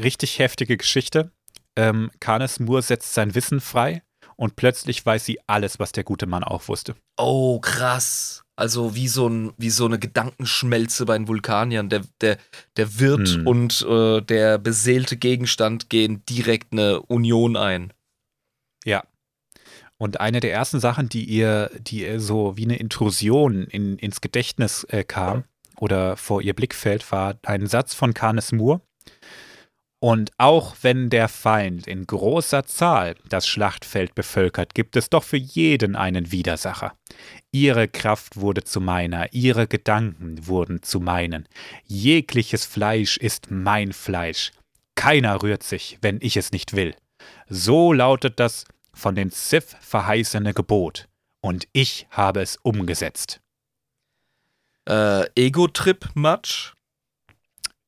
richtig 0.00 0.38
heftige 0.38 0.76
Geschichte. 0.76 1.32
Ähm, 1.74 2.10
Canis 2.20 2.60
Moore 2.60 2.82
setzt 2.82 3.12
sein 3.12 3.34
Wissen 3.34 3.60
frei 3.60 4.02
und 4.36 4.56
plötzlich 4.56 5.04
weiß 5.04 5.24
sie 5.24 5.38
alles, 5.46 5.78
was 5.78 5.92
der 5.92 6.04
gute 6.04 6.26
Mann 6.26 6.44
auch 6.44 6.68
wusste. 6.68 6.96
Oh, 7.18 7.60
krass. 7.60 8.42
Also 8.56 8.94
wie 8.94 9.08
so, 9.08 9.28
ein, 9.28 9.52
wie 9.58 9.68
so 9.68 9.84
eine 9.84 9.98
Gedankenschmelze 9.98 11.04
bei 11.04 11.16
den 11.16 11.28
Vulkaniern. 11.28 11.90
Der, 11.90 12.02
der, 12.22 12.38
der 12.76 12.98
Wirt 12.98 13.28
Hm. 13.28 13.46
und 13.46 13.82
äh, 13.82 14.22
der 14.22 14.58
beseelte 14.58 15.18
Gegenstand 15.18 15.90
gehen 15.90 16.24
direkt 16.26 16.72
eine 16.72 17.00
Union 17.02 17.56
ein. 17.56 17.92
Ja. 18.84 19.04
Und 19.98 20.20
eine 20.20 20.40
der 20.40 20.52
ersten 20.52 20.80
Sachen, 20.80 21.08
die 21.08 21.24
ihr, 21.24 21.70
die 21.78 22.02
ihr 22.02 22.20
so 22.20 22.56
wie 22.56 22.64
eine 22.64 22.76
Intrusion 22.76 23.64
in, 23.64 23.98
ins 23.98 24.20
Gedächtnis 24.20 24.84
äh, 24.84 25.04
kam 25.04 25.44
oder 25.78 26.16
vor 26.16 26.42
ihr 26.42 26.54
Blickfeld, 26.54 27.10
war 27.12 27.38
ein 27.42 27.66
Satz 27.66 27.94
von 27.94 28.14
Canis 28.14 28.52
Moore. 28.52 28.80
Und 30.06 30.30
auch 30.38 30.76
wenn 30.82 31.10
der 31.10 31.26
Feind 31.26 31.88
in 31.88 32.06
großer 32.06 32.64
Zahl 32.64 33.16
das 33.28 33.48
Schlachtfeld 33.48 34.14
bevölkert, 34.14 34.72
gibt 34.72 34.94
es 34.94 35.10
doch 35.10 35.24
für 35.24 35.36
jeden 35.36 35.96
einen 35.96 36.30
Widersacher. 36.30 36.94
Ihre 37.50 37.88
Kraft 37.88 38.36
wurde 38.36 38.62
zu 38.62 38.80
meiner, 38.80 39.32
ihre 39.32 39.66
Gedanken 39.66 40.46
wurden 40.46 40.80
zu 40.84 41.00
meinen. 41.00 41.48
Jegliches 41.86 42.64
Fleisch 42.64 43.16
ist 43.16 43.50
mein 43.50 43.92
Fleisch. 43.92 44.52
Keiner 44.94 45.42
rührt 45.42 45.64
sich, 45.64 45.98
wenn 46.02 46.18
ich 46.20 46.36
es 46.36 46.52
nicht 46.52 46.76
will. 46.76 46.94
So 47.48 47.92
lautet 47.92 48.38
das 48.38 48.64
von 48.94 49.16
den 49.16 49.30
Sith 49.30 49.74
verheißene 49.80 50.54
Gebot. 50.54 51.08
Und 51.40 51.66
ich 51.72 52.06
habe 52.12 52.42
es 52.42 52.58
umgesetzt. 52.62 53.40
Äh, 54.88 55.24
Ego-Trip-Match? 55.34 56.75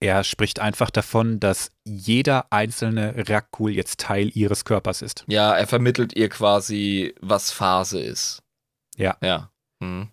Er 0.01 0.23
spricht 0.23 0.61
einfach 0.61 0.91
davon, 0.91 1.41
dass 1.41 1.73
jeder 1.85 2.53
einzelne 2.53 3.29
Rakul 3.29 3.73
jetzt 3.73 3.99
Teil 4.01 4.31
ihres 4.33 4.65
Körpers 4.65 5.03
ist. 5.03 5.25
Ja, 5.27 5.57
er 5.57 5.67
vermittelt 5.67 6.15
ihr 6.17 6.29
quasi, 6.29 7.15
was 7.21 7.51
Phase 7.51 8.01
ist. 8.01 8.43
Ja. 8.97 9.17
Ja. 9.23 9.51
Hm. 9.83 10.09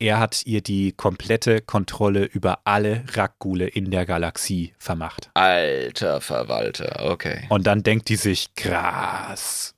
Er 0.00 0.20
hat 0.20 0.46
ihr 0.46 0.60
die 0.60 0.92
komplette 0.92 1.60
Kontrolle 1.60 2.24
über 2.24 2.60
alle 2.64 3.04
Rakule 3.14 3.66
in 3.66 3.90
der 3.90 4.06
Galaxie 4.06 4.72
vermacht. 4.78 5.30
Alter 5.34 6.20
Verwalter, 6.20 7.10
okay. 7.10 7.46
Und 7.48 7.66
dann 7.66 7.82
denkt 7.82 8.08
die 8.08 8.16
sich, 8.16 8.54
krass. 8.54 9.74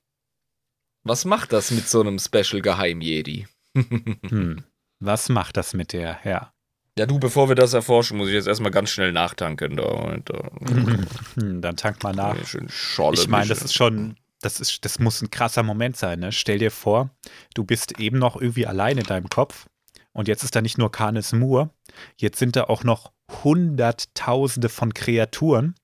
Was 1.05 1.25
macht 1.25 1.55
das 1.55 1.71
mit 1.71 1.89
so 1.89 2.01
einem 2.01 2.19
Special-Geheim-Jedi? 2.19 3.47
Hm, 4.29 4.65
was 4.99 5.29
macht 5.29 5.57
das 5.57 5.73
mit 5.75 5.93
der? 5.93 6.19
Ja. 6.25 6.53
Ja, 6.99 7.07
du, 7.07 7.19
bevor 7.19 7.49
wir 7.49 7.55
das 7.55 7.73
erforschen, 7.73 8.19
muss 8.19 8.29
ich 8.29 8.35
jetzt 8.35 8.49
erstmal 8.49 8.71
ganz 8.71 8.91
schnell 8.91 9.13
nachtanken. 9.13 9.77
Da, 9.77 9.85
und, 9.85 10.29
da. 10.29 10.51
Hm, 11.37 11.61
dann 11.61 11.77
tank 11.77 12.03
mal 12.03 12.15
nach. 12.15 12.37
Schön 12.47 12.69
Scholle 12.69 13.17
Ich 13.17 13.29
meine, 13.29 13.49
das 13.49 13.63
ist 13.63 13.75
schon, 13.75 14.17
das 14.41 14.61
ist, 14.61 14.85
das 14.85 14.99
muss 14.99 15.23
ein 15.23 15.31
krasser 15.31 15.63
Moment 15.63 15.97
sein, 15.97 16.21
ne? 16.21 16.33
Stell 16.33 16.59
dir 16.59 16.71
vor, 16.71 17.11
du 17.55 17.65
bist 17.65 17.99
eben 18.01 18.19
noch 18.19 18.41
irgendwie 18.41 18.67
allein 18.67 18.99
in 18.99 19.05
deinem 19.05 19.29
Kopf 19.29 19.67
und 20.13 20.29
jetzt 20.29 20.43
ist 20.43 20.57
da 20.57 20.61
nicht 20.61 20.79
nur 20.79 20.91
Canis 20.91 21.33
Moore, 21.33 21.71
jetzt 22.17 22.39
sind 22.39 22.57
da 22.57 22.65
auch 22.65 22.85
noch 22.85 23.13
Hunderttausende 23.45 24.69
von 24.69 24.93
Kreaturen, 24.93 25.75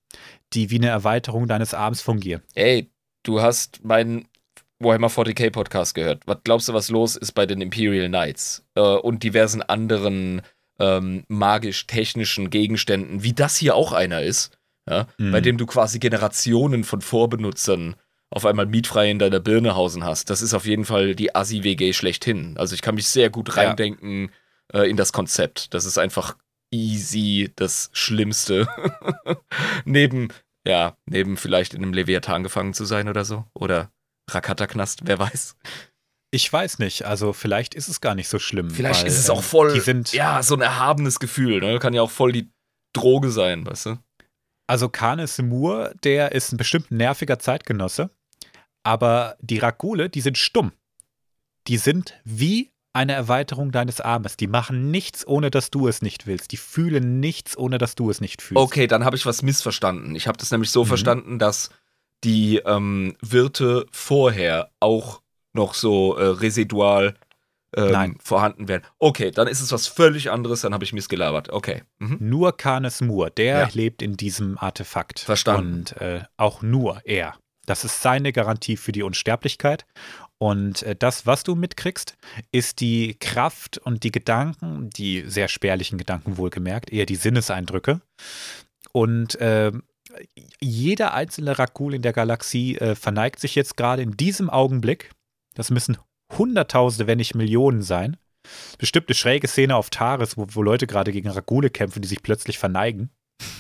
die 0.53 0.71
wie 0.71 0.77
eine 0.77 0.89
Erweiterung 0.89 1.47
deines 1.47 1.75
Arms 1.75 2.03
fungieren. 2.03 2.43
Ey, 2.55 2.91
du 3.23 3.41
hast 3.41 3.85
meinen 3.85 4.29
Warhammer 4.79 5.09
40k 5.09 5.51
Podcast 5.51 5.95
gehört. 5.95 6.23
Was 6.27 6.39
glaubst 6.45 6.69
du, 6.69 6.75
was 6.75 6.91
los 6.91 7.17
ist 7.17 7.33
bei 7.33 7.47
den 7.47 7.61
Imperial 7.61 8.09
Knights 8.09 8.65
äh, 8.75 8.81
und 8.81 9.23
diversen 9.23 9.63
anderen 9.63 10.43
ähm, 10.79 11.25
magisch-technischen 11.29 12.51
Gegenständen, 12.51 13.23
wie 13.23 13.33
das 13.33 13.57
hier 13.57 13.75
auch 13.75 13.93
einer 13.93 14.23
ist, 14.23 14.59
ja, 14.89 15.07
Mhm. 15.19 15.33
bei 15.33 15.41
dem 15.41 15.59
du 15.59 15.67
quasi 15.67 15.99
Generationen 15.99 16.85
von 16.85 17.01
Vorbenutzern 17.01 17.97
auf 18.31 18.45
einmal 18.45 18.67
mietfrei 18.67 19.11
in 19.11 19.19
deiner 19.19 19.41
Birne 19.41 19.75
hausen 19.77 20.05
hast. 20.05 20.31
Das 20.31 20.43
ist 20.43 20.53
auf 20.55 20.67
jeden 20.67 20.85
Fall 20.85 21.15
die 21.15 21.35
Assi-WG 21.35 21.93
schlechthin. 21.93 22.57
Also 22.59 22.75
ich 22.75 22.83
kann 22.83 22.97
mich 22.97 23.07
sehr 23.09 23.31
gut 23.31 23.57
reindenken 23.57 24.31
ja. 24.73 24.81
äh, 24.83 24.91
in 24.91 24.97
das 24.97 25.13
Konzept. 25.13 25.73
Das 25.75 25.85
ist 25.85 25.97
einfach 25.99 26.37
easy 26.73 27.53
das 27.55 27.89
Schlimmste. 27.93 28.67
neben, 29.85 30.29
ja, 30.67 30.97
neben 31.07 31.37
vielleicht 31.37 31.75
in 31.75 31.83
einem 31.83 31.93
Leviathan 31.93 32.43
gefangen 32.43 32.75
zu 32.75 32.85
sein 32.85 33.09
oder 33.09 33.25
so. 33.25 33.45
Oder 33.55 33.91
Rakata-Knast, 34.29 35.03
wer 35.05 35.19
weiß. 35.21 35.57
Ich 36.31 36.53
weiß 36.53 36.79
nicht, 36.81 37.05
also 37.05 37.33
vielleicht 37.33 37.75
ist 37.75 37.89
es 37.89 38.01
gar 38.01 38.15
nicht 38.15 38.29
so 38.29 38.39
schlimm. 38.39 38.71
Vielleicht 38.71 39.03
weil, 39.03 39.09
ist 39.09 39.19
es 39.19 39.31
auch 39.31 39.39
ähm, 39.39 39.45
voll, 39.45 39.75
die 39.75 39.81
sind, 39.81 40.13
ja, 40.13 40.43
so 40.43 40.55
ein 40.55 40.61
erhabenes 40.61 41.19
Gefühl, 41.19 41.61
ne? 41.61 41.79
Kann 41.79 41.95
ja 41.95 42.03
auch 42.03 42.11
voll 42.11 42.33
die 42.33 42.51
Droge 42.93 43.31
sein, 43.31 43.65
weißt 43.67 43.87
du? 43.87 43.99
Also 44.67 44.89
Kanes 44.89 45.39
Moore, 45.39 45.95
der 46.03 46.33
ist 46.33 46.53
ein 46.53 46.57
bestimmt 46.57 46.91
nerviger 46.91 47.39
Zeitgenosse, 47.39 48.11
aber 48.83 49.37
die 49.41 49.59
Rakule, 49.59 50.09
die 50.11 50.21
sind 50.21 50.39
stumm. 50.39 50.73
Die 51.69 51.79
sind 51.79 52.15
wie 52.25 52.73
eine 52.93 53.13
Erweiterung 53.13 53.73
deines 53.73 54.01
Armes. 54.01 54.37
Die 54.37 54.47
machen 54.47 54.91
nichts, 54.91 55.27
ohne 55.27 55.51
dass 55.51 55.71
du 55.71 55.87
es 55.87 56.03
nicht 56.03 56.27
willst. 56.27 56.53
Die 56.53 56.57
fühlen 56.57 57.21
nichts, 57.21 57.57
ohne 57.57 57.79
dass 57.79 57.95
du 57.95 58.11
es 58.11 58.21
nicht 58.21 58.41
fühlst. 58.43 58.63
Okay, 58.63 58.87
dann 58.87 59.05
habe 59.05 59.17
ich 59.17 59.27
was 59.27 59.43
missverstanden. 59.43 60.17
Ich 60.17 60.27
habe 60.27 60.39
das 60.39 60.51
nämlich 60.51 60.71
so 60.71 60.85
mhm. 60.85 60.89
verstanden, 60.89 61.39
dass 61.39 61.71
die 62.25 62.57
ähm, 62.65 63.17
Wirte 63.21 63.87
vorher 63.93 64.71
auch 64.81 65.21
noch 65.57 65.75
so 65.75 66.17
äh, 66.17 66.25
residual 66.25 67.15
ähm, 67.77 68.17
vorhanden 68.23 68.69
wären. 68.69 68.83
Okay, 68.99 69.31
dann 69.31 69.49
ist 69.49 69.61
es 69.61 69.73
was 69.73 69.87
völlig 69.87 70.31
anderes, 70.31 70.63
dann 70.63 70.73
habe 70.73 70.85
ich 70.85 70.93
missgelabert. 70.93 71.51
Okay. 71.51 71.83
Mhm. 71.99 72.19
Nur 72.21 72.57
Canis 72.57 73.01
Moore, 73.01 73.31
der 73.31 73.59
ja. 73.61 73.69
lebt 73.73 74.03
in 74.03 74.17
diesem 74.17 74.57
Artefakt. 74.59 75.21
Verstanden. 75.21 75.73
Und 75.73 76.01
äh, 76.01 76.23
auch 76.37 76.63
nur 76.63 77.01
er. 77.05 77.35
Das 77.67 77.85
ist 77.85 78.01
seine 78.01 78.33
Garantie 78.33 78.77
für 78.77 78.93
die 78.93 79.03
Unsterblichkeit. 79.03 79.85
Und 80.39 80.83
äh, 80.83 80.95
das, 80.97 81.27
was 81.27 81.43
du 81.43 81.55
mitkriegst, 81.55 82.17
ist 82.53 82.81
die 82.81 83.17
Kraft 83.19 83.79
und 83.79 84.05
die 84.05 84.13
Gedanken, 84.13 84.91
die 84.91 85.25
sehr 85.27 85.49
spärlichen 85.49 85.99
Gedanken 85.99 86.37
wohlgemerkt, 86.37 86.93
eher 86.93 87.07
die 87.07 87.17
Sinneseindrücke. 87.17 88.01
Und 88.93 89.41
äh, 89.41 89.73
jeder 90.61 91.13
einzelne 91.13 91.59
Rakul 91.59 91.95
in 91.95 92.03
der 92.03 92.13
Galaxie 92.13 92.77
äh, 92.77 92.95
verneigt 92.95 93.41
sich 93.41 93.55
jetzt 93.55 93.77
gerade 93.77 94.03
in 94.03 94.17
diesem 94.17 94.49
Augenblick. 94.49 95.11
Das 95.57 95.71
müssen 95.71 95.99
Hunderttausende, 96.37 97.07
wenn 97.07 97.19
nicht 97.19 97.35
Millionen 97.35 97.83
sein. 97.83 98.17
Bestimmt 98.79 99.09
eine 99.09 99.15
schräge 99.15 99.49
Szene 99.49 99.75
auf 99.75 99.91
Taris, 99.91 100.37
wo, 100.37 100.47
wo 100.51 100.63
Leute 100.63 100.87
gerade 100.87 101.11
gegen 101.11 101.29
Rakule 101.29 101.71
kämpfen, 101.71 102.03
die 102.03 102.09
sich 102.09 102.23
plötzlich 102.23 102.59
verneigen. 102.59 103.11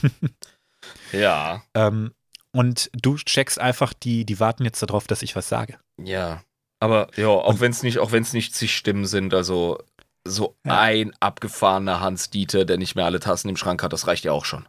ja. 1.12 1.62
Ähm, 1.74 2.12
und 2.52 2.90
du 2.93 3.16
checkst 3.16 3.59
einfach, 3.59 3.93
die, 3.93 4.24
die 4.24 4.39
warten 4.39 4.64
jetzt 4.64 4.82
darauf, 4.82 5.06
dass 5.06 5.23
ich 5.23 5.35
was 5.35 5.48
sage. 5.48 5.78
Ja. 6.01 6.43
Aber 6.78 7.09
ja, 7.16 7.28
auch 7.28 7.60
wenn 7.60 7.73
es 7.73 7.82
nicht, 7.82 7.98
auch 7.98 8.12
wenn 8.12 8.23
es 8.23 8.32
nicht 8.32 8.55
zig 8.55 8.77
Stimmen 8.77 9.06
sind, 9.06 9.35
also 9.35 9.78
so 10.24 10.56
ja. 10.64 10.78
ein 10.81 11.12
abgefahrener 11.20 12.01
Hans 12.01 12.31
Dieter, 12.31 12.64
der 12.64 12.77
nicht 12.77 12.94
mehr 12.94 13.06
alle 13.06 13.20
Tassen 13.20 13.48
im 13.48 13.56
Schrank 13.56 13.82
hat, 13.82 13.93
das 13.93 14.06
reicht 14.06 14.24
ja 14.24 14.32
auch 14.32 14.44
schon. 14.44 14.68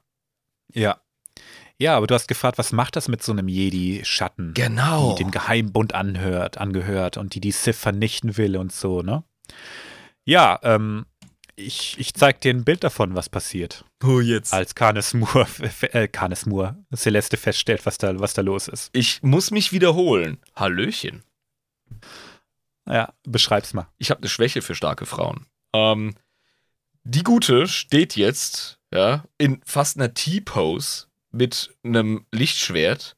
Ja. 0.74 1.00
Ja, 1.80 1.96
aber 1.96 2.08
du 2.08 2.16
hast 2.16 2.28
gefragt, 2.28 2.58
was 2.58 2.72
macht 2.72 2.96
das 2.96 3.08
mit 3.08 3.22
so 3.22 3.32
einem 3.32 3.48
Jedi-Schatten? 3.48 4.54
Genau. 4.56 5.14
Die 5.14 5.24
dem 5.24 5.32
Geheimbund 5.32 5.94
anhört, 5.94 6.58
angehört 6.58 7.18
und 7.18 7.36
die 7.36 7.40
die 7.40 7.52
Sith 7.52 7.78
vernichten 7.78 8.38
will 8.38 8.58
und 8.58 8.72
so, 8.72 9.04
ne? 9.04 9.24
Ja, 10.26 10.60
ähm, 10.64 11.06
ich, 11.56 11.96
ich 12.00 12.14
zeig 12.14 12.42
dir 12.42 12.54
ein 12.54 12.64
Bild 12.64 12.84
davon, 12.84 13.16
was 13.16 13.30
passiert. 13.30 13.86
Oh, 14.04 14.20
jetzt. 14.20 14.54
Als 14.54 14.76
Canis 14.76 15.14
Moore, 15.14 15.48
äh, 15.82 16.08
Canis 16.08 16.46
Moore, 16.46 16.78
Celeste 16.96 17.38
feststellt, 17.38 17.86
was 17.86 17.98
da, 17.98 18.20
was 18.20 18.34
da 18.34 18.42
los 18.42 18.68
ist. 18.68 18.90
Ich 18.94 19.22
muss 19.24 19.52
mich 19.52 19.72
wiederholen. 19.72 20.40
Hallöchen. 20.56 21.24
Ja, 22.88 23.14
beschreib's 23.24 23.74
mal. 23.74 23.88
Ich 23.98 24.12
habe 24.12 24.22
eine 24.22 24.30
Schwäche 24.30 24.62
für 24.62 24.76
starke 24.76 25.06
Frauen. 25.06 25.46
Ähm, 25.74 26.16
die 27.04 27.24
Gute 27.24 27.68
steht 27.68 28.16
jetzt, 28.16 28.80
ja, 28.94 29.26
in 29.38 29.62
fast 29.66 29.98
einer 29.98 30.14
T-Pose 30.14 31.07
mit 31.38 31.76
einem 31.84 32.26
Lichtschwert, 32.32 33.16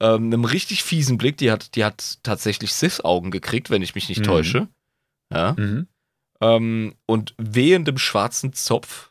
ähm, 0.00 0.26
einem 0.26 0.44
richtig 0.44 0.84
fiesen 0.84 1.18
Blick. 1.18 1.38
Die 1.38 1.50
hat, 1.50 1.74
die 1.74 1.84
hat 1.84 2.18
tatsächlich 2.22 2.72
Sith-Augen 2.72 3.30
gekriegt, 3.30 3.70
wenn 3.70 3.82
ich 3.82 3.94
mich 3.94 4.08
nicht 4.08 4.20
mhm. 4.20 4.24
täusche. 4.24 4.68
Ja. 5.32 5.54
Mhm. 5.58 5.88
Ähm, 6.40 6.94
und 7.06 7.34
wehendem 7.38 7.98
schwarzen 7.98 8.52
Zopf 8.52 9.10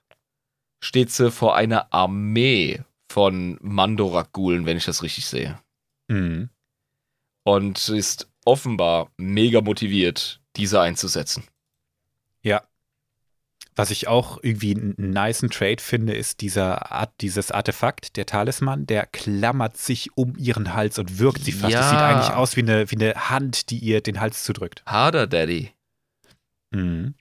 steht 0.80 1.11
sie 1.11 1.31
vor 1.31 1.55
einer 1.55 1.91
Armee 1.93 2.81
von 3.09 3.57
Mandorak-Gulen, 3.61 4.65
wenn 4.65 4.77
ich 4.77 4.85
das 4.85 5.03
richtig 5.03 5.26
sehe. 5.26 5.59
Mhm. 6.07 6.49
Und 7.43 7.89
ist 7.89 8.30
offenbar 8.45 9.11
mega 9.18 9.61
motiviert, 9.61 10.41
diese 10.55 10.80
einzusetzen. 10.80 11.43
Ja. 12.41 12.64
Was 13.77 13.91
ich 13.91 14.07
auch 14.07 14.39
irgendwie 14.41 14.75
einen 14.75 14.95
niceen 14.97 15.51
Trade 15.51 15.81
finde, 15.81 16.13
ist 16.13 16.41
dieser 16.41 16.91
Art, 16.91 17.11
dieses 17.21 17.51
Artefakt, 17.51 18.17
der 18.17 18.25
Talisman, 18.25 18.87
der 18.87 19.05
klammert 19.05 19.77
sich 19.77 20.17
um 20.17 20.35
ihren 20.35 20.73
Hals 20.73 20.97
und 20.97 21.19
wirkt 21.19 21.43
sie 21.43 21.51
fast. 21.51 21.73
Ja. 21.73 21.81
Das 21.81 21.89
sieht 21.91 21.99
eigentlich 21.99 22.33
aus 22.33 22.55
wie 22.57 22.61
eine, 22.61 22.89
wie 22.89 22.95
eine 22.95 23.29
Hand, 23.29 23.69
die 23.69 23.77
ihr 23.77 24.01
den 24.01 24.19
Hals 24.19 24.43
zudrückt. 24.43 24.81
Harder, 24.87 25.27
Daddy. 25.27 25.71
Mhm. 26.71 27.13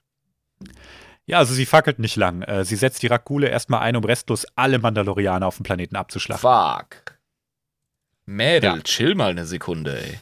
Ja, 1.27 1.37
also 1.37 1.53
sie 1.53 1.67
fackelt 1.67 1.99
nicht 1.99 2.15
lang. 2.15 2.41
Äh, 2.41 2.65
sie 2.65 2.75
setzt 2.75 3.03
die 3.03 3.07
Rakule 3.07 3.49
erstmal 3.49 3.81
ein, 3.81 3.95
um 3.95 4.03
restlos 4.03 4.47
alle 4.55 4.79
Mandalorianer 4.79 5.45
auf 5.45 5.57
dem 5.57 5.63
Planeten 5.63 5.95
abzuschlachten. 5.95 6.49
Fuck. 6.49 7.16
Mädel, 8.29 8.75
ja. 8.75 8.81
chill 8.81 9.15
mal 9.15 9.31
eine 9.31 9.45
Sekunde, 9.45 10.03
ey. 10.03 10.19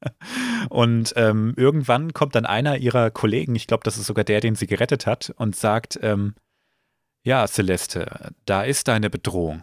und 0.70 1.12
ähm, 1.16 1.52
irgendwann 1.56 2.14
kommt 2.14 2.34
dann 2.34 2.46
einer 2.46 2.78
ihrer 2.78 3.10
Kollegen, 3.10 3.54
ich 3.54 3.66
glaube, 3.66 3.84
das 3.84 3.98
ist 3.98 4.06
sogar 4.06 4.24
der, 4.24 4.40
den 4.40 4.54
sie 4.54 4.66
gerettet 4.66 5.06
hat, 5.06 5.32
und 5.36 5.54
sagt, 5.54 5.98
ähm, 6.02 6.34
ja, 7.22 7.46
Celeste, 7.46 8.32
da 8.46 8.62
ist 8.62 8.88
deine 8.88 9.10
Bedrohung. 9.10 9.62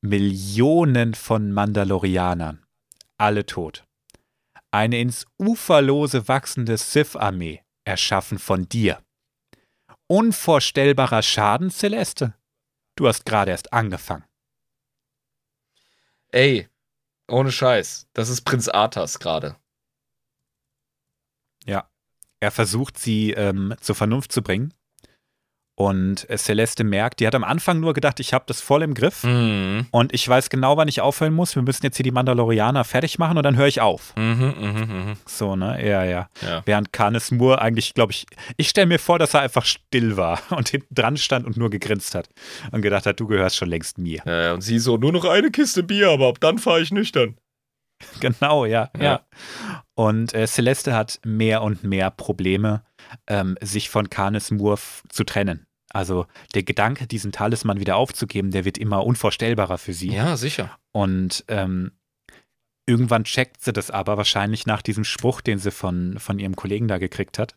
Millionen 0.00 1.14
von 1.14 1.52
Mandalorianern, 1.52 2.64
alle 3.18 3.44
tot. 3.44 3.84
Eine 4.70 4.98
ins 4.98 5.26
Uferlose 5.38 6.28
wachsende 6.28 6.78
Sith-Armee, 6.78 7.62
erschaffen 7.84 8.38
von 8.38 8.68
dir. 8.70 9.02
Unvorstellbarer 10.06 11.22
Schaden, 11.22 11.70
Celeste. 11.70 12.34
Du 12.96 13.06
hast 13.06 13.26
gerade 13.26 13.50
erst 13.50 13.72
angefangen. 13.74 14.24
Ey, 16.30 16.68
ohne 17.28 17.52
Scheiß. 17.52 18.08
Das 18.12 18.28
ist 18.28 18.42
Prinz 18.42 18.68
Arthas 18.68 19.18
gerade. 19.18 19.56
Ja. 21.64 21.90
Er 22.40 22.50
versucht, 22.50 22.98
sie 22.98 23.32
ähm, 23.32 23.74
zur 23.80 23.94
Vernunft 23.94 24.32
zu 24.32 24.42
bringen. 24.42 24.72
Und 25.78 26.28
äh, 26.28 26.36
Celeste 26.36 26.82
merkt, 26.82 27.20
die 27.20 27.26
hat 27.28 27.36
am 27.36 27.44
Anfang 27.44 27.78
nur 27.78 27.94
gedacht, 27.94 28.18
ich 28.18 28.34
habe 28.34 28.42
das 28.48 28.60
voll 28.60 28.82
im 28.82 28.94
Griff 28.94 29.22
mhm. 29.22 29.86
und 29.92 30.12
ich 30.12 30.28
weiß 30.28 30.50
genau, 30.50 30.76
wann 30.76 30.88
ich 30.88 31.00
aufhören 31.00 31.32
muss. 31.32 31.54
Wir 31.54 31.62
müssen 31.62 31.84
jetzt 31.84 31.96
hier 31.96 32.02
die 32.02 32.10
Mandalorianer 32.10 32.82
fertig 32.82 33.20
machen 33.20 33.36
und 33.36 33.44
dann 33.44 33.56
höre 33.56 33.68
ich 33.68 33.80
auf. 33.80 34.12
Mhm, 34.16 34.54
mh, 34.60 34.86
mh. 34.86 35.14
So, 35.24 35.54
ne? 35.54 35.78
Ja, 35.86 36.02
ja. 36.02 36.28
ja. 36.42 36.62
Während 36.64 36.92
Canis 36.92 37.30
Moore 37.30 37.62
eigentlich, 37.62 37.94
glaube 37.94 38.10
ich, 38.10 38.26
ich 38.56 38.68
stelle 38.68 38.88
mir 38.88 38.98
vor, 38.98 39.20
dass 39.20 39.34
er 39.34 39.42
einfach 39.42 39.64
still 39.64 40.16
war 40.16 40.40
und 40.50 40.68
hinten 40.68 40.92
dran 40.92 41.16
stand 41.16 41.46
und 41.46 41.56
nur 41.56 41.70
gegrinst 41.70 42.16
hat 42.16 42.28
und 42.72 42.82
gedacht 42.82 43.06
hat, 43.06 43.20
du 43.20 43.28
gehörst 43.28 43.54
schon 43.54 43.68
längst 43.68 43.98
mir. 43.98 44.20
Ja, 44.26 44.54
und 44.54 44.62
sie 44.62 44.80
so, 44.80 44.96
nur 44.96 45.12
noch 45.12 45.26
eine 45.26 45.52
Kiste 45.52 45.84
Bier, 45.84 46.10
aber 46.10 46.26
ab 46.26 46.40
dann 46.40 46.58
fahre 46.58 46.80
ich 46.80 46.90
nüchtern. 46.90 47.36
Genau, 48.20 48.64
ja, 48.64 48.90
ja. 48.96 49.02
ja. 49.02 49.20
Und 49.94 50.34
äh, 50.34 50.46
Celeste 50.48 50.94
hat 50.94 51.20
mehr 51.24 51.62
und 51.62 51.84
mehr 51.84 52.10
Probleme, 52.10 52.82
ähm, 53.28 53.56
sich 53.60 53.90
von 53.90 54.10
Canis 54.10 54.50
Moore 54.50 54.80
zu 55.08 55.24
trennen. 55.24 55.67
Also 55.90 56.26
der 56.54 56.62
Gedanke, 56.62 57.06
diesen 57.06 57.32
Talisman 57.32 57.80
wieder 57.80 57.96
aufzugeben, 57.96 58.50
der 58.50 58.64
wird 58.64 58.78
immer 58.78 59.04
unvorstellbarer 59.04 59.78
für 59.78 59.94
sie. 59.94 60.12
Ja, 60.12 60.36
sicher. 60.36 60.78
Und 60.92 61.44
ähm, 61.48 61.92
irgendwann 62.86 63.24
checkt 63.24 63.62
sie 63.62 63.72
das 63.72 63.90
aber 63.90 64.16
wahrscheinlich 64.16 64.66
nach 64.66 64.82
diesem 64.82 65.04
Spruch, 65.04 65.40
den 65.40 65.58
sie 65.58 65.70
von, 65.70 66.18
von 66.18 66.38
ihrem 66.38 66.56
Kollegen 66.56 66.88
da 66.88 66.98
gekriegt 66.98 67.38
hat. 67.38 67.56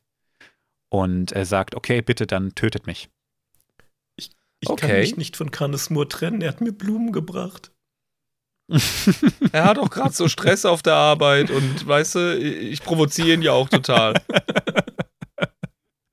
Und 0.90 1.32
er 1.32 1.46
sagt, 1.46 1.76
okay, 1.76 2.02
bitte, 2.02 2.28
dann 2.28 2.54
tötet 2.54 2.86
mich. 2.86 3.10
Ich, 4.18 4.32
ich 4.60 4.70
okay. 4.70 4.88
kann 4.88 5.00
mich 5.00 5.18
nicht 5.18 5.38
von 5.38 5.52
Canis 5.52 5.90
Moore 5.90 6.10
trennen, 6.10 6.42
er 6.42 6.50
hat 6.50 6.62
mir 6.62 6.74
Blumen 6.74 7.14
gebracht. 7.14 7.72
er 9.52 9.66
hat 9.66 9.78
auch 9.78 9.90
gerade 9.90 10.14
so 10.14 10.28
Stress 10.28 10.66
auf 10.66 10.82
der 10.82 10.96
Arbeit 10.96 11.50
und 11.50 11.86
weißt 11.86 12.16
du, 12.16 12.38
ich 12.38 12.84
provoziere 12.84 13.34
ihn 13.34 13.42
ja 13.42 13.52
auch 13.52 13.70
total. 13.70 14.22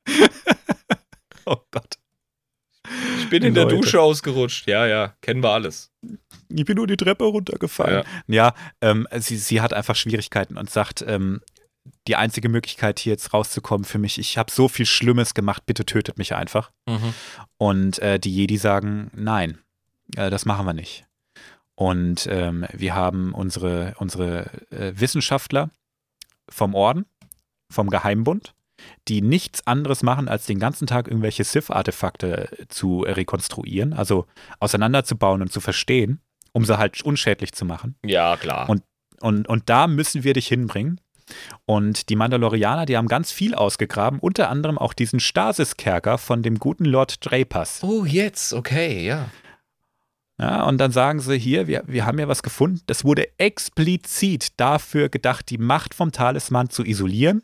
oh 1.45 1.59
Gott. 1.71 1.99
Ich 3.19 3.31
bin 3.31 3.43
in 3.43 3.55
Leute. 3.55 3.69
der 3.69 3.79
Dusche 3.79 4.01
ausgerutscht. 4.01 4.67
Ja, 4.67 4.87
ja, 4.87 5.15
kennen 5.21 5.43
wir 5.43 5.51
alles. 5.51 5.91
Ich 6.49 6.65
bin 6.65 6.77
nur 6.77 6.87
die 6.87 6.97
Treppe 6.97 7.25
runtergefallen. 7.25 8.05
Ja, 8.27 8.35
ja 8.35 8.55
ähm, 8.81 9.07
sie, 9.19 9.37
sie 9.37 9.61
hat 9.61 9.73
einfach 9.73 9.97
Schwierigkeiten 9.97 10.57
und 10.57 10.71
sagt, 10.71 11.05
ähm, 11.07 11.41
die 12.07 12.17
einzige 12.17 12.49
Möglichkeit, 12.49 12.99
hier 12.99 13.13
jetzt 13.13 13.33
rauszukommen 13.33 13.85
für 13.85 13.99
mich, 13.99 14.19
ich 14.19 14.39
habe 14.39 14.51
so 14.51 14.69
viel 14.69 14.87
Schlimmes 14.87 15.35
gemacht, 15.35 15.65
bitte 15.67 15.85
tötet 15.85 16.19
mich 16.19 16.35
einfach. 16.35 16.71
Mhm. 16.87 17.15
Und 17.57 17.99
äh, 17.99 18.19
die 18.19 18.35
Jedi 18.35 18.57
sagen, 18.57 19.11
nein, 19.15 19.59
äh, 20.17 20.31
das 20.31 20.47
machen 20.47 20.67
wir 20.67 20.75
nicht. 20.75 21.07
Und 21.75 22.27
ähm, 22.31 22.67
wir 22.73 22.95
haben 22.95 23.33
unsere, 23.35 23.95
unsere 23.99 24.51
äh, 24.71 24.93
Wissenschaftler 24.97 25.71
vom 26.49 26.75
Orden, 26.75 27.07
vom 27.71 27.89
Geheimbund, 27.91 28.55
die 29.09 29.23
nichts 29.23 29.67
anderes 29.67 30.03
machen, 30.03 30.29
als 30.29 30.47
den 30.47 30.59
ganzen 30.59 30.87
Tag 30.87 31.09
irgendwelche 31.09 31.45
Sith-Artefakte 31.45 32.49
zu 32.69 33.01
rekonstruieren, 33.01 33.93
also 33.93 34.27
auseinanderzubauen 34.61 35.43
und 35.43 35.53
zu 35.53 35.61
verstehen, 35.61 36.21
um 36.53 36.65
sie 36.65 36.79
halt 36.79 37.03
unschädlich 37.03 37.53
zu 37.53 37.65
machen. 37.65 37.97
Ja, 38.05 38.37
klar. 38.37 38.69
Und, 38.69 38.83
und, 39.21 39.49
und 39.49 39.69
da 39.69 39.87
müssen 39.87 40.25
wir 40.25 40.35
dich 40.35 40.49
hinbringen. 40.49 41.01
Und 41.67 42.09
die 42.09 42.17
Mandalorianer, 42.17 42.87
die 42.87 42.97
haben 42.97 43.09
ganz 43.09 43.31
viel 43.31 43.55
ausgegraben, 43.55 44.19
unter 44.19 44.49
anderem 44.49 44.79
auch 44.79 44.95
diesen 44.95 45.21
Stasis-Kerker 45.21 46.17
von 46.17 46.43
dem 46.43 46.59
guten 46.59 46.87
Lord 46.87 47.25
Drapas. 47.25 47.81
oh, 47.83 48.05
jetzt, 48.05 48.55
okay, 48.55 49.07
ja. 49.07 49.29
Ja, 50.41 50.63
und 50.65 50.79
dann 50.79 50.93
sagen 50.93 51.19
sie 51.19 51.37
hier, 51.37 51.67
wir, 51.67 51.83
wir 51.87 52.07
haben 52.07 52.19
ja 52.19 52.29
was 52.29 52.45
gefunden. 52.45 52.81
Das 52.87 53.05
wurde 53.05 53.27
explizit 53.39 54.59
dafür 54.59 55.09
gedacht, 55.09 55.51
die 55.51 55.59
Macht 55.59 55.95
vom 55.95 56.13
Talisman 56.13 56.71
zu 56.71 56.85
isolieren. 56.85 57.43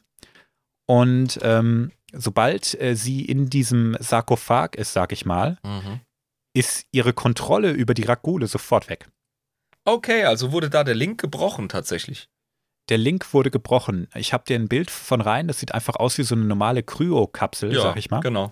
Und 0.87 1.39
ähm, 1.43 1.93
sobald 2.13 2.81
äh, 2.81 2.95
sie 2.95 3.25
in 3.25 3.49
diesem 3.51 3.97
Sarkophag 4.01 4.75
ist, 4.77 4.93
sag 4.93 5.13
ich 5.13 5.25
mal, 5.25 5.59
Mhm. 5.65 6.01
ist 6.55 6.87
ihre 6.93 7.13
Kontrolle 7.13 7.71
über 7.73 7.95
die 7.95 8.05
Rakule 8.05 8.47
sofort 8.47 8.89
weg. 8.89 9.09
Okay, 9.85 10.25
also 10.25 10.53
wurde 10.53 10.71
da 10.71 10.85
der 10.85 10.95
Link 10.95 11.21
gebrochen 11.21 11.69
tatsächlich. 11.69 12.29
Der 12.91 12.99
Link 12.99 13.33
wurde 13.33 13.51
gebrochen. 13.51 14.09
Ich 14.15 14.33
habe 14.33 14.45
dir 14.45 14.57
ein 14.59 14.69
Bild 14.69 14.91
von 14.91 15.21
rein, 15.23 15.49
das 15.49 15.59
sieht 15.59 15.73
einfach 15.73 15.97
aus 15.97 16.19
wie 16.19 16.23
so 16.23 16.35
eine 16.35 16.45
normale 16.45 16.83
Kryo-Kapsel, 16.83 17.71
sag 17.75 17.97
ich 17.97 18.11
mal. 18.11 18.21
Genau. 18.21 18.51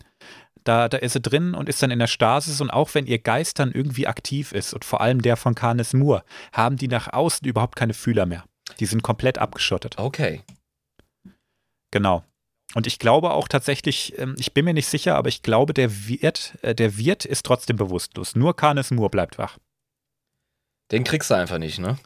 Da, 0.64 0.88
da 0.88 0.98
ist 0.98 1.12
sie 1.14 1.20
drin 1.20 1.54
und 1.54 1.68
ist 1.68 1.82
dann 1.82 1.90
in 1.90 1.98
der 1.98 2.06
Stasis 2.06 2.60
und 2.60 2.70
auch 2.70 2.94
wenn 2.94 3.06
ihr 3.06 3.18
Geist 3.18 3.58
dann 3.58 3.72
irgendwie 3.72 4.06
aktiv 4.06 4.52
ist 4.52 4.72
und 4.74 4.84
vor 4.84 5.00
allem 5.00 5.20
der 5.20 5.36
von 5.36 5.54
Canis 5.54 5.92
Moore, 5.92 6.22
haben 6.52 6.76
die 6.76 6.88
nach 6.88 7.12
außen 7.12 7.46
überhaupt 7.46 7.76
keine 7.76 7.94
Fühler 7.94 8.26
mehr. 8.26 8.44
Die 8.78 8.86
sind 8.86 9.02
komplett 9.02 9.38
abgeschottet. 9.38 9.98
Okay. 9.98 10.42
Genau. 11.92 12.24
Und 12.74 12.86
ich 12.88 12.98
glaube 12.98 13.30
auch 13.30 13.46
tatsächlich, 13.46 14.18
ähm, 14.18 14.34
ich 14.38 14.52
bin 14.54 14.64
mir 14.64 14.74
nicht 14.74 14.88
sicher, 14.88 15.14
aber 15.16 15.28
ich 15.28 15.42
glaube, 15.42 15.74
der 15.74 16.08
Wirt, 16.08 16.58
äh, 16.62 16.74
der 16.74 16.96
Wirt 16.96 17.24
ist 17.24 17.46
trotzdem 17.46 17.76
bewusstlos. 17.76 18.34
Nur 18.34 18.56
Canis 18.56 18.90
Moore 18.90 19.10
bleibt 19.10 19.38
wach. 19.38 19.58
Den 20.90 21.04
kriegst 21.04 21.30
du 21.30 21.34
einfach 21.34 21.58
nicht, 21.58 21.78
ne? 21.78 21.98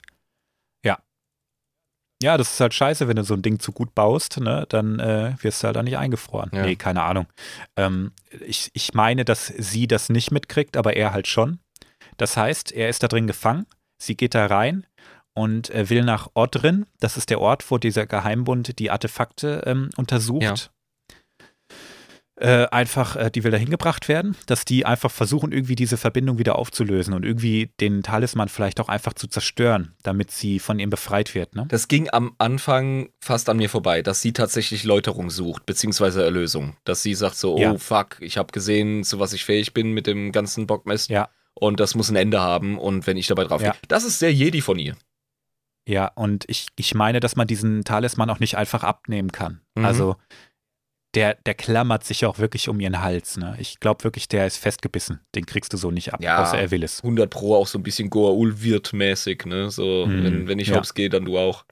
Ja, 2.22 2.38
das 2.38 2.52
ist 2.52 2.60
halt 2.60 2.72
scheiße, 2.72 3.08
wenn 3.08 3.16
du 3.16 3.24
so 3.24 3.34
ein 3.34 3.42
Ding 3.42 3.60
zu 3.60 3.72
gut 3.72 3.94
baust, 3.94 4.40
ne? 4.40 4.64
Dann 4.68 4.98
äh, 5.00 5.34
wirst 5.40 5.62
du 5.62 5.66
halt 5.66 5.76
da 5.76 5.82
nicht 5.82 5.98
eingefroren. 5.98 6.50
Ja. 6.52 6.62
Nee, 6.62 6.76
keine 6.76 7.02
Ahnung. 7.02 7.26
Ähm, 7.76 8.12
ich, 8.46 8.70
ich 8.72 8.94
meine, 8.94 9.24
dass 9.24 9.46
sie 9.46 9.86
das 9.86 10.08
nicht 10.08 10.30
mitkriegt, 10.30 10.76
aber 10.76 10.96
er 10.96 11.12
halt 11.12 11.26
schon. 11.26 11.58
Das 12.16 12.36
heißt, 12.36 12.72
er 12.72 12.88
ist 12.88 13.02
da 13.02 13.08
drin 13.08 13.26
gefangen, 13.26 13.66
sie 13.98 14.16
geht 14.16 14.34
da 14.34 14.46
rein 14.46 14.86
und 15.36 15.70
äh, 15.70 15.88
will 15.90 16.02
nach 16.02 16.28
Odrin, 16.34 16.86
das 16.98 17.16
ist 17.16 17.28
der 17.30 17.40
Ort, 17.40 17.70
wo 17.70 17.76
dieser 17.78 18.06
Geheimbund 18.06 18.78
die 18.78 18.90
Artefakte 18.90 19.62
ähm, 19.66 19.90
untersucht. 19.96 20.42
Ja. 20.42 20.54
Äh, 22.38 22.66
einfach, 22.70 23.16
äh, 23.16 23.30
die 23.30 23.44
will 23.44 23.50
da 23.50 23.56
hingebracht 23.56 24.08
werden, 24.08 24.36
dass 24.44 24.66
die 24.66 24.84
einfach 24.84 25.10
versuchen, 25.10 25.52
irgendwie 25.52 25.74
diese 25.74 25.96
Verbindung 25.96 26.36
wieder 26.38 26.56
aufzulösen 26.56 27.14
und 27.14 27.24
irgendwie 27.24 27.70
den 27.80 28.02
Talisman 28.02 28.48
vielleicht 28.50 28.78
auch 28.78 28.90
einfach 28.90 29.14
zu 29.14 29.26
zerstören, 29.26 29.94
damit 30.02 30.30
sie 30.30 30.58
von 30.58 30.78
ihm 30.78 30.90
befreit 30.90 31.34
wird. 31.34 31.54
Ne? 31.56 31.64
Das 31.68 31.88
ging 31.88 32.10
am 32.10 32.34
Anfang 32.36 33.08
fast 33.20 33.48
an 33.48 33.56
mir 33.56 33.70
vorbei, 33.70 34.02
dass 34.02 34.20
sie 34.20 34.34
tatsächlich 34.34 34.84
Läuterung 34.84 35.30
sucht, 35.30 35.64
beziehungsweise 35.64 36.22
Erlösung. 36.24 36.76
Dass 36.84 37.02
sie 37.02 37.14
sagt 37.14 37.36
so, 37.36 37.54
oh 37.56 37.60
Ja. 37.60 37.78
fuck, 37.78 38.18
ich 38.20 38.36
habe 38.36 38.52
gesehen, 38.52 39.02
zu 39.02 39.18
was 39.18 39.32
ich 39.32 39.46
fähig 39.46 39.72
bin 39.72 39.92
mit 39.92 40.06
dem 40.06 40.30
ganzen 40.30 40.66
Bockmist. 40.66 41.08
Ja. 41.08 41.30
Und 41.54 41.80
das 41.80 41.94
muss 41.94 42.10
ein 42.10 42.16
Ende 42.16 42.40
haben 42.40 42.76
und 42.78 43.06
wenn 43.06 43.16
ich 43.16 43.28
dabei 43.28 43.44
drauf 43.44 43.62
Ja. 43.62 43.70
gehe. 43.72 43.80
Das 43.88 44.04
ist 44.04 44.18
sehr 44.18 44.32
Jedi 44.32 44.60
von 44.60 44.78
ihr. 44.78 44.94
Ja, 45.88 46.08
und 46.14 46.44
ich, 46.48 46.66
ich 46.76 46.94
meine, 46.94 47.20
dass 47.20 47.36
man 47.36 47.46
diesen 47.46 47.84
Talisman 47.84 48.28
auch 48.30 48.40
nicht 48.40 48.56
einfach 48.56 48.82
abnehmen 48.82 49.30
kann. 49.32 49.60
Mhm. 49.76 49.84
Also 49.84 50.16
der, 51.14 51.34
der 51.46 51.54
klammert 51.54 52.04
sich 52.04 52.26
auch 52.26 52.38
wirklich 52.38 52.68
um 52.68 52.78
ihren 52.80 53.00
Hals. 53.00 53.36
Ne? 53.38 53.56
Ich 53.58 53.80
glaube 53.80 54.04
wirklich, 54.04 54.28
der 54.28 54.46
ist 54.46 54.58
festgebissen. 54.58 55.20
Den 55.34 55.46
kriegst 55.46 55.72
du 55.72 55.76
so 55.78 55.90
nicht 55.90 56.12
ab, 56.12 56.22
Ja. 56.22 56.42
außer 56.42 56.58
er 56.58 56.70
will 56.70 56.82
es. 56.82 57.02
100 57.02 57.30
Pro 57.30 57.54
auch 57.56 57.66
so 57.66 57.78
ein 57.78 57.82
bisschen 57.82 58.10
Goa'uld 58.10 58.60
wird 58.62 58.92
mäßig, 58.92 59.46
ne? 59.46 59.70
So, 59.70 60.04
Mhm, 60.06 60.24
wenn, 60.24 60.48
wenn 60.48 60.58
ich 60.58 60.68
ja. 60.68 60.76
hops 60.76 60.92
gehe, 60.92 61.08
dann 61.08 61.24
du 61.24 61.38
auch. 61.38 61.64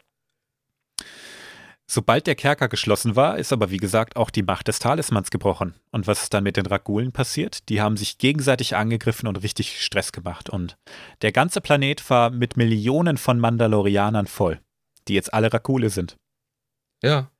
Sobald 1.87 2.27
der 2.27 2.35
Kerker 2.35 2.69
geschlossen 2.69 3.15
war, 3.15 3.39
ist 3.39 3.53
aber 3.53 3.71
wie 3.71 3.77
gesagt 3.77 4.17
auch 4.17 4.31
die 4.31 4.43
Macht 4.43 4.69
des 4.69 4.79
Talismans 4.79 5.31
gebrochen. 5.31 5.75
Und 5.91 6.07
was 6.07 6.23
ist 6.23 6.35
dann 6.35 6.45
mit 6.45 6.57
den 6.57 6.67
Ragulen 6.67 7.13
passiert? 7.13 7.69
Die 7.69 7.83
haben 7.83 7.99
sich 7.99 8.17
gegenseitig 8.17 8.75
angegriffen 8.75 9.29
und 9.29 9.43
richtig 9.43 9.83
Stress 9.83 10.11
gemacht. 10.13 10.49
Und 10.49 10.79
der 11.21 11.33
ganze 11.33 11.61
Planet 11.61 12.09
war 12.09 12.31
mit 12.31 12.57
Millionen 12.57 13.19
von 13.19 13.39
Mandalorianern 13.39 14.27
voll, 14.27 14.61
die 15.09 15.15
jetzt 15.15 15.35
alle 15.35 15.53
Rakule 15.53 15.91
sind. 15.91 16.17
Ja. 17.03 17.31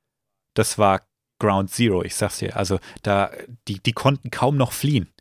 Das 0.53 0.77
war 0.77 1.01
Ground 1.39 1.71
Zero, 1.71 2.03
ich 2.03 2.15
sag's 2.15 2.37
dir. 2.37 2.55
Also 2.55 2.79
da, 3.01 3.31
die, 3.67 3.81
die 3.81 3.93
konnten 3.93 4.29
kaum 4.29 4.57
noch 4.57 4.73
fliehen. 4.73 5.11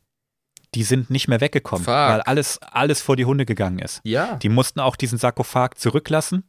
Die 0.74 0.82
sind 0.82 1.08
nicht 1.08 1.28
mehr 1.28 1.40
weggekommen, 1.40 1.84
Fuck. 1.84 1.94
weil 1.94 2.20
alles, 2.22 2.60
alles 2.60 3.00
vor 3.00 3.14
die 3.16 3.24
Hunde 3.24 3.46
gegangen 3.46 3.78
ist. 3.78 4.00
Ja. 4.02 4.36
Die 4.36 4.48
mussten 4.48 4.80
auch 4.80 4.96
diesen 4.96 5.18
Sarkophag 5.18 5.74
zurücklassen 5.76 6.44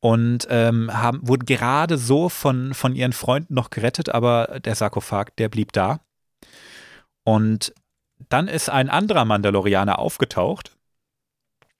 und 0.00 0.46
ähm, 0.50 0.90
haben, 0.92 1.20
wurden 1.26 1.44
gerade 1.44 1.98
so 1.98 2.28
von, 2.28 2.74
von 2.74 2.94
ihren 2.94 3.12
Freunden 3.12 3.54
noch 3.54 3.70
gerettet, 3.70 4.08
aber 4.08 4.60
der 4.60 4.74
Sarkophag, 4.74 5.36
der 5.36 5.48
blieb 5.48 5.72
da. 5.72 6.00
Und 7.24 7.74
dann 8.28 8.48
ist 8.48 8.70
ein 8.70 8.88
anderer 8.88 9.24
Mandalorianer 9.24 9.98
aufgetaucht, 9.98 10.76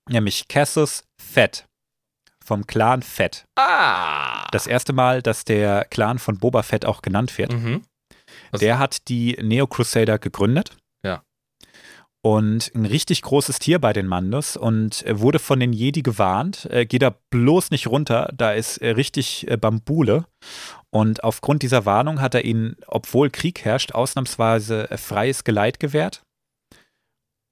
nämlich 0.09 0.49
Cassus 0.49 1.05
Fett 1.21 1.67
vom 2.45 2.67
Clan 2.67 3.03
Fett. 3.03 3.45
Ah. 3.57 4.49
Das 4.51 4.67
erste 4.67 4.93
Mal, 4.93 5.23
dass 5.23 5.45
der 5.45 5.85
Clan 5.85 6.19
von 6.19 6.39
Boba 6.39 6.63
Fett 6.63 6.85
auch 6.85 7.03
genannt 7.03 7.37
wird. 7.39 7.53
Mhm. 7.53 7.83
Der 8.61 8.79
hat 8.79 9.09
die 9.09 9.37
Neo 9.41 9.67
Crusader 9.67 10.19
gegründet. 10.19 10.77
Und 12.23 12.71
ein 12.75 12.85
richtig 12.85 13.23
großes 13.23 13.61
Tier 13.61 13.79
bei 13.79 13.95
den 13.95 14.07
Mandos 14.07 14.57
und 14.57 15.03
er 15.03 15.21
wurde 15.21 15.39
von 15.39 15.59
den 15.59 15.73
Jedi 15.73 16.03
gewarnt, 16.03 16.69
äh, 16.71 16.85
geh 16.85 16.99
da 16.99 17.17
bloß 17.31 17.71
nicht 17.71 17.87
runter, 17.87 18.31
da 18.37 18.53
ist 18.53 18.77
äh, 18.79 18.91
richtig 18.91 19.51
äh, 19.51 19.57
Bambule. 19.57 20.27
Und 20.91 21.25
aufgrund 21.25 21.63
dieser 21.63 21.87
Warnung 21.87 22.21
hat 22.21 22.35
er 22.35 22.45
ihnen, 22.45 22.77
obwohl 22.87 23.31
Krieg 23.31 23.65
herrscht, 23.65 23.93
ausnahmsweise 23.93 24.91
äh, 24.91 24.99
freies 24.99 25.45
Geleit 25.45 25.81
gewährt 25.81 26.23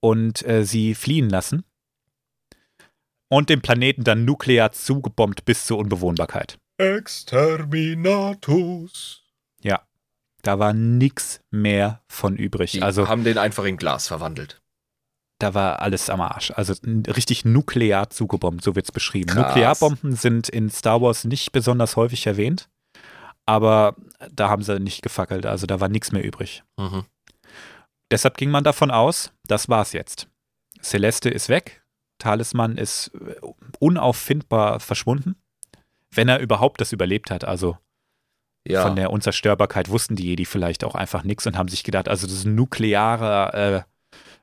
und 0.01 0.47
äh, 0.47 0.65
sie 0.65 0.95
fliehen 0.95 1.31
lassen. 1.31 1.65
Und 3.31 3.49
den 3.49 3.63
Planeten 3.63 4.05
dann 4.05 4.27
nuklear 4.27 4.73
zugebombt 4.73 5.47
bis 5.47 5.65
zur 5.67 5.79
Unbewohnbarkeit. 5.79 6.59
Exterminatus. 6.79 9.28
Da 10.43 10.59
war 10.59 10.73
nix 10.73 11.41
mehr 11.51 12.03
von 12.09 12.37
übrig. 12.37 12.73
Die 12.73 12.83
also 12.83 13.09
haben 13.09 13.25
den 13.25 13.39
einfach 13.39 13.65
in 13.65 13.77
Glas 13.77 14.07
verwandelt. 14.09 14.61
da 15.41 15.55
war 15.55 15.83
alles 15.83 16.11
am 16.11 16.21
Arsch. 16.21 16.51
Also 16.53 16.75
richtig 16.85 17.45
nuklear 17.45 18.11
zugebombt, 18.11 18.63
so 18.63 18.75
wird 18.75 18.87
es 18.87 18.93
beschrieben. 18.93 19.31
Krass. 19.31 19.49
Nuklearbomben 19.49 20.17
sind 20.17 20.49
in 20.49 20.69
Star 20.71 21.01
Wars 21.01 21.25
nicht 21.25 21.53
besonders 21.53 21.97
häufig 21.97 22.27
erwähnt, 22.27 22.69
aber 23.47 23.95
da 24.31 24.49
haben 24.49 24.63
sie 24.63 24.79
nicht 24.81 25.03
gefackelt. 25.03 25.47
Also 25.47 25.67
da 25.67 25.81
war 25.81 25.89
nichts 25.89 26.13
mehr 26.13 26.25
übrig. 26.25 26.65
Mhm. 26.77 27.05
Deshalb 28.11 28.37
ging 28.37 28.51
man 28.51 28.65
davon 28.65 28.91
aus, 28.91 29.33
das 29.47 29.69
war's 29.69 29.93
jetzt. 29.93 30.29
Celeste 30.83 31.31
ist 31.31 31.49
weg, 31.49 31.83
Talisman 32.19 32.77
ist 32.77 33.13
äh, 33.15 33.37
unauffindbar 33.79 34.81
verschwunden, 34.81 35.37
wenn 36.11 36.29
er 36.29 36.41
überhaupt 36.41 36.81
das 36.81 36.93
überlebt 36.93 37.31
hat. 37.31 37.45
Also 37.45 37.77
Ja. 38.73 38.83
von 38.83 38.97
der 38.97 39.11
Unzerstörbarkeit 39.11 39.89
wussten 39.89 40.17
die 40.17 40.25
Jedi 40.27 40.45
vielleicht 40.45 40.85
auch 40.85 40.95
einfach 40.95 41.25
nichts 41.25 41.47
und 41.47 41.57
haben 41.57 41.69
sich 41.69 41.85
gedacht, 41.85 42.09
also 42.09 42.27
das 42.27 42.37
ist 42.37 42.45
ein 42.45 42.55
nuklearer 42.55 43.85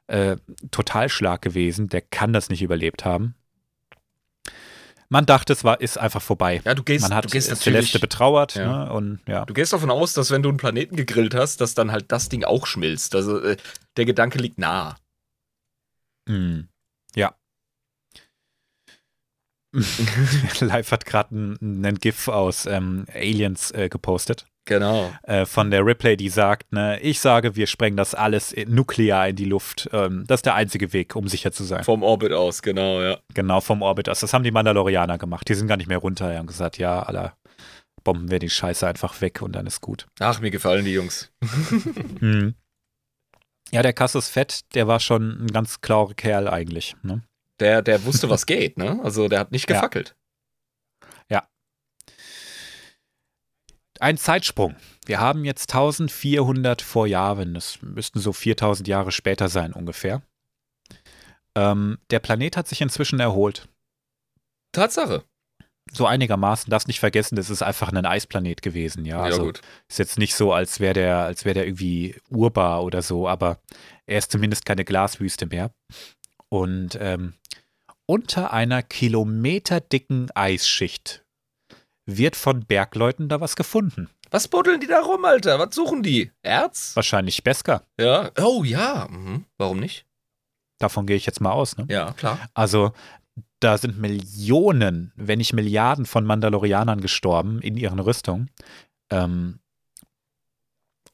äh, 0.08 0.32
äh, 0.32 0.38
Totalschlag 0.72 1.42
gewesen, 1.42 1.90
der 1.90 2.02
kann 2.02 2.34
das 2.34 2.50
nicht 2.50 2.62
überlebt 2.62 3.06
haben. 3.06 3.36
Man 5.08 5.26
dachte, 5.26 5.54
es 5.54 5.64
war, 5.64 5.80
ist 5.82 6.00
einfach 6.00 6.22
vorbei. 6.22 6.62
ja, 6.66 6.74
du 6.74 6.84
gehst, 6.84 7.04
Man 7.04 7.14
hat 7.14 7.26
du 7.26 7.30
gehst 7.30 7.56
Celeste 7.58 8.00
betrauert 8.00 8.56
Ja. 8.56 8.86
ne, 8.86 8.94
und 8.94 9.20
ja. 9.28 9.46
Du 9.46 9.54
gehst 9.54 9.72
davon 9.72 9.92
aus, 9.92 10.14
dass 10.14 10.32
wenn 10.32 10.42
du 10.42 10.50
einen 10.50 10.58
Planeten 10.58 10.96
gegrillt 10.96 11.36
hast, 11.36 11.62
dass 11.62 11.76
dann 11.76 11.92
halt 11.92 12.12
das 12.12 12.28
Ding 12.30 12.44
auch 12.44 12.66
schmilzt. 12.66 13.14
Also 13.16 13.40
äh, 13.40 13.58
der 13.98 14.06
Gedanke 14.06 14.40
liegt 14.40 14.58
nahe. 14.58 14.96
Hm. 16.28 16.68
Ja. 17.16 17.36
Live 20.60 20.92
hat 20.92 21.06
gerade 21.06 21.36
einen 21.36 21.96
GIF 22.00 22.28
aus 22.28 22.66
ähm, 22.66 23.06
Aliens 23.14 23.72
äh, 23.72 23.90
gepostet. 23.90 24.46
Genau. 24.66 25.14
Äh, 25.24 25.46
von 25.46 25.70
der 25.70 25.86
Ripley, 25.86 26.18
die 26.18 26.30
sagt, 26.30 26.74
ne, 26.74 27.00
ich 27.00 27.20
sage, 27.20 27.56
wir 27.56 27.68
sprengen 27.68 27.98
das 27.98 28.16
alles 28.16 28.56
nuklear 28.68 29.30
in 29.30 29.36
die 29.36 29.46
Luft. 29.46 29.88
Ähm, 29.94 30.24
das 30.28 30.40
ist 30.40 30.46
der 30.48 30.56
einzige 30.56 30.92
Weg, 30.92 31.16
um 31.16 31.28
sicher 31.28 31.52
zu 31.52 31.64
sein. 31.64 31.84
Vom 31.84 32.02
Orbit 32.02 32.32
aus, 32.32 32.64
genau, 32.64 33.02
ja. 33.02 33.20
Genau, 33.34 33.62
vom 33.62 33.84
Orbit 33.84 34.10
aus. 34.10 34.22
Das 34.22 34.34
haben 34.34 34.44
die 34.44 34.52
Mandalorianer 34.52 35.20
gemacht. 35.20 35.48
Die 35.48 35.54
sind 35.54 35.68
gar 35.68 35.78
nicht 35.78 35.88
mehr 35.88 36.00
runter. 36.00 36.32
Die 36.32 36.38
haben 36.38 36.48
gesagt, 36.48 36.80
ja, 36.80 37.04
aller 37.04 37.36
bomben 38.04 38.32
wir 38.32 38.40
die 38.40 38.50
Scheiße 38.50 38.88
einfach 38.88 39.22
weg 39.22 39.42
und 39.42 39.54
dann 39.54 39.68
ist 39.68 39.82
gut. 39.82 40.08
Ach, 40.20 40.40
mir 40.40 40.52
gefallen 40.52 40.86
die 40.86 40.94
Jungs. 40.94 41.32
Hm. 42.20 42.56
Ja, 43.72 43.82
der 43.82 43.94
Cassus 43.94 44.30
Fett, 44.30 44.62
der 44.76 44.88
war 44.88 45.00
schon 45.00 45.44
ein 45.44 45.48
ganz 45.48 45.82
klauer 45.82 46.14
Kerl 46.14 46.48
eigentlich. 46.48 46.96
Ne? 47.02 47.24
Der, 47.60 47.82
der 47.82 48.04
wusste, 48.06 48.30
was 48.30 48.46
geht, 48.48 48.78
ne? 48.78 49.00
Also 49.04 49.28
der 49.28 49.40
hat 49.40 49.52
nicht 49.52 49.70
Ja. 49.70 49.76
gefackelt. 49.78 50.16
Ein 54.02 54.18
Zeitsprung. 54.18 54.76
Wir 55.06 55.22
haben 55.22 55.46
jetzt 55.46 55.74
1400 55.74 56.82
vor 56.82 57.08
Jahren. 57.08 57.54
Das 57.54 57.82
müssten 57.82 58.20
so 58.20 58.34
4000 58.34 58.90
Jahre 58.90 59.14
später 59.14 59.48
sein 59.48 59.72
ungefähr. 59.72 60.22
Ähm, 61.56 61.98
der 62.10 62.20
Planet 62.20 62.58
hat 62.58 62.68
sich 62.68 62.82
inzwischen 62.82 63.22
erholt. 63.22 63.70
Tatsache. 64.74 65.24
So 65.94 66.06
einigermaßen. 66.08 66.70
Darfst 66.70 66.90
nicht 66.90 67.00
vergessen, 67.00 67.38
das 67.38 67.50
ist 67.50 67.62
einfach 67.62 67.94
ein 67.94 68.06
Eisplanet 68.06 68.62
gewesen. 68.62 69.06
Ja, 69.06 69.20
Ja, 69.20 69.24
also 69.24 69.44
gut. 69.46 69.62
ist 69.88 70.00
jetzt 70.00 70.20
nicht 70.20 70.36
so, 70.36 70.52
als 70.52 70.82
wäre 70.82 70.94
der, 70.94 71.18
als 71.20 71.46
wäre 71.46 71.54
der 71.54 71.66
irgendwie 71.66 72.20
urbar 72.30 72.84
oder 72.84 73.02
so, 73.02 73.30
aber 73.30 73.60
er 74.08 74.18
ist 74.18 74.30
zumindest 74.30 74.66
keine 74.66 74.84
Glaswüste 74.84 75.46
mehr. 75.46 75.72
Und 76.50 76.98
ähm, 77.00 77.34
unter 78.06 78.54
einer 78.54 78.84
kilometerdicken 78.84 80.30
Eisschicht 80.36 81.24
wird 82.06 82.36
von 82.36 82.66
Bergleuten 82.66 83.30
da 83.30 83.42
was 83.42 83.56
gefunden. 83.56 84.10
Was 84.32 84.48
buddeln 84.48 84.80
die 84.80 84.88
da 84.88 85.02
rum, 85.02 85.26
Alter? 85.26 85.60
Was 85.60 85.74
suchen 85.76 86.04
die? 86.04 86.32
Erz? 86.44 86.96
Wahrscheinlich 86.96 87.44
Beskar. 87.44 87.84
Ja. 88.00 88.32
Oh 88.40 88.64
ja. 88.64 89.08
Mhm. 89.10 89.46
Warum 89.58 89.80
nicht? 89.80 90.06
Davon 90.78 91.08
gehe 91.08 91.16
ich 91.16 91.26
jetzt 91.26 91.42
mal 91.42 91.52
aus. 91.52 91.78
Ne? 91.78 91.86
Ja, 91.90 92.12
klar. 92.14 92.40
Also 92.54 92.92
da 93.60 93.78
sind 93.78 93.98
Millionen, 93.98 95.14
wenn 95.16 95.38
nicht 95.38 95.54
Milliarden 95.54 96.06
von 96.06 96.26
Mandalorianern 96.26 97.02
gestorben 97.02 97.62
in 97.62 97.78
ihren 97.78 98.00
Rüstungen. 98.00 98.52
Ähm, 99.10 99.60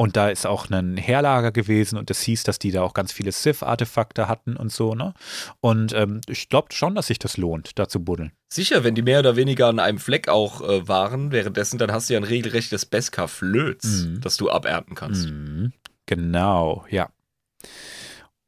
und 0.02 0.18
da 0.18 0.30
ist 0.30 0.48
auch 0.48 0.68
ein 0.72 0.98
Heerlager 0.98 1.52
gewesen 1.52 1.99
und 1.99 2.10
es 2.10 2.22
hieß, 2.23 2.41
dass 2.44 2.57
die 2.57 2.72
da 2.72 2.82
auch 2.82 2.95
ganz 2.95 3.11
viele 3.11 3.32
Sith-Artefakte 3.32 4.28
hatten 4.28 4.56
und 4.57 4.72
so, 4.72 4.95
ne? 4.95 5.14
Und 5.60 5.94
ähm, 5.94 6.22
ich 6.28 6.49
glaube 6.49 6.73
schon, 6.73 6.95
dass 6.95 7.06
sich 7.06 7.19
das 7.19 7.38
lohnt, 7.38 7.78
da 7.78 7.88
zu 7.88 8.03
buddeln. 8.03 8.32
Sicher, 8.52 8.84
wenn 8.84 8.95
die 8.95 9.03
mehr 9.03 9.19
oder 9.19 9.36
weniger 9.36 9.68
an 9.68 9.78
einem 9.78 9.99
Fleck 9.99 10.28
auch 10.28 10.68
äh, 10.68 10.88
waren, 10.88 11.32
währenddessen, 11.32 11.78
dann 11.78 11.91
hast 11.91 12.10
du 12.10 12.14
ja 12.15 12.19
ein 12.19 12.23
regelrechtes 12.23 12.88
Beskar-Flöz, 12.88 13.84
Mhm. 13.84 14.22
das 14.22 14.38
du 14.38 14.49
abernten 14.49 14.95
kannst. 14.95 15.30
Mhm, 15.30 15.72
genau, 16.07 16.84
ja. 16.90 17.11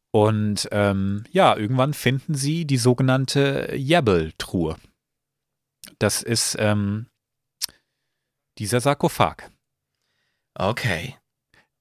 Und 0.10 0.68
ähm, 0.72 1.24
ja, 1.32 1.56
irgendwann 1.56 1.94
finden 1.94 2.34
sie 2.34 2.66
die 2.66 2.78
sogenannte 2.78 3.76
Yabble-Truhe. 3.76 4.78
Das 6.00 6.24
ist 6.24 6.56
ähm, 6.60 7.06
dieser 8.58 8.80
Sarkophag. 8.80 9.52
Okay. 10.56 11.16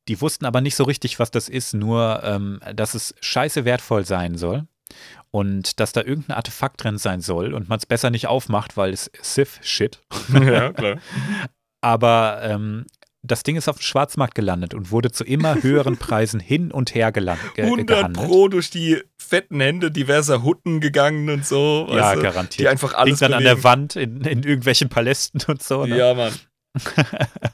Die 0.09 0.21
wussten 0.21 0.47
aber 0.47 0.61
nicht 0.61 0.75
so 0.75 0.85
richtig, 0.85 1.19
was 1.19 1.31
das 1.31 1.49
ist, 1.49 1.75
nur, 1.75 2.23
ähm, 2.25 2.61
dass 2.75 2.95
es 2.95 3.15
scheiße 3.21 3.65
wertvoll 3.65 4.05
sein 4.05 4.37
soll 4.37 4.67
und 5.31 5.81
dass 5.81 5.93
da 5.93 6.03
irgendein 6.03 6.37
Artefakt 6.37 6.83
drin 6.83 6.99
sein 6.99 7.21
soll 7.21 7.55
und 7.55 7.69
man 7.69 7.79
es 7.79 7.87
besser 7.87 8.11
nicht 8.11 8.27
aufmacht, 8.27 8.77
weil 8.77 8.93
es 8.93 9.11
Sith-Shit. 9.21 10.01
ja, 10.33 10.73
klar. 10.73 10.99
Aber 11.81 12.41
ähm, 12.43 12.87
das 13.23 13.45
Ding 13.45 13.57
ist 13.57 13.69
auf 13.69 13.77
dem 13.77 13.83
Schwarzmarkt 13.83 14.35
gelandet 14.35 14.75
und 14.75 14.91
wurde 14.91 15.13
zu 15.13 15.25
immer 15.25 15.63
höheren 15.63 15.97
Preisen 15.99 16.41
hin 16.41 16.73
und 16.73 16.95
her 16.95 17.13
geland, 17.13 17.41
ge 17.55 17.65
100 17.65 17.87
gehandelt. 17.87 18.27
Pro 18.27 18.49
durch 18.49 18.71
die 18.71 19.01
fetten 19.17 19.61
Hände 19.61 19.91
diverser 19.91 20.43
Hutten 20.43 20.81
gegangen 20.81 21.31
und 21.31 21.47
so. 21.47 21.87
Ja, 21.91 22.15
du? 22.15 22.23
garantiert. 22.23 22.61
Die 22.61 22.69
einfach 22.69 22.91
Hing 22.91 22.99
alles 22.99 23.21
dann 23.21 23.33
an 23.33 23.43
bewegen. 23.43 23.57
der 23.57 23.65
Wand 23.65 23.97
in, 23.97 24.21
in 24.23 24.43
irgendwelchen 24.43 24.89
Palästen 24.89 25.41
und 25.47 25.63
so. 25.63 25.87
Ne? 25.87 25.97
Ja, 25.97 26.15
Mann. 26.15 26.33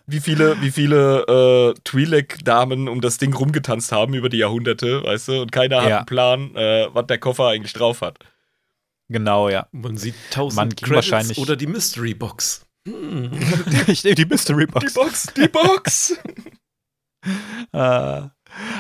Wie 0.06 0.20
viele, 0.20 0.60
wie 0.62 0.70
viele 0.70 1.22
äh, 1.26 1.80
Twi'lek-Damen 1.84 2.88
um 2.88 3.00
das 3.00 3.18
Ding 3.18 3.34
rumgetanzt 3.34 3.90
haben 3.92 4.14
über 4.14 4.28
die 4.28 4.38
Jahrhunderte, 4.38 5.02
weißt 5.02 5.28
du? 5.28 5.42
Und 5.42 5.52
keiner 5.52 5.82
hat 5.82 5.88
Ja. 5.88 5.96
einen 5.98 6.06
Plan, 6.06 6.54
äh, 6.56 6.88
was 6.92 7.06
der 7.06 7.18
Koffer 7.18 7.48
eigentlich 7.48 7.72
drauf 7.72 8.00
hat. 8.00 8.18
Genau, 9.08 9.48
ja. 9.48 9.66
Man 9.72 9.96
sieht 9.96 10.14
tausend 10.30 10.56
Man 10.56 10.68
Credits 10.76 10.90
wahrscheinlich- 10.94 11.38
oder 11.38 11.56
die 11.56 11.66
Mystery 11.66 12.14
Box. 12.14 12.66
Hm. 12.86 13.30
ich 13.88 14.04
nehme 14.04 14.14
die 14.14 14.24
Mystery 14.26 14.66
Die 14.66 14.72
Box. 14.72 14.94
Box, 14.94 15.26
die 15.36 15.48
Box! 15.48 16.18
Äh, 17.72 18.22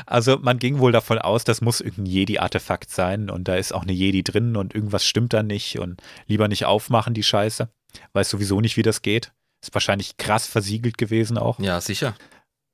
also 0.06 0.38
man 0.38 0.58
ging 0.58 0.78
wohl 0.78 0.92
davon 0.92 1.18
aus, 1.18 1.44
das 1.44 1.60
muss 1.60 1.80
irgendein 1.80 2.06
Jedi-Artefakt 2.06 2.90
sein 2.90 3.28
und 3.30 3.48
da 3.48 3.56
ist 3.56 3.72
auch 3.74 3.82
eine 3.82 3.92
Jedi 3.92 4.22
drin 4.22 4.56
und 4.56 4.74
irgendwas 4.74 5.04
stimmt 5.04 5.32
da 5.32 5.42
nicht 5.42 5.78
und 5.80 6.00
lieber 6.26 6.48
nicht 6.48 6.64
aufmachen, 6.64 7.14
die 7.14 7.24
Scheiße. 7.24 7.68
Weiß 8.12 8.30
sowieso 8.30 8.60
nicht, 8.60 8.76
wie 8.76 8.82
das 8.82 9.02
geht. 9.02 9.32
Ist 9.62 9.74
wahrscheinlich 9.74 10.16
krass 10.16 10.46
versiegelt 10.46 10.98
gewesen 10.98 11.38
auch. 11.38 11.58
ja, 11.58 11.80
sicher. 11.80 12.14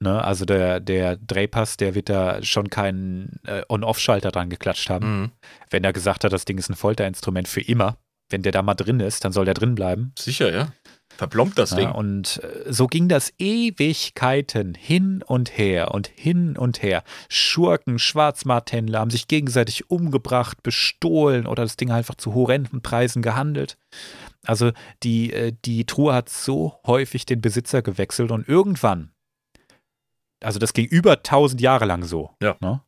Ne? 0.00 0.22
Also 0.22 0.44
der, 0.44 0.80
der 0.80 1.16
Drehpass, 1.16 1.76
der 1.76 1.94
wird 1.94 2.08
da 2.08 2.42
schon 2.42 2.68
keinen 2.68 3.40
äh, 3.46 3.62
On-Off-Schalter 3.68 4.30
dran 4.30 4.50
geklatscht 4.50 4.90
haben. 4.90 5.20
Mhm. 5.20 5.32
Wenn 5.70 5.84
er 5.84 5.92
gesagt 5.92 6.24
hat, 6.24 6.32
das 6.32 6.44
Ding 6.44 6.58
ist 6.58 6.68
ein 6.68 6.76
Folterinstrument 6.76 7.48
für 7.48 7.62
immer. 7.62 7.96
Wenn 8.30 8.42
der 8.42 8.52
da 8.52 8.62
mal 8.62 8.74
drin 8.74 9.00
ist, 9.00 9.24
dann 9.24 9.32
soll 9.32 9.44
der 9.44 9.54
drin 9.54 9.74
bleiben. 9.74 10.12
Sicher, 10.18 10.52
ja. 10.52 10.72
Verplombt 11.16 11.58
das 11.58 11.70
Ding. 11.70 11.84
Ja, 11.84 11.90
und 11.90 12.42
äh, 12.42 12.72
so 12.72 12.86
ging 12.86 13.08
das 13.08 13.32
Ewigkeiten 13.38 14.74
hin 14.74 15.22
und 15.24 15.56
her 15.56 15.92
und 15.92 16.08
hin 16.08 16.56
und 16.56 16.82
her. 16.82 17.04
Schurken, 17.28 17.98
Schwarzmarkthändler 17.98 18.98
haben 18.98 19.10
sich 19.10 19.28
gegenseitig 19.28 19.90
umgebracht, 19.90 20.62
bestohlen 20.62 21.46
oder 21.46 21.62
das 21.62 21.76
Ding 21.76 21.92
einfach 21.92 22.16
zu 22.16 22.34
horrenden 22.34 22.82
Preisen 22.82 23.22
gehandelt. 23.22 23.76
Also 24.46 24.72
die, 25.02 25.32
äh, 25.32 25.52
die 25.64 25.84
Truhe 25.84 26.14
hat 26.14 26.28
so 26.28 26.78
häufig 26.86 27.26
den 27.26 27.40
Besitzer 27.40 27.82
gewechselt 27.82 28.30
und 28.30 28.48
irgendwann, 28.48 29.12
also 30.42 30.58
das 30.58 30.72
ging 30.72 30.86
über 30.86 31.12
1000 31.12 31.60
Jahre 31.60 31.84
lang 31.84 32.04
so. 32.04 32.30
Ja. 32.42 32.56
Ne? 32.60 32.82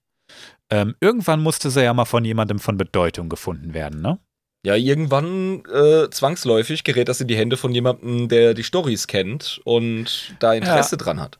Ähm, 0.70 0.96
irgendwann 1.00 1.42
musste 1.42 1.70
sie 1.70 1.84
ja 1.84 1.94
mal 1.94 2.04
von 2.04 2.24
jemandem 2.24 2.58
von 2.58 2.76
Bedeutung 2.76 3.28
gefunden 3.28 3.74
werden, 3.74 4.00
ne? 4.02 4.18
Ja, 4.64 4.74
irgendwann 4.74 5.62
äh, 5.66 6.10
zwangsläufig 6.10 6.82
gerät 6.82 7.08
das 7.08 7.20
in 7.20 7.28
die 7.28 7.36
Hände 7.36 7.56
von 7.56 7.72
jemandem, 7.72 8.28
der 8.28 8.52
die 8.52 8.64
Stories 8.64 9.06
kennt 9.06 9.60
und 9.64 10.34
da 10.40 10.54
Interesse 10.54 10.96
dran 10.96 11.20
hat. 11.20 11.38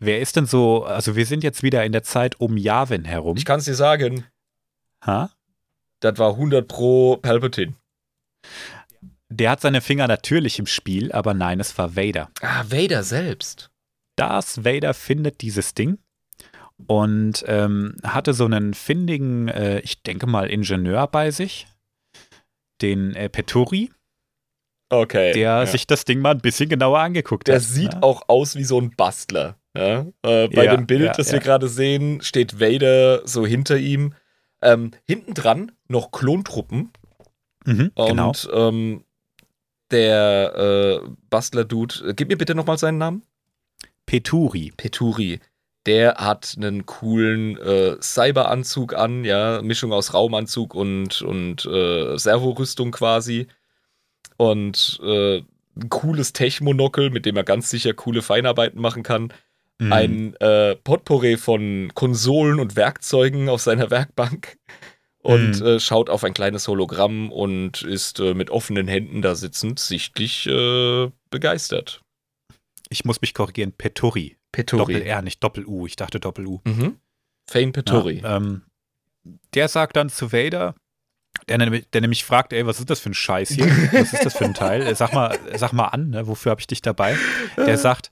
Wer 0.00 0.20
ist 0.20 0.34
denn 0.34 0.46
so, 0.46 0.82
also 0.82 1.14
wir 1.14 1.26
sind 1.26 1.44
jetzt 1.44 1.62
wieder 1.62 1.84
in 1.84 1.92
der 1.92 2.02
Zeit 2.02 2.40
um 2.40 2.56
Yavin 2.56 3.04
herum. 3.04 3.36
Ich 3.36 3.44
kann 3.44 3.60
es 3.60 3.66
dir 3.66 3.76
sagen, 3.76 4.24
ha? 5.06 5.30
das 6.00 6.18
war 6.18 6.32
100 6.32 6.66
pro 6.66 7.18
Palpatine. 7.18 7.74
Der 9.32 9.50
hat 9.50 9.60
seine 9.60 9.80
Finger 9.80 10.08
natürlich 10.08 10.58
im 10.58 10.66
Spiel, 10.66 11.12
aber 11.12 11.34
nein, 11.34 11.60
es 11.60 11.76
war 11.78 11.96
Vader. 11.96 12.30
Ah, 12.42 12.64
Vader 12.68 13.02
selbst. 13.04 13.70
Darth 14.16 14.64
Vader 14.64 14.92
findet 14.92 15.40
dieses 15.40 15.72
Ding 15.74 15.98
und 16.86 17.44
ähm, 17.46 17.96
hatte 18.02 18.34
so 18.34 18.44
einen 18.44 18.74
findigen, 18.74 19.48
äh, 19.48 19.78
ich 19.80 20.02
denke 20.02 20.26
mal, 20.26 20.50
Ingenieur 20.50 21.06
bei 21.06 21.30
sich, 21.30 21.66
den 22.82 23.14
äh, 23.14 23.28
Peturi, 23.28 23.90
Okay. 24.92 25.32
der 25.32 25.40
ja. 25.60 25.66
sich 25.66 25.86
das 25.86 26.04
Ding 26.04 26.18
mal 26.20 26.32
ein 26.32 26.40
bisschen 26.40 26.68
genauer 26.68 26.98
angeguckt 26.98 27.46
Der 27.46 27.56
hat. 27.56 27.62
sieht 27.62 27.92
ne? 27.92 28.02
auch 28.02 28.22
aus 28.28 28.56
wie 28.56 28.64
so 28.64 28.80
ein 28.80 28.90
Bastler. 28.96 29.56
Ja? 29.76 30.00
Äh, 30.22 30.48
bei 30.48 30.64
Ja, 30.64 30.74
dem 30.74 30.88
Bild, 30.88 31.02
ja, 31.04 31.12
das 31.12 31.28
ja. 31.28 31.34
wir 31.34 31.40
gerade 31.40 31.68
sehen, 31.68 32.20
steht 32.22 32.58
Vader 32.58 33.24
so 33.26 33.46
hinter 33.46 33.76
ihm. 33.76 34.14
Ähm, 34.62 34.90
hinten 35.06 35.34
dran 35.34 35.70
noch 35.86 36.10
Klontruppen. 36.10 36.90
Mhm, 37.64 37.92
Und 37.94 38.08
genau. 38.08 38.32
ähm, 38.52 39.04
der 39.90 41.02
äh, 41.04 41.08
Bastler-Dude, 41.30 42.10
äh, 42.10 42.14
gib 42.14 42.28
mir 42.28 42.36
bitte 42.36 42.54
nochmal 42.54 42.78
seinen 42.78 42.98
Namen. 42.98 43.22
Peturi. 44.06 44.72
Peturi. 44.76 45.40
Der 45.86 46.16
hat 46.16 46.54
einen 46.56 46.84
coolen 46.84 47.56
äh, 47.56 47.96
Cyberanzug 48.02 48.94
an, 48.94 49.24
ja, 49.24 49.62
Mischung 49.62 49.92
aus 49.92 50.12
Raumanzug 50.12 50.74
und, 50.74 51.22
und 51.22 51.64
äh, 51.64 52.18
Servorüstung 52.18 52.90
quasi. 52.90 53.46
Und 54.36 55.00
äh, 55.02 55.38
ein 55.38 55.88
cooles 55.88 56.32
Tech-Monokel, 56.32 57.10
mit 57.10 57.24
dem 57.24 57.36
er 57.36 57.44
ganz 57.44 57.70
sicher 57.70 57.94
coole 57.94 58.20
Feinarbeiten 58.20 58.80
machen 58.80 59.02
kann. 59.02 59.32
Mhm. 59.78 59.92
Ein 59.92 60.36
äh, 60.40 60.76
Potpourri 60.76 61.38
von 61.38 61.92
Konsolen 61.94 62.60
und 62.60 62.76
Werkzeugen 62.76 63.48
auf 63.48 63.62
seiner 63.62 63.90
Werkbank. 63.90 64.58
Und 65.22 65.60
Mhm. 65.60 65.66
äh, 65.66 65.80
schaut 65.80 66.08
auf 66.08 66.24
ein 66.24 66.32
kleines 66.32 66.66
Hologramm 66.66 67.30
und 67.30 67.82
ist 67.82 68.20
äh, 68.20 68.32
mit 68.32 68.48
offenen 68.50 68.88
Händen 68.88 69.20
da 69.20 69.34
sitzend, 69.34 69.78
sichtlich 69.78 70.46
äh, 70.46 71.10
begeistert. 71.30 72.00
Ich 72.88 73.04
muss 73.04 73.20
mich 73.20 73.34
korrigieren, 73.34 73.72
Peturi. 73.72 74.36
Peturi. 74.50 74.78
Doppel-R, 74.94 75.22
nicht 75.22 75.44
Doppel-U. 75.44 75.86
Ich 75.86 75.96
dachte 75.96 76.20
Doppel-U. 76.20 76.60
Mhm. 76.64 76.96
Fane 77.48 77.72
Peturi. 77.72 78.20
Ja, 78.20 78.36
ähm, 78.38 78.62
der 79.54 79.68
sagt 79.68 79.96
dann 79.96 80.08
zu 80.08 80.32
Vader, 80.32 80.74
der, 81.48 81.58
nämlich- 81.58 81.88
der 81.90 82.00
nämlich 82.00 82.24
fragt, 82.24 82.52
ey, 82.54 82.66
was 82.66 82.80
ist 82.80 82.88
das 82.90 83.00
für 83.00 83.10
ein 83.10 83.14
Scheiß 83.14 83.50
hier? 83.50 83.66
Was 83.92 84.12
ist 84.14 84.24
das 84.24 84.36
für 84.36 84.44
ein 84.46 84.54
Teil? 84.54 84.82
Äh, 84.82 84.94
Sag 84.94 85.12
mal, 85.12 85.38
sag 85.54 85.72
mal 85.72 85.88
an, 85.88 86.10
ne? 86.10 86.26
wofür 86.26 86.50
habe 86.50 86.60
ich 86.60 86.66
dich 86.66 86.80
dabei? 86.82 87.16
Der 87.58 87.76
sagt, 87.78 88.10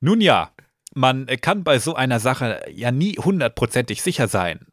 nun 0.00 0.20
ja, 0.22 0.50
man 0.94 1.28
äh, 1.28 1.36
kann 1.36 1.62
bei 1.64 1.78
so 1.78 1.94
einer 1.94 2.18
Sache 2.18 2.62
ja 2.72 2.90
nie 2.90 3.12
hundertprozentig 3.18 4.00
sicher 4.02 4.26
sein. 4.26 4.66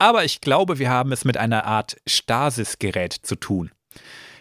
Aber 0.00 0.24
ich 0.24 0.40
glaube, 0.40 0.78
wir 0.78 0.88
haben 0.88 1.12
es 1.12 1.26
mit 1.26 1.36
einer 1.36 1.66
Art 1.66 1.96
Stasisgerät 2.06 3.12
zu 3.12 3.36
tun, 3.36 3.70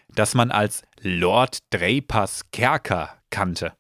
das 0.08 0.34
man 0.34 0.52
als 0.52 0.84
Lord 1.02 1.60
Drapas 1.72 2.50
Kerker 2.52 3.18
kannte. 3.30 3.74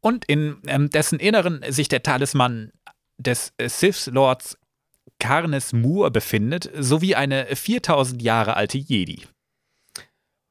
Und 0.00 0.26
in 0.26 0.58
ähm, 0.66 0.90
dessen 0.90 1.18
Inneren 1.18 1.64
sich 1.68 1.88
der 1.88 2.02
Talisman 2.02 2.70
des 3.18 3.52
äh, 3.56 3.68
Sith 3.68 4.06
Lords 4.06 4.58
Karnes 5.18 5.72
Moor 5.72 6.10
befindet, 6.10 6.70
sowie 6.78 7.14
eine 7.14 7.46
4000 7.46 8.20
Jahre 8.20 8.54
alte 8.54 8.76
Jedi. 8.76 9.22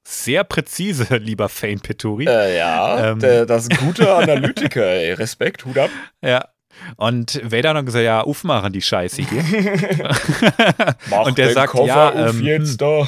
Sehr 0.07 0.43
präzise, 0.43 1.17
lieber 1.17 1.47
Fane 1.47 1.77
Peturi. 1.77 2.25
Äh, 2.25 2.57
ja, 2.57 3.11
Ähm. 3.11 3.19
der, 3.19 3.45
das 3.45 3.63
ist 3.63 3.71
ein 3.71 3.85
guter 3.85 4.17
Analytiker, 4.17 4.83
ey. 4.83 5.13
Respekt, 5.13 5.65
Hut 5.65 5.77
ab. 5.77 5.91
Ja. 6.23 6.49
Und 6.97 7.41
Vader 7.43 7.69
hat 7.69 7.77
dann 7.77 7.85
gesagt, 7.85 8.05
ja, 8.05 8.21
aufmachen 8.21 8.73
die 8.73 8.81
Scheiße 8.81 9.21
hier. 9.21 9.41
Und 11.25 11.37
der 11.37 11.47
den 11.47 11.53
sagt, 11.53 11.71
Koffer 11.71 11.85
ja, 11.87 12.29
ähm, 12.29 12.43
jetzt 12.43 12.81
da. 12.81 13.07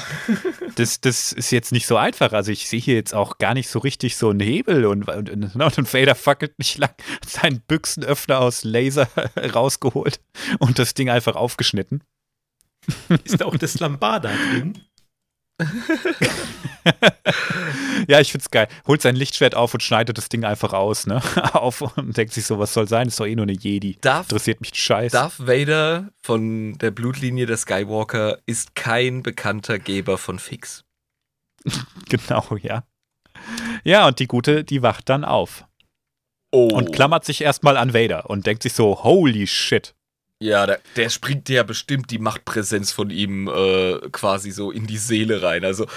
Das, 0.76 1.02
das 1.02 1.32
ist 1.32 1.52
jetzt 1.52 1.72
nicht 1.72 1.88
so 1.88 1.98
einfach. 1.98 2.34
Also 2.34 2.52
ich 2.52 2.68
sehe 2.68 2.80
hier 2.80 2.96
jetzt 2.96 3.14
auch 3.14 3.38
gar 3.38 3.54
nicht 3.54 3.70
so 3.70 3.80
richtig 3.80 4.18
so 4.18 4.30
einen 4.30 4.40
Hebel 4.40 4.86
und, 4.86 5.08
und, 5.08 5.30
und, 5.30 5.56
und 5.56 5.94
Vader 5.94 6.16
fackelt 6.16 6.58
nicht 6.60 6.78
lang, 6.78 6.92
hat 7.22 7.30
seinen 7.30 7.62
Büchsenöffner 7.62 8.40
aus 8.40 8.64
Laser 8.64 9.08
rausgeholt 9.56 10.20
und 10.60 10.80
das 10.80 10.94
Ding 10.94 11.10
einfach 11.10 11.36
aufgeschnitten. 11.36 12.04
Ist 13.26 13.42
da 13.42 13.46
auch 13.46 13.58
das 13.58 13.80
Lambada 13.80 14.32
drin? 14.52 14.82
Ja, 18.08 18.22
ich 18.22 18.32
find's 18.32 18.52
geil. 18.52 18.68
Holt 18.88 19.02
sein 19.02 19.16
Lichtschwert 19.16 19.56
auf 19.56 19.74
und 19.74 19.82
schneidet 19.84 20.18
das 20.18 20.30
Ding 20.30 20.46
einfach 20.46 20.72
aus, 20.72 21.08
ne? 21.08 21.22
auf 21.54 21.82
und 21.82 22.16
denkt 22.16 22.34
sich 22.34 22.46
so, 22.46 22.60
was 22.60 22.74
soll 22.74 22.88
sein? 22.88 23.08
Ist 23.08 23.20
doch 23.20 23.26
eh 23.26 23.36
nur 23.36 23.44
eine 23.44 23.54
Jedi. 23.54 23.98
Darf, 24.00 24.28
Interessiert 24.28 24.62
mich 24.62 24.72
Scheiß. 24.74 25.12
Darth 25.12 25.46
Vader 25.46 26.10
von 26.22 26.78
der 26.78 26.92
Blutlinie 26.92 27.46
der 27.46 27.58
Skywalker 27.58 28.38
ist 28.46 28.76
kein 28.76 29.24
bekannter 29.24 29.80
Geber 29.80 30.18
von 30.18 30.40
Fix. 30.40 30.84
Genau, 32.10 32.46
ja. 32.62 32.84
Ja, 33.84 34.08
und 34.08 34.20
die 34.20 34.28
Gute, 34.28 34.64
die 34.64 34.82
wacht 34.82 35.10
dann 35.10 35.26
auf 35.26 35.66
Oh. 36.54 36.70
und 36.72 36.94
klammert 36.94 37.26
sich 37.26 37.42
erstmal 37.42 37.76
an 37.76 37.94
Vader 37.94 38.30
und 38.30 38.46
denkt 38.46 38.64
sich 38.64 38.72
so, 38.74 39.04
holy 39.04 39.46
shit. 39.48 39.94
Ja, 40.40 40.68
der, 40.68 40.80
der 40.96 41.10
springt 41.10 41.50
ja 41.50 41.64
bestimmt 41.64 42.12
die 42.12 42.20
Machtpräsenz 42.20 42.92
von 42.92 43.10
ihm 43.10 43.48
äh, 43.48 43.98
quasi 44.12 44.52
so 44.52 44.70
in 44.72 44.86
die 44.86 44.98
Seele 44.98 45.42
rein. 45.42 45.66
Also, 45.66 45.88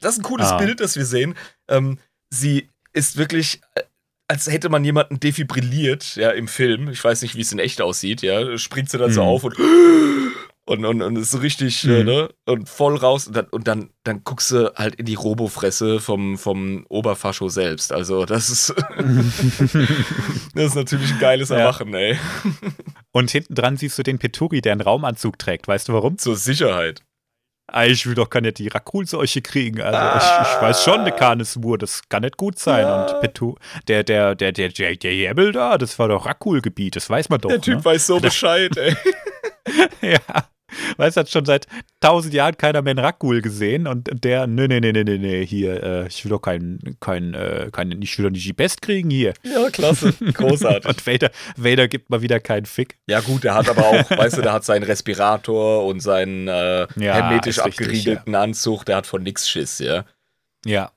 das 0.00 0.12
ist 0.14 0.18
ein 0.20 0.22
cooles 0.24 0.48
Ah. 0.48 0.58
Bild, 0.58 0.80
das 0.80 0.96
wir 0.96 1.06
sehen. 1.06 1.34
Ähm, 1.68 1.98
sie 2.28 2.68
ist 2.92 3.16
wirklich, 3.16 3.60
äh, 3.74 3.82
als 4.28 4.50
hätte 4.50 4.68
man 4.68 4.84
jemanden 4.84 5.18
defibrilliert, 5.18 6.16
ja, 6.16 6.30
im 6.30 6.46
Film. 6.48 6.90
Ich 6.90 7.02
weiß 7.02 7.22
nicht, 7.22 7.36
wie 7.36 7.40
es 7.40 7.52
in 7.52 7.58
echt 7.58 7.80
aussieht, 7.80 8.20
ja. 8.22 8.58
Springt 8.58 8.90
sie 8.90 8.98
dann 8.98 9.12
so 9.12 9.22
Mhm. 9.22 9.28
auf 9.28 9.44
und, 9.44 9.56
und, 10.66 10.84
und, 10.84 11.00
und 11.00 11.16
ist 11.16 11.30
so 11.30 11.38
richtig, 11.38 11.84
Mhm. 11.84 12.04
ne? 12.04 12.28
Und 12.44 12.68
voll 12.68 12.96
raus. 12.96 13.26
Und 13.28 13.36
dann, 13.36 13.46
und 13.46 13.68
dann, 13.68 13.90
dann 14.04 14.22
guckst 14.24 14.50
du 14.50 14.72
halt 14.74 14.96
in 14.96 15.06
die 15.06 15.14
Robofresse 15.14 16.00
vom, 16.00 16.36
vom 16.38 16.84
Oberfascho 16.88 17.48
selbst. 17.48 17.92
Also, 17.92 18.24
das 18.26 18.50
ist, 18.50 18.74
das 20.54 20.64
ist 20.66 20.74
natürlich 20.74 21.12
ein 21.12 21.18
geiles 21.20 21.48
Ja. 21.50 21.56
Erwachen, 21.58 21.94
ey. 21.94 22.18
Und 23.12 23.30
hinten 23.30 23.54
dran 23.54 23.76
siehst 23.76 23.98
du 23.98 24.02
den 24.02 24.18
Peturi, 24.18 24.60
der 24.60 24.72
einen 24.72 24.80
Raumanzug 24.80 25.38
trägt. 25.38 25.68
Weißt 25.68 25.88
du 25.88 25.92
warum? 25.92 26.18
Zur 26.18 26.36
Sicherheit. 26.36 27.02
Ah, 27.68 27.84
Ich 27.84 28.06
will 28.06 28.14
doch 28.14 28.30
keine 28.30 28.52
die 28.52 28.68
Rakulseuche 28.68 29.42
kriegen. 29.42 29.80
Also 29.80 29.98
ich, 30.18 30.48
ich 30.56 30.62
weiß 30.62 30.84
schon, 30.84 31.04
der 31.04 31.12
Canis 31.14 31.56
Moore, 31.56 31.78
das 31.78 32.08
kann 32.08 32.22
nicht 32.22 32.36
gut 32.36 32.58
sein. 32.60 32.82
Ja. 32.86 33.06
Und 33.06 33.20
Petu, 33.20 33.56
der, 33.88 34.04
der, 34.04 34.34
der, 34.36 34.52
der, 34.52 34.68
der, 34.68 34.94
der 34.96 35.14
Jäbel 35.14 35.50
da, 35.52 35.76
das 35.76 35.98
war 35.98 36.08
doch 36.08 36.26
Rakul-Gebiet, 36.26 36.94
das 36.96 37.10
weiß 37.10 37.28
man 37.28 37.40
doch. 37.40 37.48
Der 37.48 37.60
Typ 37.60 37.78
ne? 37.78 37.84
weiß 37.84 38.06
so 38.06 38.20
Bescheid, 38.20 38.76
ey. 38.76 38.94
Ja. 40.00 40.18
Weißt 40.96 41.16
du, 41.16 41.20
hat 41.20 41.30
schon 41.30 41.44
seit 41.44 41.66
tausend 42.00 42.34
Jahren 42.34 42.56
keiner 42.56 42.82
mehr 42.82 42.92
einen 42.92 43.04
Rakul 43.04 43.42
gesehen 43.42 43.86
und 43.86 44.08
der, 44.24 44.46
nee, 44.46 44.66
nee, 44.68 44.80
nee, 44.80 44.92
nee, 44.92 45.04
nee, 45.04 45.18
nee, 45.18 45.46
hier, 45.46 45.82
äh, 45.82 46.06
ich 46.08 46.24
will 46.24 46.30
doch 46.30 46.40
keinen, 46.40 46.96
kein, 47.00 47.34
äh, 47.34 47.70
kein, 47.72 48.00
ich 48.02 48.18
will 48.18 48.24
doch 48.24 48.30
nicht 48.30 48.46
die 48.46 48.52
Best 48.52 48.82
kriegen 48.82 49.10
hier. 49.10 49.34
Ja, 49.42 49.70
klasse. 49.70 50.12
Großartig. 50.12 50.86
Und 50.88 51.06
Vader, 51.06 51.30
Vader 51.56 51.88
gibt 51.88 52.10
mal 52.10 52.22
wieder 52.22 52.40
keinen 52.40 52.66
Fick. 52.66 52.98
Ja, 53.06 53.20
gut, 53.20 53.44
der 53.44 53.54
hat 53.54 53.68
aber 53.68 53.86
auch, 53.86 54.10
weißt 54.18 54.38
du, 54.38 54.42
der 54.42 54.52
hat 54.52 54.64
seinen 54.64 54.82
Respirator 54.82 55.84
und 55.86 56.00
seinen 56.00 56.48
äh, 56.48 56.86
Ja, 56.96 57.14
hermetisch 57.14 57.58
ist 57.58 57.64
richtig, 57.64 57.86
abgeriegelten 57.86 58.34
Anzug, 58.34 58.84
der 58.84 58.96
hat 58.96 59.06
von 59.06 59.22
nix 59.22 59.48
Schiss, 59.48 59.78
ja. 59.78 60.04
Ja. 60.64 60.90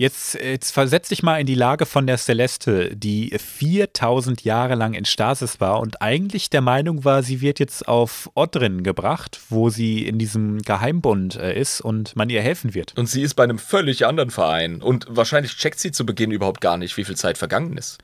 Jetzt, 0.00 0.34
jetzt 0.34 0.70
versetz 0.70 1.08
dich 1.08 1.24
mal 1.24 1.40
in 1.40 1.46
die 1.48 1.56
Lage 1.56 1.84
von 1.84 2.06
der 2.06 2.18
Celeste, 2.18 2.94
die 2.94 3.36
4000 3.36 4.44
Jahre 4.44 4.76
lang 4.76 4.94
in 4.94 5.04
Stasis 5.04 5.60
war 5.60 5.80
und 5.80 6.00
eigentlich 6.00 6.50
der 6.50 6.60
Meinung 6.60 7.04
war, 7.04 7.24
sie 7.24 7.40
wird 7.40 7.58
jetzt 7.58 7.88
auf 7.88 8.30
Odrin 8.36 8.84
gebracht, 8.84 9.40
wo 9.48 9.70
sie 9.70 10.06
in 10.06 10.20
diesem 10.20 10.62
Geheimbund 10.62 11.34
äh, 11.34 11.60
ist 11.60 11.80
und 11.80 12.14
man 12.14 12.30
ihr 12.30 12.40
helfen 12.40 12.74
wird. 12.74 12.96
Und 12.96 13.06
sie 13.06 13.22
ist 13.22 13.34
bei 13.34 13.42
einem 13.42 13.58
völlig 13.58 14.06
anderen 14.06 14.30
Verein. 14.30 14.82
Und 14.82 15.06
wahrscheinlich 15.08 15.56
checkt 15.56 15.80
sie 15.80 15.90
zu 15.90 16.06
Beginn 16.06 16.30
überhaupt 16.30 16.60
gar 16.60 16.76
nicht, 16.76 16.96
wie 16.96 17.04
viel 17.04 17.16
Zeit 17.16 17.36
vergangen 17.36 17.76
ist. 17.76 17.98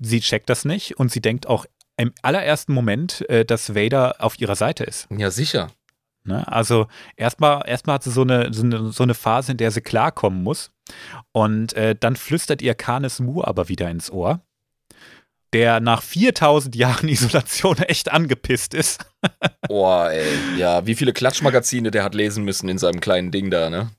Sie 0.00 0.20
checkt 0.20 0.48
das 0.48 0.64
nicht 0.64 0.96
und 1.00 1.10
sie 1.10 1.20
denkt 1.20 1.48
auch 1.48 1.66
im 1.96 2.12
allerersten 2.22 2.72
Moment, 2.72 3.28
äh, 3.28 3.44
dass 3.44 3.74
Vader 3.74 4.14
auf 4.20 4.38
ihrer 4.40 4.54
Seite 4.54 4.84
ist. 4.84 5.08
Ja, 5.10 5.32
sicher. 5.32 5.72
Ne? 6.22 6.46
Also 6.46 6.86
erstmal 7.16 7.62
erstmal 7.66 7.94
hat 7.94 8.04
sie 8.04 8.12
so 8.12 8.22
eine, 8.22 8.54
so, 8.54 8.62
eine, 8.62 8.92
so 8.92 9.02
eine 9.02 9.14
Phase, 9.14 9.52
in 9.52 9.58
der 9.58 9.72
sie 9.72 9.80
klarkommen 9.80 10.44
muss. 10.44 10.70
Und 11.32 11.72
äh, 11.74 11.94
dann 11.98 12.16
flüstert 12.16 12.62
ihr 12.62 12.74
Canis 12.74 13.20
Moore 13.20 13.46
aber 13.46 13.68
wieder 13.68 13.90
ins 13.90 14.10
Ohr, 14.10 14.40
der 15.52 15.80
nach 15.80 16.02
4000 16.02 16.76
Jahren 16.76 17.08
Isolation 17.08 17.78
echt 17.78 18.12
angepisst 18.12 18.74
ist. 18.74 19.04
Boah, 19.68 20.10
ey. 20.10 20.58
Ja, 20.58 20.86
wie 20.86 20.94
viele 20.94 21.12
Klatschmagazine 21.12 21.90
der 21.90 22.04
hat 22.04 22.14
lesen 22.14 22.44
müssen 22.44 22.68
in 22.68 22.78
seinem 22.78 23.00
kleinen 23.00 23.30
Ding 23.30 23.50
da, 23.50 23.70
ne? 23.70 23.90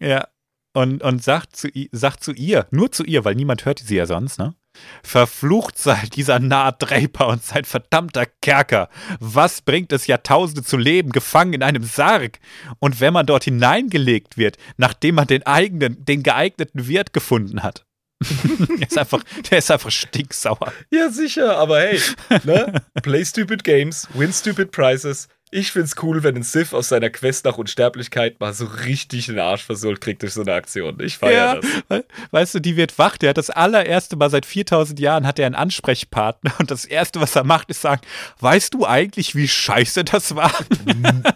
Ja. 0.00 0.28
Und, 0.74 1.02
und 1.02 1.24
sagt, 1.24 1.56
zu, 1.56 1.68
sagt 1.92 2.22
zu 2.22 2.32
ihr, 2.32 2.66
nur 2.70 2.92
zu 2.92 3.02
ihr, 3.02 3.24
weil 3.24 3.34
niemand 3.34 3.64
hört 3.64 3.78
sie 3.78 3.96
ja 3.96 4.04
sonst, 4.04 4.38
ne? 4.38 4.54
Verflucht 5.02 5.78
sei 5.78 6.02
dieser 6.14 6.38
Naht 6.38 6.82
Draper 6.82 7.28
und 7.28 7.42
sein 7.42 7.64
verdammter 7.64 8.26
Kerker. 8.42 8.88
Was 9.20 9.60
bringt 9.60 9.92
es 9.92 10.06
Jahrtausende 10.06 10.62
zu 10.62 10.76
leben, 10.76 11.12
gefangen 11.12 11.54
in 11.54 11.62
einem 11.62 11.84
Sarg? 11.84 12.38
Und 12.78 13.00
wenn 13.00 13.12
man 13.12 13.26
dort 13.26 13.44
hineingelegt 13.44 14.36
wird, 14.36 14.56
nachdem 14.76 15.16
man 15.16 15.26
den 15.26 15.44
eigenen, 15.44 16.04
den 16.04 16.22
geeigneten 16.22 16.86
Wirt 16.88 17.12
gefunden 17.12 17.62
hat. 17.62 17.84
der, 18.78 18.88
ist 18.88 18.96
einfach, 18.96 19.22
der 19.50 19.58
ist 19.58 19.70
einfach 19.70 19.90
stinksauer. 19.90 20.72
Ja, 20.90 21.10
sicher, 21.10 21.58
aber 21.58 21.80
hey, 21.80 22.00
ne? 22.44 22.82
Play 23.02 23.24
stupid 23.24 23.62
games, 23.62 24.08
win 24.14 24.32
stupid 24.32 24.70
prizes. 24.72 25.28
Ich 25.52 25.70
find's 25.70 25.94
cool, 26.02 26.24
wenn 26.24 26.34
ein 26.36 26.42
Sith 26.42 26.74
aus 26.74 26.88
seiner 26.88 27.08
Quest 27.08 27.44
nach 27.44 27.56
Unsterblichkeit 27.56 28.40
mal 28.40 28.52
so 28.52 28.64
richtig 28.64 29.26
den 29.26 29.38
Arsch 29.38 29.62
versohlt 29.62 30.00
kriegt 30.00 30.22
durch 30.22 30.32
so 30.32 30.40
eine 30.42 30.52
Aktion. 30.52 30.98
Ich 31.00 31.18
feiere 31.18 31.32
Ja, 31.32 31.54
das. 31.60 31.64
we- 31.88 32.04
weißt 32.32 32.54
du, 32.56 32.58
die 32.60 32.76
wird 32.76 32.98
wach. 32.98 33.16
Der 33.16 33.30
hat 33.30 33.38
das 33.38 33.50
allererste 33.50 34.16
Mal 34.16 34.28
seit 34.28 34.44
4000 34.44 34.98
Jahren 34.98 35.24
hat 35.26 35.38
er 35.38 35.46
einen 35.46 35.54
Ansprechpartner 35.54 36.52
und 36.58 36.70
das 36.72 36.84
erste, 36.84 37.20
was 37.20 37.36
er 37.36 37.44
macht, 37.44 37.70
ist 37.70 37.80
sagen: 37.80 38.02
Weißt 38.40 38.74
du 38.74 38.86
eigentlich, 38.86 39.36
wie 39.36 39.46
scheiße 39.48 40.02
das 40.04 40.34
war? 40.34 40.52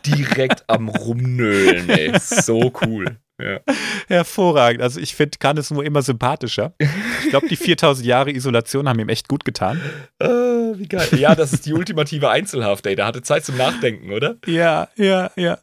Direkt 0.07 0.69
am 0.69 0.89
Rumnölen, 0.89 1.89
ey. 1.89 2.13
So 2.19 2.73
cool. 2.85 3.17
Ja. 3.43 3.61
Hervorragend. 4.09 4.83
Also, 4.83 5.01
ich 5.01 5.15
finde 5.15 5.39
Canis 5.39 5.71
nur 5.71 5.85
immer 5.85 6.03
sympathischer. 6.03 6.73
Ich 6.79 7.31
glaube, 7.31 7.49
die 7.49 7.57
4000 7.57 8.07
Jahre 8.07 8.31
Isolation 8.33 8.89
haben 8.89 8.99
ihm 8.99 9.09
echt 9.09 9.29
gut 9.29 9.45
getan. 9.45 9.81
Ah, 10.19 10.73
wie 10.75 10.87
geil. 10.89 11.09
Ja, 11.19 11.35
das 11.35 11.53
ist 11.53 11.67
die 11.67 11.73
ultimative 11.73 12.29
Einzelhaft, 12.31 12.87
ey. 12.87 12.97
Da 12.97 13.07
hatte 13.07 13.23
Zeit 13.23 13.45
zum 13.45 13.57
Nachdenken, 13.57 14.13
oder? 14.13 14.37
Ja, 14.47 14.89
ja, 14.97 15.31
ja. 15.37 15.59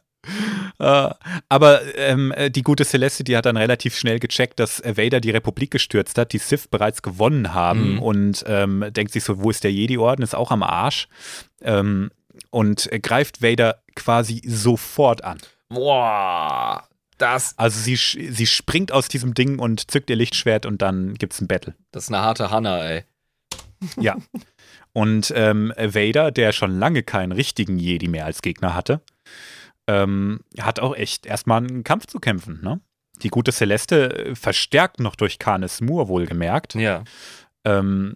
Äh, 0.78 1.10
aber 1.48 1.80
ähm, 1.96 2.32
äh, 2.32 2.50
die 2.50 2.62
gute 2.62 2.84
Celeste, 2.84 3.24
die 3.24 3.36
hat 3.36 3.46
dann 3.46 3.56
relativ 3.56 3.96
schnell 3.96 4.18
gecheckt, 4.18 4.60
dass 4.60 4.80
äh, 4.80 4.96
Vader 4.96 5.20
die 5.20 5.30
Republik 5.30 5.70
gestürzt 5.70 6.18
hat, 6.18 6.32
die 6.32 6.38
Sith 6.38 6.68
bereits 6.68 7.02
gewonnen 7.02 7.54
haben 7.54 7.94
Mhm. 7.94 7.98
und 8.02 8.44
ähm, 8.46 8.84
denkt 8.90 9.12
sich 9.12 9.24
so, 9.24 9.42
wo 9.42 9.50
ist 9.50 9.64
der 9.64 9.72
Jedi-Orden? 9.72 10.22
Ist 10.22 10.34
auch 10.34 10.50
am 10.50 10.62
Arsch. 10.62 11.08
Ähm, 11.62 12.10
und 12.50 12.92
äh, 12.92 12.98
greift 13.00 13.42
Vader 13.42 13.78
quasi 13.94 14.42
sofort 14.46 15.24
an. 15.24 15.38
Boah. 15.70 16.84
Das, 17.18 17.58
Also 17.58 17.80
sie, 17.80 17.96
sie 17.96 18.46
springt 18.46 18.92
aus 18.92 19.08
diesem 19.08 19.34
Ding 19.34 19.58
und 19.58 19.90
zückt 19.90 20.08
ihr 20.10 20.16
Lichtschwert 20.16 20.66
und 20.66 20.80
dann 20.82 21.14
gibt's 21.14 21.40
ein 21.40 21.48
Battle. 21.48 21.74
das 21.90 22.04
ist 22.04 22.10
eine 22.12 22.22
harte 22.22 22.50
Hanna, 22.50 22.82
ey. 22.84 23.04
Ja. 23.96 24.16
Und 24.92 25.32
ähm, 25.36 25.72
Vader, 25.76 26.30
der 26.32 26.52
schon 26.52 26.78
lange 26.78 27.02
keinen 27.04 27.32
richtigen 27.32 27.78
Jedi 27.78 28.08
mehr 28.08 28.24
als 28.24 28.42
Gegner 28.42 28.74
hatte, 28.74 29.02
ähm, 29.86 30.40
hat 30.60 30.80
auch 30.80 30.96
echt 30.96 31.26
erstmal 31.26 31.58
einen 31.58 31.84
Kampf 31.84 32.06
zu 32.06 32.18
kämpfen. 32.18 32.60
Ne? 32.62 32.80
Die 33.22 33.28
gute 33.28 33.52
Celeste, 33.52 34.26
äh, 34.30 34.34
verstärkt 34.34 34.98
noch 35.00 35.14
durch 35.16 35.38
Canis 35.38 35.80
Moore 35.80 36.08
wohlgemerkt, 36.08 36.74
Ja. 36.74 37.04
ähm, 37.64 38.14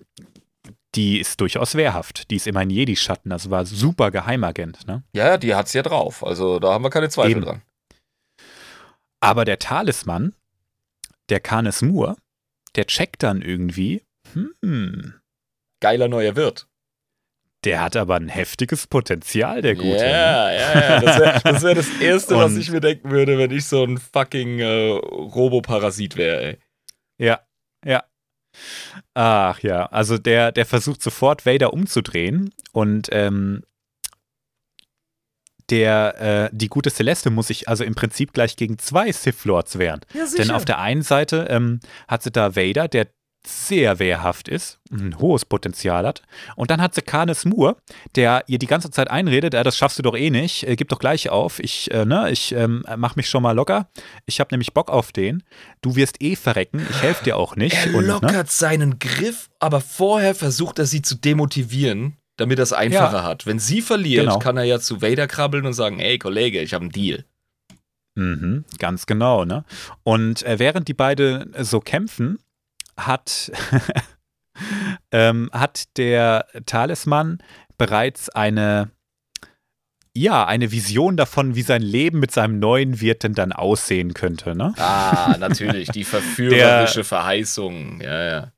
die 0.94 1.18
ist 1.20 1.40
durchaus 1.40 1.74
wehrhaft. 1.74 2.30
Die 2.30 2.36
ist 2.36 2.46
immer 2.46 2.60
ein 2.60 2.70
Jedi-Schatten, 2.70 3.32
also 3.32 3.50
war 3.50 3.64
super 3.64 4.10
Geheimagent. 4.10 4.86
Ne? 4.86 5.02
Ja, 5.14 5.38
die 5.38 5.54
hat's 5.54 5.72
ja 5.72 5.82
drauf. 5.82 6.24
Also 6.24 6.58
da 6.58 6.72
haben 6.74 6.84
wir 6.84 6.90
keine 6.90 7.08
Zweifel 7.08 7.30
Eben. 7.32 7.40
dran. 7.42 7.62
Aber 9.23 9.44
der 9.44 9.59
Talisman, 9.59 10.35
der 11.28 11.40
Canis 11.40 11.81
Moore, 11.81 12.16
der 12.74 12.86
checkt 12.86 13.23
dann 13.23 13.40
irgendwie, 13.40 14.03
hm, 14.32 15.15
Geiler 15.81 16.09
neuer 16.09 16.36
Wirt. 16.36 16.66
der 17.65 17.81
hat 17.82 17.97
aber 17.97 18.16
ein 18.16 18.28
heftiges 18.28 18.86
Potenzial, 18.89 19.62
der 19.62 19.77
Gute. 19.77 19.89
ne? 19.89 20.11
Ja, 20.11 20.51
ja, 20.53 20.81
ja. 20.81 21.01
Das 21.01 21.19
wäre 21.19 21.40
das, 21.44 21.62
wär 21.62 21.74
das 21.77 21.89
Erste, 22.01 22.36
was 22.36 22.57
ich 22.57 22.70
mir 22.70 22.81
denken 22.81 23.11
würde, 23.11 23.39
wenn 23.39 23.53
ich 23.53 23.66
so 23.66 23.85
ein 23.85 23.99
fucking 23.99 24.59
äh, 24.59 24.89
Roboparasit 24.90 26.16
wäre, 26.16 26.43
ey. 26.43 26.59
Ja, 27.19 27.40
ja. 27.85 28.03
Ach 29.15 29.61
ja, 29.61 29.86
also 29.86 30.19
der, 30.19 30.51
der 30.53 30.66
versucht 30.66 31.03
sofort 31.03 31.47
Vader 31.47 31.73
umzudrehen 31.73 32.53
und 32.73 33.09
ähm, 33.12 33.62
der, 35.73 36.20
äh, 36.20 36.51
die 36.53 36.69
gute 36.69 36.90
Celeste 36.90 37.31
muss 37.31 37.47
sich 37.47 37.66
also 37.66 37.82
im 37.82 37.94
Prinzip 37.94 38.35
gleich 38.35 38.57
gegen 38.57 38.78
zwei 38.78 39.11
Sith 39.11 39.47
Lords 39.47 39.78
wehren. 39.78 40.01
Ja, 40.12 40.27
Denn 40.36 40.51
auf 40.51 40.66
der 40.66 40.78
einen 40.78 41.03
Seite 41.03 41.47
ähm, 41.49 41.81
hat 42.07 42.23
sie 42.23 42.31
da 42.31 42.55
Vader, 42.55 42.89
der 42.89 43.07
sehr 43.44 43.99
wehrhaft 43.99 44.49
ist, 44.49 44.78
ein 44.93 45.19
hohes 45.19 45.44
Potenzial 45.44 46.07
hat. 46.07 46.23
Und 46.55 46.70
dann 46.70 46.81
hat 46.81 46.94
sie 46.94 47.01
Canis 47.03 47.44
Moore, 47.44 47.77
der 48.15 48.44
ihr 48.47 48.59
die 48.59 48.66
ganze 48.66 48.90
Zeit 48.90 49.11
einredet, 49.11 49.55
äh, 49.55 49.65
das 49.65 49.77
schaffst 49.77 49.99
du 49.99 50.03
doch 50.03 50.15
eh 50.15 50.31
nicht, 50.31 50.69
äh, 50.69 50.77
gib 50.77 50.90
doch 50.90 50.99
gleich 50.99 51.31
auf, 51.31 51.59
ich, 51.59 51.90
äh, 51.90 52.05
ne, 52.05 52.31
ich 52.31 52.53
ähm, 52.53 52.85
mach 52.97 53.16
mich 53.16 53.28
schon 53.28 53.43
mal 53.43 53.53
locker, 53.53 53.89
ich 54.27 54.40
habe 54.40 54.49
nämlich 54.53 54.74
Bock 54.74 54.90
auf 54.90 55.11
den, 55.11 55.43
du 55.81 55.97
wirst 55.97 56.23
eh 56.23 56.36
verrecken, 56.36 56.86
ich 56.89 57.03
helfe 57.03 57.24
dir 57.24 57.36
auch 57.36 57.57
nicht. 57.57 57.74
Er 57.74 57.94
Und, 57.94 58.05
lockert 58.05 58.32
ne, 58.32 58.44
seinen 58.47 58.99
Griff, 58.99 59.49
aber 59.59 59.81
vorher 59.81 60.35
versucht 60.35 60.78
er 60.78 60.86
sie 60.86 61.03
zu 61.03 61.16
demotivieren, 61.16 62.19
damit 62.36 62.59
er 62.59 62.62
es 62.64 62.72
einfacher 62.72 63.18
Ja. 63.18 63.22
hat. 63.24 63.46
Wenn 63.46 63.59
sie 63.59 63.82
verliert, 63.82 64.24
Genau. 64.24 64.38
kann 64.38 64.56
er 64.56 64.64
ja 64.64 64.80
zu 64.80 65.02
Vader 65.02 65.26
krabbeln 65.28 65.66
und 65.66 65.72
sagen, 65.74 65.98
ey 66.00 66.18
Kollege, 66.18 66.60
ich 66.60 66.74
habe 66.74 66.82
einen 66.84 66.92
Deal. 66.92 67.24
Mhm, 68.14 68.64
ganz 68.78 69.06
genau, 69.06 69.44
ne? 69.44 69.64
Und 70.02 70.42
äh, 70.42 70.59
während 70.59 70.86
die 70.88 70.94
beiden 70.94 71.54
so 71.60 71.80
kämpfen, 71.80 72.38
hat, 72.96 73.50
ähm, 75.12 75.48
hat 75.52 75.96
der 75.96 76.46
Talisman 76.66 77.38
bereits 77.78 78.28
eine, 78.28 78.90
ja, 80.14 80.46
eine 80.46 80.70
Vision 80.72 81.16
davon, 81.16 81.54
wie 81.54 81.62
sein 81.62 81.80
Leben 81.80 82.20
mit 82.20 82.32
seinem 82.32 82.59
neuen 82.59 83.00
Wirt 83.00 83.22
denn 83.22 83.32
dann 83.34 83.52
aussehen 83.52 84.12
könnte, 84.14 84.54
ne? 84.54 84.74
Ah, 84.76 85.36
natürlich, 85.38 85.88
die 85.88 86.04
verführerische 86.04 87.04
Verheißung. 87.04 88.00
Ja, 88.02 88.22
ja. 88.24 88.52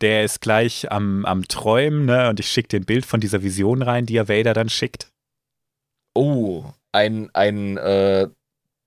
Der 0.00 0.24
ist 0.24 0.40
gleich 0.40 0.90
am, 0.90 1.24
am 1.26 1.46
Träumen, 1.46 2.06
ne? 2.06 2.28
Und 2.30 2.40
ich 2.40 2.48
schicke 2.48 2.68
dir 2.68 2.80
ein 2.80 2.86
Bild 2.86 3.04
von 3.04 3.20
dieser 3.20 3.42
Vision 3.42 3.82
rein, 3.82 4.06
die 4.06 4.16
er 4.16 4.28
Vader 4.28 4.54
dann 4.54 4.68
schickt. 4.68 5.08
Oh, 6.14 6.64
ein, 6.92 7.30
ein 7.34 7.76
äh, 7.76 8.28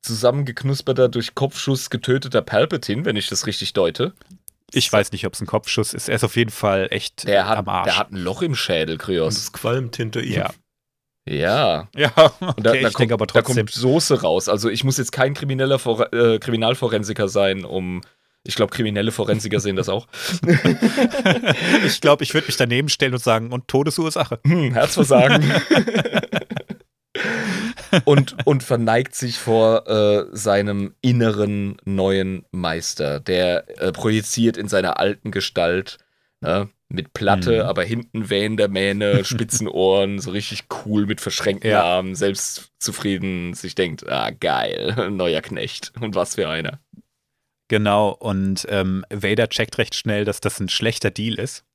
zusammengeknusperter, 0.01 1.09
durch 1.09 1.35
Kopfschuss 1.35 1.89
getöteter 1.89 2.41
Palpatine, 2.41 3.05
wenn 3.05 3.15
ich 3.15 3.27
das 3.27 3.45
richtig 3.47 3.73
deute. 3.73 4.13
Ich 4.71 4.91
weiß 4.91 5.11
nicht, 5.11 5.25
ob 5.27 5.33
es 5.33 5.41
ein 5.41 5.45
Kopfschuss 5.47 5.93
ist. 5.93 6.09
Er 6.09 6.15
ist 6.15 6.23
auf 6.23 6.35
jeden 6.35 6.49
Fall 6.49 6.87
echt 6.89 7.27
Der 7.27 7.45
am 7.45 7.57
hat, 7.57 7.67
Arsch. 7.67 7.83
der 7.85 7.97
hat 7.97 8.11
ein 8.11 8.17
Loch 8.17 8.41
im 8.41 8.55
Schädel, 8.55 8.95
Und 8.95 9.01
Kryos. 9.01 9.37
es 9.37 9.53
qualmt 9.53 9.95
hinter 9.95 10.21
ihm. 10.21 10.33
ja. 10.33 10.51
Ja. 11.25 11.87
Ja, 11.95 12.11
okay, 12.17 12.45
Und 12.57 12.65
da, 12.65 12.71
da, 12.73 12.87
ich 12.89 12.93
kommt, 12.93 13.11
aber 13.13 13.25
da 13.25 13.33
trotzdem. 13.41 13.55
kommt 13.67 13.71
Soße 13.71 14.21
raus. 14.23 14.49
Also 14.49 14.69
ich 14.69 14.83
muss 14.83 14.97
jetzt 14.97 15.13
kein 15.13 15.33
krimineller 15.33 15.79
For 15.79 16.11
äh, 16.11 16.37
Kriminalforensiker 16.39 17.29
sein, 17.29 17.63
um. 17.63 18.01
Ich 18.45 18.55
glaube, 18.55 18.73
kriminelle 18.73 19.11
Forensiker 19.11 19.59
sehen 19.59 19.75
das 19.77 19.89
auch. 19.89 20.07
ich 21.85 22.01
glaube, 22.01 22.23
ich 22.23 22.33
würde 22.33 22.47
mich 22.47 22.57
daneben 22.57 22.89
stellen 22.89 23.13
und 23.13 23.23
sagen, 23.23 23.51
und 23.51 23.67
Todesursache. 23.69 24.39
Hm, 24.45 24.73
Herzversagen. 24.73 25.43
und, 28.05 28.35
und 28.45 28.63
verneigt 28.63 29.15
sich 29.15 29.37
vor 29.37 29.87
äh, 29.87 30.25
seinem 30.31 30.95
inneren 31.01 31.77
neuen 31.85 32.45
Meister. 32.51 33.19
Der 33.19 33.65
äh, 33.81 33.91
projiziert 33.91 34.57
in 34.57 34.67
seiner 34.67 34.99
alten 34.99 35.31
Gestalt 35.31 35.97
ne, 36.41 36.69
mit 36.89 37.13
Platte, 37.13 37.63
Mhm. 37.63 37.69
aber 37.69 37.83
hinten 37.83 38.29
wehender 38.29 38.67
Mähne, 38.67 39.23
spitzen 39.25 39.67
Ohren, 39.67 40.19
so 40.19 40.31
richtig 40.31 40.65
cool 40.85 41.05
mit 41.05 41.21
verschränkten 41.21 41.69
Ja. 41.71 41.83
Armen, 41.83 42.15
selbstzufrieden, 42.15 43.53
sich 43.53 43.75
denkt, 43.75 44.07
ah 44.09 44.31
geil, 44.31 44.95
neuer 45.11 45.41
Knecht. 45.41 45.93
Und 46.01 46.15
was 46.15 46.35
für 46.35 46.49
einer. 46.49 46.79
Genau, 47.69 48.09
und 48.09 48.65
ähm, 48.69 49.05
Vader 49.09 49.49
checkt 49.49 49.77
recht 49.77 49.95
schnell, 49.95 50.25
dass 50.25 50.41
das 50.41 50.59
ein 50.59 50.69
schlechter 50.69 51.11
Deal 51.11 51.39
ist. 51.39 51.65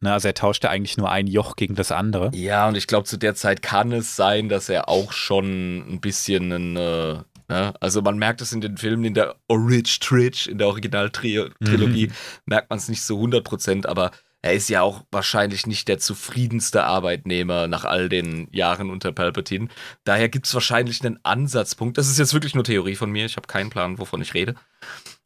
Na, 0.00 0.12
also 0.12 0.28
er 0.28 0.34
tauschte 0.34 0.68
eigentlich 0.68 0.98
nur 0.98 1.10
ein 1.10 1.26
Joch 1.26 1.56
gegen 1.56 1.74
das 1.76 1.90
andere. 1.90 2.30
Ja, 2.34 2.68
und 2.68 2.76
ich 2.76 2.86
glaube, 2.86 3.06
zu 3.06 3.16
der 3.16 3.34
Zeit 3.34 3.62
kann 3.62 3.90
es 3.90 4.16
sein, 4.16 4.50
dass 4.50 4.68
er 4.68 4.88
auch 4.88 5.12
schon 5.12 5.78
ein 5.94 6.00
bisschen 6.00 6.52
ein, 6.52 6.76
äh, 6.76 7.14
ne? 7.48 7.74
also 7.80 8.02
man 8.02 8.18
merkt 8.18 8.42
es 8.42 8.52
in 8.52 8.60
den 8.60 8.76
Filmen, 8.76 9.04
in 9.04 9.14
der 9.14 9.36
Orig 9.48 10.00
Tridge, 10.00 10.50
in 10.50 10.58
der 10.58 10.66
Originaltrilogie, 10.66 12.12
merkt 12.44 12.68
man 12.68 12.78
es 12.78 12.88
nicht 12.90 13.02
so 13.02 13.18
100%, 13.18 13.86
aber 13.86 14.10
er 14.42 14.52
ist 14.52 14.68
ja 14.68 14.82
auch 14.82 15.04
wahrscheinlich 15.10 15.66
nicht 15.66 15.88
der 15.88 15.98
zufriedenste 15.98 16.84
Arbeitnehmer 16.84 17.66
nach 17.66 17.86
all 17.86 18.10
den 18.10 18.46
Jahren 18.52 18.90
unter 18.90 19.10
Palpatine. 19.10 19.68
Daher 20.04 20.28
gibt 20.28 20.44
es 20.44 20.52
wahrscheinlich 20.52 21.02
einen 21.02 21.18
Ansatzpunkt. 21.22 21.96
Das 21.96 22.10
ist 22.10 22.18
jetzt 22.18 22.34
wirklich 22.34 22.54
nur 22.54 22.62
Theorie 22.62 22.94
von 22.94 23.10
mir. 23.10 23.24
Ich 23.24 23.38
habe 23.38 23.46
keinen 23.46 23.70
Plan, 23.70 23.98
wovon 23.98 24.20
ich 24.20 24.34
rede. 24.34 24.54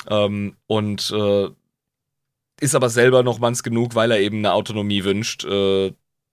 Ähm, 0.08 0.56
und 0.66 1.10
äh, 1.10 1.48
ist 2.60 2.74
aber 2.74 2.88
selber 2.90 3.22
noch 3.22 3.38
manns 3.38 3.62
genug, 3.62 3.94
weil 3.94 4.10
er 4.10 4.20
eben 4.20 4.38
eine 4.38 4.52
Autonomie 4.52 5.04
wünscht, 5.04 5.44
äh, 5.44 5.92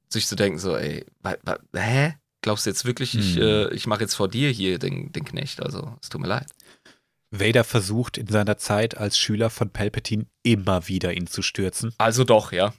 sich 0.09 0.27
zu 0.27 0.35
denken, 0.35 0.59
so, 0.59 0.75
ey, 0.75 1.05
hä? 1.75 2.13
Glaubst 2.41 2.65
du 2.65 2.69
jetzt 2.69 2.85
wirklich, 2.85 3.17
ich, 3.17 3.35
Hm. 3.35 3.41
äh, 3.41 3.73
ich 3.73 3.87
mache 3.87 4.01
jetzt 4.01 4.13
vor 4.13 4.27
dir 4.27 4.51
hier 4.51 4.77
den, 4.77 5.11
den 5.11 5.25
Knecht? 5.25 5.63
Also, 5.63 5.95
es 6.01 6.09
tut 6.09 6.21
mir 6.21 6.27
leid. 6.27 6.47
Vader 7.31 7.63
versucht 7.63 8.17
in 8.17 8.27
seiner 8.27 8.57
Zeit 8.57 8.97
als 8.97 9.17
Schüler 9.17 9.49
von 9.49 9.71
Palpatine 9.71 10.27
immer 10.43 10.87
wieder 10.87 11.13
ihn 11.13 11.27
zu 11.27 11.41
stürzen. 11.41 11.93
Also 11.97 12.23
doch, 12.23 12.51
ja. 12.51 12.73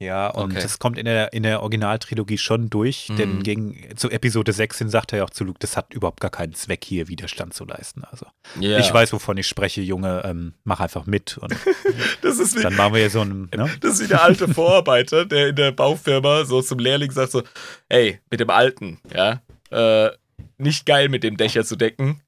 Ja, 0.00 0.28
und 0.28 0.52
Okay. 0.52 0.62
das 0.62 0.78
kommt 0.78 0.96
in 0.96 1.06
der, 1.06 1.32
in 1.32 1.42
der 1.42 1.60
Originaltrilogie 1.60 2.38
schon 2.38 2.70
durch, 2.70 3.08
denn 3.18 3.38
Mhm. 3.38 3.42
gegen, 3.42 3.96
zu 3.96 4.08
Episode 4.10 4.52
6 4.52 4.78
hin 4.78 4.88
sagt 4.88 5.12
er 5.12 5.18
ja 5.18 5.24
auch 5.24 5.30
zu 5.30 5.42
Luke, 5.42 5.58
das 5.58 5.76
hat 5.76 5.92
überhaupt 5.92 6.20
gar 6.20 6.30
keinen 6.30 6.54
Zweck, 6.54 6.84
hier 6.84 7.08
Widerstand 7.08 7.52
zu 7.52 7.64
leisten. 7.64 8.04
Also 8.04 8.26
ja. 8.60 8.78
ich 8.78 8.92
weiß, 8.94 9.12
wovon 9.12 9.36
ich 9.38 9.48
spreche, 9.48 9.80
Junge, 9.80 10.22
ähm, 10.24 10.54
mach 10.62 10.78
einfach 10.78 11.06
mit 11.06 11.36
und 11.38 11.52
das 12.22 12.38
ist 12.38 12.56
wie, 12.56 12.62
dann 12.62 12.76
machen 12.76 12.92
wir 12.94 13.00
hier 13.00 13.10
so 13.10 13.22
ein, 13.22 13.48
ne? 13.54 13.68
Das 13.80 13.94
ist 13.94 14.04
wie 14.04 14.06
der 14.08 14.22
alte 14.22 14.46
Vorarbeiter, 14.46 15.24
der 15.24 15.48
in 15.48 15.56
der 15.56 15.72
Baufirma 15.72 16.44
so 16.44 16.62
zum 16.62 16.78
Lehrling 16.78 17.10
sagt 17.10 17.32
so, 17.32 17.42
ey, 17.88 18.20
mit 18.30 18.38
dem 18.38 18.50
Alten, 18.50 19.00
ja, 19.12 19.42
äh, 19.70 20.10
nicht 20.58 20.86
geil 20.86 21.08
mit 21.08 21.24
dem 21.24 21.36
Dächer 21.36 21.64
zu 21.64 21.74
decken, 21.74 22.22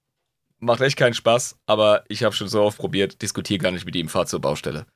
macht 0.59 0.81
echt 0.81 0.97
keinen 0.97 1.15
Spaß, 1.15 1.57
aber 1.67 2.03
ich 2.09 2.25
habe 2.25 2.35
schon 2.35 2.49
so 2.49 2.63
oft 2.63 2.79
probiert, 2.79 3.23
diskutiere 3.23 3.61
gar 3.61 3.71
nicht 3.71 3.87
mit 3.87 3.95
ihm, 3.95 4.09
fahr 4.09 4.27
zur 4.27 4.41
Baustelle. 4.41 4.87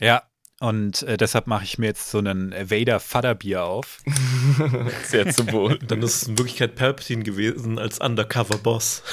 Ja, 0.00 0.22
und 0.60 1.02
äh, 1.02 1.16
deshalb 1.16 1.46
mache 1.46 1.64
ich 1.64 1.78
mir 1.78 1.86
jetzt 1.86 2.10
so 2.10 2.18
einen 2.18 2.52
Vader 2.52 3.00
Vaterbier 3.00 3.64
auf. 3.64 3.98
Sehr 5.04 5.30
zum 5.30 5.50
Wohl. 5.52 5.78
Dann 5.78 6.02
ist 6.02 6.22
es 6.22 6.28
in 6.28 6.38
Wirklichkeit 6.38 6.76
Palpatine 6.76 7.22
gewesen 7.22 7.78
als 7.78 7.98
Undercover-Boss. 8.00 9.02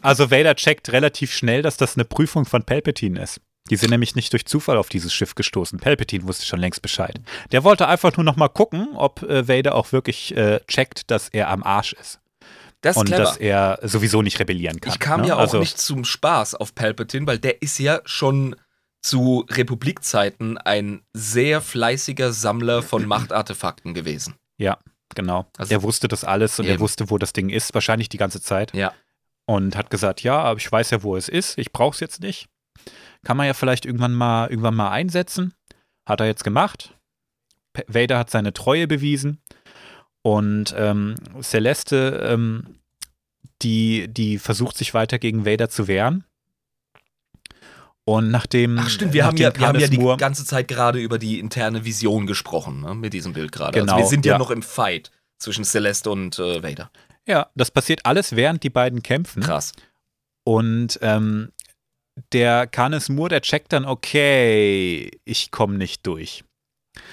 Also 0.00 0.30
Vader 0.30 0.56
checkt 0.56 0.90
relativ 0.90 1.32
schnell, 1.32 1.62
dass 1.62 1.76
das 1.76 1.96
eine 1.96 2.04
Prüfung 2.04 2.44
von 2.44 2.64
Palpatine 2.64 3.22
ist. 3.22 3.40
Die 3.70 3.76
sind 3.76 3.90
nämlich 3.90 4.16
nicht 4.16 4.32
durch 4.32 4.46
Zufall 4.46 4.76
auf 4.76 4.88
dieses 4.88 5.14
Schiff 5.14 5.34
gestoßen. 5.34 5.78
Palpatine 5.78 6.26
wusste 6.26 6.44
schon 6.44 6.58
längst 6.58 6.82
Bescheid. 6.82 7.20
Der 7.52 7.62
wollte 7.62 7.86
einfach 7.86 8.16
nur 8.16 8.24
noch 8.24 8.36
mal 8.36 8.48
gucken, 8.48 8.88
ob 8.94 9.22
äh, 9.22 9.46
Vader 9.46 9.74
auch 9.74 9.92
wirklich 9.92 10.36
äh, 10.36 10.60
checkt, 10.66 11.10
dass 11.10 11.28
er 11.28 11.50
am 11.50 11.62
Arsch 11.62 11.92
ist. 11.92 12.21
Das 12.82 12.96
und 12.96 13.06
clever. 13.06 13.22
dass 13.22 13.36
er 13.36 13.78
sowieso 13.82 14.22
nicht 14.22 14.38
rebellieren 14.38 14.80
kann. 14.80 14.92
Ich 14.92 14.98
kam 14.98 15.22
ne? 15.22 15.28
ja 15.28 15.36
auch 15.36 15.40
also, 15.40 15.58
nicht 15.58 15.78
zum 15.78 16.04
Spaß 16.04 16.56
auf 16.56 16.74
Palpatine, 16.74 17.26
weil 17.26 17.38
der 17.38 17.62
ist 17.62 17.78
ja 17.78 18.00
schon 18.04 18.56
zu 19.00 19.44
Republikzeiten 19.48 20.58
ein 20.58 21.02
sehr 21.12 21.60
fleißiger 21.60 22.32
Sammler 22.32 22.82
von 22.82 23.06
Machtartefakten 23.06 23.94
gewesen. 23.94 24.34
Ja, 24.58 24.78
genau. 25.14 25.46
Also- 25.56 25.72
er 25.72 25.82
wusste 25.82 26.08
das 26.08 26.24
alles 26.24 26.58
und 26.58 26.66
er 26.66 26.74
Eben. 26.74 26.80
wusste, 26.80 27.10
wo 27.10 27.18
das 27.18 27.32
Ding 27.32 27.50
ist, 27.50 27.72
wahrscheinlich 27.74 28.08
die 28.08 28.18
ganze 28.18 28.40
Zeit. 28.40 28.74
Ja. 28.74 28.92
Und 29.46 29.76
hat 29.76 29.90
gesagt, 29.90 30.22
ja, 30.22 30.38
aber 30.40 30.58
ich 30.58 30.70
weiß 30.70 30.90
ja, 30.90 31.02
wo 31.02 31.16
es 31.16 31.28
ist, 31.28 31.58
ich 31.58 31.72
brauche 31.72 31.94
es 31.94 32.00
jetzt 32.00 32.20
nicht. 32.20 32.48
Kann 33.24 33.36
man 33.36 33.46
ja 33.46 33.54
vielleicht 33.54 33.86
irgendwann 33.86 34.14
mal, 34.14 34.48
irgendwann 34.48 34.74
mal 34.74 34.90
einsetzen. 34.90 35.54
Hat 36.06 36.20
er 36.20 36.26
jetzt 36.26 36.44
gemacht. 36.44 36.96
Vader 37.86 38.18
hat 38.18 38.30
seine 38.30 38.52
Treue 38.52 38.86
bewiesen. 38.86 39.41
Und 40.22 40.74
ähm, 40.76 41.16
Celeste, 41.42 42.20
ähm, 42.24 42.78
die, 43.62 44.08
die 44.08 44.38
versucht 44.38 44.76
sich 44.76 44.94
weiter 44.94 45.18
gegen 45.18 45.44
Vader 45.44 45.68
zu 45.68 45.88
wehren. 45.88 46.24
Und 48.04 48.30
nachdem. 48.30 48.78
Ach 48.78 48.88
stimmt, 48.88 49.12
wir 49.12 49.24
haben 49.24 49.36
ja, 49.36 49.54
wir 49.56 49.66
haben 49.66 49.78
ja 49.78 49.86
die 49.86 49.98
ganze 50.18 50.44
Zeit 50.44 50.66
gerade 50.68 50.98
über 50.98 51.18
die 51.18 51.38
interne 51.38 51.84
Vision 51.84 52.26
gesprochen, 52.26 52.80
ne, 52.80 52.94
mit 52.94 53.12
diesem 53.12 53.32
Bild 53.32 53.52
gerade. 53.52 53.78
Genau, 53.78 53.92
also 53.94 54.04
wir 54.04 54.08
sind 54.08 54.26
ja, 54.26 54.32
ja. 54.32 54.38
noch 54.38 54.50
im 54.50 54.62
Fight 54.62 55.12
zwischen 55.38 55.64
Celeste 55.64 56.10
und 56.10 56.38
äh, 56.38 56.62
Vader. 56.62 56.90
Ja, 57.26 57.50
das 57.54 57.70
passiert 57.70 58.04
alles, 58.04 58.34
während 58.34 58.64
die 58.64 58.70
beiden 58.70 59.02
kämpfen. 59.02 59.42
Krass. 59.42 59.72
Und 60.44 60.98
ähm, 61.02 61.52
der 62.32 62.66
Canis 62.66 63.08
Moore, 63.08 63.30
der 63.30 63.42
checkt 63.42 63.72
dann, 63.72 63.84
okay, 63.84 65.10
ich 65.24 65.52
komme 65.52 65.78
nicht 65.78 66.06
durch. 66.06 66.44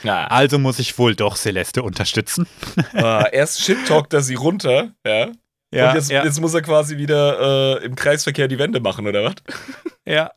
Ja. 0.03 0.27
Also 0.27 0.59
muss 0.59 0.79
ich 0.79 0.97
wohl 0.97 1.15
doch 1.15 1.35
Celeste 1.35 1.83
unterstützen. 1.83 2.47
äh, 2.93 3.35
erst 3.35 3.61
shit-talkt 3.61 4.13
er 4.13 4.21
sie 4.21 4.35
runter, 4.35 4.93
ja. 5.05 5.25
und 5.25 5.95
jetzt, 5.95 6.09
ja, 6.09 6.23
jetzt 6.23 6.39
muss 6.39 6.53
er 6.53 6.61
quasi 6.61 6.97
wieder 6.97 7.79
äh, 7.79 7.85
im 7.85 7.95
Kreisverkehr 7.95 8.47
die 8.47 8.59
Wände 8.59 8.79
machen, 8.79 9.07
oder 9.07 9.23
was? 9.23 9.35
ja. 10.05 10.31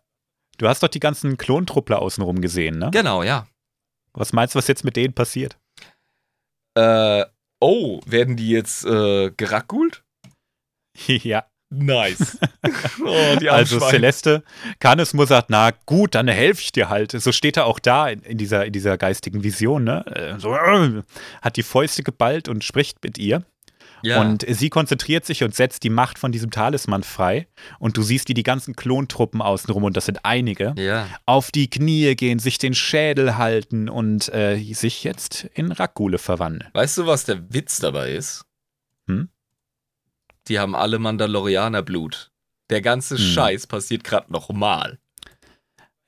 Du 0.58 0.68
hast 0.68 0.82
doch 0.82 0.88
die 0.88 1.00
ganzen 1.00 1.38
Klontruppler 1.38 2.00
außenrum 2.00 2.40
gesehen, 2.40 2.78
ne? 2.78 2.90
Genau, 2.92 3.22
ja. 3.22 3.46
Was 4.12 4.32
meinst 4.32 4.54
du, 4.54 4.58
was 4.58 4.68
jetzt 4.68 4.84
mit 4.84 4.96
denen 4.96 5.14
passiert? 5.14 5.58
Äh, 6.74 7.24
oh, 7.60 8.00
werden 8.06 8.36
die 8.36 8.50
jetzt 8.50 8.84
äh, 8.84 9.30
gerackgult? 9.30 10.04
ja, 11.06 11.46
Nice. 11.72 12.38
Oh, 13.04 13.36
die 13.40 13.50
also 13.50 13.80
Celeste, 13.80 14.44
Canismur 14.78 15.26
sagt, 15.26 15.50
na 15.50 15.70
gut, 15.86 16.14
dann 16.14 16.28
helfe 16.28 16.62
ich 16.62 16.72
dir 16.72 16.88
halt. 16.88 17.10
So 17.12 17.32
steht 17.32 17.56
er 17.56 17.66
auch 17.66 17.80
da 17.80 18.08
in, 18.08 18.20
in 18.20 18.38
dieser, 18.38 18.64
in 18.64 18.72
dieser 18.72 18.96
geistigen 18.96 19.42
Vision, 19.42 19.82
ne? 19.82 20.06
Äh, 20.06 20.38
so, 20.38 20.54
äh, 20.54 21.02
hat 21.40 21.56
die 21.56 21.64
Fäuste 21.64 22.02
geballt 22.02 22.48
und 22.48 22.62
spricht 22.62 23.02
mit 23.02 23.18
ihr. 23.18 23.42
Ja. 24.02 24.20
Und 24.20 24.44
sie 24.48 24.68
konzentriert 24.68 25.24
sich 25.24 25.42
und 25.44 25.54
setzt 25.54 25.82
die 25.84 25.90
Macht 25.90 26.18
von 26.18 26.32
diesem 26.32 26.50
Talisman 26.50 27.02
frei. 27.02 27.46
Und 27.78 27.96
du 27.96 28.02
siehst 28.02 28.28
die, 28.28 28.34
die 28.34 28.42
ganzen 28.42 28.76
Klontruppen 28.76 29.40
außenrum, 29.40 29.84
und 29.84 29.96
das 29.96 30.06
sind 30.06 30.24
einige, 30.24 30.74
ja. 30.76 31.06
auf 31.24 31.50
die 31.50 31.70
Knie 31.70 32.14
gehen, 32.14 32.38
sich 32.38 32.58
den 32.58 32.74
Schädel 32.74 33.36
halten 33.36 33.88
und 33.88 34.32
äh, 34.32 34.58
sich 34.74 35.04
jetzt 35.04 35.44
in 35.54 35.72
Rakule 35.72 36.18
verwandeln. 36.18 36.70
Weißt 36.74 36.98
du, 36.98 37.06
was 37.06 37.24
der 37.24 37.52
Witz 37.52 37.78
dabei 37.78 38.12
ist? 38.12 38.44
Hm? 39.06 39.28
Die 40.48 40.58
haben 40.58 40.74
alle 40.74 40.98
Mandalorianer-Blut. 40.98 42.30
Der 42.70 42.80
ganze 42.80 43.16
hm. 43.16 43.24
Scheiß 43.24 43.66
passiert 43.66 44.04
gerade 44.04 44.32
nochmal. 44.32 44.98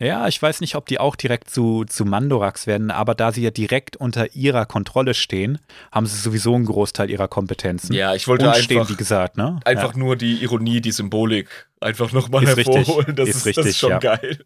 Ja, 0.01 0.27
ich 0.27 0.43
weiß 0.43 0.61
nicht, 0.61 0.75
ob 0.75 0.87
die 0.87 0.99
auch 0.99 1.15
direkt 1.15 1.51
zu, 1.51 1.85
zu 1.85 2.05
Mandorax 2.05 2.67
werden, 2.67 2.91
aber 2.91 3.15
da 3.15 3.31
sie 3.31 3.43
ja 3.43 3.51
direkt 3.51 3.97
unter 3.97 4.35
ihrer 4.35 4.67
Kontrolle 4.67 5.15
stehen, 5.15 5.59
haben 5.93 6.07
sie 6.07 6.19
sowieso 6.19 6.55
einen 6.55 6.67
Großteil 6.67 7.11
ihrer 7.11 7.29
Kompetenzen. 7.29 7.95
Ja, 7.95 8.15
ich 8.15 8.27
wollte 8.27 8.49
einfach, 8.49 8.61
stehen, 8.63 8.89
wie 8.89 8.97
gesagt, 8.97 9.37
ne? 9.37 9.61
einfach 9.65 9.93
ja. 9.93 9.99
nur 9.99 10.17
die 10.17 10.43
Ironie, 10.43 10.81
die 10.81 10.91
Symbolik 10.91 11.69
einfach 11.81 12.11
nochmal 12.13 12.45
hervorholen. 12.45 13.07
Richtig, 13.07 13.17
das 13.17 13.29
ist, 13.29 13.37
ist, 13.37 13.47
richtig, 13.47 13.65
das 13.65 13.67
ist 13.67 13.79
schon 13.79 13.91
ja. 13.91 13.99
geil. 13.99 14.45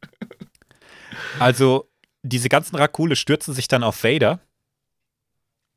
Also, 1.39 1.89
diese 2.23 2.49
ganzen 2.49 2.77
Rakule 2.77 3.17
stürzen 3.17 3.55
sich 3.55 3.69
dann 3.69 3.83
auf 3.83 4.05
Vader 4.05 4.41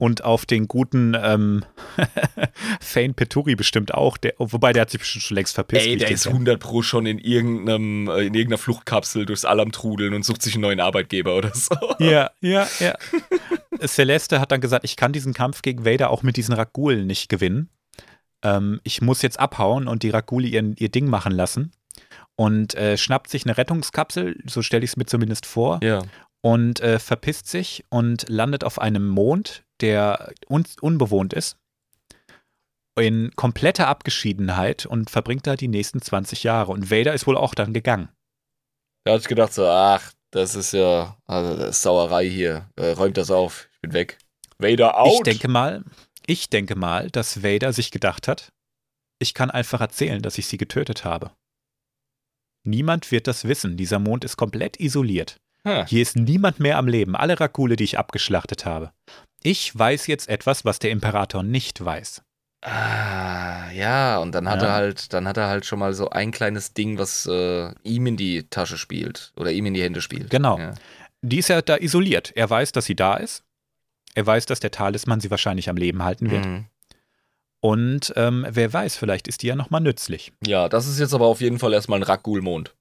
und 0.01 0.23
auf 0.23 0.47
den 0.47 0.67
guten 0.67 1.15
ähm, 1.15 1.63
Fane 2.81 3.13
Peturi 3.13 3.55
bestimmt 3.55 3.93
auch, 3.93 4.17
der, 4.17 4.33
wobei 4.39 4.73
der 4.73 4.81
hat 4.81 4.89
sich 4.89 4.99
bestimmt 4.99 5.21
schon 5.21 5.35
längst 5.35 5.53
verpisst. 5.53 5.85
Ey, 5.85 5.95
der 5.95 6.09
ist 6.09 6.25
100 6.25 6.59
pro 6.59 6.81
schon 6.81 7.05
in, 7.05 7.19
irgendeinem, 7.19 8.07
äh, 8.07 8.21
in 8.21 8.33
irgendeiner 8.33 8.57
Fluchtkapsel 8.57 9.27
durchs 9.27 9.45
Allam 9.45 9.71
trudeln 9.71 10.15
und 10.15 10.25
sucht 10.25 10.41
sich 10.41 10.55
einen 10.55 10.63
neuen 10.63 10.79
Arbeitgeber 10.79 11.35
oder 11.35 11.53
so. 11.53 11.75
Ja, 11.99 12.31
ja, 12.41 12.67
ja. 12.79 12.95
Celeste 13.85 14.39
hat 14.39 14.51
dann 14.51 14.59
gesagt, 14.59 14.85
ich 14.85 14.95
kann 14.95 15.13
diesen 15.13 15.35
Kampf 15.35 15.61
gegen 15.61 15.85
Vader 15.85 16.09
auch 16.09 16.23
mit 16.23 16.35
diesen 16.35 16.55
Ragulen 16.55 17.05
nicht 17.05 17.29
gewinnen. 17.29 17.69
Ähm, 18.41 18.81
ich 18.83 19.03
muss 19.03 19.21
jetzt 19.21 19.39
abhauen 19.39 19.87
und 19.87 20.01
die 20.01 20.09
Ragule 20.09 20.47
ihr, 20.47 20.73
ihr 20.77 20.89
Ding 20.89 21.09
machen 21.09 21.33
lassen. 21.33 21.73
Und 22.35 22.73
äh, 22.73 22.97
schnappt 22.97 23.29
sich 23.29 23.45
eine 23.45 23.55
Rettungskapsel, 23.55 24.41
so 24.47 24.63
stelle 24.63 24.83
ich 24.83 24.91
es 24.91 24.97
mir 24.97 25.05
zumindest 25.05 25.45
vor. 25.45 25.79
Ja. 25.83 26.01
Und 26.41 26.79
äh, 26.79 26.97
verpisst 26.97 27.45
sich 27.45 27.85
und 27.89 28.27
landet 28.29 28.63
auf 28.63 28.81
einem 28.81 29.07
Mond, 29.07 29.63
der 29.81 30.33
un 30.47 30.65
unbewohnt 30.81 31.33
ist, 31.33 31.57
in 32.99 33.31
kompletter 33.35 33.87
Abgeschiedenheit 33.87 34.85
und 34.85 35.09
verbringt 35.09 35.47
da 35.47 35.55
die 35.55 35.67
nächsten 35.67 36.01
20 36.01 36.43
Jahre. 36.43 36.71
Und 36.71 36.91
Vader 36.91 37.13
ist 37.13 37.27
wohl 37.27 37.37
auch 37.37 37.55
dann 37.55 37.73
gegangen. 37.73 38.09
Da 39.05 39.13
hatte 39.13 39.21
ich 39.21 39.27
gedacht 39.27 39.53
so, 39.53 39.65
ach, 39.65 40.11
das 40.31 40.55
ist 40.55 40.73
ja 40.73 41.17
also 41.25 41.55
das 41.57 41.69
ist 41.71 41.81
Sauerei 41.81 42.29
hier. 42.29 42.69
Äh, 42.75 42.91
räumt 42.91 43.17
das 43.17 43.31
auf, 43.31 43.69
ich 43.73 43.81
bin 43.81 43.93
weg. 43.93 44.17
Vader 44.57 44.99
out. 44.99 45.13
Ich 45.13 45.21
denke 45.23 45.47
mal, 45.47 45.83
ich 46.27 46.49
denke 46.49 46.75
mal, 46.75 47.09
dass 47.09 47.43
Vader 47.43 47.73
sich 47.73 47.91
gedacht 47.91 48.27
hat, 48.27 48.51
ich 49.19 49.33
kann 49.33 49.51
einfach 49.51 49.81
erzählen, 49.81 50.21
dass 50.21 50.37
ich 50.37 50.47
sie 50.47 50.57
getötet 50.57 51.03
habe. 51.03 51.31
Niemand 52.63 53.11
wird 53.11 53.27
das 53.27 53.47
wissen. 53.47 53.77
Dieser 53.77 53.99
Mond 53.99 54.23
ist 54.23 54.37
komplett 54.37 54.79
isoliert. 54.79 55.39
Hm. 55.63 55.85
Hier 55.85 56.01
ist 56.01 56.15
niemand 56.15 56.59
mehr 56.59 56.77
am 56.77 56.87
Leben. 56.87 57.15
Alle 57.15 57.39
Rakule, 57.39 57.75
die 57.75 57.83
ich 57.83 57.97
abgeschlachtet 57.97 58.65
habe. 58.65 58.91
Ich 59.43 59.77
weiß 59.77 60.07
jetzt 60.07 60.29
etwas, 60.29 60.65
was 60.65 60.79
der 60.79 60.91
Imperator 60.91 61.43
nicht 61.43 61.83
weiß. 61.83 62.21
Ah, 62.63 63.71
ja, 63.71 64.19
und 64.19 64.33
dann 64.33 64.47
hat 64.47 64.61
ja. 64.61 64.67
er 64.67 64.73
halt, 64.73 65.13
dann 65.13 65.27
hat 65.27 65.37
er 65.37 65.47
halt 65.47 65.65
schon 65.65 65.79
mal 65.79 65.93
so 65.95 66.11
ein 66.11 66.31
kleines 66.31 66.73
Ding, 66.73 66.99
was 66.99 67.25
äh, 67.25 67.73
ihm 67.83 68.05
in 68.05 68.17
die 68.17 68.43
Tasche 68.49 68.77
spielt 68.77 69.33
oder 69.35 69.51
ihm 69.51 69.65
in 69.65 69.73
die 69.73 69.81
Hände 69.81 70.01
spielt. 70.01 70.29
Genau. 70.29 70.59
Ja. 70.59 70.75
Die 71.23 71.39
ist 71.39 71.49
ja 71.49 71.61
da 71.61 71.77
isoliert. 71.77 72.31
Er 72.35 72.49
weiß, 72.49 72.71
dass 72.71 72.85
sie 72.85 72.95
da 72.95 73.15
ist. 73.15 73.43
Er 74.13 74.25
weiß, 74.27 74.45
dass 74.45 74.59
der 74.59 74.71
Talisman 74.71 75.21
sie 75.21 75.31
wahrscheinlich 75.31 75.69
am 75.69 75.77
Leben 75.77 76.03
halten 76.03 76.29
wird. 76.29 76.45
Mhm. 76.45 76.65
Und 77.61 78.13
ähm, 78.15 78.45
wer 78.49 78.71
weiß, 78.73 78.95
vielleicht 78.95 79.27
ist 79.27 79.41
die 79.41 79.47
ja 79.47 79.55
nochmal 79.55 79.81
nützlich. 79.81 80.33
Ja, 80.45 80.67
das 80.67 80.87
ist 80.87 80.99
jetzt 80.99 81.13
aber 81.13 81.27
auf 81.27 81.41
jeden 81.41 81.59
Fall 81.59 81.73
erstmal 81.73 81.99
ein 81.99 82.03
Rakgul-Mond. 82.03 82.75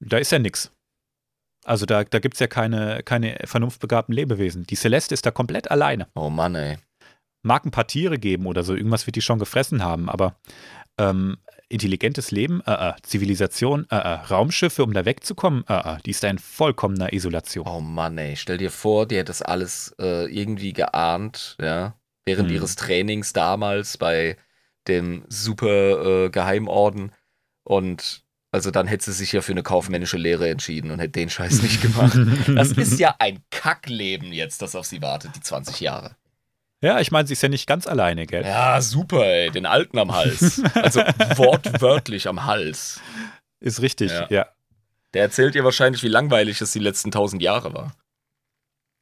Da 0.00 0.18
ist 0.18 0.32
ja 0.32 0.38
nix. 0.38 0.70
Also 1.64 1.86
da, 1.86 2.04
da 2.04 2.18
gibt 2.18 2.34
es 2.34 2.40
ja 2.40 2.46
keine, 2.46 3.02
keine 3.02 3.38
vernunftbegabten 3.44 4.14
Lebewesen. 4.14 4.64
Die 4.66 4.76
Celeste 4.76 5.14
ist 5.14 5.26
da 5.26 5.30
komplett 5.30 5.70
alleine. 5.70 6.08
Oh 6.14 6.30
Mann, 6.30 6.54
ey. 6.54 6.78
Mag 7.42 7.64
ein 7.64 7.70
paar 7.70 7.86
Tiere 7.86 8.18
geben 8.18 8.46
oder 8.46 8.62
so, 8.62 8.74
irgendwas 8.74 9.06
wird 9.06 9.16
die 9.16 9.22
schon 9.22 9.38
gefressen 9.38 9.82
haben, 9.82 10.08
aber 10.08 10.36
ähm, 10.98 11.36
intelligentes 11.68 12.30
Leben, 12.30 12.62
äh, 12.66 12.90
äh, 12.90 12.92
Zivilisation, 13.02 13.86
äh, 13.90 13.96
äh, 13.96 14.08
Raumschiffe, 14.30 14.82
um 14.82 14.92
da 14.92 15.04
wegzukommen, 15.04 15.64
äh, 15.68 15.96
äh, 15.96 15.98
die 16.04 16.10
ist 16.10 16.22
da 16.22 16.28
in 16.28 16.38
vollkommener 16.38 17.12
Isolation. 17.12 17.66
Oh 17.66 17.80
Mann, 17.80 18.16
ey. 18.16 18.36
Stell 18.36 18.58
dir 18.58 18.70
vor, 18.70 19.06
die 19.06 19.16
hätte 19.16 19.26
das 19.26 19.42
alles 19.42 19.94
äh, 19.98 20.26
irgendwie 20.26 20.72
geahnt, 20.72 21.56
ja, 21.60 21.94
während 22.24 22.48
hm. 22.48 22.54
ihres 22.54 22.76
Trainings 22.76 23.32
damals 23.32 23.98
bei 23.98 24.36
dem 24.86 25.24
super 25.28 26.28
Geheimorden 26.28 27.10
und 27.62 28.23
also 28.54 28.70
dann 28.70 28.86
hätte 28.86 29.06
sie 29.06 29.12
sich 29.12 29.32
ja 29.32 29.40
für 29.40 29.50
eine 29.50 29.64
kaufmännische 29.64 30.16
Lehre 30.16 30.48
entschieden 30.48 30.92
und 30.92 31.00
hätte 31.00 31.18
den 31.18 31.28
Scheiß 31.28 31.60
nicht 31.60 31.82
gemacht. 31.82 32.16
Das 32.46 32.70
ist 32.78 33.00
ja 33.00 33.16
ein 33.18 33.42
Kackleben 33.50 34.32
jetzt, 34.32 34.62
das 34.62 34.76
auf 34.76 34.86
sie 34.86 35.02
wartet, 35.02 35.34
die 35.34 35.40
20 35.40 35.80
Jahre. 35.80 36.14
Ja, 36.80 37.00
ich 37.00 37.10
meine, 37.10 37.26
sie 37.26 37.32
ist 37.32 37.42
ja 37.42 37.48
nicht 37.48 37.66
ganz 37.66 37.88
alleine, 37.88 38.26
gell? 38.26 38.44
Ja, 38.44 38.80
super, 38.80 39.26
ey. 39.26 39.50
Den 39.50 39.66
Alten 39.66 39.98
am 39.98 40.14
Hals. 40.14 40.62
Also 40.76 41.00
wortwörtlich 41.36 42.28
am 42.28 42.44
Hals. 42.44 43.00
Ist 43.58 43.82
richtig, 43.82 44.12
ja. 44.12 44.28
ja. 44.30 44.46
Der 45.14 45.22
erzählt 45.22 45.56
ihr 45.56 45.64
wahrscheinlich, 45.64 46.04
wie 46.04 46.08
langweilig 46.08 46.60
es 46.60 46.70
die 46.70 46.78
letzten 46.78 47.10
tausend 47.10 47.42
Jahre 47.42 47.74
war. 47.74 47.96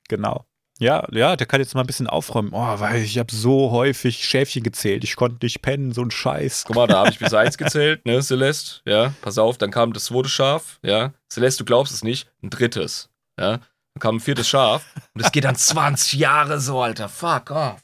Genau. 0.08 0.46
Ja, 0.82 1.06
ja, 1.12 1.36
der 1.36 1.46
kann 1.46 1.60
jetzt 1.60 1.76
mal 1.76 1.82
ein 1.82 1.86
bisschen 1.86 2.08
aufräumen. 2.08 2.50
Oh, 2.52 2.80
weil 2.80 3.02
ich 3.02 3.16
habe 3.16 3.32
so 3.32 3.70
häufig 3.70 4.24
Schäfchen 4.24 4.64
gezählt. 4.64 5.04
Ich 5.04 5.14
konnte 5.14 5.38
nicht 5.46 5.62
pennen, 5.62 5.92
so 5.92 6.02
ein 6.02 6.10
Scheiß. 6.10 6.64
Guck 6.66 6.74
mal, 6.74 6.88
da 6.88 6.98
habe 6.98 7.10
ich 7.10 7.20
bis 7.20 7.32
eins 7.32 7.56
gezählt, 7.56 8.04
ne, 8.04 8.20
Celeste? 8.20 8.80
Ja, 8.84 9.14
pass 9.22 9.38
auf, 9.38 9.58
dann 9.58 9.70
kam 9.70 9.92
das 9.92 10.06
zweite 10.06 10.28
Schaf, 10.28 10.80
ja. 10.82 11.12
Celeste, 11.32 11.62
du 11.62 11.66
glaubst 11.66 11.94
es 11.94 12.02
nicht, 12.02 12.32
ein 12.42 12.50
drittes, 12.50 13.10
ja. 13.38 13.58
Dann 13.58 14.00
kam 14.00 14.16
ein 14.16 14.20
viertes 14.20 14.48
Schaf 14.48 14.84
und 15.14 15.24
es 15.24 15.30
geht 15.30 15.44
dann 15.44 15.54
20 15.54 16.18
Jahre 16.18 16.58
so, 16.58 16.82
Alter. 16.82 17.08
Fuck 17.08 17.52
off. 17.52 17.80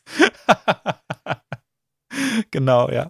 genau, 2.51 2.91
ja. 2.91 3.07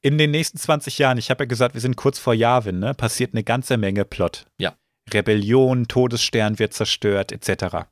In 0.00 0.16
den 0.16 0.30
nächsten 0.30 0.58
20 0.58 0.98
Jahren, 0.98 1.18
ich 1.18 1.30
habe 1.30 1.42
ja 1.42 1.48
gesagt, 1.48 1.74
wir 1.74 1.80
sind 1.80 1.96
kurz 1.96 2.20
vor 2.20 2.34
Yavin, 2.34 2.78
ne, 2.78 2.94
passiert 2.94 3.34
eine 3.34 3.42
ganze 3.42 3.78
Menge 3.78 4.04
Plot. 4.04 4.46
Ja. 4.60 4.76
Rebellion, 5.12 5.88
Todesstern 5.88 6.60
wird 6.60 6.72
zerstört, 6.72 7.32
etc. 7.32 7.88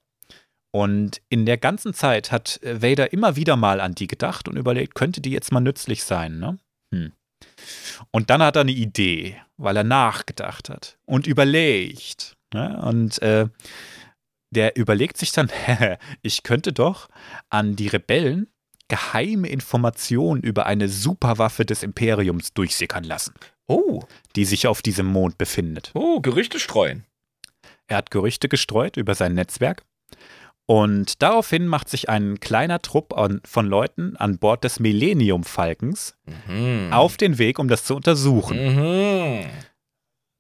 Und 0.75 1.21
in 1.29 1.47
der 1.47 1.57
ganzen 1.57 1.95
Zeit 1.95 2.33
hat 2.33 2.61
äh, 2.65 2.83
Vader 2.83 3.13
immer 3.13 3.37
wieder 3.37 3.55
mal 3.55 3.81
an 3.81 3.95
die 3.95 4.09
gedacht 4.09 4.49
und 4.49 4.57
überlegt, 4.57 4.97
könnte 4.97 5.21
die 5.21 5.31
jetzt 5.31 5.53
mal 5.53 5.61
nützlich 5.61 6.03
sein, 6.03 6.41
ne? 6.41 6.59
Hm. 6.93 7.13
Und 8.11 8.29
dann 8.29 8.43
hat 8.43 8.57
er 8.57 8.63
eine 8.63 8.73
Idee, 8.73 9.41
weil 9.57 9.77
er 9.77 9.85
nachgedacht 9.85 10.69
hat 10.71 10.99
und 11.07 11.29
überlegt. 11.29 12.37
Ne? 12.53 12.83
Und 12.83 13.23
äh, 13.23 13.47
der 14.51 14.75
überlegt 14.75 15.17
sich 15.17 15.31
dann, 15.31 15.49
ich 16.23 16.43
könnte 16.43 16.73
doch 16.73 17.09
an 17.51 17.77
die 17.77 17.87
Rebellen 17.87 18.49
geheime 18.89 19.47
Informationen 19.47 20.43
über 20.43 20.67
eine 20.67 20.89
Superwaffe 20.89 21.65
des 21.65 21.85
Imperiums 21.85 22.53
durchsickern 22.53 23.05
lassen. 23.05 23.35
Oh. 23.69 24.03
Die 24.35 24.45
sich 24.45 24.67
auf 24.67 24.83
diesem 24.83 25.07
Mond 25.07 25.39
befindet. 25.39 25.93
Oh, 25.95 26.21
Gerüchte 26.21 26.59
streuen. 26.59 27.05
Er 27.87 27.99
hat 27.99 28.11
Gerüchte 28.11 28.49
gestreut 28.49 28.97
über 28.97 29.15
sein 29.15 29.35
Netzwerk 29.35 29.85
und 30.67 31.23
daraufhin 31.23 31.67
macht 31.67 31.89
sich 31.91 32.09
ein 32.09 32.41
kleiner 32.41 32.81
Trupp 32.81 33.17
an, 33.17 33.41
von 33.45 33.67
Leuten 33.67 34.17
an 34.17 34.39
Bord 34.39 34.65
des 34.65 34.81
Millennium 34.81 35.45
Falkens 35.45 36.17
mhm. 36.49 36.93
auf 36.93 37.17
den 37.17 37.39
Weg, 37.39 37.59
um 37.59 37.69
das 37.69 37.85
zu 37.85 37.95
untersuchen. 37.95 38.77
Mhm. 38.77 39.45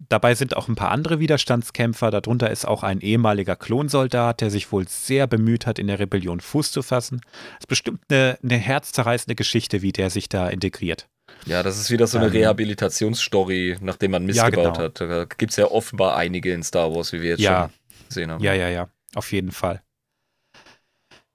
Dabei 0.09 0.35
sind 0.35 0.57
auch 0.57 0.69
ein 0.69 0.75
paar 0.75 0.91
andere 0.91 1.19
Widerstandskämpfer. 1.19 2.11
Darunter 2.11 2.51
ist 2.51 2.67
auch 2.67 2.83
ein 2.83 3.01
ehemaliger 3.01 3.57
Klonsoldat, 3.57 4.41
der 4.41 4.51
sich 4.51 4.71
wohl 4.73 4.89
sehr 4.89 5.27
bemüht 5.27 5.67
hat, 5.67 5.79
in 5.79 5.87
der 5.87 5.99
Rebellion 5.99 6.41
Fuß 6.41 6.73
zu 6.73 6.83
fassen. 6.83 7.21
Das 7.23 7.61
ist 7.61 7.69
bestimmt 7.69 8.01
eine, 8.11 8.39
eine 8.43 8.57
herzzerreißende 8.57 9.35
Geschichte, 9.35 9.83
wie 9.83 9.93
der 9.93 10.11
sich 10.11 10.29
da 10.29 10.49
integriert. 10.49 11.09
Ja, 11.47 11.63
das 11.63 11.79
ist 11.79 11.91
wieder 11.91 12.07
so 12.07 12.19
eine 12.19 12.27
ähm, 12.27 12.33
Rehabilitationsstory, 12.33 13.79
nachdem 13.81 14.13
man 14.13 14.25
missgebaut 14.25 14.57
ja, 14.57 14.71
genau. 14.71 14.79
hat. 14.79 15.01
Da 15.01 15.25
gibt 15.25 15.51
es 15.51 15.57
ja 15.57 15.67
offenbar 15.67 16.17
einige 16.17 16.53
in 16.53 16.63
Star 16.63 16.95
Wars, 16.95 17.13
wie 17.13 17.23
wir 17.23 17.31
jetzt 17.31 17.41
ja. 17.41 17.71
schon 17.71 18.09
gesehen 18.09 18.31
haben. 18.31 18.43
Ja, 18.43 18.55
ja, 18.55 18.69
ja, 18.69 18.89
auf 19.15 19.33
jeden 19.33 19.53
Fall. 19.53 19.83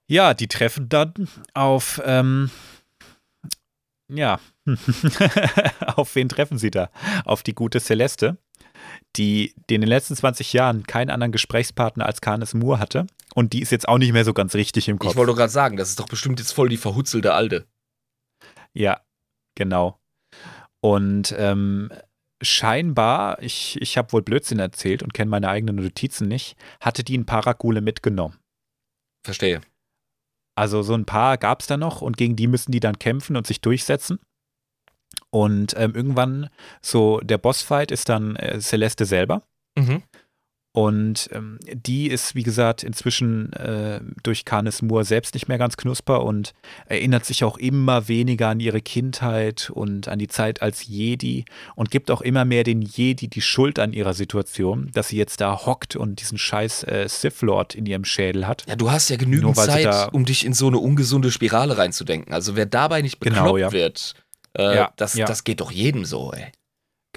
Ja, 0.10 0.34
die 0.34 0.48
treffen 0.48 0.90
dann 0.90 1.14
auf, 1.54 2.02
ähm, 2.04 2.50
ja, 4.12 4.40
auf 5.86 6.16
wen 6.16 6.28
treffen 6.28 6.58
sie 6.58 6.72
da? 6.72 6.90
Auf 7.26 7.44
die 7.44 7.54
gute 7.54 7.80
Celeste, 7.80 8.38
die, 9.16 9.54
die 9.70 9.76
in 9.76 9.82
den 9.82 9.88
letzten 9.88 10.16
20 10.16 10.52
Jahren 10.54 10.88
keinen 10.88 11.12
anderen 11.12 11.32
Gesprächspartner 11.32 12.08
als 12.08 12.22
Canis 12.22 12.56
Moore 12.56 12.80
hatte. 12.80 13.06
Und 13.36 13.54
die 13.54 13.62
ist 13.62 13.72
jetzt 13.72 13.88
auch 13.88 14.00
nicht 14.00 14.12
mehr 14.12 14.26
so 14.26 14.34
ganz 14.34 14.56
richtig 14.56 14.90
im 14.90 14.98
Kopf. 14.98 15.12
Ich 15.12 15.16
wollte 15.16 15.36
gerade 15.36 15.52
sagen, 15.52 15.78
das 15.78 15.90
ist 15.90 16.00
doch 16.00 16.08
bestimmt 16.08 16.40
jetzt 16.40 16.54
voll 16.54 16.70
die 16.70 16.78
verhutzelte 16.78 17.36
Alte. 17.36 17.68
Ja, 18.74 19.02
genau. 19.54 20.00
Und 20.82 21.36
ähm, 21.38 21.92
scheinbar, 22.42 23.44
ich, 23.44 23.80
ich 23.80 23.96
habe 23.96 24.12
wohl 24.12 24.24
Blödsinn 24.24 24.58
erzählt 24.58 25.04
und 25.04 25.14
kenne 25.14 25.30
meine 25.30 25.50
eigenen 25.50 25.76
Notizen 25.76 26.28
nicht, 26.28 26.58
hatte 26.82 27.04
die 27.04 27.16
ein 27.16 27.28
paar 27.28 27.46
Rakule 27.46 27.82
mitgenommen. 27.82 28.40
Verstehe. 29.24 29.62
Also 30.60 30.82
so 30.82 30.94
ein 30.94 31.06
paar 31.06 31.38
gab 31.38 31.62
es 31.62 31.68
da 31.68 31.78
noch 31.78 32.02
und 32.02 32.18
gegen 32.18 32.36
die 32.36 32.48
müssen 32.48 32.74
die 32.74 32.82
dann 32.82 33.00
kämpfen 33.00 33.38
und 33.38 33.48
sich 33.48 33.62
durchsetzen. 33.62 34.20
Und 35.30 35.74
ähm, 35.78 35.96
irgendwann 35.96 36.50
so 36.82 37.22
der 37.22 37.38
Bossfight 37.38 37.92
ist 37.92 38.10
dann 38.10 38.36
äh, 38.36 38.60
Celeste 38.60 39.06
selber. 39.06 39.44
Mhm. 39.78 40.04
Und 40.72 41.30
ähm, 41.34 41.58
die 41.74 42.08
ist, 42.08 42.36
wie 42.36 42.44
gesagt, 42.44 42.84
inzwischen 42.84 43.52
äh, 43.54 44.02
durch 44.22 44.46
Canis 44.46 44.84
Moore 44.84 45.04
selbst 45.04 45.34
nicht 45.34 45.48
mehr 45.48 45.58
ganz 45.58 45.78
knusper 45.78 46.24
und 46.24 46.54
erinnert 46.86 47.26
sich 47.26 47.44
auch 47.44 47.58
immer 47.58 48.08
weniger 48.08 48.50
an 48.50 48.60
ihre 48.60 48.80
Kindheit 48.80 49.72
und 49.72 50.08
an 50.08 50.20
die 50.20 50.28
Zeit 50.28 50.62
als 50.62 50.86
Jedi 50.86 51.46
und 51.76 51.90
gibt 51.90 52.12
auch 52.12 52.22
immer 52.22 52.46
mehr 52.46 52.64
den 52.64 52.84
Jedi 52.84 53.28
die 53.28 53.42
Schuld 53.42 53.80
an 53.80 53.94
ihrer 53.94 54.14
Situation, 54.14 54.92
dass 54.94 55.08
sie 55.08 55.18
jetzt 55.18 55.42
da 55.42 55.66
hockt 55.66 55.96
und 55.96 56.22
diesen 56.22 56.38
scheiß 56.38 56.84
äh, 56.84 57.06
Sith 57.10 57.42
Lord 57.42 57.74
in 57.74 57.88
ihrem 57.88 58.06
Schädel 58.06 58.46
hat. 58.46 58.64
Ja, 58.68 58.76
du 58.76 58.92
hast 58.92 59.10
ja 59.10 59.16
genügend 59.16 59.56
Zeit, 59.56 60.14
um 60.14 60.24
dich 60.24 60.46
in 60.46 60.54
so 60.54 60.68
eine 60.68 60.78
ungesunde 60.78 61.32
Spirale 61.32 61.80
reinzudenken. 61.80 62.32
Also 62.32 62.56
wer 62.56 62.68
dabei 62.68 63.02
nicht 63.02 63.20
bekloppt 63.20 63.40
Genau, 63.44 63.58
ja. 63.58 63.72
wird, 63.72 64.14
äh, 64.56 64.76
Ja, 64.76 64.94
das, 64.98 65.16
ja. 65.16 65.26
das 65.26 65.44
geht 65.44 65.62
doch 65.62 65.72
jedem 65.72 66.06
so, 66.06 66.32
ey. 66.32 66.52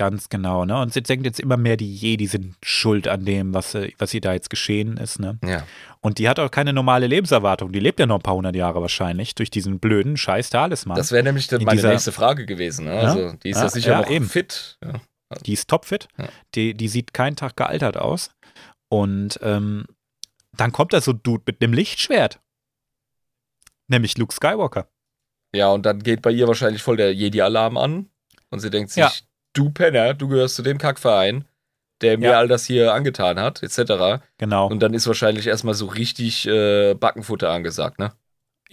Ganz 0.05 0.29
genau, 0.29 0.65
ne? 0.65 0.81
Und 0.81 0.93
sie 0.93 1.01
denkt 1.01 1.25
jetzt 1.27 1.39
immer 1.39 1.57
mehr, 1.57 1.77
die 1.77 1.95
Jedi 1.95 2.27
sind 2.27 2.57
schuld 2.61 3.07
an 3.07 3.25
dem, 3.25 3.55
was, 3.55 3.73
äh, 3.77 3.93
was 3.99 4.13
ihr 4.13 4.21
da 4.21 4.33
jetzt 4.33 4.51
geschehen 4.51 4.97
ist, 4.97 5.21
ne? 5.21 5.39
Ja. 5.45 5.65
Und 6.01 6.19
die 6.19 6.29
hat 6.29 6.41
auch 6.41 6.51
keine 6.51 6.73
normale 6.73 7.07
Lebenserwartung. 7.07 7.71
Die 7.71 7.79
lebt 7.79 8.01
ja 8.01 8.07
noch 8.07 8.17
ein 8.17 8.23
paar 8.23 8.35
hundert 8.35 8.57
Jahre 8.57 8.83
wahrscheinlich 8.83 9.37
durch 9.37 9.49
diesen 9.49 9.79
blöden 9.79 10.17
scheiß 10.17 10.51
Talisman. 10.51 10.97
Das 10.97 11.13
wäre 11.13 11.23
nämlich 11.23 11.49
meine 11.53 11.71
dieser- 11.71 11.91
nächste 11.91 12.11
Frage 12.11 12.47
gewesen. 12.47 12.87
Ne? 12.87 12.93
Also, 12.95 13.33
die 13.45 13.51
ist 13.51 13.59
ja, 13.59 13.63
Ja, 13.63 13.69
sicher 13.71 13.91
ja, 13.93 14.01
noch 14.01 14.11
eben. 14.11 14.29
fit. 14.29 14.77
Ja. 14.85 14.95
Die 15.47 15.53
ist 15.53 15.69
topfit. 15.69 16.09
Ja. 16.19 16.29
Die, 16.57 16.75
die 16.75 16.89
sieht 16.89 17.15
keinen 17.15 17.37
Tag 17.37 17.57
gealtert 17.57 17.97
aus. 17.97 18.31
Und 18.89 19.39
ähm, 19.41 19.85
dann 20.57 20.73
kommt 20.73 20.93
da 20.95 21.01
so 21.01 21.13
ein 21.13 21.21
Dude 21.23 21.45
mit 21.47 21.63
einem 21.63 21.75
Lichtschwert. 21.75 22.41
Nämlich 23.87 24.19
Luke 24.19 24.35
Skywalker. 24.35 24.89
ja, 25.55 25.69
und 25.71 25.87
dann 25.87 26.03
geht 26.03 26.23
bei 26.23 26.31
ihr 26.33 26.49
wahrscheinlich 26.49 26.83
voll 26.83 26.97
der 26.97 27.15
Jedi-Alarm 27.15 27.77
an. 27.77 28.09
Und 28.51 28.59
sie 28.61 28.71
denkt 28.71 28.91
sich, 28.91 29.01
Ja. 29.03 29.13
Du 29.53 29.71
Penner, 29.71 30.15
du 30.15 30.29
gehörst 30.29 30.57
zu 30.57 30.63
dem 30.63 30.79
Kackverein, 30.79 31.45
der 32.01 32.19
mir 32.19 32.31
Ja. 32.31 32.39
all 32.39 32.49
das 32.49 32.65
hier 32.67 32.93
angetan 32.95 33.39
hat, 33.39 33.63
etc. 33.63 34.23
Genau. 34.39 34.69
Und 34.69 34.81
dann 34.81 34.95
ist 34.95 35.07
wahrscheinlich 35.07 35.47
erstmal 35.47 35.75
so 35.75 35.87
richtig 35.87 36.47
äh, 36.49 36.95
Backenfutter 36.95 37.51
angesagt, 37.51 37.99
ne? 37.99 38.13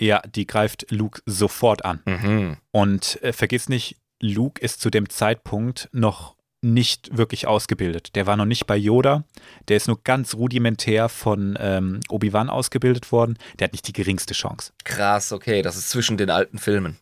ja, 0.02 0.22
die 0.22 0.48
greift 0.48 0.86
Luke 0.92 1.22
sofort 1.26 1.84
an. 1.84 2.02
Mhm. 2.06 2.58
Und 2.72 3.22
äh, 3.22 3.34
vergiss 3.34 3.68
nicht, 3.68 3.98
Luke 4.22 4.62
ist 4.62 4.80
zu 4.80 4.90
dem 4.90 5.10
Zeitpunkt 5.10 5.90
noch 5.92 6.36
nicht 6.62 7.18
wirklich 7.18 7.48
ausgebildet. 7.48 8.16
Der 8.16 8.26
war 8.26 8.38
noch 8.38 8.46
nicht 8.46 8.66
bei 8.66 8.78
Yoda. 8.78 9.24
Der 9.68 9.76
ist 9.78 9.88
nur 9.88 10.02
ganz 10.04 10.36
rudimentär 10.36 11.10
von 11.10 11.58
ähm, 11.60 12.00
Obi-Wan 12.10 12.50
ausgebildet 12.50 13.12
worden. 13.12 13.38
Der 13.60 13.66
hat 13.66 13.74
nicht 13.74 13.88
die 13.88 13.94
geringste 13.94 14.34
Chance. 14.34 14.72
Krass, 14.86 15.32
okay, 15.34 15.62
das 15.62 15.76
ist 15.78 15.90
zwischen 15.90 16.16
den 16.18 16.30
alten 16.30 16.58
Filmen. 16.60 16.98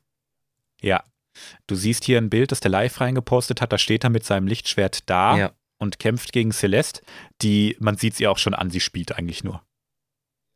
Ja. 0.82 1.04
Du 1.68 1.76
siehst 1.76 2.04
hier 2.04 2.18
ein 2.18 2.30
Bild, 2.30 2.52
das 2.52 2.60
der 2.60 2.72
Live 2.72 3.00
reingepostet 3.02 3.62
hat. 3.62 3.72
Da 3.74 3.78
steht 3.78 4.04
er 4.04 4.10
mit 4.10 4.26
seinem 4.26 4.48
Lichtschwert 4.48 5.10
da 5.10 5.38
Ja. 5.38 5.52
und 5.78 6.00
kämpft 6.00 6.34
gegen 6.34 6.52
Celeste. 6.52 7.02
Die, 7.42 7.76
man 7.80 7.98
sieht 7.98 8.16
sie 8.16 8.28
auch 8.28 8.38
schon 8.38 8.54
an, 8.54 8.70
sie 8.72 8.80
spielt 8.80 9.12
eigentlich 9.18 9.44
nur. 9.44 9.62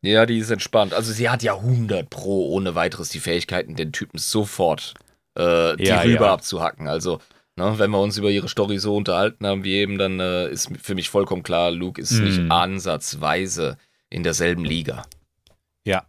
Ja, 0.04 0.26
die 0.26 0.40
ist 0.40 0.50
entspannt. 0.50 0.94
Also 0.94 1.12
sie 1.14 1.30
hat 1.30 1.44
ja 1.44 1.56
100 1.56 2.10
pro 2.10 2.50
ohne 2.50 2.74
weiteres 2.76 3.10
die 3.10 3.20
Fähigkeiten, 3.20 3.76
den 3.76 3.92
Typen 3.92 4.18
sofort 4.18 4.96
äh, 5.36 5.76
die 5.78 5.84
Ja, 5.86 6.02
rüber 6.02 6.26
ja. 6.26 6.34
abzuhacken. 6.34 6.88
Also, 6.88 7.20
ne, 7.56 7.78
wenn 7.78 7.92
wir 7.92 8.00
uns 8.02 8.18
über 8.18 8.32
ihre 8.32 8.50
Story 8.50 8.80
so 8.80 8.96
unterhalten 8.96 9.46
haben 9.46 9.64
wie 9.64 9.76
eben, 9.76 9.98
dann 10.00 10.20
äh, 10.20 10.50
ist 10.50 10.72
für 10.82 10.96
mich 10.96 11.10
vollkommen 11.10 11.44
klar, 11.44 11.70
Luke 11.72 12.02
ist 12.02 12.14
Mhm. 12.14 12.24
nicht 12.26 12.52
ansatzweise 12.52 13.78
in 14.10 14.24
derselben 14.24 14.66
Liga. 14.66 15.04
Ja. 15.86 16.06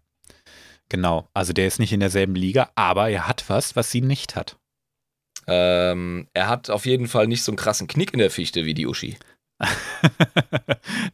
Genau. 0.89 1.29
Also 1.35 1.53
der 1.53 1.67
ist 1.67 1.79
nicht 1.79 1.93
in 1.93 2.01
derselben 2.01 2.35
Liga, 2.35 2.71
aber 2.75 3.09
er 3.11 3.29
hat 3.29 3.45
was, 3.49 3.77
was 3.77 3.91
sie 3.91 4.01
nicht 4.01 4.37
hat. 4.37 4.57
Ähm, 5.47 6.29
er 6.35 6.49
hat 6.49 6.71
auf 6.71 6.87
jeden 6.87 7.09
Fall 7.09 7.27
nicht 7.27 7.43
so 7.43 7.53
einen 7.53 7.57
krassen 7.57 7.87
Knick 7.89 8.13
in 8.13 8.19
der 8.19 8.31
Fichte 8.31 8.65
wie 8.65 8.75
die 8.75 8.87
Uschi. 8.87 9.17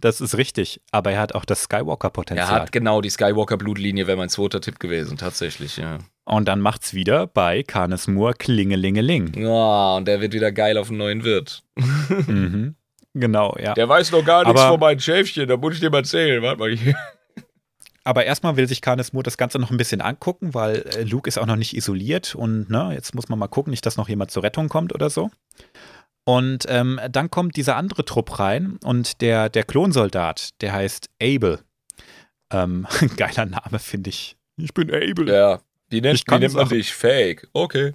das 0.00 0.20
ist 0.20 0.36
richtig. 0.36 0.80
Aber 0.90 1.12
er 1.12 1.20
hat 1.20 1.34
auch 1.34 1.44
das 1.44 1.64
Skywalker-Potenzial. 1.64 2.48
Er 2.48 2.62
hat 2.62 2.72
genau 2.72 3.00
die 3.00 3.10
Skywalker-Blutlinie, 3.10 4.06
wäre 4.06 4.16
mein 4.16 4.28
zweiter 4.28 4.60
Tipp 4.60 4.78
gewesen, 4.78 5.16
tatsächlich, 5.18 5.76
ja. 5.76 5.98
Und 6.24 6.46
dann 6.46 6.60
macht's 6.60 6.94
wieder 6.94 7.26
bei 7.26 7.62
Canis 7.62 8.06
Moore 8.06 8.34
Klingelingeling. 8.34 9.34
Ja, 9.34 9.96
und 9.96 10.06
der 10.06 10.20
wird 10.20 10.32
wieder 10.34 10.52
geil 10.52 10.76
auf 10.76 10.88
einen 10.88 10.98
neuen 10.98 11.24
Wirt. 11.24 11.62
mhm. 12.26 12.74
Genau, 13.14 13.56
ja. 13.58 13.74
Der 13.74 13.88
weiß 13.88 14.12
noch 14.12 14.24
gar 14.24 14.44
nichts 14.44 14.60
Aber- 14.60 14.72
von 14.72 14.80
meinen 14.80 15.00
Schäfchen, 15.00 15.48
da 15.48 15.56
muss 15.56 15.74
ich 15.74 15.80
dir 15.80 15.90
mal 15.90 15.98
erzählen. 15.98 16.42
Warte 16.42 16.58
mal 16.58 16.70
hier. 16.70 16.94
Aber 18.08 18.24
erstmal 18.24 18.56
will 18.56 18.66
sich 18.66 18.80
Canis 18.80 19.12
Moore 19.12 19.24
das 19.24 19.36
Ganze 19.36 19.58
noch 19.58 19.70
ein 19.70 19.76
bisschen 19.76 20.00
angucken, 20.00 20.54
weil 20.54 20.76
äh, 20.96 21.02
Luke 21.02 21.28
ist 21.28 21.36
auch 21.36 21.44
noch 21.44 21.56
nicht 21.56 21.76
isoliert 21.76 22.34
und 22.34 22.70
ne, 22.70 22.94
jetzt 22.94 23.14
muss 23.14 23.28
man 23.28 23.38
mal 23.38 23.48
gucken, 23.48 23.70
nicht, 23.70 23.84
dass 23.84 23.98
noch 23.98 24.08
jemand 24.08 24.30
zur 24.30 24.42
Rettung 24.42 24.70
kommt 24.70 24.94
oder 24.94 25.10
so. 25.10 25.30
Und 26.24 26.64
ähm, 26.68 26.98
dann 27.10 27.30
kommt 27.30 27.56
dieser 27.56 27.76
andere 27.76 28.06
Trupp 28.06 28.38
rein 28.38 28.78
und 28.82 29.20
der, 29.20 29.50
der 29.50 29.62
Klonsoldat, 29.62 30.58
der 30.62 30.72
heißt 30.72 31.10
Abel. 31.22 31.58
Ähm, 32.50 32.86
geiler 33.18 33.44
Name, 33.44 33.78
finde 33.78 34.08
ich. 34.08 34.38
Ich 34.56 34.72
bin 34.72 34.88
Abel. 34.88 35.28
Ja, 35.28 35.60
wie 35.90 36.00
nennt, 36.00 36.14
Ich 36.14 36.24
wie 36.26 36.38
nennt 36.38 36.54
man 36.54 36.66
dich? 36.66 36.94
Fake. 36.94 37.46
Okay. 37.52 37.92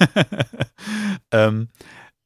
ähm, 1.30 1.68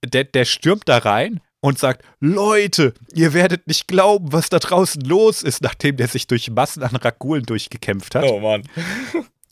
der, 0.05 0.23
der 0.23 0.44
stürmt 0.44 0.89
da 0.89 0.98
rein 0.98 1.40
und 1.67 1.79
sagt, 1.79 2.05
Leute, 2.21 2.95
ihr 3.13 3.35
werdet 3.35 3.67
nicht 3.67 3.89
glauben, 3.89 4.33
was 4.33 4.49
da 4.49 4.59
draußen 4.59 5.03
los 5.03 5.43
ist, 5.43 5.63
nachdem 5.63 5.97
der 5.97 6.09
sich 6.09 6.27
durch 6.27 6.51
Massen 6.51 6.83
an 6.83 6.95
Rakulen 6.95 7.45
durchgekämpft 7.45 8.15
hat. 8.15 8.25
Oh 8.25 8.39
Mann. 8.41 8.63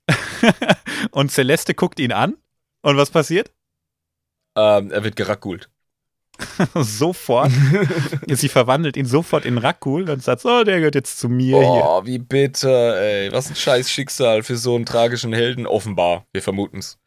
Und 1.10 1.32
Celeste 1.32 1.74
guckt 1.74 1.98
ihn 1.98 2.12
an. 2.12 2.36
Und 2.82 2.96
was 2.96 3.10
passiert? 3.10 3.50
Ähm, 4.56 4.92
er 4.92 5.02
wird 5.02 5.16
gerakult. 5.16 5.68
sofort. 6.74 7.50
Sie 8.28 8.48
verwandelt 8.48 8.96
ihn 8.96 9.06
sofort 9.06 9.44
in 9.44 9.58
Rakul 9.58 10.10
und 10.10 10.22
sagt, 10.22 10.44
oh, 10.44 10.64
der 10.64 10.78
gehört 10.78 10.94
jetzt 10.94 11.18
zu 11.18 11.28
mir 11.28 11.58
hier. 11.58 11.82
Oh, 11.84 12.04
wie 12.04 12.18
bitter, 12.18 13.00
ey. 13.00 13.32
Was 13.32 13.48
ein 13.48 13.56
scheiß 13.56 13.90
Schicksal 13.90 14.42
für 14.42 14.56
so 14.56 14.74
einen 14.74 14.86
tragischen 14.86 15.32
Helden. 15.32 15.66
Offenbar. 15.66 16.26
Wir 16.32 16.42
vermuten's. 16.42 16.98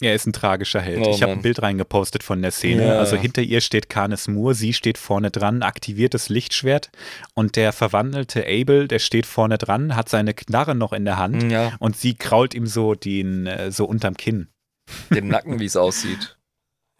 Er 0.00 0.14
ist 0.14 0.26
ein 0.26 0.32
tragischer 0.32 0.80
Held. 0.80 1.04
Oh, 1.04 1.10
ich 1.12 1.22
habe 1.22 1.32
ein 1.32 1.42
Bild 1.42 1.60
reingepostet 1.60 2.22
von 2.22 2.40
der 2.40 2.52
Szene. 2.52 2.86
Ja. 2.86 2.98
Also 3.00 3.16
hinter 3.16 3.42
ihr 3.42 3.60
steht 3.60 3.88
Canis 3.88 4.28
Moore, 4.28 4.54
sie 4.54 4.72
steht 4.72 4.96
vorne 4.96 5.30
dran, 5.32 5.62
aktiviertes 5.62 6.28
Lichtschwert 6.28 6.90
und 7.34 7.56
der 7.56 7.72
verwandelte 7.72 8.44
Abel, 8.46 8.86
der 8.86 9.00
steht 9.00 9.26
vorne 9.26 9.58
dran, 9.58 9.96
hat 9.96 10.08
seine 10.08 10.34
Knarre 10.34 10.76
noch 10.76 10.92
in 10.92 11.04
der 11.04 11.16
Hand 11.18 11.50
Ja. 11.50 11.72
und 11.80 11.96
sie 11.96 12.14
krault 12.14 12.54
ihm 12.54 12.66
so 12.66 12.94
den 12.94 13.46
äh, 13.48 13.72
so 13.72 13.86
unterm 13.86 14.16
Kinn. 14.16 14.48
Den 15.10 15.28
Nacken, 15.28 15.58
wie 15.58 15.64
es 15.66 15.76
aussieht. 15.76 16.36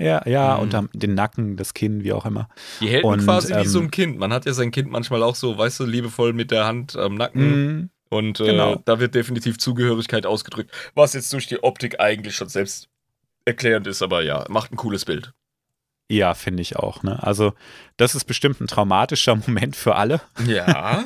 Ja, 0.00 0.26
ja, 0.28 0.56
Mhm. 0.56 0.62
unterm 0.62 0.90
den 0.92 1.14
Nacken, 1.14 1.56
das 1.56 1.74
Kinn, 1.74 2.04
wie 2.04 2.12
auch 2.12 2.26
immer. 2.26 2.48
Die 2.80 3.00
Und, 3.02 3.24
quasi 3.24 3.52
wie 3.54 3.58
ähm, 3.60 3.66
so 3.66 3.80
ein 3.80 3.90
Kind. 3.90 4.18
Man 4.18 4.32
hat 4.32 4.44
ja 4.46 4.52
sein 4.52 4.70
Kind 4.70 4.90
manchmal 4.90 5.22
auch 5.22 5.34
so, 5.34 5.56
weißt 5.56 5.80
du, 5.80 5.84
liebevoll 5.86 6.32
mit 6.32 6.50
der 6.50 6.66
Hand 6.66 6.96
am 6.96 7.14
Nacken. 7.14 7.90
Und 8.10 8.40
äh, 8.40 8.46
Genau. 8.46 8.76
da 8.84 9.00
wird 9.00 9.14
definitiv 9.14 9.58
Zugehörigkeit 9.58 10.24
ausgedrückt. 10.26 10.70
Was 10.94 11.12
jetzt 11.12 11.32
durch 11.32 11.46
die 11.46 11.62
Optik 11.62 12.00
eigentlich 12.00 12.36
schon 12.36 12.48
selbst 12.48 12.88
erklärend 13.44 13.86
ist, 13.86 14.02
aber 14.02 14.22
ja, 14.22 14.44
macht 14.48 14.72
ein 14.72 14.76
cooles 14.76 15.04
Bild. 15.04 15.32
Ja, 16.10 16.32
finde 16.32 16.62
ich 16.62 16.76
auch. 16.76 17.02
Ne? 17.02 17.22
Also 17.22 17.52
das 17.98 18.14
ist 18.14 18.24
bestimmt 18.24 18.60
ein 18.62 18.66
traumatischer 18.66 19.36
Moment 19.46 19.76
für 19.76 19.94
alle. 19.96 20.20
Ja. 20.46 21.04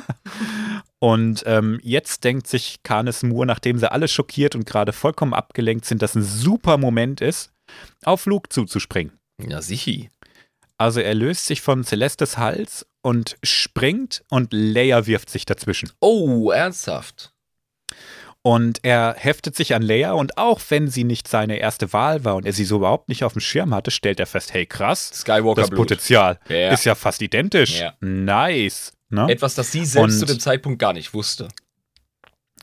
Und 0.99 1.43
ähm, 1.45 1.79
jetzt 1.83 2.23
denkt 2.23 2.47
sich 2.47 2.81
Canis 2.83 3.23
Moore, 3.23 3.45
nachdem 3.45 3.77
sie 3.77 3.91
alle 3.91 4.07
schockiert 4.07 4.55
und 4.55 4.65
gerade 4.65 4.93
vollkommen 4.93 5.33
abgelenkt 5.33 5.83
sind, 5.83 6.01
dass 6.01 6.15
ein 6.15 6.23
super 6.23 6.77
Moment 6.77 7.19
ist, 7.19 7.51
auf 8.05 8.25
Luke 8.25 8.47
zuzuspringen. 8.47 9.11
ja, 9.45 9.61
sichi. 9.61 10.09
Also 10.77 11.01
er 11.01 11.13
löst 11.13 11.45
sich 11.47 11.59
von 11.61 11.83
Celestes 11.83 12.37
Hals 12.37 12.85
und 13.03 13.37
springt 13.43 14.23
und 14.29 14.51
Leia 14.51 15.05
wirft 15.05 15.29
sich 15.29 15.45
dazwischen. 15.45 15.91
Oh, 15.99 16.49
ernsthaft. 16.49 17.31
Und 18.41 18.79
er 18.83 19.15
heftet 19.17 19.55
sich 19.55 19.73
an 19.73 19.81
Leia 19.81 20.11
und 20.13 20.37
auch 20.37 20.59
wenn 20.69 20.89
sie 20.89 21.03
nicht 21.05 21.27
seine 21.29 21.57
erste 21.59 21.93
Wahl 21.93 22.25
war 22.25 22.35
und 22.35 22.45
er 22.45 22.51
sie 22.51 22.65
so 22.65 22.77
überhaupt 22.77 23.07
nicht 23.07 23.23
auf 23.23 23.31
dem 23.33 23.39
Schirm 23.41 23.73
hatte, 23.73 23.89
stellt 23.91 24.19
er 24.19 24.25
fest, 24.25 24.53
hey 24.53 24.65
krass, 24.65 25.11
Skywalker 25.13 25.61
das 25.61 25.69
Blut. 25.69 25.79
Potenzial 25.81 26.39
Ja. 26.49 26.71
ist 26.71 26.83
ja 26.83 26.95
fast 26.95 27.21
identisch. 27.21 27.79
Ja. 27.79 27.93
Nice. 28.01 28.91
Ne? 29.09 29.27
Etwas, 29.29 29.55
das 29.55 29.71
sie 29.71 29.85
selbst 29.85 30.13
Und- 30.15 30.19
zu 30.19 30.25
dem 30.25 30.39
Zeitpunkt 30.41 30.79
gar 30.79 30.91
nicht 30.91 31.13
wusste. 31.13 31.47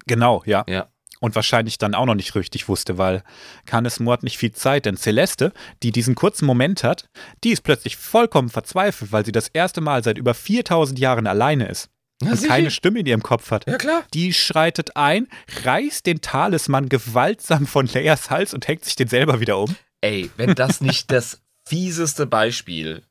Genau, 0.06 0.42
ja. 0.44 0.64
Ja. 0.68 0.88
Und 1.22 1.34
wahrscheinlich 1.34 1.76
dann 1.76 1.94
auch 1.94 2.06
noch 2.06 2.14
nicht 2.14 2.34
richtig 2.34 2.68
wusste, 2.68 2.96
weil 2.96 3.22
Canis 3.66 4.00
Moore 4.00 4.14
hat 4.14 4.22
nicht 4.22 4.38
viel 4.38 4.52
Zeit, 4.52 4.86
denn 4.86 4.96
Celeste, 4.96 5.52
die 5.82 5.92
diesen 5.92 6.14
kurzen 6.14 6.46
Moment 6.46 6.82
hat, 6.82 7.04
die 7.44 7.50
ist 7.50 7.60
plötzlich 7.62 7.96
vollkommen 7.98 8.48
verzweifelt, 8.48 9.12
weil 9.12 9.24
sie 9.26 9.32
das 9.32 9.48
erste 9.48 9.82
Mal 9.82 10.02
seit 10.02 10.16
über 10.16 10.32
4000 10.32 10.98
Jahren 10.98 11.26
alleine 11.26 11.68
ist 11.68 11.90
Ja, 12.22 12.32
und 12.32 12.42
keine 12.46 12.70
Stimme 12.70 13.00
in 13.00 13.06
ihrem 13.06 13.22
Kopf 13.22 13.50
hat. 13.50 13.66
Ja, 13.66 13.76
klar. 13.76 14.04
Die 14.14 14.32
schreitet 14.32 14.96
ein, 14.96 15.28
reißt 15.62 16.06
den 16.06 16.22
Talisman 16.22 16.88
gewaltsam 16.88 17.66
von 17.66 17.86
Leias 17.86 18.30
Hals 18.30 18.54
und 18.54 18.66
hängt 18.66 18.86
sich 18.86 18.96
den 18.96 19.08
selber 19.08 19.40
wieder 19.40 19.58
um. 19.58 19.76
ey, 20.00 20.30
wenn 20.38 20.54
das 20.54 20.80
nicht 20.80 21.12
das 21.12 21.42
fieseste 21.68 22.26
Beispiel 22.26 23.02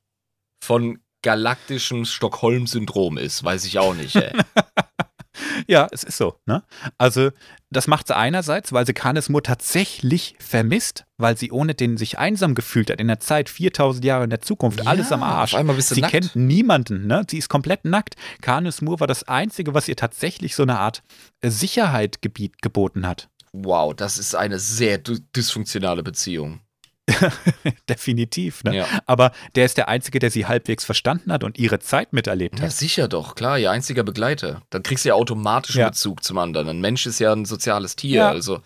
von 0.63 0.99
galaktischem 1.21 2.05
Stockholm-Syndrom 2.05 3.17
ist, 3.17 3.43
weiß 3.43 3.65
ich 3.65 3.77
auch 3.77 3.93
nicht, 3.93 4.15
ey. 4.15 4.31
Ja, 5.67 5.87
es 5.91 6.03
ist 6.03 6.17
so. 6.17 6.35
Ne? 6.45 6.63
Also, 6.97 7.31
das 7.69 7.87
macht 7.87 8.07
sie 8.07 8.15
einerseits, 8.15 8.71
weil 8.73 8.85
sie 8.85 8.93
Kanesmur 8.93 9.43
tatsächlich 9.43 10.35
vermisst, 10.39 11.05
weil 11.17 11.37
sie 11.37 11.51
ohne 11.51 11.75
den 11.75 11.97
sich 11.97 12.17
einsam 12.17 12.55
gefühlt 12.55 12.89
hat 12.89 12.99
in 12.99 13.07
der 13.07 13.19
Zeit 13.19 13.49
4000 13.49 14.03
Jahre 14.05 14.23
in 14.23 14.29
der 14.29 14.41
Zukunft, 14.41 14.87
alles 14.87 15.09
Ja, 15.09 15.15
am 15.17 15.23
Arsch. 15.23 15.53
auf 15.53 15.59
einmal 15.59 15.75
bist 15.75 15.91
du 15.91 15.95
sie 15.95 16.01
nackt. 16.01 16.11
kennt 16.11 16.35
niemanden, 16.35 17.07
ne? 17.07 17.23
Sie 17.29 17.37
ist 17.37 17.49
komplett 17.49 17.85
nackt. 17.85 18.15
Kanesmur 18.41 18.99
war 18.99 19.07
das 19.07 19.23
Einzige, 19.27 19.73
was 19.73 19.87
ihr 19.87 19.95
tatsächlich 19.95 20.55
so 20.55 20.63
eine 20.63 20.79
Art 20.79 21.03
äh, 21.41 21.49
Sicherheit 21.49 22.19
geboten 22.21 23.05
hat. 23.07 23.29
Wow, 23.51 23.93
das 23.95 24.17
ist 24.17 24.35
eine 24.35 24.59
sehr 24.59 24.97
dy- 24.99 25.21
dysfunktionale 25.35 26.03
Beziehung. 26.03 26.61
Definitiv. 27.89 28.63
Ne? 28.63 28.77
Ja. 28.77 28.85
Aber 29.05 29.31
der 29.55 29.65
ist 29.65 29.77
der 29.77 29.89
Einzige, 29.89 30.19
der 30.19 30.31
sie 30.31 30.45
halbwegs 30.45 30.85
verstanden 30.85 31.31
hat 31.31 31.43
und 31.43 31.57
ihre 31.57 31.79
Zeit 31.79 32.13
miterlebt 32.13 32.59
Ja, 32.59 32.65
hat. 32.65 32.71
sicher 32.71 33.07
doch, 33.07 33.35
klar, 33.35 33.57
ihr 33.59 33.71
einziger 33.71 34.03
Begleiter. 34.03 34.61
Dann 34.69 34.83
kriegst 34.83 35.05
du 35.05 35.09
ja 35.09 35.15
automatisch 35.15 35.75
Ja. 35.75 35.89
Bezug 35.89 36.23
zum 36.23 36.37
anderen. 36.37 36.69
Ein 36.69 36.81
Mensch 36.81 37.05
ist 37.05 37.19
ja 37.19 37.31
ein 37.33 37.45
soziales 37.45 37.95
Tier, 37.95 38.17
Ja. 38.17 38.29
also 38.29 38.61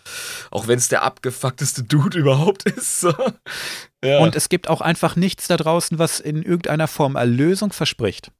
auch 0.50 0.66
wenn 0.68 0.78
es 0.78 0.88
der 0.88 1.02
abgefuckteste 1.02 1.82
Dude 1.84 2.18
überhaupt 2.18 2.64
ist. 2.64 3.00
So. 3.00 3.14
Ja. 4.04 4.18
Und 4.18 4.36
es 4.36 4.48
gibt 4.48 4.68
auch 4.68 4.80
einfach 4.80 5.16
nichts 5.16 5.46
da 5.48 5.56
draußen, 5.56 5.98
was 5.98 6.20
in 6.20 6.42
irgendeiner 6.42 6.88
Form 6.88 7.16
Erlösung 7.16 7.72
verspricht. 7.72 8.30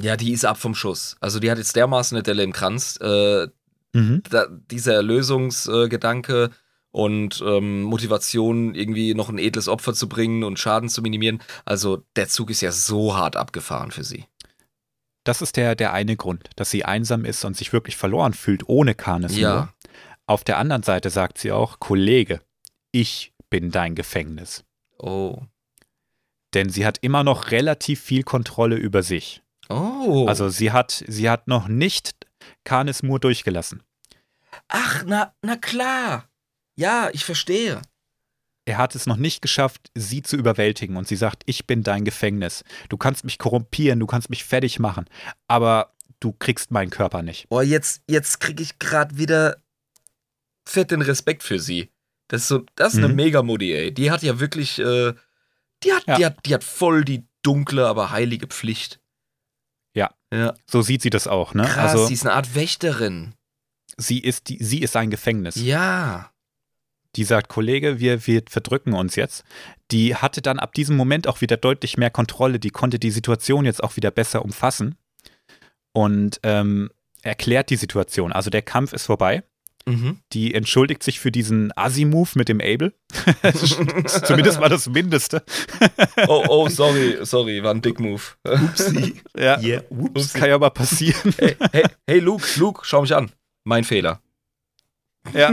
ja, 0.00 0.16
die 0.16 0.32
ist 0.32 0.44
ab 0.44 0.58
vom 0.58 0.74
Schuss. 0.74 1.16
Also 1.20 1.38
die 1.38 1.50
hat 1.50 1.58
jetzt 1.58 1.76
dermaßen 1.76 2.16
eine 2.16 2.22
Delle 2.22 2.42
im 2.42 2.52
Kranz. 2.52 2.98
Äh, 3.00 3.46
Mhm. 3.96 4.24
da, 4.28 4.46
dieser 4.72 4.94
Erlösungsgedanke 4.94 6.50
und 6.94 7.42
ähm, 7.44 7.82
Motivation, 7.82 8.76
irgendwie 8.76 9.14
noch 9.14 9.28
ein 9.28 9.38
edles 9.38 9.66
Opfer 9.66 9.94
zu 9.94 10.08
bringen 10.08 10.44
und 10.44 10.60
Schaden 10.60 10.88
zu 10.88 11.02
minimieren. 11.02 11.42
Also 11.64 12.04
der 12.14 12.28
Zug 12.28 12.50
ist 12.50 12.60
ja 12.60 12.70
so 12.70 13.16
hart 13.16 13.34
abgefahren 13.34 13.90
für 13.90 14.04
sie. 14.04 14.26
Das 15.24 15.42
ist 15.42 15.56
der, 15.56 15.74
der 15.74 15.92
eine 15.92 16.16
Grund, 16.16 16.50
dass 16.54 16.70
sie 16.70 16.84
einsam 16.84 17.24
ist 17.24 17.44
und 17.44 17.56
sich 17.56 17.72
wirklich 17.72 17.96
verloren 17.96 18.32
fühlt 18.32 18.68
ohne 18.68 18.94
Kanes. 18.94 19.36
Ja. 19.36 19.74
Auf 20.26 20.44
der 20.44 20.56
anderen 20.56 20.84
Seite 20.84 21.10
sagt 21.10 21.38
sie 21.38 21.50
auch, 21.50 21.80
Kollege, 21.80 22.40
ich 22.92 23.32
bin 23.50 23.72
dein 23.72 23.96
Gefängnis. 23.96 24.64
Oh. 24.96 25.42
Denn 26.54 26.68
sie 26.68 26.86
hat 26.86 26.98
immer 27.00 27.24
noch 27.24 27.50
relativ 27.50 28.02
viel 28.02 28.22
Kontrolle 28.22 28.76
über 28.76 29.02
sich. 29.02 29.42
Oh. 29.68 30.26
Also 30.28 30.48
sie 30.48 30.70
hat, 30.70 31.02
sie 31.08 31.28
hat 31.28 31.48
noch 31.48 31.66
nicht 31.66 32.28
Kanes 32.62 33.02
Moore 33.02 33.18
durchgelassen. 33.18 33.82
Ach, 34.68 35.02
na, 35.04 35.34
na 35.42 35.56
klar. 35.56 36.28
Ja, 36.76 37.08
ich 37.12 37.24
verstehe. 37.24 37.80
Er 38.66 38.78
hat 38.78 38.94
es 38.94 39.06
noch 39.06 39.16
nicht 39.16 39.42
geschafft, 39.42 39.90
sie 39.94 40.22
zu 40.22 40.36
überwältigen 40.36 40.96
und 40.96 41.06
sie 41.06 41.16
sagt, 41.16 41.42
ich 41.46 41.66
bin 41.66 41.82
dein 41.82 42.04
Gefängnis. 42.04 42.64
Du 42.88 42.96
kannst 42.96 43.24
mich 43.24 43.38
korrumpieren, 43.38 44.00
du 44.00 44.06
kannst 44.06 44.30
mich 44.30 44.44
fertig 44.44 44.78
machen, 44.78 45.04
aber 45.48 45.92
du 46.20 46.32
kriegst 46.32 46.70
meinen 46.70 46.90
Körper 46.90 47.22
nicht. 47.22 47.48
Boah, 47.50 47.62
jetzt, 47.62 48.02
jetzt 48.08 48.40
kriege 48.40 48.62
ich 48.62 48.78
gerade 48.78 49.18
wieder 49.18 49.62
fetten 50.66 51.02
Respekt 51.02 51.42
für 51.42 51.58
sie. 51.60 51.90
Das 52.28 52.42
ist 52.42 52.48
so, 52.48 52.64
das 52.74 52.94
ist 52.94 52.98
eine 53.00 53.08
Mhm. 53.08 53.16
Mega-Modi, 53.16 53.72
ey. 53.74 53.92
Die 53.92 54.10
hat 54.10 54.22
ja 54.22 54.40
wirklich, 54.40 54.78
äh, 54.78 55.12
die 55.82 55.92
hat, 55.92 56.06
Ja. 56.06 56.16
die 56.16 56.24
hat, 56.24 56.46
die 56.46 56.54
hat 56.54 56.64
voll 56.64 57.04
die 57.04 57.26
dunkle, 57.42 57.86
aber 57.86 58.10
heilige 58.10 58.46
Pflicht. 58.46 58.98
Ja. 59.94 60.14
Ja. 60.32 60.54
So 60.66 60.80
sieht 60.80 61.02
sie 61.02 61.10
das 61.10 61.26
auch, 61.28 61.52
ne? 61.52 61.64
Krass, 61.64 61.92
also 61.92 62.06
sie 62.06 62.14
ist 62.14 62.24
eine 62.24 62.32
Art 62.32 62.54
Wächterin. 62.54 63.34
sie 63.98 64.18
ist 64.20 64.48
die, 64.48 64.64
sie 64.64 64.80
ist 64.80 64.96
ein 64.96 65.10
Gefängnis. 65.10 65.56
Ja. 65.56 66.30
Die 67.16 67.24
sagt, 67.24 67.48
Kollege, 67.48 68.00
wir, 68.00 68.26
wir 68.26 68.42
verdrücken 68.48 68.94
uns 68.94 69.16
jetzt. 69.16 69.44
Die 69.90 70.14
hatte 70.16 70.42
dann 70.42 70.58
ab 70.58 70.74
diesem 70.74 70.96
Moment 70.96 71.26
auch 71.26 71.40
wieder 71.40 71.56
deutlich 71.56 71.96
mehr 71.96 72.10
Kontrolle. 72.10 72.58
Die 72.58 72.70
konnte 72.70 72.98
die 72.98 73.10
Situation 73.10 73.64
jetzt 73.64 73.82
auch 73.82 73.96
wieder 73.96 74.10
besser 74.10 74.44
umfassen 74.44 74.96
und 75.92 76.40
ähm, 76.42 76.90
erklärt 77.22 77.70
die 77.70 77.76
Situation. 77.76 78.32
Also 78.32 78.50
der 78.50 78.62
Kampf 78.62 78.92
ist 78.92 79.06
vorbei. 79.06 79.42
Mhm. 79.86 80.18
Die 80.32 80.54
entschuldigt 80.54 81.02
sich 81.02 81.20
für 81.20 81.30
diesen 81.30 81.70
Assi-Move 81.76 82.30
mit 82.36 82.48
dem 82.48 82.60
Abel. 82.60 82.94
Zumindest 84.06 84.58
mal 84.58 84.70
das 84.70 84.88
Mindeste. 84.88 85.42
Oh, 86.26 86.44
oh, 86.48 86.68
sorry, 86.68 87.18
sorry, 87.22 87.62
war 87.62 87.72
ein 87.72 87.82
Dick-Move. 87.82 88.22
Upsi. 88.44 89.20
Ja, 89.36 89.60
Yeah, 89.60 89.82
das 90.14 90.32
kann 90.32 90.48
ja 90.48 90.58
mal 90.58 90.70
passieren. 90.70 91.34
Hey, 91.38 91.56
hey, 91.72 91.84
hey, 92.06 92.18
Luke, 92.20 92.46
Luke, 92.56 92.80
schau 92.84 93.02
mich 93.02 93.14
an. 93.14 93.30
Mein 93.64 93.84
Fehler. 93.84 94.20
Ja. 95.32 95.52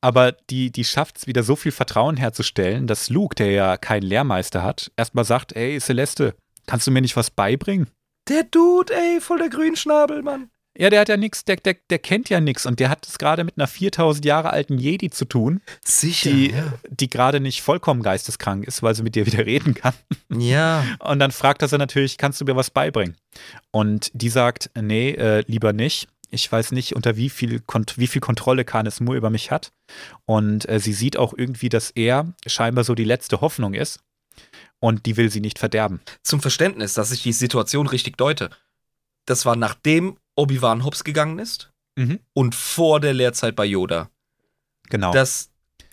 Aber 0.00 0.32
die, 0.32 0.70
die 0.70 0.84
schafft 0.84 1.18
es 1.18 1.26
wieder 1.26 1.42
so 1.42 1.56
viel 1.56 1.72
Vertrauen 1.72 2.16
herzustellen, 2.16 2.86
dass 2.86 3.10
Luke, 3.10 3.34
der 3.34 3.50
ja 3.50 3.76
keinen 3.76 4.02
Lehrmeister 4.02 4.62
hat, 4.62 4.90
erstmal 4.96 5.24
sagt, 5.24 5.54
ey, 5.54 5.78
Celeste, 5.80 6.34
kannst 6.66 6.86
du 6.86 6.90
mir 6.90 7.02
nicht 7.02 7.16
was 7.16 7.30
beibringen? 7.30 7.88
Der 8.28 8.44
Dude, 8.44 8.94
ey, 8.94 9.20
voll 9.20 9.38
der 9.38 9.48
Grünschnabel, 9.48 10.22
Mann. 10.22 10.50
Ja, 10.78 10.88
der 10.88 11.00
hat 11.00 11.10
ja 11.10 11.18
nichts, 11.18 11.44
der, 11.44 11.56
der, 11.56 11.76
der 11.90 11.98
kennt 11.98 12.30
ja 12.30 12.40
nichts 12.40 12.64
und 12.64 12.80
der 12.80 12.88
hat 12.88 13.06
es 13.06 13.18
gerade 13.18 13.44
mit 13.44 13.58
einer 13.58 13.66
4000 13.66 14.24
Jahre 14.24 14.50
alten 14.50 14.78
Jedi 14.78 15.10
zu 15.10 15.26
tun, 15.26 15.60
Sicher. 15.84 16.30
die, 16.30 16.50
ja. 16.52 16.72
die 16.88 17.10
gerade 17.10 17.40
nicht 17.40 17.60
vollkommen 17.60 18.02
geisteskrank 18.02 18.66
ist, 18.66 18.82
weil 18.82 18.94
sie 18.94 19.02
mit 19.02 19.14
dir 19.14 19.26
wieder 19.26 19.44
reden 19.44 19.74
kann. 19.74 19.92
ja. 20.34 20.84
Und 21.00 21.18
dann 21.18 21.30
fragt 21.30 21.60
er 21.60 21.68
sie 21.68 21.76
natürlich, 21.76 22.16
kannst 22.16 22.40
du 22.40 22.46
mir 22.46 22.56
was 22.56 22.70
beibringen? 22.70 23.16
Und 23.70 24.10
die 24.14 24.30
sagt, 24.30 24.70
nee, 24.74 25.10
äh, 25.10 25.44
lieber 25.46 25.74
nicht. 25.74 26.08
Ich 26.34 26.50
weiß 26.50 26.72
nicht, 26.72 26.96
unter 26.96 27.16
wie 27.16 27.28
viel, 27.28 27.60
Kont 27.60 27.98
wie 27.98 28.06
viel 28.06 28.22
Kontrolle 28.22 28.64
Kanes 28.64 29.00
Moore 29.00 29.18
über 29.18 29.28
mich 29.30 29.50
hat. 29.50 29.70
Und 30.24 30.66
äh, 30.68 30.80
sie 30.80 30.94
sieht 30.94 31.16
auch 31.18 31.34
irgendwie, 31.36 31.68
dass 31.68 31.90
er 31.90 32.32
scheinbar 32.46 32.84
so 32.84 32.94
die 32.94 33.04
letzte 33.04 33.42
Hoffnung 33.42 33.74
ist. 33.74 34.00
Und 34.80 35.04
die 35.06 35.16
will 35.18 35.30
sie 35.30 35.40
nicht 35.42 35.58
verderben. 35.58 36.00
Zum 36.22 36.40
Verständnis, 36.40 36.94
dass 36.94 37.12
ich 37.12 37.22
die 37.22 37.32
Situation 37.34 37.86
richtig 37.86 38.16
deute. 38.16 38.48
Das 39.26 39.44
war 39.46 39.56
nachdem 39.56 40.16
Obi-Wan 40.34 40.84
Hobbs 40.84 41.04
gegangen 41.04 41.38
ist 41.38 41.70
Mhm. 41.96 42.18
und 42.32 42.54
vor 42.54 42.98
der 43.00 43.12
Lehrzeit 43.12 43.54
bei 43.54 43.66
Yoda. 43.66 44.08
Genau. 44.88 45.12
Das, 45.12 45.50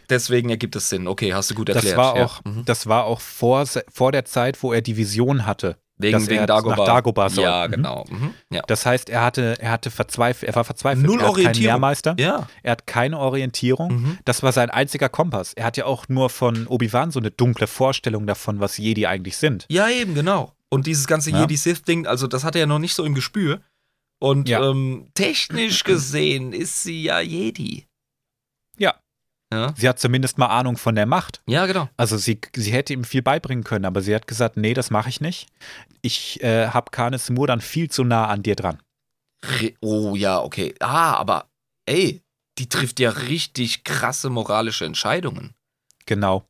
deswegen 0.09 0.49
ergibt 0.49 0.77
es 0.77 0.87
Sinn. 0.87 1.07
Okay, 1.09 1.33
hast 1.33 1.51
du 1.51 1.55
gut 1.55 1.67
Das 1.67 1.75
erklärt. 1.75 1.97
war 1.97 2.15
ja. 2.17 2.23
auch, 2.25 2.43
Mhm. 2.45 2.63
das 2.63 2.87
war 2.87 3.03
auch 3.03 3.19
vor, 3.19 3.65
vor 3.91 4.13
der 4.13 4.23
Zeit, 4.23 4.63
wo 4.63 4.71
er 4.71 4.81
die 4.81 4.95
Vision 4.95 5.45
hatte. 5.45 5.77
Wegen, 5.99 6.13
dass 6.13 6.23
er 6.23 6.29
wegen 6.29 6.39
nach 6.41 6.47
Dagobah. 6.47 6.85
Dagobah 6.85 7.29
soll. 7.29 7.43
Ja, 7.43 7.67
Mhm. 7.67 7.71
genau. 7.71 8.05
Mhm. 8.09 8.33
Ja. 8.49 8.61
Das 8.67 8.85
heißt, 8.85 9.09
er 9.09 9.21
hatte, 9.23 9.55
er 9.59 9.71
hatte 9.71 9.91
verzweifelt, 9.91 10.49
er 10.49 10.55
war 10.55 10.63
verzweifelt. 10.63 11.05
Null 11.05 11.19
er 11.19 11.27
hat 11.27 11.35
keinen 11.35 11.35
Orientierung. 11.45 11.63
Lehrmeister, 11.65 12.15
ja. 12.17 12.47
er 12.63 12.71
hat 12.71 12.87
keine 12.87 13.19
Orientierung. 13.19 13.91
Mhm. 13.93 14.17
Das 14.25 14.41
war 14.41 14.51
sein 14.51 14.69
einziger 14.69 15.09
Kompass. 15.09 15.53
Er 15.53 15.65
hat 15.65 15.77
ja 15.77 15.85
auch 15.85 16.07
nur 16.09 16.29
von 16.29 16.65
Obi-Wan 16.67 17.11
so 17.11 17.19
eine 17.19 17.29
dunkle 17.31 17.67
Vorstellung 17.67 18.25
davon, 18.25 18.59
was 18.59 18.77
Jedi 18.77 19.05
eigentlich 19.05 19.37
sind. 19.37 19.65
Ja, 19.69 19.89
eben, 19.89 20.15
genau. 20.15 20.53
Und 20.69 20.87
dieses 20.87 21.05
ganze 21.07 21.31
Ja. 21.31 21.41
Jedi-Sith-Ding, 21.41 22.07
also 22.07 22.27
das 22.27 22.43
hat 22.43 22.55
er 22.55 22.61
ja 22.61 22.67
noch 22.67 22.79
nicht 22.79 22.93
so 22.93 23.03
im 23.03 23.13
Gespür. 23.15 23.59
Und 24.21 24.49
Ja. 24.49 24.69
ähm, 24.69 25.07
technisch 25.15 25.83
gesehen 25.83 26.53
ist 26.53 26.83
sie 26.83 27.03
ja 27.03 27.19
Jedi. 27.21 27.85
Ja. 29.51 29.73
Sie 29.75 29.89
hat 29.89 29.99
zumindest 29.99 30.37
mal 30.37 30.47
Ahnung 30.47 30.77
von 30.77 30.95
der 30.95 31.07
Macht. 31.07 31.41
ja 31.47 31.65
genau. 31.65 31.89
Also 31.97 32.17
sie, 32.17 32.39
sie 32.55 32.71
hätte 32.71 32.93
ihm 32.93 33.03
viel 33.03 33.23
beibringen 33.23 33.63
können, 33.63 33.85
aber 33.85 34.01
sie 34.01 34.13
hat 34.13 34.27
gesagt, 34.27 34.57
nee, 34.57 34.73
das 34.73 34.91
mache 34.91 35.09
ich 35.09 35.21
nicht. 35.21 35.47
Ich 36.01 36.41
äh, 36.43 36.67
habe 36.67 36.91
Kanes 36.91 37.29
Moore 37.29 37.47
dann 37.47 37.61
viel 37.61 37.89
zu 37.89 38.03
nah 38.03 38.27
an 38.27 38.43
dir 38.43 38.55
dran. 38.55 38.79
Oh 39.81 40.15
ja, 40.15 40.41
okay. 40.41 40.75
Ah, 40.79 41.13
aber 41.13 41.49
ey, 41.87 42.21
die 42.59 42.69
trifft 42.69 42.99
ja 42.99 43.09
richtig 43.09 43.83
krasse 43.83 44.29
moralische 44.29 44.85
Entscheidungen. 44.85 45.55
Genau. 46.05 46.45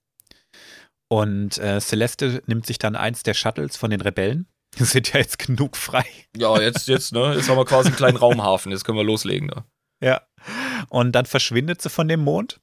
Und 1.08 1.58
äh, 1.58 1.80
Celeste 1.80 2.44
nimmt 2.48 2.66
sich 2.66 2.80
dann 2.80 2.96
eins 2.96 3.24
der 3.24 3.34
Shuttles 3.34 3.78
von 3.78 3.92
den 3.92 4.02
Rebellen. 4.02 4.48
Die 4.78 4.84
sind 4.84 5.12
ja 5.14 5.20
jetzt 5.20 5.40
genug 5.40 5.76
frei. 5.76 6.06
Ja, 6.38 6.60
jetzt, 6.62 6.88
jetzt, 6.88 7.12
ne? 7.12 7.34
Jetzt 7.36 7.50
haben 7.50 7.58
wir 7.58 7.66
quasi 7.66 7.88
einen 7.88 7.98
kleinen 7.98 8.18
Raumhafen. 8.18 8.72
Jetzt 8.72 8.84
können 8.84 9.00
wir 9.00 9.04
loslegen. 9.04 9.48
Ne? 9.48 9.64
Ja. 10.04 10.22
Und 10.90 11.14
dann 11.14 11.26
verschwindet 11.26 11.82
sie 11.82 11.90
von 11.90 12.08
dem 12.08 12.20
Mond. 12.20 12.62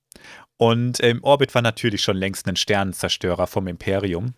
Und 0.58 1.00
im 1.00 1.22
Orbit 1.22 1.54
war 1.54 1.62
natürlich 1.62 2.02
schon 2.02 2.16
längst 2.16 2.48
ein 2.48 2.56
Sternenzerstörer 2.56 3.46
vom 3.46 3.66
Imperium. 3.66 4.34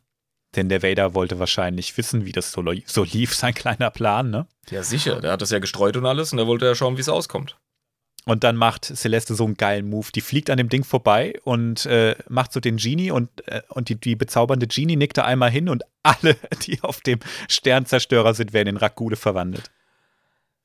Denn 0.56 0.68
der 0.68 0.82
Vader 0.82 1.14
wollte 1.14 1.38
wahrscheinlich 1.38 1.96
wissen, 1.98 2.24
wie 2.24 2.32
das 2.32 2.52
so, 2.52 2.64
so 2.86 3.04
lief, 3.04 3.34
sein 3.34 3.52
kleiner 3.52 3.90
Plan, 3.90 4.30
ne? 4.30 4.46
Ja, 4.70 4.82
sicher. 4.82 5.20
Der 5.20 5.32
hat 5.32 5.42
das 5.42 5.50
ja 5.50 5.58
gestreut 5.58 5.96
und 5.96 6.06
alles 6.06 6.32
und 6.32 6.38
der 6.38 6.46
wollte 6.46 6.64
ja 6.64 6.74
schauen, 6.74 6.96
wie 6.96 7.02
es 7.02 7.08
auskommt. 7.08 7.56
Und 8.24 8.44
dann 8.44 8.56
macht 8.56 8.84
Celeste 8.84 9.34
so 9.34 9.44
einen 9.44 9.56
geilen 9.56 9.88
Move. 9.88 10.08
Die 10.14 10.20
fliegt 10.20 10.50
an 10.50 10.58
dem 10.58 10.68
Ding 10.68 10.84
vorbei 10.84 11.38
und 11.44 11.86
äh, 11.86 12.14
macht 12.28 12.52
so 12.52 12.60
den 12.60 12.76
Genie 12.76 13.10
und, 13.10 13.30
äh, 13.48 13.62
und 13.68 13.88
die, 13.88 13.94
die 13.94 14.16
bezaubernde 14.16 14.66
Genie 14.66 14.96
nickt 14.96 15.16
da 15.18 15.24
einmal 15.24 15.50
hin 15.50 15.68
und 15.68 15.82
alle, 16.02 16.36
die 16.66 16.82
auf 16.82 17.00
dem 17.00 17.20
Sternzerstörer 17.48 18.34
sind, 18.34 18.52
werden 18.52 18.68
in 18.68 18.76
Rakule 18.76 19.16
verwandelt. 19.16 19.70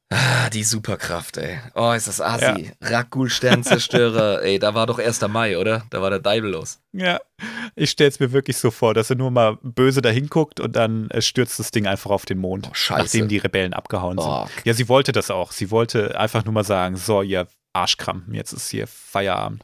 Ah, 0.10 0.50
die 0.52 0.64
Superkraft, 0.64 1.38
ey. 1.38 1.60
Oh, 1.74 1.92
ist 1.92 2.08
das 2.08 2.22
assi. 2.22 2.72
Rakul 2.82 3.30
Sternzerstörer, 3.32 4.42
ey, 4.44 4.60
da 4.60 4.76
war 4.76 4.86
doch 4.86 5.00
1. 5.00 5.22
Mai, 5.28 5.58
oder? 5.58 5.84
Da 5.90 6.02
war 6.04 6.12
der 6.12 6.20
Deibel 6.20 6.52
los. 6.52 6.80
Ja, 6.92 7.20
ich 7.76 7.90
stelle 7.90 8.10
es 8.10 8.20
mir 8.20 8.32
wirklich 8.32 8.58
so 8.58 8.70
vor, 8.70 8.94
dass 8.94 9.10
er 9.10 9.16
nur 9.16 9.32
mal 9.32 9.58
böse 9.64 10.04
dahin 10.04 10.28
guckt 10.28 10.60
und 10.60 10.76
dann 10.76 11.10
äh, 11.10 11.22
stürzt 11.22 11.58
das 11.58 11.72
Ding 11.72 11.88
einfach 11.88 12.12
auf 12.12 12.26
den 12.26 12.38
Mond, 12.38 12.68
Oh, 12.70 12.74
scheiße. 12.76 13.02
nachdem 13.04 13.28
die 13.28 13.38
Rebellen 13.40 13.74
abgehauen 13.74 14.20
sind. 14.20 14.28
Oh, 14.30 14.46
Ja, 14.66 14.74
sie 14.76 14.88
wollte 14.88 15.14
das 15.14 15.32
auch. 15.32 15.52
Sie 15.52 15.72
wollte 15.72 16.20
einfach 16.20 16.46
nur 16.46 16.54
mal 16.54 16.64
sagen, 16.64 16.96
so, 16.96 17.24
ihr 17.24 17.48
Arschkrampen, 17.74 18.36
jetzt 18.36 18.54
ist 18.54 18.70
hier 18.70 18.86
Feierabend. 18.86 19.64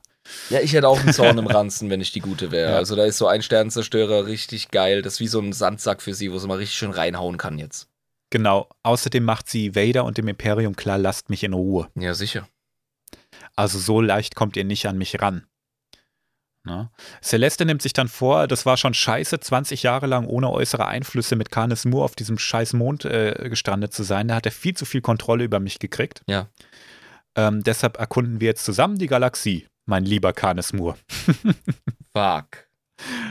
Ja, 0.50 0.60
ich 0.62 0.74
hätte 0.74 0.88
auch 0.88 1.00
einen 1.00 1.14
Zorn 1.14 1.38
im 1.38 1.48
Ranzen, 1.48 1.92
wenn 1.92 2.02
ich 2.02 2.12
die 2.12 2.20
gute 2.22 2.52
wäre. 2.52 2.72
Ja. 2.72 2.78
Also 2.78 2.96
da 2.96 3.04
ist 3.06 3.18
so 3.20 3.28
ein 3.28 3.44
Sternzerstörer 3.44 4.26
richtig 4.26 4.70
geil. 4.70 5.02
Das 5.04 5.14
ist 5.14 5.20
wie 5.20 5.28
so 5.28 5.40
ein 5.40 5.54
Sandsack 5.54 6.02
für 6.02 6.14
sie, 6.16 6.32
wo 6.32 6.40
sie 6.40 6.48
mal 6.48 6.58
richtig 6.58 6.78
schön 6.78 6.92
reinhauen 6.92 7.38
kann 7.38 7.60
jetzt. 7.60 7.88
Genau. 8.30 8.70
Außerdem 8.84 9.24
macht 9.24 9.50
sie 9.50 9.76
Vader 9.76 10.06
und 10.06 10.18
dem 10.18 10.28
Imperium 10.28 10.76
klar, 10.76 10.98
lasst 10.98 11.30
mich 11.30 11.44
in 11.44 11.54
Ruhe. 11.54 11.90
Ja, 11.96 12.14
sicher. 12.14 12.48
Also 13.56 13.80
so 13.80 14.02
leicht 14.02 14.36
kommt 14.36 14.56
ihr 14.56 14.64
nicht 14.64 14.86
an 14.86 14.98
mich 14.98 15.22
ran. 15.22 15.46
Ne? 16.66 16.90
Celeste 17.22 17.66
nimmt 17.66 17.82
sich 17.82 17.94
dann 17.94 18.08
vor, 18.08 18.48
das 18.48 18.66
war 18.66 18.78
schon 18.78 18.94
scheiße, 18.94 19.40
20 19.40 19.84
Jahre 19.84 20.08
lang 20.08 20.28
ohne 20.28 20.52
äußere 20.52 20.86
Einflüsse 20.86 21.36
mit 21.36 21.52
Canis 21.52 21.86
Moore 21.86 22.06
auf 22.06 22.16
diesem 22.16 22.38
scheiß 22.38 22.74
Mond 22.74 23.06
äh, 23.06 23.48
gestrandet 23.50 23.94
zu 23.94 24.04
sein. 24.04 24.28
Da 24.28 24.36
hat 24.36 24.46
er 24.46 24.52
viel 24.52 24.76
zu 24.76 24.86
viel 24.86 25.02
Kontrolle 25.02 25.46
über 25.46 25.60
mich 25.60 25.80
gekriegt. 25.80 26.22
Ja. 26.28 26.50
Ähm, 27.36 27.64
deshalb 27.64 27.98
erkunden 27.98 28.42
wir 28.42 28.48
jetzt 28.48 28.66
zusammen 28.66 28.98
die 28.98 29.08
Galaxie, 29.08 29.68
mein 29.86 30.04
lieber 30.04 30.34
Canis 30.34 30.74
Moore. 30.74 30.98
Fuck. 32.16 32.68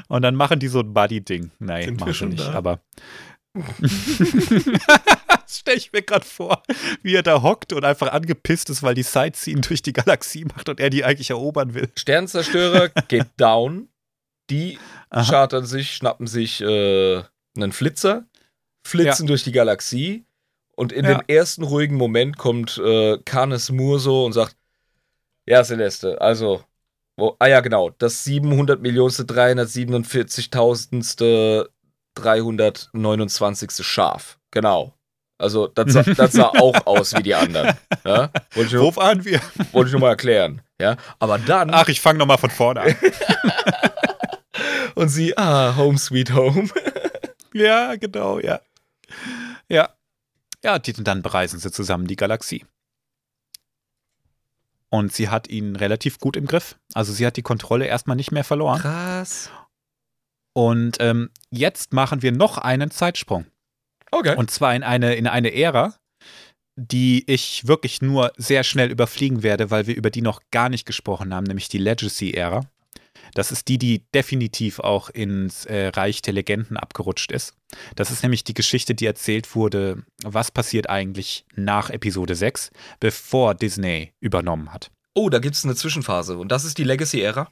Und 0.08 0.22
dann 0.22 0.34
machen 0.34 0.58
die 0.58 0.68
so 0.68 0.80
ein 0.80 0.94
Buddy-Ding. 0.94 1.50
Nein, 1.58 1.84
Sind 1.84 2.00
machen 2.00 2.12
sie 2.12 2.18
schon 2.18 2.28
nicht, 2.30 2.46
da? 2.46 2.54
aber. 2.54 2.80
Das 3.80 5.58
stelle 5.58 5.76
ich 5.76 5.92
mir 5.92 6.02
gerade 6.02 6.24
vor, 6.24 6.62
wie 7.02 7.14
er 7.14 7.22
da 7.22 7.42
hockt 7.42 7.72
und 7.72 7.84
einfach 7.84 8.12
angepisst 8.12 8.70
ist, 8.70 8.82
weil 8.82 8.94
die 8.94 9.02
Sightseeing 9.02 9.60
durch 9.62 9.82
die 9.82 9.92
Galaxie 9.92 10.44
macht 10.44 10.68
und 10.68 10.80
er 10.80 10.90
die 10.90 11.04
eigentlich 11.04 11.30
erobern 11.30 11.74
will. 11.74 11.88
Sternzerstörer 11.96 12.88
geht 13.08 13.26
down. 13.36 13.88
Die 14.50 14.78
Aha. 15.10 15.30
chartern 15.30 15.66
sich, 15.66 15.92
schnappen 15.94 16.26
sich 16.26 16.60
äh, 16.62 17.22
einen 17.56 17.72
Flitzer, 17.72 18.24
flitzen 18.86 19.26
durch 19.26 19.44
die 19.44 19.52
Galaxie. 19.52 20.24
Und 20.74 20.92
in 20.92 21.04
Ja. 21.04 21.18
dem 21.18 21.22
ersten 21.28 21.64
ruhigen 21.64 21.96
Moment 21.96 22.38
kommt 22.38 22.78
äh, 22.78 23.18
Canis 23.24 23.70
Moore 23.70 23.98
so 23.98 24.24
und 24.24 24.32
sagt: 24.32 24.56
Ja, 25.44 25.62
Celeste, 25.64 26.18
also, 26.20 26.62
wo, 27.16 27.34
ah 27.40 27.48
ja, 27.48 27.60
genau, 27.60 27.90
das 27.90 28.22
700 28.24 28.80
Millionste, 28.80 29.24
347.000. 29.24 31.68
329. 32.20 33.70
Schaf. 33.86 34.38
Genau. 34.50 34.94
Also, 35.38 35.68
das 35.68 35.92
sah, 35.92 36.02
das 36.16 36.32
sah 36.32 36.48
auch 36.48 36.86
aus 36.86 37.14
wie 37.14 37.22
die 37.22 37.34
anderen. 37.34 37.76
Ja? 38.04 38.30
Wollte, 38.54 38.76
ich 38.76 38.82
Wo 38.82 38.94
waren 38.96 39.24
wir? 39.24 39.40
wollte 39.72 39.88
ich 39.88 39.92
nur 39.92 40.00
mal 40.00 40.10
erklären. 40.10 40.62
Ja? 40.80 40.96
Aber 41.18 41.38
dann. 41.38 41.70
Ach, 41.72 41.88
ich 41.88 42.00
fange 42.00 42.18
nochmal 42.18 42.38
von 42.38 42.50
vorne 42.50 42.80
an. 42.80 42.96
Und 44.94 45.08
sie, 45.10 45.36
ah, 45.38 45.76
Home 45.76 45.96
Sweet 45.96 46.34
Home. 46.34 46.68
ja, 47.54 47.94
genau, 47.94 48.40
ja. 48.40 48.60
Ja. 49.68 49.90
Ja, 50.64 50.80
die, 50.80 50.92
dann 50.92 51.22
bereisen 51.22 51.60
sie 51.60 51.70
zusammen 51.70 52.08
die 52.08 52.16
Galaxie. 52.16 52.64
Und 54.90 55.12
sie 55.12 55.28
hat 55.28 55.48
ihn 55.48 55.76
relativ 55.76 56.18
gut 56.18 56.36
im 56.36 56.46
Griff. 56.46 56.76
Also 56.94 57.12
sie 57.12 57.26
hat 57.26 57.36
die 57.36 57.42
Kontrolle 57.42 57.86
erstmal 57.86 58.16
nicht 58.16 58.32
mehr 58.32 58.42
verloren. 58.42 58.80
Krass. 58.80 59.50
Und 60.54 60.96
ähm, 61.00 61.30
jetzt 61.50 61.92
machen 61.92 62.22
wir 62.22 62.32
noch 62.32 62.58
einen 62.58 62.90
Zeitsprung. 62.90 63.46
Okay. 64.10 64.36
Und 64.36 64.50
zwar 64.50 64.74
in 64.74 64.82
eine, 64.82 65.14
in 65.14 65.26
eine 65.26 65.54
Ära, 65.54 65.94
die 66.76 67.24
ich 67.26 67.66
wirklich 67.66 68.02
nur 68.02 68.32
sehr 68.36 68.64
schnell 68.64 68.90
überfliegen 68.90 69.42
werde, 69.42 69.70
weil 69.70 69.86
wir 69.86 69.96
über 69.96 70.10
die 70.10 70.22
noch 70.22 70.40
gar 70.50 70.68
nicht 70.68 70.86
gesprochen 70.86 71.34
haben, 71.34 71.44
nämlich 71.44 71.68
die 71.68 71.78
Legacy-Ära. 71.78 72.62
Das 73.34 73.52
ist 73.52 73.68
die, 73.68 73.78
die 73.78 74.04
definitiv 74.14 74.78
auch 74.78 75.10
ins 75.10 75.66
äh, 75.66 75.88
Reich 75.88 76.22
der 76.22 76.32
Legenden 76.34 76.76
abgerutscht 76.76 77.32
ist. 77.32 77.54
Das 77.96 78.10
ist 78.10 78.22
nämlich 78.22 78.44
die 78.44 78.54
Geschichte, 78.54 78.94
die 78.94 79.06
erzählt 79.06 79.54
wurde, 79.54 80.04
was 80.22 80.50
passiert 80.50 80.88
eigentlich 80.88 81.44
nach 81.54 81.90
Episode 81.90 82.34
6, 82.34 82.70
bevor 83.00 83.54
Disney 83.54 84.12
übernommen 84.20 84.72
hat. 84.72 84.90
oh, 85.14 85.28
da 85.28 85.40
gibt 85.40 85.56
es 85.56 85.64
eine 85.64 85.74
Zwischenphase. 85.74 86.38
Und 86.38 86.52
das 86.52 86.64
ist 86.64 86.78
die 86.78 86.84
Legacy-Ära? 86.84 87.50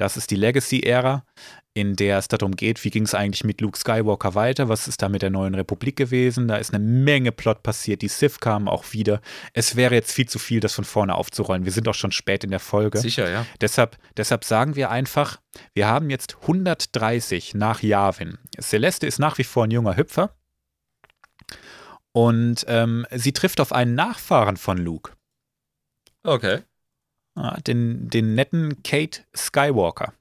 Das 0.00 0.16
ist 0.16 0.30
die 0.30 0.36
Legacy-Ära, 0.36 1.26
in 1.74 1.94
der 1.94 2.16
es 2.16 2.28
darum 2.28 2.56
geht, 2.56 2.82
wie 2.84 2.90
ging 2.90 3.02
es 3.02 3.14
eigentlich 3.14 3.44
mit 3.44 3.60
Luke 3.60 3.78
Skywalker 3.78 4.34
weiter, 4.34 4.70
was 4.70 4.88
ist 4.88 5.02
da 5.02 5.10
mit 5.10 5.20
der 5.20 5.28
neuen 5.28 5.54
Republik 5.54 5.96
gewesen. 5.96 6.48
Da 6.48 6.56
ist 6.56 6.72
eine 6.72 6.82
Menge 6.82 7.32
Plot 7.32 7.62
passiert, 7.62 8.00
die 8.00 8.08
Sith 8.08 8.40
kamen 8.40 8.66
auch 8.66 8.94
wieder. 8.94 9.20
Es 9.52 9.76
wäre 9.76 9.94
jetzt 9.94 10.12
viel 10.12 10.26
zu 10.26 10.38
viel, 10.38 10.60
das 10.60 10.72
von 10.72 10.84
vorne 10.84 11.14
aufzurollen. 11.14 11.66
Wir 11.66 11.72
sind 11.72 11.86
auch 11.86 11.94
schon 11.94 12.12
spät 12.12 12.44
in 12.44 12.50
der 12.50 12.60
Folge. 12.60 12.98
Sicher, 12.98 13.30
ja. 13.30 13.44
Deshalb, 13.60 13.98
deshalb 14.16 14.44
sagen 14.44 14.74
wir 14.74 14.90
einfach, 14.90 15.38
wir 15.74 15.86
haben 15.86 16.08
jetzt 16.08 16.38
130 16.40 17.52
nach 17.52 17.82
Yavin. 17.82 18.38
Celeste 18.58 19.06
ist 19.06 19.18
nach 19.18 19.36
wie 19.36 19.44
vor 19.44 19.64
ein 19.64 19.70
junger 19.70 19.98
Hüpfer. 19.98 20.34
Und 22.12 22.64
ähm, 22.68 23.06
sie 23.10 23.32
trifft 23.32 23.60
auf 23.60 23.72
einen 23.72 23.94
Nachfahren 23.94 24.56
von 24.56 24.78
Luke, 24.78 25.12
Okay. 26.22 26.60
Ja, 27.40 27.56
den, 27.60 28.08
den 28.10 28.34
netten 28.34 28.82
Kate 28.82 29.22
Skywalker. 29.34 30.12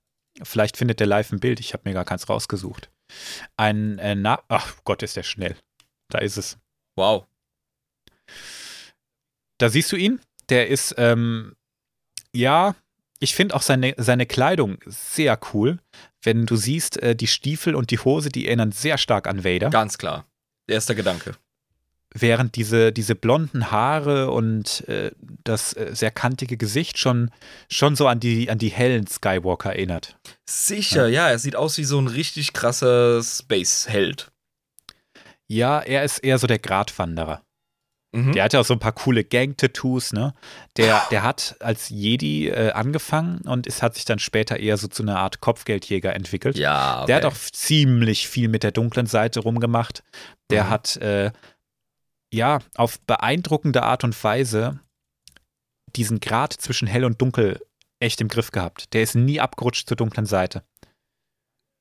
Vielleicht 0.41 0.77
findet 0.77 0.99
der 0.99 1.07
live 1.07 1.31
ein 1.31 1.39
Bild, 1.39 1.59
ich 1.59 1.73
habe 1.73 1.87
mir 1.87 1.93
gar 1.93 2.05
keins 2.05 2.29
rausgesucht. 2.29 2.89
Ein 3.57 3.97
äh, 3.99 4.15
Na 4.15 4.41
Ach 4.47 4.75
Gott, 4.83 5.03
ist 5.03 5.17
der 5.17 5.23
schnell. 5.23 5.57
Da 6.09 6.19
ist 6.19 6.37
es. 6.37 6.57
Wow. 6.95 7.25
Da 9.57 9.69
siehst 9.69 9.91
du 9.91 9.95
ihn. 9.95 10.21
Der 10.49 10.67
ist, 10.67 10.95
ähm, 10.97 11.55
ja, 12.33 12.75
ich 13.19 13.35
finde 13.35 13.55
auch 13.55 13.61
seine, 13.61 13.93
seine 13.97 14.25
Kleidung 14.25 14.79
sehr 14.85 15.39
cool. 15.53 15.79
Wenn 16.23 16.45
du 16.45 16.55
siehst, 16.55 16.97
äh, 16.97 17.15
die 17.15 17.27
Stiefel 17.27 17.75
und 17.75 17.91
die 17.91 17.99
Hose, 17.99 18.29
die 18.29 18.47
erinnern 18.47 18.71
sehr 18.71 18.97
stark 18.97 19.27
an 19.27 19.43
Vader. 19.43 19.69
Ganz 19.69 19.97
klar. 19.97 20.25
Erster 20.67 20.95
Gedanke. 20.95 21.35
Während 22.13 22.55
diese, 22.55 22.91
diese 22.91 23.13
blonden 23.13 23.69
Haare 23.69 24.31
und 24.31 24.87
äh, 24.87 25.11
das 25.43 25.73
äh, 25.73 25.91
sehr 25.93 26.09
kantige 26.09 26.57
Gesicht 26.57 26.97
schon, 26.97 27.29
schon 27.69 27.95
so 27.95 28.07
an 28.07 28.19
die, 28.19 28.49
an 28.49 28.57
die 28.57 28.69
hellen 28.69 29.05
Skywalker 29.05 29.69
erinnert. 29.73 30.17
Sicher, 30.49 31.07
ja. 31.07 31.29
er 31.29 31.37
sieht 31.37 31.55
aus 31.55 31.77
wie 31.77 31.83
so 31.83 31.99
ein 31.99 32.07
richtig 32.07 32.53
krasser 32.53 33.21
Space-Held. 33.21 34.31
Ja, 35.47 35.79
er 35.79 36.03
ist 36.03 36.19
eher 36.19 36.37
so 36.39 36.47
der 36.47 36.59
Gratwanderer. 36.59 37.41
Mhm. 38.11 38.33
Der 38.33 38.43
hat 38.45 38.53
ja 38.53 38.59
auch 38.59 38.65
so 38.65 38.73
ein 38.73 38.79
paar 38.79 38.91
coole 38.93 39.23
Gang-Tattoos, 39.23 40.13
ne? 40.13 40.33
Der, 40.77 41.03
der 41.11 41.21
hat 41.21 41.57
als 41.59 41.89
Jedi 41.89 42.47
äh, 42.47 42.71
angefangen 42.71 43.41
und 43.41 43.67
es 43.67 43.83
hat 43.83 43.93
sich 43.93 44.05
dann 44.05 44.17
später 44.17 44.57
eher 44.57 44.77
so 44.77 44.87
zu 44.87 45.03
einer 45.03 45.19
Art 45.19 45.41
Kopfgeldjäger 45.41 46.15
entwickelt. 46.15 46.57
Ja, 46.57 46.99
okay. 47.01 47.05
Der 47.07 47.15
hat 47.17 47.25
auch 47.25 47.35
ziemlich 47.35 48.27
viel 48.27 48.47
mit 48.47 48.63
der 48.63 48.71
dunklen 48.71 49.05
Seite 49.05 49.41
rumgemacht. 49.41 50.03
Der 50.49 50.63
Mhm. 50.63 50.69
hat, 50.71 50.97
äh, 50.97 51.31
ja, 52.33 52.59
auf 52.75 52.99
beeindruckende 53.01 53.83
Art 53.83 54.03
und 54.03 54.21
Weise 54.23 54.79
diesen 55.95 56.19
Grad 56.19 56.53
zwischen 56.53 56.87
hell 56.87 57.03
und 57.05 57.21
dunkel 57.21 57.59
echt 57.99 58.21
im 58.21 58.27
Griff 58.27 58.51
gehabt. 58.51 58.93
Der 58.93 59.01
ist 59.03 59.15
nie 59.15 59.39
abgerutscht 59.39 59.87
zur 59.87 59.97
dunklen 59.97 60.25
Seite. 60.25 60.63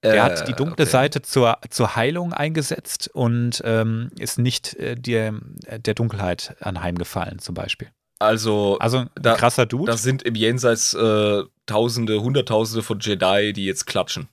Der 0.02 0.14
Äh, 0.14 0.20
hat 0.20 0.48
die 0.48 0.52
dunkle 0.54 0.84
okay. 0.84 0.90
Seite 0.90 1.22
zur, 1.22 1.58
zur 1.70 1.96
Heilung 1.96 2.32
eingesetzt 2.32 3.08
und 3.12 3.60
ähm, 3.64 4.10
ist 4.18 4.38
nicht 4.38 4.74
äh, 4.74 4.94
der, 4.94 5.34
der 5.78 5.94
Dunkelheit 5.94 6.56
anheimgefallen, 6.60 7.38
zum 7.40 7.54
Beispiel. 7.54 7.90
Also, 8.20 8.78
Also 8.78 8.98
ein 8.98 9.10
Da- 9.14 9.34
krasser 9.36 9.66
Dude. 9.66 9.90
das 9.90 10.02
sind 10.02 10.22
im 10.22 10.34
Jenseits 10.34 10.94
äh, 10.94 11.42
Tausende, 11.66 12.20
Hunderttausende 12.22 12.82
von 12.82 12.98
Jedi, 13.00 13.52
die 13.52 13.66
jetzt 13.66 13.86
klatschen. 13.86 14.28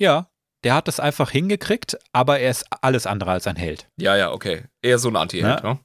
ja, 0.00 0.28
der 0.64 0.74
hat 0.74 0.88
das 0.88 0.98
einfach 1.00 1.30
hingekriegt, 1.30 1.96
aber 2.12 2.40
er 2.40 2.50
ist 2.50 2.64
alles 2.80 3.06
andere 3.06 3.30
als 3.32 3.46
ein 3.46 3.56
Held. 3.56 3.86
Ja, 3.96 4.16
ja, 4.16 4.32
okay. 4.32 4.62
Eher 4.82 4.98
so 4.98 5.08
ein 5.08 5.16
Anti-Held, 5.16 5.62
Ja. 5.62 5.72
ne? 5.74 5.78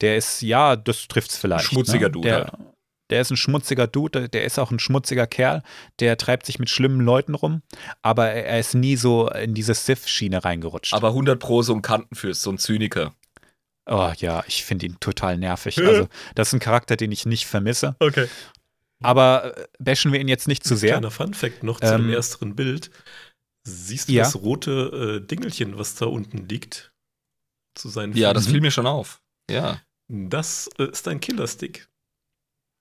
Der 0.00 0.16
ist, 0.16 0.42
ja, 0.42 0.74
das 0.76 1.06
trifft's 1.08 1.36
vielleicht. 1.36 1.64
Schmutziger 1.66 2.06
ne? 2.08 2.12
Dude 2.12 2.28
Der, 2.28 2.36
halt. 2.38 2.52
der 3.10 3.20
ist 3.20 3.30
ein 3.30 3.36
schmutziger 3.36 3.86
Dude, 3.86 4.28
der 4.28 4.44
ist 4.44 4.58
auch 4.58 4.70
ein 4.70 4.78
schmutziger 4.80 5.26
Kerl, 5.26 5.62
der 6.00 6.16
treibt 6.16 6.46
sich 6.46 6.58
mit 6.58 6.68
schlimmen 6.70 7.00
Leuten 7.00 7.34
rum, 7.34 7.62
aber 8.02 8.28
er 8.30 8.58
ist 8.58 8.74
nie 8.74 8.96
so 8.96 9.28
in 9.30 9.54
diese 9.54 9.74
Sith-Schiene 9.74 10.44
reingerutscht. 10.44 10.94
Aber 10.94 11.08
100 11.08 11.38
Pro 11.38 11.62
so 11.62 11.74
ein 11.74 11.82
Kantenfürst, 11.82 12.42
so 12.42 12.50
ein 12.50 12.58
Zyniker. 12.58 13.14
oh 13.86 14.10
ja, 14.16 14.42
ich 14.48 14.64
finde 14.64 14.86
ihn 14.86 14.96
total 15.00 15.38
nervig. 15.38 15.76
Also, 15.86 16.08
das 16.34 16.48
ist 16.48 16.54
ein 16.54 16.60
Charakter, 16.60 16.96
den 16.96 17.12
ich 17.12 17.24
nicht 17.26 17.46
vermisse. 17.46 17.94
Okay. 18.00 18.28
Aber 19.02 19.56
äh, 19.58 19.64
bashen 19.78 20.12
wir 20.12 20.20
ihn 20.20 20.28
jetzt 20.28 20.48
nicht 20.48 20.64
zu 20.64 20.76
sehr. 20.76 20.92
Kleiner 20.92 21.10
Fun-Fact 21.10 21.62
noch 21.62 21.78
zu 21.80 21.86
Ähm, 21.94 22.02
dem 22.08 22.14
ersteren 22.14 22.56
Bild. 22.56 22.90
Siehst 23.66 24.08
du 24.08 24.12
ja. 24.12 24.24
das 24.24 24.36
rote 24.36 25.20
äh, 25.22 25.26
Dingelchen, 25.26 25.78
was 25.78 25.94
da 25.94 26.06
unten 26.06 26.48
liegt? 26.48 26.92
Zu 27.74 27.88
seinen 27.88 28.14
Ja, 28.16 28.32
das 28.32 28.44
Füßen? 28.44 28.52
fiel 28.52 28.60
mir 28.60 28.70
schon 28.70 28.86
auf. 28.86 29.20
Ja. 29.50 29.80
Das 30.08 30.68
äh, 30.78 30.84
ist 30.90 31.08
ein 31.08 31.20
Killerstick. 31.20 31.88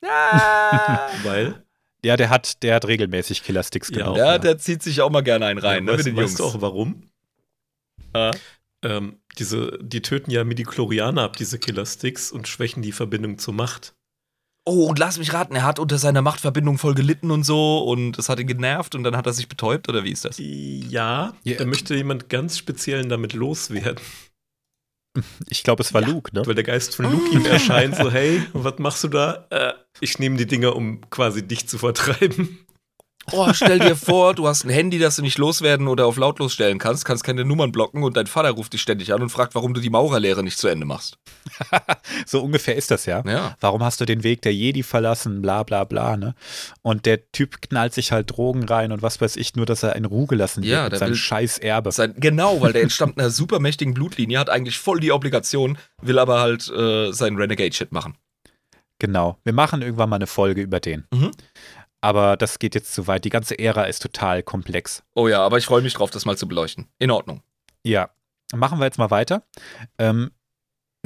Ja, 0.04 1.10
Weil, 1.24 1.64
Ja, 2.04 2.18
der 2.18 2.30
hat, 2.30 2.62
der 2.64 2.76
hat 2.76 2.86
regelmäßig 2.86 3.44
Killersticks 3.44 3.90
Ja, 3.90 3.98
gebraucht. 4.00 4.18
ja 4.18 4.38
der 4.38 4.58
zieht 4.58 4.84
sich 4.84 5.02
auch 5.02 5.10
mal 5.10 5.22
gerne 5.24 5.46
einen 5.46 5.60
rein, 5.60 5.86
ja, 5.88 5.92
ne, 5.92 5.98
weißt, 5.98 5.98
mit 6.00 6.06
den 6.08 6.18
Jungs. 6.18 6.32
weißt 6.32 6.40
du 6.40 6.44
auch 6.46 6.62
warum? 6.62 7.10
Ah. 8.14 8.32
Ähm, 8.82 9.22
diese, 9.38 9.80
die 9.82 10.02
töten 10.02 10.30
ja 10.30 10.44
Midichlorianer 10.44 11.22
ab, 11.24 11.38
diese 11.38 11.58
Killersticks, 11.58 12.32
und 12.32 12.48
schwächen 12.50 12.84
die 12.84 12.92
Verbindung 12.92 13.38
zur 13.38 13.54
Macht. 13.54 13.96
Oh, 14.66 14.86
und 14.88 14.98
lass 14.98 15.18
mich 15.18 15.34
raten, 15.34 15.56
er 15.56 15.64
hat 15.64 15.78
unter 15.78 15.98
seiner 15.98 16.22
Machtverbindung 16.22 16.78
voll 16.78 16.94
gelitten 16.94 17.32
und 17.32 17.44
so 17.44 17.80
und 17.80 18.18
es 18.18 18.30
hat 18.30 18.40
ihn 18.40 18.48
genervt 18.48 18.96
und 18.96 19.04
dann 19.04 19.18
hat 19.18 19.26
er 19.26 19.34
sich 19.34 19.50
betäubt 19.50 19.90
oder 19.90 20.06
wie 20.06 20.12
ist 20.12 20.24
das? 20.24 20.38
Ja, 20.40 21.34
Ja. 21.44 21.58
da 21.58 21.66
möchte 21.66 21.96
jemand 21.96 22.30
ganz 22.30 22.58
Speziellen 22.58 23.10
damit 23.10 23.34
loswerden. 23.34 24.00
Ich 25.50 25.64
glaube, 25.64 25.84
es 25.84 25.94
war 25.94 26.02
Ja, 26.02 26.08
Luke, 26.08 26.34
ne? 26.34 26.44
Weil 26.48 26.56
der 26.56 26.64
Geist 26.64 26.96
von 26.96 27.12
Luke 27.12 27.30
ihm 27.36 27.46
erscheint, 27.46 27.96
so, 27.96 28.10
hey, 28.12 28.42
was 28.54 28.80
machst 28.80 29.04
du 29.04 29.10
da? 29.10 29.46
Äh, 29.52 29.74
ich 30.00 30.18
nehme 30.18 30.38
die 30.38 30.48
Dinger, 30.48 30.76
um 30.76 31.08
quasi 31.10 31.46
dich 31.48 31.68
zu 31.68 31.78
vertreiben. 31.78 32.58
Oh, 33.32 33.54
stell 33.54 33.80
dir 33.80 33.96
vor, 33.96 34.34
du 34.34 34.48
hast 34.48 34.66
ein 34.66 34.70
Handy, 34.70 35.00
das 35.00 35.16
du 35.16 35.22
nicht 35.22 35.38
loswerden 35.38 35.88
oder 35.88 36.06
auf 36.06 36.18
lautlos 36.18 36.54
stellen 36.54 36.78
kannst, 36.78 37.06
kannst 37.06 37.24
keine 37.24 37.46
Nummern 37.46 37.72
blocken 37.72 38.04
und 38.04 38.18
dein 38.18 38.28
Vater 38.28 38.52
ruft 38.52 38.74
dich 38.74 38.82
ständig 38.82 39.14
an 39.14 39.22
und 39.22 39.30
fragt, 39.30 39.56
warum 39.56 39.74
du 39.74 39.82
die 39.82 39.90
Maurerlehre 39.90 40.44
nicht 40.44 40.58
zu 40.58 40.68
Ende 40.68 40.86
machst. 40.86 41.18
So 42.26 42.42
ungefähr 42.42 42.76
ist 42.76 42.92
das 42.92 43.06
ja. 43.06 43.24
Ja. 43.26 43.56
Warum 43.60 43.84
hast 43.84 44.00
du 44.02 44.06
den 44.06 44.24
Weg 44.24 44.42
der 44.42 44.54
Jedi 44.54 44.84
verlassen? 44.84 45.42
Bla 45.42 45.64
bla 45.64 45.84
bla, 45.84 46.18
ne? 46.18 46.36
Und 46.82 47.06
der 47.06 47.32
Typ 47.32 47.62
knallt 47.62 47.94
sich 47.94 48.12
halt 48.12 48.32
Drogen 48.32 48.64
rein 48.64 48.92
und 48.92 49.02
was 49.02 49.20
weiß 49.20 49.36
ich, 49.38 49.56
nur 49.56 49.66
dass 49.66 49.84
er 49.84 49.96
in 49.96 50.06
Ruhe 50.06 50.28
gelassen 50.28 50.64
wird 50.64 50.72
Ja, 50.72 50.90
mit 50.90 50.98
seinem 50.98 51.16
scheiß 51.16 51.60
Erbe. 51.60 51.92
Sein, 51.92 52.14
genau, 52.18 52.62
weil 52.62 52.74
der 52.74 52.82
entstammt 52.84 53.20
einer 53.20 53.30
supermächtigen 53.30 53.94
Blutlinie, 53.94 54.40
hat 54.40 54.50
eigentlich 54.50 54.78
voll 54.78 55.00
die 55.00 55.12
Obligation, 55.12 55.78
will 56.02 56.20
aber 56.20 56.40
halt 56.40 56.70
äh, 56.70 57.12
seinen 57.12 57.38
Renegade-Shit 57.38 57.92
machen. 57.92 58.16
Genau. 59.00 59.38
Wir 59.44 59.54
machen 59.54 59.82
irgendwann 59.82 60.10
mal 60.10 60.16
eine 60.16 60.28
Folge 60.28 60.62
über 60.62 60.80
den. 60.80 61.06
Mhm. 61.14 61.32
Aber 62.04 62.36
das 62.36 62.60
geht 62.60 62.76
jetzt 62.76 62.94
zu 62.94 63.08
weit. 63.08 63.24
Die 63.24 63.30
ganze 63.30 63.58
Ära 63.58 63.86
ist 63.86 64.02
total 64.02 64.44
komplex. 64.44 65.04
Oh 65.16 65.30
ja, 65.30 65.40
aber 65.40 65.58
ich 65.58 65.66
freue 65.66 65.82
mich 65.82 65.94
drauf, 65.94 66.12
das 66.12 66.26
mal 66.26 66.38
zu 66.38 66.50
beleuchten. 66.50 66.90
In 67.00 67.12
Ordnung. 67.12 67.42
Ja. 67.82 68.10
Machen 68.54 68.80
wir 68.80 68.86
jetzt 68.86 68.98
mal 68.98 69.10
weiter. 69.10 69.48
Ähm, 69.98 70.32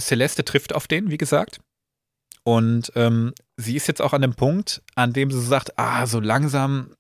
Celeste 0.02 0.44
trifft 0.44 0.74
auf 0.74 0.88
den, 0.88 1.12
wie 1.12 1.20
gesagt. 1.20 1.60
Und 2.44 2.92
ähm, 2.96 3.36
sie 3.58 3.76
ist 3.76 3.88
jetzt 3.88 4.02
auch 4.02 4.14
an 4.14 4.24
dem 4.24 4.34
Punkt, 4.34 4.82
an 4.96 5.14
dem 5.14 5.30
sie 5.30 5.40
sagt, 5.40 5.78
ah, 5.78 6.08
so 6.08 6.20
langsam 6.20 6.96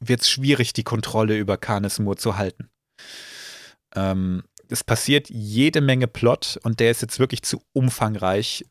wird 0.00 0.22
es 0.22 0.30
schwierig, 0.30 0.72
die 0.72 0.84
Kontrolle 0.84 1.36
über 1.36 1.58
Moore 1.98 2.16
zu 2.16 2.38
halten. 2.38 2.70
Ähm, 3.94 4.42
es 4.70 4.82
passiert 4.84 5.28
jede 5.28 5.82
Menge 5.82 6.06
Plot 6.06 6.58
und 6.62 6.80
der 6.80 6.92
ist 6.92 7.02
jetzt 7.02 7.18
wirklich 7.18 7.42
zu 7.42 7.60
umfangreich 7.74 8.64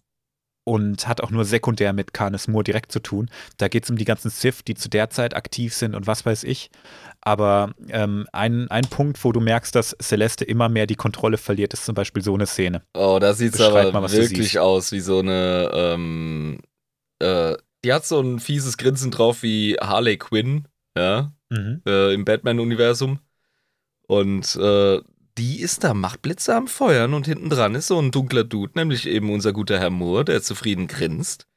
und 0.66 1.08
hat 1.08 1.22
auch 1.22 1.32
nur 1.32 1.46
sekundär 1.46 1.94
mit 1.94 2.14
Canis 2.14 2.48
Moore 2.48 2.66
direkt 2.66 2.92
zu 2.92 3.00
tun. 3.00 3.30
Da 3.58 3.70
geht 3.70 3.86
es 3.86 3.90
um 3.90 3.98
die 3.98 4.04
ganzen 4.04 4.30
Sith, 4.30 4.64
die 4.68 4.76
zu 4.76 4.90
der 4.90 5.10
Zeit 5.10 5.36
aktiv 5.36 5.74
sind 5.74 5.96
und 5.96 6.08
was 6.08 6.26
weiß 6.26 6.44
ich. 6.44 6.70
Aber 7.22 7.74
ähm, 7.90 8.28
ein, 8.34 8.70
ein 8.70 8.84
Punkt, 8.84 9.24
wo 9.24 9.32
du 9.32 9.40
merkst, 9.40 9.74
dass 9.76 9.96
Celeste 10.02 10.44
immer 10.44 10.68
mehr 10.68 10.88
die 10.88 10.96
Kontrolle 10.96 11.38
verliert, 11.38 11.74
ist 11.74 11.86
zum 11.86 11.96
Beispiel 11.96 12.24
so 12.24 12.34
eine 12.34 12.48
Szene. 12.48 12.82
Oh, 12.96 13.20
da 13.22 13.34
sieht's 13.34 13.58
Beschreib 13.58 13.88
aber 13.88 14.02
mal, 14.02 14.12
wirklich 14.12 14.60
aus 14.60 14.92
wie 14.92 15.00
so 15.00 15.20
eine, 15.20 15.72
ähm, 15.74 16.60
äh, 17.20 17.56
die 17.84 17.94
hat 17.94 18.06
so 18.06 18.20
ein 18.20 18.40
fieses 18.40 18.78
Grinsen 18.78 19.12
drauf 19.12 19.44
wie 19.44 19.76
Harley 19.80 20.18
Quinn, 20.18 20.68
ja, 20.98 21.32
äh, 21.52 22.14
im 22.14 22.26
Batman-Universum. 22.26 23.20
Und 24.08 24.56
äh, 24.56 25.02
die 25.38 25.60
ist 25.60 25.84
da, 25.84 25.94
macht 25.94 26.22
Blitze 26.22 26.56
am 26.56 26.68
Feuern 26.68 27.14
und 27.14 27.26
hinten 27.26 27.50
dran 27.50 27.76
ist 27.76 27.88
so 27.88 28.00
ein 28.00 28.12
dunkler 28.12 28.44
Dude, 28.44 28.74
nämlich 28.76 29.08
eben 29.08 29.32
unser 29.32 29.54
guter 29.54 29.80
Herr 29.80 29.90
Moore, 29.90 30.26
der 30.26 30.42
zufrieden 30.42 30.88
grinst 30.88 31.48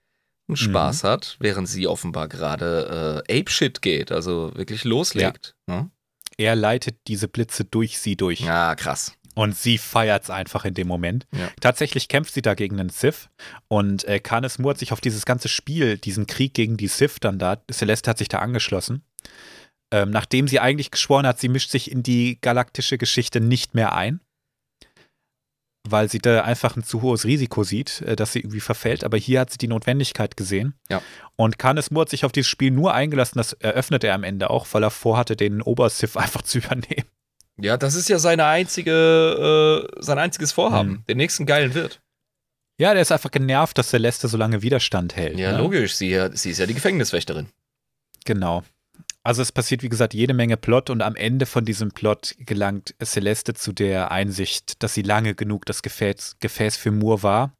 und 0.49 0.57
Spaß 0.57 1.05
hat, 1.05 1.37
während 1.41 1.69
sie 1.69 1.87
offenbar 1.87 2.29
gerade 2.29 3.25
äh, 3.29 3.41
Ape-Shit 3.41 3.83
geht, 3.83 4.11
also 4.11 4.53
wirklich 4.55 4.85
loslegt. 4.85 5.55
ne? 5.67 5.91
Er 6.37 6.57
leitet 6.57 6.97
diese 7.07 7.29
Blitze 7.29 7.65
durch 7.65 7.99
sie 7.99 8.17
durch. 8.17 8.41
Ja, 8.41 8.75
krass. 8.75 9.15
Und 9.35 9.57
sie 9.57 9.79
feiert 9.79 10.25
es 10.25 10.31
einfach 10.31 10.65
in 10.65 10.75
dem 10.75 10.89
Moment. 10.89 11.27
Ja. 11.33 11.49
Tatsächlich 11.61 12.09
kämpft 12.09 12.35
sie 12.35 12.43
da 12.43 12.55
gegen 12.55 12.81
einen 12.81 12.89
Sith. 12.89 13.29
Und 13.69 14.05
äh, 14.05 14.19
Canis 14.19 14.59
Moore 14.59 14.73
hat 14.73 14.79
sich 14.79 14.93
auf 14.93 15.01
dieses 15.01 15.25
ganze 15.27 15.49
Spiel, 15.49 15.97
diesen 15.97 16.27
Krieg 16.27 16.55
gegen 16.55 16.77
die 16.77 16.89
Sith 16.89 17.17
dann 17.21 17.39
da, 17.39 17.63
Celeste 17.71 18.11
hat 18.11 18.19
sich 18.19 18.29
da 18.29 18.39
angeschlossen. 18.39 19.05
Ähm, 19.91 20.11
nachdem 20.11 20.49
sie 20.49 20.61
eigentlich 20.61 20.91
geschworen 20.91 21.27
hat, 21.27 21.39
sie 21.41 21.49
mischt 21.49 21.71
sich 21.71 21.91
in 21.91 22.03
die 22.03 22.39
galaktische 22.41 22.99
Geschichte 22.99 23.41
nicht 23.41 23.75
mehr 23.75 23.95
ein. 23.95 24.21
Weil 25.89 26.11
sie 26.11 26.19
da 26.19 26.43
einfach 26.43 26.77
ein 26.77 26.83
zu 26.83 27.01
hohes 27.01 27.25
Risiko 27.25 27.65
sieht, 27.65 28.03
äh, 28.03 28.15
dass 28.15 28.33
sie 28.33 28.41
irgendwie 28.41 28.61
verfällt. 28.61 29.05
Aber 29.05 29.17
hier 29.17 29.41
hat 29.41 29.51
sie 29.51 29.59
die 29.59 29.69
Notwendigkeit 29.69 30.37
gesehen. 30.37 30.75
Ja. 30.91 31.01
Und 31.37 31.59
Canis 31.59 31.91
Moore 31.91 32.03
hat 32.03 32.11
sich 32.11 32.25
auf 32.27 32.33
dieses 32.33 32.49
Spiel 32.49 32.71
nur 32.71 32.93
eingelassen, 32.93 33.39
das 33.39 33.55
eröffnet 33.55 34.05
er 34.05 34.15
am 34.15 34.25
Ende 34.25 34.51
auch, 34.51 34.67
weil 34.73 34.83
er 34.83 34.91
vorhatte, 34.91 35.37
den 35.37 35.63
Obersith 35.63 36.17
einfach 36.19 36.43
zu 36.43 36.59
übernehmen. 36.59 37.07
Ja, 37.61 37.77
das 37.77 37.95
ist 37.95 38.09
ja 38.09 38.19
seine 38.19 38.45
einzige, 38.45 39.89
äh, 39.97 40.03
sein 40.03 40.19
einziges 40.19 40.53
Vorhaben, 40.53 40.91
Hm. 40.91 41.05
den 41.09 41.17
nächsten 41.17 41.47
geilen 41.47 41.75
Wirt. 41.75 42.01
Ja, 42.81 42.93
der 42.93 43.03
ist 43.03 43.11
einfach 43.11 43.33
genervt, 43.33 43.77
dass 43.79 43.89
Celeste 43.91 44.29
so 44.29 44.37
lange 44.37 44.63
Widerstand 44.63 45.17
hält. 45.17 45.37
Ja, 45.39 45.53
ne? 45.53 45.59
logisch, 45.59 45.95
sie, 45.97 46.29
sie 46.35 46.51
ist 46.51 46.59
ja 46.59 46.67
die 46.67 46.75
Gefängniswächterin. 46.75 47.49
Genau. 48.25 48.63
Also 49.29 49.43
es 49.43 49.53
passiert, 49.53 49.83
wie 49.83 49.91
gesagt, 49.91 50.15
jede 50.15 50.33
Menge 50.33 50.57
Plot 50.57 50.89
und 50.89 51.03
am 51.03 51.15
Ende 51.15 51.45
von 51.45 51.67
diesem 51.67 51.91
Plot 51.91 52.35
gelangt 52.39 52.95
Celeste 53.05 53.53
zu 53.53 53.75
der 53.75 54.11
Einsicht, 54.11 54.83
dass 54.83 54.95
sie 54.95 55.03
lange 55.03 55.35
genug 55.35 55.67
das 55.67 55.83
Gefäß, 55.83 56.37
Gefäß 56.41 56.79
für 56.79 56.91
Moore 56.93 57.23
war. 57.23 57.53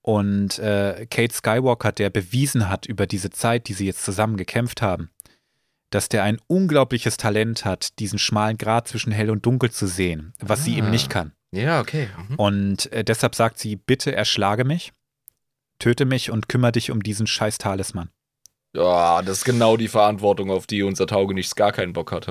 Und 0.00 0.58
äh, 0.60 1.06
Kate 1.10 1.34
Skywalker, 1.34 1.92
der 1.92 2.08
bewiesen 2.08 2.70
hat 2.70 2.86
über 2.86 3.06
diese 3.06 3.28
Zeit, 3.28 3.68
die 3.68 3.74
sie 3.74 3.84
jetzt 3.84 4.02
zusammen 4.02 4.38
gekämpft 4.38 4.80
haben, 4.80 5.10
dass 5.90 6.08
der 6.08 6.22
ein 6.22 6.38
unglaubliches 6.46 7.18
Talent 7.18 7.66
hat, 7.66 7.98
diesen 7.98 8.18
schmalen 8.18 8.56
Grat 8.56 8.88
zwischen 8.88 9.12
hell 9.12 9.28
und 9.28 9.44
dunkel 9.44 9.70
zu 9.70 9.86
sehen, 9.86 10.32
was 10.40 10.64
sie 10.64 10.72
Ah. 10.72 10.78
eben 10.78 10.90
nicht 10.90 11.10
kann. 11.10 11.32
Ja, 11.52 11.80
okay. 11.82 12.08
Mhm. 12.30 12.34
Und 12.36 12.92
äh, 12.92 13.04
deshalb 13.04 13.34
sagt 13.34 13.58
sie, 13.58 13.76
bitte 13.76 14.14
erschlage 14.14 14.64
mich, 14.64 14.94
töte 15.78 16.06
mich 16.06 16.30
und 16.30 16.48
kümmere 16.48 16.72
dich 16.72 16.90
um 16.90 17.02
diesen 17.02 17.26
scheiß 17.26 17.58
Talisman. 17.58 18.08
Ja, 18.74 19.22
das 19.22 19.38
ist 19.38 19.44
genau 19.44 19.76
die 19.76 19.88
Verantwortung, 19.88 20.50
auf 20.50 20.66
die 20.66 20.82
unser 20.82 21.06
Taugenichts 21.06 21.54
gar 21.54 21.72
keinen 21.72 21.92
Bock 21.92 22.10
hat. 22.12 22.26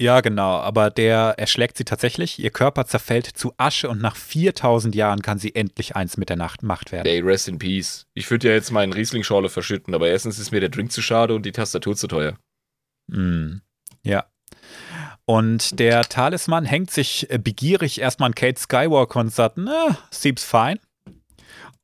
Ja? 0.00 0.20
Genau, 0.20 0.56
aber 0.58 0.90
der 0.90 1.34
erschlägt 1.38 1.76
sie 1.76 1.84
tatsächlich. 1.84 2.38
Ihr 2.38 2.50
Körper 2.50 2.86
zerfällt 2.86 3.26
zu 3.26 3.52
Asche 3.58 3.88
und 3.88 4.00
nach 4.00 4.16
4000 4.16 4.94
Jahren 4.94 5.22
kann 5.22 5.38
sie 5.38 5.54
endlich 5.54 5.96
eins 5.96 6.16
mit 6.16 6.28
der 6.28 6.36
Nacht 6.36 6.62
Macht 6.62 6.92
werden. 6.92 7.06
Ey, 7.06 7.20
rest 7.20 7.48
in 7.48 7.58
peace. 7.58 8.06
Ich 8.14 8.30
würde 8.30 8.48
ja 8.48 8.54
jetzt 8.54 8.70
meinen 8.70 8.92
Riesling-Schorle 8.92 9.48
verschütten, 9.48 9.94
aber 9.94 10.08
erstens 10.08 10.38
ist 10.38 10.52
mir 10.52 10.60
der 10.60 10.68
Drink 10.70 10.92
zu 10.92 11.02
schade 11.02 11.34
und 11.34 11.44
die 11.44 11.52
Tastatur 11.52 11.96
zu 11.96 12.06
teuer. 12.06 12.38
Mm, 13.08 13.56
ja. 14.04 14.24
Und 15.24 15.78
der 15.78 16.04
Talisman 16.04 16.64
hängt 16.64 16.90
sich 16.90 17.28
begierig 17.42 18.00
erstmal 18.00 18.28
an 18.28 18.34
Kate 18.34 18.58
Skywalker 18.58 19.20
und 19.20 19.34
sagt, 19.34 19.58
na, 19.58 19.98
seems 20.10 20.42
fine. 20.42 20.78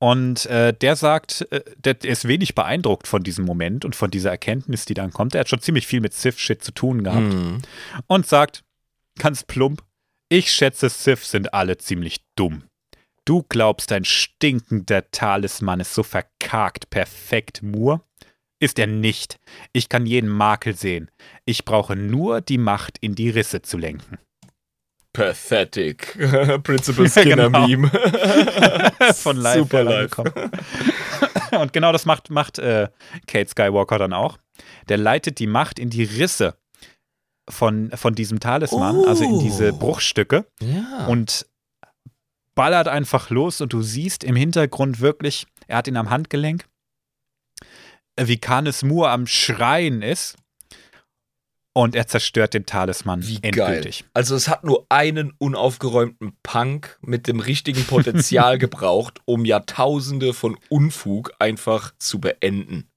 Und 0.04 0.44
äh, 0.46 0.74
der 0.74 0.96
sagt, 0.96 1.50
äh, 1.50 1.62
der 1.78 2.04
ist 2.04 2.28
wenig 2.28 2.54
beeindruckt 2.54 3.08
von 3.08 3.22
diesem 3.22 3.46
Moment 3.46 3.86
und 3.86 3.96
von 3.96 4.10
dieser 4.10 4.28
Erkenntnis, 4.28 4.84
die 4.84 4.92
dann 4.92 5.14
kommt. 5.14 5.34
Er 5.34 5.40
hat 5.40 5.48
schon 5.48 5.62
ziemlich 5.62 5.86
viel 5.86 6.02
mit 6.02 6.12
Sith-Shit 6.12 6.62
zu 6.62 6.72
tun 6.72 7.04
gehabt. 7.04 7.32
Mhm. 7.32 7.62
und 8.06 8.26
sagt, 8.26 8.64
ganz 9.18 9.44
plump, 9.44 9.82
ich 10.28 10.52
schätze, 10.52 10.90
Sith 10.90 11.24
sind 11.24 11.54
alle 11.54 11.78
ziemlich 11.78 12.22
dumm. 12.36 12.64
Du 13.24 13.44
glaubst, 13.48 13.92
dein 13.92 14.04
stinkender 14.04 15.10
Talisman 15.10 15.80
ist 15.80 15.94
so 15.94 16.02
verkarkt 16.02 16.90
perfekt, 16.90 17.62
Moore? 17.62 18.02
Ist 18.58 18.78
er 18.78 18.86
nicht. 18.86 19.38
Ich 19.72 19.88
kann 19.88 20.04
jeden 20.04 20.28
Makel 20.28 20.76
sehen. 20.76 21.10
Ich 21.46 21.64
brauche 21.64 21.96
nur 21.96 22.42
die 22.42 22.58
Macht, 22.58 22.98
in 22.98 23.14
die 23.14 23.30
Risse 23.30 23.62
zu 23.62 23.78
lenken. 23.78 24.18
Pathetic. 25.14 26.18
Principal 26.62 27.08
Skinner 27.08 27.46
Genau. 27.50 27.66
Meme. 27.66 27.88
Von 29.14 29.38
live 29.38 29.60
Super 29.60 29.82
live. 29.84 30.18
Und 31.58 31.72
genau 31.72 31.92
das 31.92 32.04
macht, 32.04 32.28
macht 32.30 32.58
äh, 32.58 32.88
Kate 33.26 33.48
Skywalker 33.48 33.98
dann 33.98 34.12
auch. 34.12 34.36
Der 34.88 34.98
leitet 34.98 35.38
die 35.38 35.46
Macht 35.46 35.78
in 35.78 35.88
die 35.88 36.04
Risse 36.04 36.56
von, 37.48 37.90
von 37.94 38.14
diesem 38.14 38.40
Talisman, 38.40 39.04
also 39.06 39.24
in 39.24 39.38
diese 39.38 39.72
Oh. 39.72 39.78
Bruchstücke. 39.78 40.46
Ja. 40.60 41.06
und 41.06 41.46
ballert 42.54 42.88
einfach 42.88 43.30
los 43.30 43.60
und 43.60 43.72
du 43.72 43.82
siehst 43.82 44.22
im 44.24 44.36
Hintergrund 44.36 45.00
wirklich, 45.00 45.46
er 45.66 45.78
hat 45.78 45.88
ihn 45.88 45.96
am 45.96 46.10
Handgelenk, 46.10 46.66
wie 48.18 48.38
Canis 48.38 48.82
Moore 48.84 49.10
am 49.10 49.26
Schreien 49.26 50.02
ist 50.02 50.36
und 51.74 51.94
er 51.94 52.06
zerstört 52.06 52.54
den 52.54 52.66
Talisman 52.66 53.26
Wie 53.26 53.40
endgültig. 53.42 54.00
geil. 54.00 54.10
Also 54.14 54.34
es 54.36 54.48
hat 54.48 54.64
nur 54.64 54.86
einen 54.88 55.34
unaufgeräumten 55.38 56.36
Punk 56.42 56.98
mit 57.02 57.26
dem 57.26 57.40
richtigen 57.40 57.84
Potenzial 57.84 58.58
gebraucht, 58.58 59.20
um 59.26 59.44
Jahrtausende 59.44 60.32
von 60.32 60.56
Unfug 60.68 61.32
einfach 61.38 61.92
zu 61.98 62.20
beenden. 62.20 62.88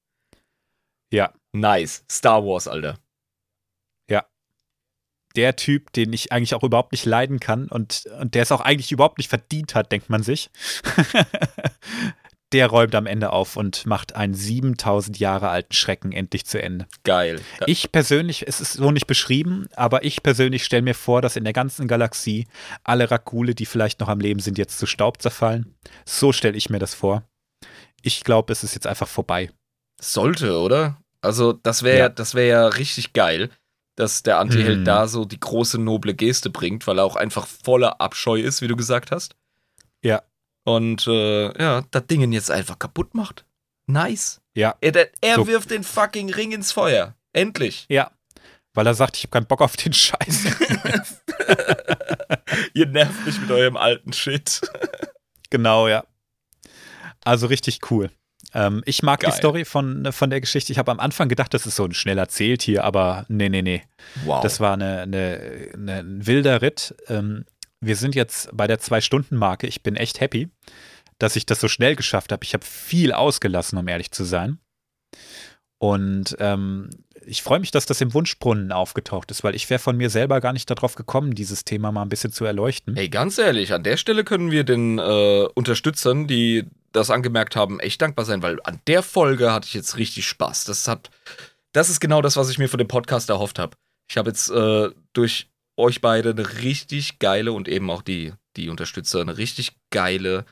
Ja, 1.11 1.33
Nice. 1.53 2.05
Star 2.09 2.45
Wars, 2.45 2.67
Alter. 2.67 2.99
der 5.37 5.55
Typ, 5.55 5.93
den 5.93 6.11
ich 6.11 6.31
eigentlich 6.31 6.55
auch 6.55 6.63
überhaupt 6.63 6.91
nicht 6.91 7.05
leiden 7.05 7.39
kann 7.39 7.67
und, 7.67 8.05
und 8.19 8.33
der 8.33 8.41
es 8.41 8.51
auch 8.51 8.61
eigentlich 8.61 8.91
überhaupt 8.91 9.19
nicht 9.19 9.29
verdient 9.29 9.75
hat, 9.75 9.91
denkt 9.91 10.09
man 10.09 10.23
sich. 10.23 10.49
der 12.53 12.67
räumt 12.67 12.95
am 12.95 13.05
Ende 13.05 13.31
auf 13.31 13.57
und 13.57 13.85
macht 13.85 14.15
einen 14.15 14.33
7000 14.33 15.19
Jahre 15.19 15.49
alten 15.49 15.73
Schrecken 15.73 16.11
endlich 16.13 16.45
zu 16.45 16.61
Ende. 16.61 16.87
Geil. 17.03 17.41
Ich 17.65 17.91
persönlich, 17.91 18.47
es 18.47 18.61
ist 18.61 18.73
so 18.73 18.91
nicht 18.91 19.07
beschrieben, 19.07 19.67
aber 19.75 20.05
ich 20.05 20.23
persönlich 20.23 20.63
stelle 20.63 20.81
mir 20.83 20.95
vor, 20.95 21.21
dass 21.21 21.35
in 21.35 21.43
der 21.43 21.53
ganzen 21.53 21.87
Galaxie 21.87 22.47
alle 22.83 23.11
Rakule, 23.11 23.53
die 23.53 23.65
vielleicht 23.65 23.99
noch 23.99 24.07
am 24.07 24.19
Leben 24.19 24.39
sind, 24.39 24.57
jetzt 24.57 24.79
zu 24.79 24.85
Staub 24.85 25.21
zerfallen. 25.21 25.75
So 26.05 26.31
stelle 26.31 26.55
ich 26.57 26.69
mir 26.69 26.79
das 26.79 26.93
vor. 26.93 27.23
Ich 28.01 28.23
glaube, 28.23 28.53
es 28.53 28.63
ist 28.63 28.75
jetzt 28.75 28.87
einfach 28.87 29.07
vorbei. 29.07 29.49
Sollte, 29.99 30.57
oder? 30.59 30.97
Also, 31.21 31.51
das 31.53 31.83
wäre 31.83 31.97
Ja. 31.97 32.09
das 32.09 32.33
ja 32.33 32.67
richtig 32.67 33.11
geil, 33.13 33.49
dass 33.95 34.21
der 34.23 34.37
Antiheld 34.39 34.79
Mhm. 34.79 34.85
da 34.85 35.07
so 35.07 35.25
die 35.25 35.39
große 35.39 35.79
noble 35.79 36.13
Geste 36.13 36.49
bringt, 36.49 36.85
weil 36.87 36.99
er 36.99 37.03
auch 37.05 37.15
einfach 37.15 37.47
voller 37.47 37.99
Abscheu 37.99 38.39
ist, 38.39 38.61
wie 38.61 38.67
du 38.67 38.75
gesagt 38.75 39.11
hast. 39.11 39.35
Und 40.67 41.07
äh, 41.07 41.57
ja, 41.61 41.81
das 41.91 42.07
Ding 42.07 42.29
jetzt 42.33 42.51
einfach 42.51 42.77
kaputt 42.77 43.15
macht. 43.15 43.45
Nice. 43.85 44.41
Ja. 44.53 44.75
Er, 44.81 45.07
er 45.21 45.35
So. 45.35 45.47
wirft 45.47 45.71
den 45.71 45.83
fucking 45.83 46.29
Ring 46.33 46.51
ins 46.51 46.73
Feuer. 46.73 47.15
Endlich. 47.31 47.85
Ja. 47.87 48.11
Weil 48.73 48.85
er 48.85 48.93
sagt, 48.93 49.15
ich 49.15 49.23
habe 49.23 49.31
keinen 49.31 49.45
Bock 49.45 49.61
auf 49.61 49.77
den 49.77 49.93
Scheiß. 49.93 50.57
Ihr 52.73 52.85
nervt 52.87 53.25
mich 53.25 53.39
mit 53.39 53.49
eurem 53.49 53.77
alten 53.77 54.11
Shit. 54.11 54.59
genau, 55.49 55.87
ja. 55.87 56.03
Also 57.23 57.47
richtig 57.47 57.89
cool. 57.89 58.11
Ähm, 58.53 58.83
ich 58.85 59.01
mag 59.03 59.21
Geil. 59.21 59.31
die 59.31 59.37
Story 59.37 59.63
von, 59.63 60.11
von 60.11 60.29
der 60.29 60.41
Geschichte. 60.41 60.73
Ich 60.73 60.79
habe 60.79 60.91
am 60.91 60.99
Anfang 60.99 61.29
gedacht, 61.29 61.53
das 61.53 61.65
ist 61.65 61.77
so 61.77 61.85
ein 61.85 61.93
schnell 61.93 62.17
erzählt 62.17 62.61
hier, 62.61 62.83
aber 62.83 63.25
nee, 63.29 63.47
nee, 63.47 63.61
nee. 63.61 63.83
Wow. 64.25 64.43
Das 64.43 64.59
war 64.59 64.73
eine, 64.73 65.03
eine, 65.03 65.69
eine, 65.73 65.99
ein 65.99 66.27
wilder 66.27 66.61
Ritt. 66.61 66.93
Ähm, 67.07 67.45
wir 67.81 67.95
sind 67.95 68.15
jetzt 68.15 68.49
bei 68.53 68.67
der 68.67 68.79
Zwei-Stunden-Marke. 68.79 69.67
Ich 69.67 69.83
bin 69.83 69.95
echt 69.95 70.19
happy, 70.19 70.49
dass 71.19 71.35
ich 71.35 71.45
das 71.45 71.59
so 71.59 71.67
schnell 71.67 71.95
geschafft 71.95 72.31
habe. 72.31 72.43
Ich 72.43 72.53
habe 72.53 72.65
viel 72.65 73.11
ausgelassen, 73.11 73.77
um 73.77 73.87
ehrlich 73.87 74.11
zu 74.11 74.23
sein. 74.23 74.59
Und 75.79 76.35
ähm, 76.39 76.89
ich 77.25 77.43
freue 77.43 77.59
mich, 77.59 77.71
dass 77.71 77.85
das 77.85 78.01
im 78.01 78.13
Wunschbrunnen 78.13 78.71
aufgetaucht 78.71 79.29
ist, 79.31 79.43
weil 79.43 79.55
ich 79.55 79.69
wäre 79.69 79.79
von 79.79 79.97
mir 79.97 80.09
selber 80.09 80.41
gar 80.41 80.53
nicht 80.53 80.69
darauf 80.69 80.95
gekommen, 80.95 81.35
dieses 81.35 81.65
Thema 81.65 81.91
mal 81.91 82.01
ein 82.01 82.09
bisschen 82.09 82.31
zu 82.31 82.45
erleuchten. 82.45 82.95
Ey, 82.95 83.09
ganz 83.09 83.37
ehrlich, 83.37 83.73
an 83.73 83.83
der 83.83 83.97
Stelle 83.97 84.23
können 84.23 84.49
wir 84.49 84.63
den 84.63 84.97
äh, 84.97 85.47
Unterstützern, 85.53 86.25
die 86.25 86.65
das 86.93 87.11
angemerkt 87.11 87.55
haben, 87.55 87.79
echt 87.79 88.01
dankbar 88.01 88.25
sein, 88.25 88.41
weil 88.41 88.59
an 88.63 88.79
der 88.87 89.03
Folge 89.03 89.51
hatte 89.51 89.67
ich 89.67 89.73
jetzt 89.73 89.97
richtig 89.97 90.25
Spaß. 90.25 90.63
Das 90.63 90.87
hat, 90.87 91.11
das 91.73 91.89
ist 91.89 91.99
genau 91.99 92.21
das, 92.21 92.37
was 92.37 92.49
ich 92.49 92.57
mir 92.57 92.69
von 92.69 92.79
dem 92.79 92.87
Podcast 92.87 93.29
erhofft 93.29 93.59
habe. 93.59 93.77
Ich 94.09 94.17
habe 94.17 94.29
jetzt 94.29 94.49
äh, 94.49 94.89
durch 95.13 95.49
euch 95.77 96.01
beide 96.01 96.31
eine 96.31 96.61
richtig 96.61 97.19
geile 97.19 97.51
und 97.53 97.67
eben 97.67 97.89
auch 97.89 98.01
die, 98.01 98.33
die 98.55 98.69
Unterstützer 98.69 99.21
eine 99.21 99.37
richtig 99.37 99.77
geile 99.91 100.45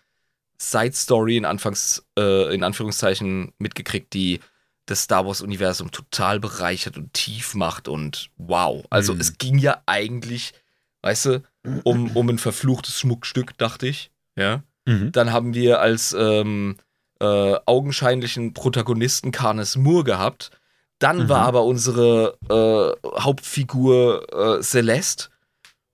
Side-Story 0.58 1.38
in, 1.38 1.46
Anfangs, 1.46 2.06
äh, 2.18 2.54
in 2.54 2.64
Anführungszeichen 2.64 3.52
mitgekriegt, 3.58 4.14
die 4.14 4.40
das 4.86 5.02
Star 5.02 5.26
Wars-Universum 5.26 5.92
total 5.92 6.40
bereichert 6.40 6.98
und 6.98 7.12
tief 7.14 7.56
macht 7.56 7.88
und 7.88 8.30
wow. 8.38 8.86
Also 8.90 9.14
Mhm. 9.14 9.20
es 9.20 9.38
ging 9.38 9.58
ja 9.58 9.82
eigentlich, 9.88 10.54
weißt 11.02 11.26
du, 11.26 11.44
um, 11.84 12.16
um 12.16 12.30
ein 12.30 12.38
verfluchtes 12.38 13.00
Schmuckstück, 13.00 13.58
dachte 13.58 13.88
ich. 13.88 14.12
Ja. 14.36 14.64
Mhm. 14.86 15.12
Dann 15.12 15.34
haben 15.34 15.56
wir 15.56 15.82
als 15.82 16.16
ähm, 16.18 16.78
äh, 17.20 17.56
augenscheinlichen 17.66 18.54
Protagonisten 18.54 19.32
Carnes 19.32 19.76
Moore 19.76 20.04
gehabt. 20.04 20.52
Dann 21.00 21.24
Mhm. 21.24 21.30
war 21.30 21.42
aber 21.42 21.64
unsere 21.66 22.38
äh, 22.50 23.20
Hauptfigur 23.20 24.58
äh, 24.60 24.62
Celeste. 24.62 25.30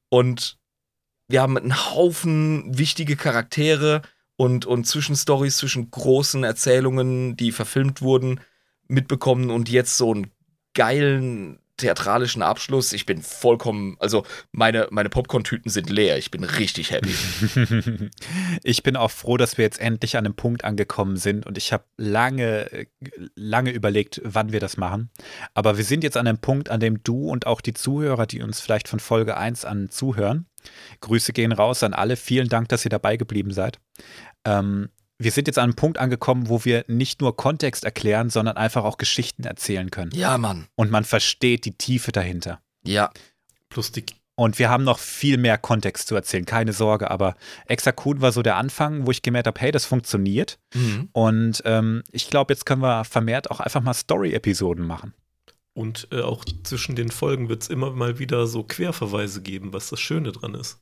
Und 0.09 0.57
wir 1.27 1.41
haben 1.41 1.57
einen 1.57 1.75
Haufen 1.91 2.77
wichtige 2.77 3.15
Charaktere 3.15 4.01
und, 4.35 4.65
und 4.65 4.85
Zwischenstories 4.85 5.57
zwischen 5.57 5.89
großen 5.89 6.43
Erzählungen, 6.43 7.37
die 7.37 7.51
verfilmt 7.51 8.01
wurden, 8.01 8.41
mitbekommen 8.87 9.49
und 9.49 9.69
jetzt 9.69 9.97
so 9.97 10.11
einen 10.13 10.31
geilen 10.73 11.60
theatralischen 11.81 12.41
Abschluss. 12.41 12.93
Ich 12.93 13.05
bin 13.05 13.21
vollkommen, 13.21 13.97
also 13.99 14.25
meine, 14.51 14.87
meine 14.91 15.09
Popcorn-Tüten 15.09 15.69
sind 15.69 15.89
leer. 15.89 16.17
Ich 16.17 16.31
bin 16.31 16.43
richtig 16.43 16.91
happy. 16.91 17.13
Ich 18.63 18.83
bin 18.83 18.95
auch 18.95 19.11
froh, 19.11 19.37
dass 19.37 19.57
wir 19.57 19.65
jetzt 19.65 19.79
endlich 19.79 20.17
an 20.17 20.25
einem 20.25 20.35
Punkt 20.35 20.63
angekommen 20.63 21.17
sind 21.17 21.45
und 21.45 21.57
ich 21.57 21.73
habe 21.73 21.83
lange, 21.97 22.87
lange 23.35 23.71
überlegt, 23.71 24.21
wann 24.23 24.51
wir 24.51 24.59
das 24.59 24.77
machen. 24.77 25.09
Aber 25.53 25.77
wir 25.77 25.83
sind 25.83 26.03
jetzt 26.03 26.17
an 26.17 26.27
einem 26.27 26.37
Punkt, 26.37 26.69
an 26.69 26.79
dem 26.79 27.03
du 27.03 27.29
und 27.29 27.47
auch 27.47 27.61
die 27.61 27.73
Zuhörer, 27.73 28.25
die 28.25 28.41
uns 28.41 28.59
vielleicht 28.59 28.87
von 28.87 28.99
Folge 28.99 29.37
1 29.37 29.65
an 29.65 29.89
zuhören, 29.89 30.47
Grüße 31.01 31.33
gehen 31.33 31.51
raus 31.51 31.83
an 31.83 31.93
alle. 31.93 32.15
Vielen 32.15 32.49
Dank, 32.49 32.69
dass 32.69 32.85
ihr 32.85 32.89
dabei 32.89 33.17
geblieben 33.17 33.51
seid. 33.51 33.79
Ähm, 34.45 34.89
wir 35.23 35.31
sind 35.31 35.47
jetzt 35.47 35.57
an 35.57 35.65
einem 35.65 35.75
Punkt 35.75 35.97
angekommen, 35.97 36.49
wo 36.49 36.65
wir 36.65 36.83
nicht 36.87 37.21
nur 37.21 37.35
Kontext 37.35 37.83
erklären, 37.83 38.29
sondern 38.29 38.57
einfach 38.57 38.83
auch 38.83 38.97
Geschichten 38.97 39.43
erzählen 39.43 39.91
können. 39.91 40.11
Ja, 40.13 40.37
Mann. 40.37 40.67
Und 40.75 40.91
man 40.91 41.03
versteht 41.03 41.65
die 41.65 41.77
Tiefe 41.77 42.11
dahinter. 42.11 42.61
Ja. 42.83 43.11
Plus 43.69 43.91
die 43.91 44.05
Und 44.35 44.59
wir 44.59 44.69
haben 44.69 44.83
noch 44.83 44.99
viel 44.99 45.37
mehr 45.37 45.57
Kontext 45.57 46.07
zu 46.07 46.15
erzählen, 46.15 46.45
keine 46.45 46.73
Sorge. 46.73 47.11
Aber 47.11 47.35
Exakun 47.67 48.21
war 48.21 48.31
so 48.31 48.41
der 48.41 48.55
Anfang, 48.57 49.05
wo 49.05 49.11
ich 49.11 49.21
gemerkt 49.21 49.47
habe, 49.47 49.59
hey, 49.59 49.71
das 49.71 49.85
funktioniert. 49.85 50.57
Mhm. 50.73 51.09
Und 51.13 51.61
ähm, 51.65 52.03
ich 52.11 52.29
glaube, 52.29 52.53
jetzt 52.53 52.65
können 52.65 52.81
wir 52.81 53.03
vermehrt 53.05 53.51
auch 53.51 53.59
einfach 53.59 53.81
mal 53.81 53.93
Story-Episoden 53.93 54.85
machen. 54.85 55.13
Und 55.73 56.07
äh, 56.11 56.21
auch 56.21 56.43
zwischen 56.63 56.95
den 56.95 57.09
Folgen 57.09 57.47
wird 57.47 57.63
es 57.63 57.69
immer 57.69 57.91
mal 57.91 58.19
wieder 58.19 58.45
so 58.45 58.63
Querverweise 58.63 59.41
geben, 59.41 59.71
was 59.71 59.89
das 59.89 60.01
Schöne 60.01 60.31
dran 60.31 60.53
ist. 60.53 60.81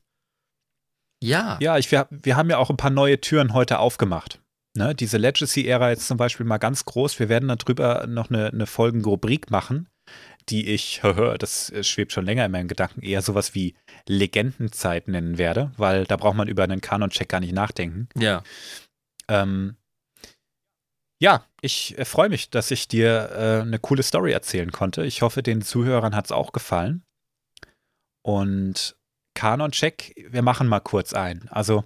Ja. 1.22 1.58
Ja, 1.60 1.78
ich, 1.78 1.90
wir, 1.90 2.08
wir 2.10 2.36
haben 2.36 2.50
ja 2.50 2.58
auch 2.58 2.70
ein 2.70 2.76
paar 2.76 2.90
neue 2.90 3.20
Türen 3.20 3.52
heute 3.52 3.78
aufgemacht. 3.78 4.40
Ne, 4.76 4.94
diese 4.94 5.18
Legacy-Ära 5.18 5.90
jetzt 5.90 6.06
zum 6.06 6.16
Beispiel 6.16 6.46
mal 6.46 6.58
ganz 6.58 6.84
groß. 6.84 7.18
Wir 7.18 7.28
werden 7.28 7.48
darüber 7.48 8.06
noch 8.06 8.30
eine, 8.30 8.48
eine 8.48 8.66
Folgenrubrik 8.66 9.50
machen, 9.50 9.88
die 10.48 10.68
ich, 10.68 11.00
das 11.38 11.72
schwebt 11.82 12.12
schon 12.12 12.24
länger 12.24 12.44
in 12.44 12.52
meinen 12.52 12.68
Gedanken, 12.68 13.02
eher 13.02 13.20
sowas 13.20 13.54
wie 13.54 13.74
Legendenzeit 14.06 15.08
nennen 15.08 15.38
werde, 15.38 15.72
weil 15.76 16.04
da 16.04 16.16
braucht 16.16 16.36
man 16.36 16.46
über 16.46 16.62
einen 16.62 16.80
Kanon-Check 16.80 17.28
gar 17.28 17.40
nicht 17.40 17.52
nachdenken. 17.52 18.08
Ja. 18.16 18.44
Ähm, 19.28 19.76
ja, 21.20 21.44
ich 21.60 21.98
äh, 21.98 22.04
freue 22.04 22.28
mich, 22.28 22.50
dass 22.50 22.70
ich 22.70 22.88
dir 22.88 23.30
äh, 23.32 23.60
eine 23.62 23.78
coole 23.78 24.02
Story 24.02 24.32
erzählen 24.32 24.72
konnte. 24.72 25.04
Ich 25.04 25.22
hoffe, 25.22 25.42
den 25.42 25.62
Zuhörern 25.62 26.14
hat 26.14 26.26
es 26.26 26.32
auch 26.32 26.52
gefallen. 26.52 27.02
Und 28.22 28.96
Kanon-Check, 29.34 30.14
wir 30.30 30.42
machen 30.42 30.68
mal 30.68 30.80
kurz 30.80 31.12
ein. 31.12 31.48
Also, 31.50 31.84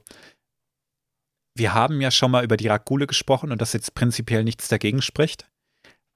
wir 1.57 1.75
haben 1.75 2.01
ja 2.01 2.11
schon 2.11 2.31
mal 2.31 2.45
über 2.45 2.57
die 2.57 2.69
Rakule 2.69 3.07
gesprochen 3.07 3.53
und 3.53 3.61
dass 3.61 3.73
jetzt 3.73 3.95
prinzipiell 3.95 4.45
nichts 4.45 4.69
dagegen 4.69 5.03
spricht. 5.03 5.49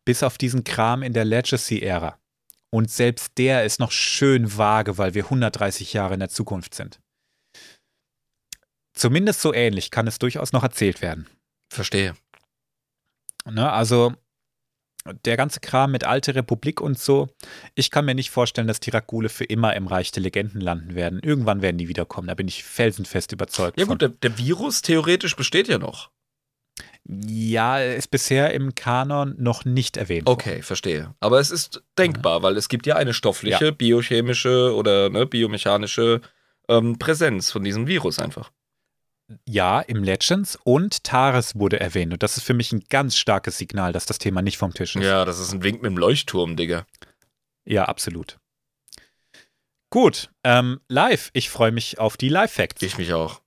Bis 0.05 0.23
auf 0.23 0.39
diesen 0.39 0.65
Kram 0.65 1.03
in 1.03 1.13
der 1.13 1.25
Legacy-Ära. 1.25 2.19
Und 2.71 2.91
selbst 2.91 3.39
der 3.39 3.65
ist 3.65 3.81
noch 3.81 3.93
schön 3.93 4.57
vage, 4.59 4.99
weil 4.99 5.15
wir 5.15 5.25
130 5.25 5.93
Jahre 5.93 6.15
in 6.15 6.21
der 6.21 6.29
Zukunft 6.29 6.75
sind. 6.75 7.01
Zumindest 8.95 9.41
so 9.41 9.55
ähnlich 9.55 9.91
kann 9.91 10.07
es 10.07 10.19
durchaus 10.19 10.53
noch 10.53 10.63
erzählt 10.63 11.03
werden. 11.03 11.29
Verstehe. 11.73 12.17
Ne, 13.45 13.71
also 13.71 14.15
der 15.25 15.37
ganze 15.37 15.61
Kram 15.61 15.93
mit 15.93 16.05
Alte 16.05 16.35
Republik 16.35 16.81
und 16.81 16.99
so, 16.99 17.29
ich 17.75 17.91
kann 17.91 18.05
mir 18.05 18.15
nicht 18.15 18.31
vorstellen, 18.31 18.66
dass 18.69 18.81
die 18.81 18.91
Rakule 18.91 19.29
für 19.29 19.45
immer 19.45 19.75
im 19.75 19.87
Reich 19.87 20.11
der 20.12 20.23
Legenden 20.23 20.61
landen 20.61 20.95
werden. 20.95 21.20
Irgendwann 21.23 21.62
werden 21.62 21.79
die 21.79 21.89
wiederkommen, 21.89 22.29
da 22.29 22.35
bin 22.35 22.49
ich 22.49 22.65
felsenfest 22.65 23.33
überzeugt. 23.33 23.79
Ja 23.79 23.87
gut, 23.87 24.03
der, 24.03 24.09
der 24.11 24.37
Virus 24.39 24.83
theoretisch 24.83 25.35
besteht 25.37 25.69
ja 25.69 25.79
noch. 25.79 26.11
Ja, 27.07 27.79
er 27.79 27.97
ist 27.97 28.11
bisher 28.11 28.53
im 28.53 28.75
Kanon 28.75 29.35
noch 29.39 29.65
nicht 29.65 29.97
erwähnt. 29.97 30.27
worden. 30.27 30.35
Okay, 30.41 30.62
verstehe. 30.62 31.15
Aber 31.20 31.41
es 31.41 31.51
ist 31.51 31.83
denkbar, 31.97 32.43
weil 32.43 32.57
es 32.59 32.69
gibt 32.69 32.87
ja 32.87 32.97
eine 32.97 33.15
stoffliche, 33.15 33.65
Ja. 33.66 33.70
biochemische 33.70 34.75
oder 34.75 35.09
ne, 35.09 35.25
biomechanische 35.25 36.20
ähm, 36.69 36.99
Präsenz 36.99 37.51
von 37.51 37.65
diesem 37.65 37.87
Virus 37.87 38.19
einfach. 38.19 38.51
Ja, 39.47 39.81
im 39.81 40.03
Legends 40.03 40.59
und 40.65 41.05
Tares 41.05 41.55
wurde 41.55 41.79
erwähnt. 41.81 42.13
Und 42.15 42.23
das 42.23 42.37
ist 42.39 42.45
für 42.45 42.55
mich 42.55 42.73
ein 42.73 42.85
ganz 42.89 43.17
starkes 43.17 43.59
Signal, 43.59 43.93
dass 43.93 44.07
das 44.07 44.19
Thema 44.19 44.41
nicht 44.43 44.57
vom 44.59 44.73
Tisch 44.73 44.97
ist. 44.97 45.03
Ja, 45.05 45.25
das 45.25 45.39
ist 45.39 45.53
ein 45.53 45.63
Wink 45.63 45.83
mit 45.83 45.91
dem 45.91 45.99
Leuchtturm, 45.99 46.57
Digga. 46.57 46.87
Ja, 47.67 47.85
absolut. 47.85 48.39
Gut, 49.91 50.31
ähm, 50.45 50.81
live. 50.89 51.31
Ich 51.33 51.51
freue 51.51 51.73
mich 51.73 51.99
auf 51.99 52.17
die 52.17 52.29
Live-Facts. 52.29 52.83
Ich 52.83 52.99
mich 52.99 53.13
auch. 53.13 53.43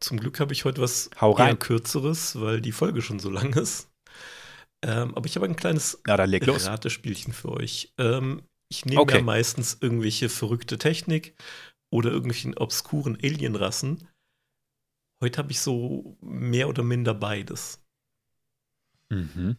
Zum 0.00 0.18
Glück 0.18 0.40
habe 0.40 0.52
ich 0.52 0.64
heute 0.64 0.80
was 0.82 1.10
Hau 1.20 1.32
rein. 1.32 1.48
eher 1.50 1.56
kürzeres, 1.56 2.40
weil 2.40 2.60
die 2.60 2.72
Folge 2.72 3.02
schon 3.02 3.18
so 3.18 3.30
lang 3.30 3.54
ist. 3.54 3.88
Ähm, 4.82 5.14
aber 5.16 5.26
ich 5.26 5.36
habe 5.36 5.46
ein 5.46 5.56
kleines 5.56 6.00
Na, 6.06 6.16
dann 6.16 6.28
leg 6.28 6.44
los. 6.44 6.66
Ratespielchen 6.66 7.32
für 7.32 7.52
euch. 7.52 7.92
Ähm, 7.98 8.42
ich 8.68 8.84
nehme 8.84 9.00
Okay. 9.00 9.18
ja 9.18 9.22
meistens 9.22 9.78
irgendwelche 9.80 10.28
verrückte 10.28 10.76
Technik 10.78 11.34
oder 11.90 12.10
irgendwelchen 12.10 12.56
obskuren 12.56 13.16
Alienrassen. 13.22 14.08
Heute 15.22 15.38
habe 15.38 15.52
ich 15.52 15.60
so 15.60 16.16
mehr 16.20 16.68
oder 16.68 16.82
minder 16.82 17.14
beides. 17.14 17.80
Mhm. 19.08 19.56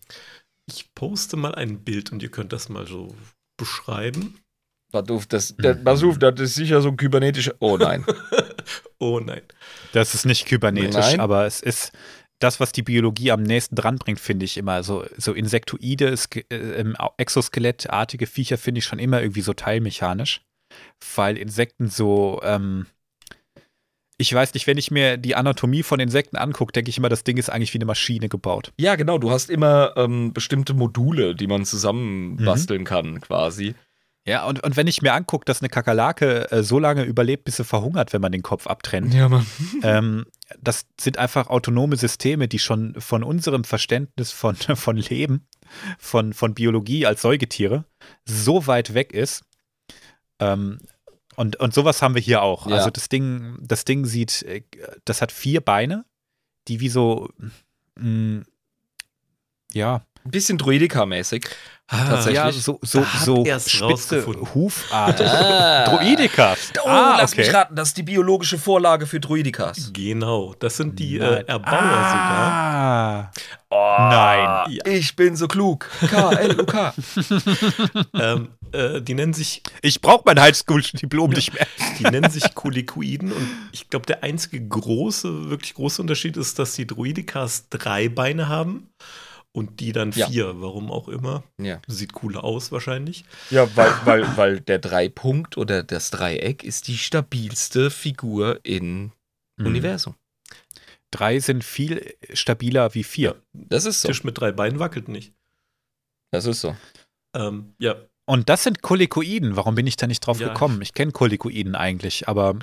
Ich 0.65 0.93
poste 0.93 1.37
mal 1.37 1.55
ein 1.55 1.83
Bild 1.83 2.11
und 2.11 2.21
ihr 2.21 2.29
könnt 2.29 2.53
das 2.53 2.69
mal 2.69 2.85
so 2.85 3.15
beschreiben. 3.57 4.39
Pass 4.91 5.09
auf, 5.09 5.25
das, 5.25 5.55
der, 5.55 5.75
pass 5.75 6.03
auf, 6.03 6.19
das 6.19 6.39
ist 6.39 6.55
sicher 6.55 6.81
so 6.81 6.89
ein 6.89 6.97
kybernetischer. 6.97 7.55
Oh 7.59 7.77
nein. 7.77 8.05
Oh 8.99 9.19
nein. 9.19 9.41
Das 9.91 10.15
ist 10.15 10.25
nicht 10.25 10.45
kybernetisch, 10.45 10.95
Nein. 10.95 11.19
aber 11.19 11.45
es 11.45 11.59
ist 11.59 11.91
das, 12.39 12.61
was 12.61 12.71
die 12.71 12.83
Biologie 12.83 13.31
am 13.31 13.43
nächsten 13.43 13.75
dran 13.75 13.97
bringt, 13.97 14.19
finde 14.19 14.45
ich 14.45 14.55
immer. 14.55 14.81
So, 14.81 15.05
so 15.17 15.33
Insektoide, 15.33 16.15
äh, 16.49 16.93
Exoskelettartige 17.17 18.27
Viecher 18.27 18.57
finde 18.57 18.79
ich 18.79 18.85
schon 18.85 18.99
immer 18.99 19.21
irgendwie 19.21 19.41
so 19.41 19.51
teilmechanisch. 19.51 20.45
Weil 21.15 21.37
Insekten 21.37 21.89
so, 21.89 22.39
ähm, 22.43 22.85
ich 24.17 24.33
weiß 24.33 24.53
nicht, 24.53 24.67
wenn 24.67 24.77
ich 24.77 24.91
mir 24.91 25.17
die 25.17 25.35
Anatomie 25.35 25.83
von 25.83 25.99
Insekten 25.99 26.37
angucke, 26.37 26.71
denke 26.71 26.89
ich 26.89 26.97
immer, 26.97 27.09
das 27.09 27.23
Ding 27.23 27.37
ist 27.37 27.49
eigentlich 27.49 27.73
wie 27.73 27.79
eine 27.79 27.85
Maschine 27.85 28.29
gebaut. 28.29 28.71
Ja, 28.79 28.95
genau. 28.95 29.17
Du 29.17 29.31
hast 29.31 29.49
immer 29.49 29.93
ähm, 29.97 30.33
bestimmte 30.33 30.73
Module, 30.73 31.35
die 31.35 31.47
man 31.47 31.65
zusammenbasteln 31.65 32.83
kann, 32.85 33.21
quasi. 33.21 33.75
Ja, 34.25 34.45
und, 34.45 34.63
und 34.63 34.77
wenn 34.77 34.87
ich 34.87 35.01
mir 35.01 35.13
angucke, 35.13 35.43
dass 35.43 35.61
eine 35.61 35.67
Kakerlake 35.67 36.49
äh, 36.49 36.63
so 36.63 36.79
lange 36.79 37.03
überlebt, 37.03 37.43
bis 37.43 37.57
sie 37.57 37.65
verhungert, 37.65 38.13
wenn 38.13 38.21
man 38.21 38.31
den 38.31 38.41
Kopf 38.41 38.67
abtrennt, 38.67 39.13
Ja, 39.13 39.27
Mann. 39.27 39.45
ähm, 39.83 40.25
das 40.61 40.85
sind 40.99 41.17
einfach 41.17 41.47
autonome 41.47 41.97
Systeme, 41.97 42.47
die 42.47 42.59
schon 42.59 42.95
von 42.99 43.23
unserem 43.23 43.65
Verständnis 43.65 44.31
von, 44.31 44.55
von 44.75 44.95
Leben, 44.95 45.47
von, 45.97 46.33
von 46.33 46.53
Biologie 46.53 47.05
als 47.05 47.21
Säugetiere 47.21 47.85
so 48.23 48.65
weit 48.67 48.93
weg 48.93 49.11
ist. 49.11 49.43
Ähm, 50.39 50.79
und, 51.35 51.57
und 51.57 51.73
sowas 51.73 52.01
haben 52.01 52.15
wir 52.15 52.21
hier 52.21 52.41
auch. 52.41 52.67
Ja. 52.67 52.77
Also 52.77 52.89
das 52.89 53.09
Ding, 53.09 53.57
das 53.61 53.85
Ding 53.85 54.05
sieht, 54.05 54.43
äh, 54.43 54.63
das 55.05 55.21
hat 55.21 55.31
vier 55.31 55.61
Beine, 55.61 56.05
die 56.67 56.79
wie 56.79 56.89
so, 56.89 57.29
mh, 57.95 58.43
ja, 59.73 60.05
Ein 60.25 60.31
bisschen 60.31 60.57
Druidika-mäßig. 60.57 61.49
Ah, 61.87 62.05
Tatsächlich. 62.05 62.35
ja, 62.35 62.51
so, 62.51 62.79
so, 62.81 63.05
so 63.23 63.45
spitze, 63.59 64.25
hufartig. 64.55 65.27
Ah. 65.27 65.83
Droidika. 65.83 66.55
Oh, 66.83 66.87
ah, 66.87 67.15
lass 67.17 67.35
mich 67.35 67.47
okay. 67.47 67.57
raten, 67.57 67.75
das 67.75 67.89
ist 67.89 67.97
die 67.97 68.03
biologische 68.03 68.57
Vorlage 68.57 69.05
für 69.05 69.19
Druidikas. 69.19 69.91
Genau, 69.91 70.55
das 70.57 70.77
sind 70.77 70.97
die 70.97 71.17
äh, 71.17 71.43
Erbauer 71.45 71.81
sogar. 71.81 72.51
ah. 72.51 73.31
Oh, 73.69 73.95
Nein. 73.99 74.71
Ja. 74.71 74.85
Ich 74.85 75.15
bin 75.15 75.35
so 75.35 75.47
klug. 75.47 75.89
K-L-U-K. 76.09 76.93
Ähm, 78.15 78.49
äh, 78.71 79.01
die 79.01 79.15
nennen 79.15 79.33
sich 79.33 79.63
Ich 79.81 79.99
brauche 79.99 80.21
mein 80.25 80.39
Highschool-Diplom 80.39 81.31
nicht 81.31 81.53
mehr. 81.53 81.65
Die 81.99 82.03
nennen 82.03 82.29
sich 82.29 82.53
Kolikoiden 82.53 83.31
und 83.31 83.47
ich 83.71 83.89
glaube, 83.89 84.05
der 84.05 84.23
einzige 84.23 84.65
große, 84.65 85.49
wirklich 85.49 85.73
große 85.73 86.01
Unterschied 86.01 86.37
ist, 86.37 86.59
dass 86.59 86.73
die 86.73 86.85
Druidikas 86.85 87.69
drei 87.69 88.07
Beine 88.09 88.47
haben 88.49 88.89
und 89.55 89.79
die 89.79 89.91
dann 89.93 90.11
Ja. 90.11 90.27
vier. 90.27 90.59
Warum 90.61 90.91
auch 90.91 91.07
immer. 91.07 91.43
Ja, 91.61 91.81
Sieht 91.87 92.11
cooler 92.13 92.43
aus 92.43 92.71
wahrscheinlich. 92.71 93.23
ja 93.49 93.67
weil, 93.75 93.91
weil, 94.05 94.37
weil 94.37 94.59
der 94.59 94.79
Dreipunkt 94.79 95.57
oder 95.57 95.83
das 95.83 96.09
Dreieck 96.11 96.63
ist 96.63 96.87
die 96.87 96.97
stabilste 96.97 97.89
Figur 97.91 98.59
im 98.63 99.11
Mhm. 99.57 99.65
Universum. 99.67 100.15
Drei 101.11 101.39
sind 101.39 101.63
viel 101.63 102.15
stabiler 102.33 102.95
wie 102.95 103.03
vier. 103.03 103.39
Das 103.53 103.85
ist 103.85 104.01
so. 104.01 104.07
Tisch 104.07 104.23
mit 104.23 104.39
drei 104.39 104.51
Beinen 104.51 104.79
wackelt 104.79 105.07
nicht. 105.07 105.31
Das 106.31 106.45
ist 106.47 106.61
so. 106.61 106.75
Ähm, 107.35 107.75
ja, 107.77 107.95
Und 108.25 108.49
das 108.49 108.63
sind 108.63 108.81
Kolikoiden. 108.81 109.55
Warum 109.55 109.75
bin 109.75 109.85
ich 109.85 109.95
da 109.97 110.07
nicht 110.07 110.21
drauf 110.25 110.39
Ja. 110.39 110.47
gekommen? 110.47 110.81
Ich 110.81 110.93
kenne 110.93 111.11
Kolikoiden 111.11 111.75
eigentlich, 111.75 112.27
aber 112.27 112.57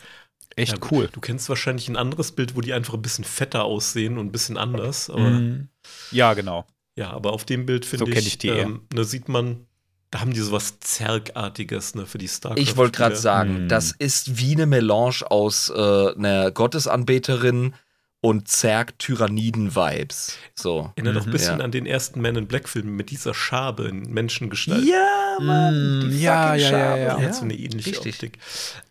echt 0.57 0.73
ja, 0.79 0.89
cool. 0.91 1.09
Du 1.13 1.21
kennst 1.21 1.49
wahrscheinlich 1.49 1.89
ein 1.89 1.97
anderes 1.97 2.33
Bild, 2.33 2.57
wo 2.57 2.61
die 2.61 2.73
einfach 2.73 2.95
ein 2.95 3.03
bisschen 3.03 3.25
fetter 3.25 3.63
aussehen 3.65 4.19
und 4.19 4.27
ein 4.27 4.33
bisschen 4.33 4.57
anders. 4.57 5.09
Aber 5.11 5.31
Mhm. 5.31 5.69
Ja, 6.11 6.35
genau. 6.35 6.67
Ja, 7.01 7.11
aber 7.11 7.33
auf 7.33 7.45
dem 7.45 7.67
Bild 7.67 7.85
finde 7.87 8.05
So 8.07 8.13
ich, 8.13 8.27
ich 8.27 8.39
die 8.39 8.49
ähm, 8.49 8.83
da 8.91 9.05
sieht 9.05 9.29
man, 9.29 9.67
da 10.11 10.21
haben 10.21 10.33
die 10.33 10.41
sowas 10.41 10.79
Zergartiges 10.81 11.95
ne, 11.95 12.07
für 12.07 12.19
die 12.19 12.29
Starcraft. 12.29 12.61
Ich 12.63 12.77
wollte 12.77 12.97
gerade 12.99 13.17
sagen, 13.17 13.57
Hm. 13.57 13.69
das 13.69 13.93
ist 13.93 14.39
wie 14.39 14.53
eine 14.55 14.67
Melange 14.67 15.23
aus 15.31 15.71
äh, 15.71 16.15
einer 16.15 16.51
Gottesanbeterin 16.51 17.75
und 18.23 18.49
Zerg-Tyranniden-Vibes. 18.49 20.37
So. 20.55 20.93
Erinnert 20.97 21.17
auch 21.17 21.23
ein 21.23 21.29
Mhm, 21.29 21.33
bisschen 21.33 21.59
ja. 21.61 21.65
an 21.65 21.71
den 21.71 21.87
ersten 21.87 22.21
Man 22.21 22.37
in 22.37 22.47
Black-Film 22.47 22.95
mit 22.97 23.11
dieser 23.11 23.33
Schabe 23.35 23.85
in 23.89 24.11
Menschengestalt. 24.13 24.85
Ja, 24.85 25.39
Mann, 25.41 26.11
die 26.11 26.21
ja, 26.21 26.49
fucking 26.49 26.61
ja, 26.61 26.71
ja, 26.71 26.71
Schabe. 26.71 27.01
ja. 27.01 27.15
Der 27.17 27.27
hat 27.29 27.35
so 27.35 27.43
eine 27.43 27.55
ähnliche 27.55 27.91
richtig. 27.93 28.15
Optik. 28.15 28.39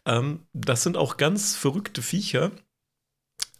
Ähm, 0.05 0.39
das 0.53 0.83
sind 0.83 0.97
auch 0.97 1.17
ganz 1.17 1.55
verrückte 1.55 2.01
Viecher. 2.01 2.51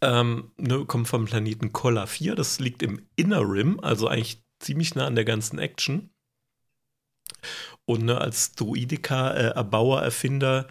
Ähm, 0.01 0.51
ne, 0.57 0.85
kommen 0.85 1.05
vom 1.05 1.25
Planeten 1.25 1.73
Kolla 1.73 2.05
4. 2.05 2.35
Das 2.35 2.59
liegt 2.59 2.83
im 2.83 3.07
Inner 3.15 3.41
Rim, 3.41 3.79
also 3.81 4.07
eigentlich 4.07 4.41
ziemlich 4.59 4.95
nah 4.95 5.05
an 5.05 5.15
der 5.15 5.25
ganzen 5.25 5.59
Action. 5.59 6.09
Und 7.85 8.03
ne, 8.05 8.19
als 8.19 8.53
Druidika, 8.53 9.31
äh, 9.31 9.47
Erbauer, 9.55 10.01
Erfinder 10.01 10.67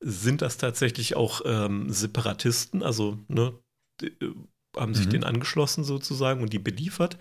sind 0.00 0.42
das 0.42 0.56
tatsächlich 0.56 1.14
auch 1.14 1.42
ähm, 1.44 1.90
Separatisten, 1.90 2.82
also 2.82 3.18
ne, 3.28 3.54
die, 4.00 4.06
äh, 4.06 4.34
haben 4.76 4.94
sich 4.94 5.06
Mhm. 5.06 5.10
den 5.10 5.24
angeschlossen 5.24 5.84
sozusagen 5.84 6.42
und 6.42 6.52
die 6.52 6.58
beliefert. 6.58 7.18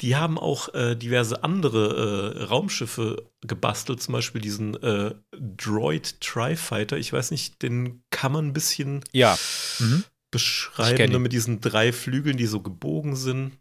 Die 0.00 0.14
haben 0.14 0.38
auch 0.38 0.72
äh, 0.74 0.94
diverse 0.94 1.42
andere 1.42 2.34
äh, 2.38 2.42
Raumschiffe 2.44 3.28
gebastelt, 3.40 4.00
zum 4.00 4.12
Beispiel 4.12 4.40
diesen 4.40 4.80
äh, 4.80 5.12
Droid 5.32 6.20
Tri-Fighter. 6.20 6.96
Ich 6.96 7.12
weiß 7.12 7.32
nicht, 7.32 7.62
den 7.62 8.04
kann 8.10 8.30
man 8.30 8.46
ein 8.46 8.52
bisschen 8.52 9.02
Ja. 9.12 9.36
Mhm. 9.80 10.04
Ich 10.28 10.30
beschreiben, 10.30 10.96
kenn 10.96 11.12
ihn. 11.12 11.22
mit 11.22 11.32
diesen 11.32 11.60
drei 11.60 11.92
Flügeln, 11.92 12.36
die 12.36 12.46
so 12.46 12.60
gebogen 12.60 13.16
sind. 13.16 13.58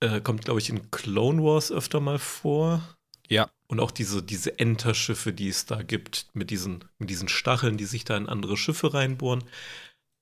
Äh, 0.00 0.20
kommt, 0.20 0.44
glaube 0.44 0.60
ich, 0.60 0.68
in 0.68 0.90
Clone 0.90 1.42
Wars 1.42 1.72
öfter 1.72 2.00
mal 2.00 2.18
vor. 2.18 2.82
Ja. 3.28 3.50
Und 3.68 3.80
auch 3.80 3.90
diese, 3.90 4.22
diese 4.22 4.58
Enterschiffe, 4.58 5.32
die 5.32 5.48
es 5.48 5.64
da 5.64 5.82
gibt, 5.82 6.26
mit 6.34 6.50
diesen, 6.50 6.84
mit 6.98 7.08
diesen 7.08 7.28
Stacheln, 7.28 7.76
die 7.76 7.84
sich 7.84 8.04
da 8.04 8.16
in 8.16 8.28
andere 8.28 8.56
Schiffe 8.56 8.92
reinbohren. 8.92 9.44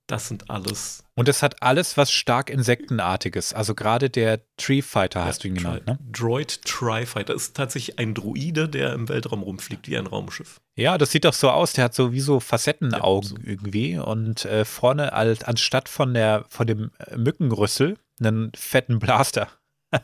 Das 0.07 0.29
sind 0.29 0.51
alles. 0.51 1.05
Und 1.17 1.29
es 1.29 1.43
hat 1.43 1.63
alles 1.63 1.97
was 1.97 2.11
stark 2.11 2.49
Insektenartiges. 2.49 3.53
Also 3.53 3.75
gerade 3.75 4.09
der 4.09 4.41
Tree 4.57 4.83
Fighter 4.83 5.25
hast 5.25 5.45
du 5.45 5.49
ihn 5.49 5.57
genannt, 5.57 5.83
Tri 5.85 5.93
ne? 5.93 5.99
Droid 6.11 6.63
Tri-Fighter 6.65 7.35
ist 7.35 7.55
tatsächlich 7.55 7.99
ein 7.99 8.15
Droide, 8.15 8.69
der 8.69 8.95
im 8.95 9.09
Weltraum 9.09 9.43
rumfliegt 9.43 9.87
wie 9.89 9.99
ein 9.99 10.07
Raumschiff. 10.07 10.61
Ja, 10.79 10.97
das 10.97 11.11
sieht 11.11 11.25
doch 11.25 11.33
so 11.35 11.51
aus. 11.51 11.73
Der 11.73 11.85
hat 11.85 11.95
so 11.95 12.13
wie 12.13 12.21
so 12.21 12.39
Facettenaugen 12.39 13.31
Ja, 13.31 13.37
so. 13.37 13.37
irgendwie 13.43 13.99
und 13.99 14.45
äh, 14.45 14.65
vorne 14.65 15.13
als, 15.13 15.43
anstatt 15.43 15.89
von 15.89 16.15
der 16.15 16.45
von 16.49 16.67
dem 16.69 16.93
äh, 16.99 17.17
Mückenrüssel 17.17 17.99
einen 18.21 18.53
fetten 18.55 18.99
Blaster. 18.99 19.49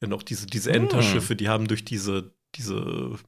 Ja, 0.00 0.08
noch 0.08 0.22
diese, 0.22 0.46
diese 0.46 0.72
Hm. 0.72 0.84
Enterschiffe, 0.84 1.36
die 1.36 1.50
haben 1.50 1.68
durch 1.68 1.84
diese, 1.84 2.32
diese 2.54 3.18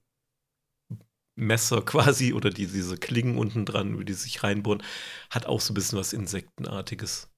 Messer 1.36 1.82
quasi 1.82 2.32
oder 2.32 2.48
die, 2.50 2.66
diese 2.66 2.96
Klingen 2.96 3.36
unten 3.36 3.66
dran, 3.66 3.92
über 3.92 4.04
die 4.04 4.14
sich 4.14 4.42
reinbohren, 4.42 4.82
hat 5.30 5.44
auch 5.46 5.60
so 5.60 5.72
ein 5.72 5.74
bisschen 5.74 5.98
was 5.98 6.14
Insektenartiges. 6.14 7.30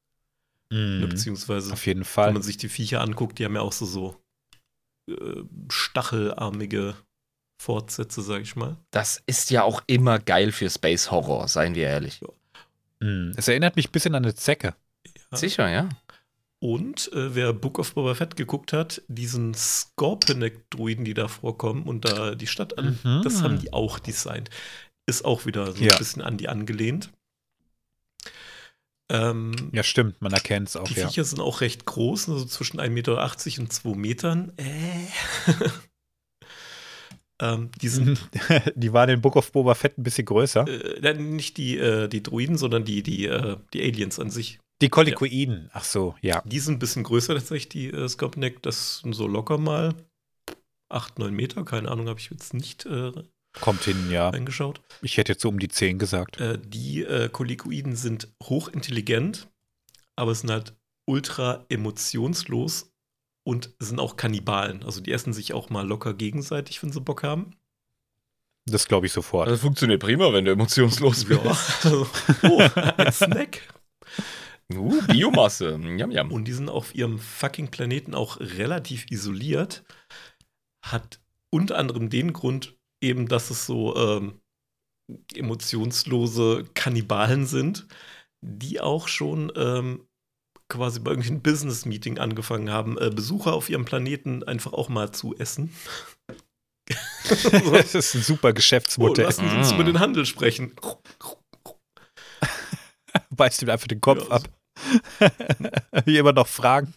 Mhm. 0.71 1.09
Beziehungsweise, 1.09 1.73
Auf 1.73 1.85
jeden 1.87 2.01
wenn 2.01 2.05
Fall. 2.05 2.33
man 2.33 2.43
sich 2.43 2.57
die 2.59 2.69
Viecher 2.69 3.01
anguckt, 3.01 3.39
die 3.41 3.45
haben 3.45 3.57
ja 3.57 3.61
auch 3.63 3.73
so, 3.73 3.87
so 3.87 4.23
äh, 5.11 5.43
stachelarmige 5.69 6.95
Fortsätze, 7.57 8.23
sag 8.23 8.43
ich 8.43 8.57
mal. 8.57 8.77
Das 8.91 9.23
ist 9.27 9.51
ja 9.51 9.63
auch 9.63 9.83
immer 9.87 10.19
geil 10.19 10.53
für 10.53 10.69
Space 10.71 11.11
Horror, 11.11 11.49
seien 11.49 11.75
wir 11.75 11.85
ehrlich. 11.89 12.21
Mhm. 13.01 13.33
Es 13.37 13.49
erinnert 13.49 13.77
mich 13.77 13.89
ein 13.89 13.93
bisschen 13.93 14.15
an 14.15 14.25
eine 14.25 14.35
Zecke. 14.35 14.75
Ja. 15.31 15.37
Sicher, 15.39 15.69
ja. 15.71 15.89
Und 16.61 17.13
äh, 17.13 17.35
wer 17.35 17.53
Book 17.53 17.79
of 17.79 17.93
Boba 17.95 18.15
Fett 18.15 18.37
geguckt 18.37 18.73
hat, 18.73 19.03
diesen 19.09 19.53
Scorpionic-Druiden, 19.55 21.05
die 21.05 21.13
da 21.15 21.29
vorkommen 21.29 21.83
und 21.83 22.05
da 22.07 22.35
die 22.35 22.47
Stadt 22.47 22.79
an, 22.79 22.99
Mhm. 23.03 23.21
das 23.23 23.43
haben 23.43 23.59
die 23.61 23.73
auch 23.73 23.99
designt. 23.99 24.49
Ist 25.07 25.25
auch 25.27 25.45
wieder 25.45 25.73
so 25.73 25.85
Ja. 25.85 25.93
ein 25.93 25.99
bisschen 25.99 26.23
an 26.23 26.39
die 26.39 26.49
angelehnt. 26.49 27.11
Ähm, 29.11 29.53
Ja, 29.73 29.83
stimmt, 29.83 30.23
man 30.23 30.33
erkennt 30.33 30.69
es 30.69 30.77
auch, 30.77 30.89
die 30.89 30.95
ja. 30.95 31.07
Viecher 31.09 31.25
sind 31.25 31.41
auch 31.41 31.61
recht 31.61 31.85
groß, 31.85 32.31
also 32.31 32.47
zwischen 32.47 32.81
1,80 32.81 32.89
Meter 32.91 33.61
und 33.61 33.73
2 33.73 33.95
Metern. 33.97 34.53
Äh. 34.57 35.07
ähm, 37.41 37.71
die 37.81 37.89
sind 37.89 38.29
die 38.75 38.93
waren 38.93 39.11
in 39.11 39.21
Book 39.21 39.37
of 39.37 39.51
Boba 39.53 39.75
Fett 39.75 39.99
ein 39.99 40.03
bisschen 40.03 40.25
größer. 40.25 40.67
äh, 40.69 41.15
nicht 41.15 41.57
die, 41.57 41.77
äh, 41.79 42.09
die 42.09 42.23
Druiden, 42.23 42.57
sondern 42.57 42.85
die, 42.85 43.03
die, 43.03 43.27
äh, 43.27 43.57
die 43.73 43.83
Aliens 43.83 44.19
an 44.19 44.31
sich. 44.31 44.61
Die 44.83 44.89
Kolikoiden. 44.89 45.71
Ach 45.73 45.85
so, 45.85 46.15
ja. 46.21 46.43
Die 46.45 46.59
sind 46.59 46.75
ein 46.75 46.79
bisschen 46.79 47.05
größer 47.05 47.35
tatsächlich, 47.35 47.69
die 47.69 47.91
äh, 47.91 48.09
Scorpionic. 48.09 48.63
Das 48.63 48.99
sind 48.99 49.15
so 49.15 49.27
locker 49.27 49.59
mal 49.59 49.95
8, 50.91 51.19
9 51.19 51.35
Meter. 51.35 51.65
Keine 51.65 51.91
Ahnung, 51.91 52.09
habe 52.09 52.21
ich 52.21 52.31
jetzt 52.31 52.55
nicht 52.55 52.87
äh, 52.87 53.13
Kommt 53.61 53.85
hin, 53.85 54.11
ja. 54.11 54.31
reingeschaut. 54.31 54.81
Ich 55.01 55.17
hätte 55.17 55.33
jetzt 55.33 55.43
so 55.43 55.49
um 55.49 55.59
die 55.59 55.69
10 55.69 55.99
gesagt. 55.99 56.41
Äh, 56.41 56.59
die 56.59 57.05
äh, 57.05 57.29
Kolikoiden 57.29 57.95
sind 57.97 58.33
hochintelligent, 58.43 59.49
aber 60.17 60.35
sind 60.35 60.51
halt 60.51 60.75
ultra 61.07 61.65
emotionslos 61.69 62.94
und 63.45 63.75
sind 63.79 64.01
auch 64.01 64.17
Kannibalen. 64.17 64.83
Also 64.83 65.01
die 65.01 65.13
essen 65.13 65.33
sich 65.33 65.53
auch 65.53 65.71
mal 65.71 65.87
locker 65.87 66.15
gegenseitig, 66.15 66.83
wenn 66.83 66.93
sie 66.93 67.01
Bock 67.01 67.23
haben. 67.23 67.53
Das 68.67 68.89
glaube 68.89 69.07
ich 69.07 69.13
sofort. 69.13 69.49
Das 69.49 69.61
funktioniert 69.61 70.01
prima, 70.01 70.33
wenn 70.33 70.47
du 70.47 70.53
emotionslos 70.53 71.29
Ja, 71.29 71.37
bist. 71.37 71.85
also, 71.85 72.07
oh, 72.45 72.63
ein 72.97 73.13
Snack. 73.13 73.61
Uh, 74.73 75.03
Biomasse. 75.07 75.79
Jam, 75.97 76.11
jam. 76.11 76.33
Und 76.33 76.47
die 76.47 76.53
sind 76.53 76.71
auf 76.71 76.95
ihrem 76.95 77.19
fucking 77.19 77.71
Planeten 77.71 78.15
auch 78.15 78.41
relativ 78.41 79.11
isoliert. 79.11 79.85
Hat 80.83 81.21
unter 81.51 81.77
anderem 81.77 82.09
den 82.09 82.33
Grund 82.33 82.75
eben, 83.03 83.29
dass 83.29 83.51
es 83.51 83.67
so 83.67 83.95
ähm, 83.97 84.41
emotionslose 85.35 86.65
Kannibalen 86.73 87.47
sind, 87.47 87.87
die 88.41 88.81
auch 88.81 89.09
schon 89.09 89.53
ähm, 89.57 90.07
quasi 90.69 91.01
bei 91.01 91.11
irgendeinem 91.11 91.43
Business-Meeting 91.43 92.19
angefangen 92.19 92.71
haben, 92.71 92.99
äh, 92.99 93.11
Besucher 93.11 93.53
auf 93.53 93.69
ihrem 93.71 93.85
Planeten 93.85 94.43
einfach 94.45 94.73
auch 94.73 94.89
mal 94.89 95.13
zu 95.13 95.37
essen. 95.37 95.75
so, 97.25 97.51
Das 97.73 97.95
ist 97.95 98.15
ein 98.15 98.23
super 98.23 98.49
oh, 98.51 98.55
Geschäftsmodell. 98.55 99.25
lassen 99.27 99.49
Sie 99.49 99.57
uns 99.57 99.71
Mm. 99.71 99.75
über 99.75 99.85
den 99.85 100.01
Handel 100.01 100.27
sprechen. 100.27 100.73
Beißt 103.31 103.63
ihm 103.63 103.71
einfach 103.71 103.87
den 103.89 104.01
Kopf 104.01 104.29
Ja, 104.29 104.37
ab. 104.37 104.49
Hier 106.05 106.21
immer 106.21 106.33
noch 106.33 106.47
Fragen. 106.49 106.95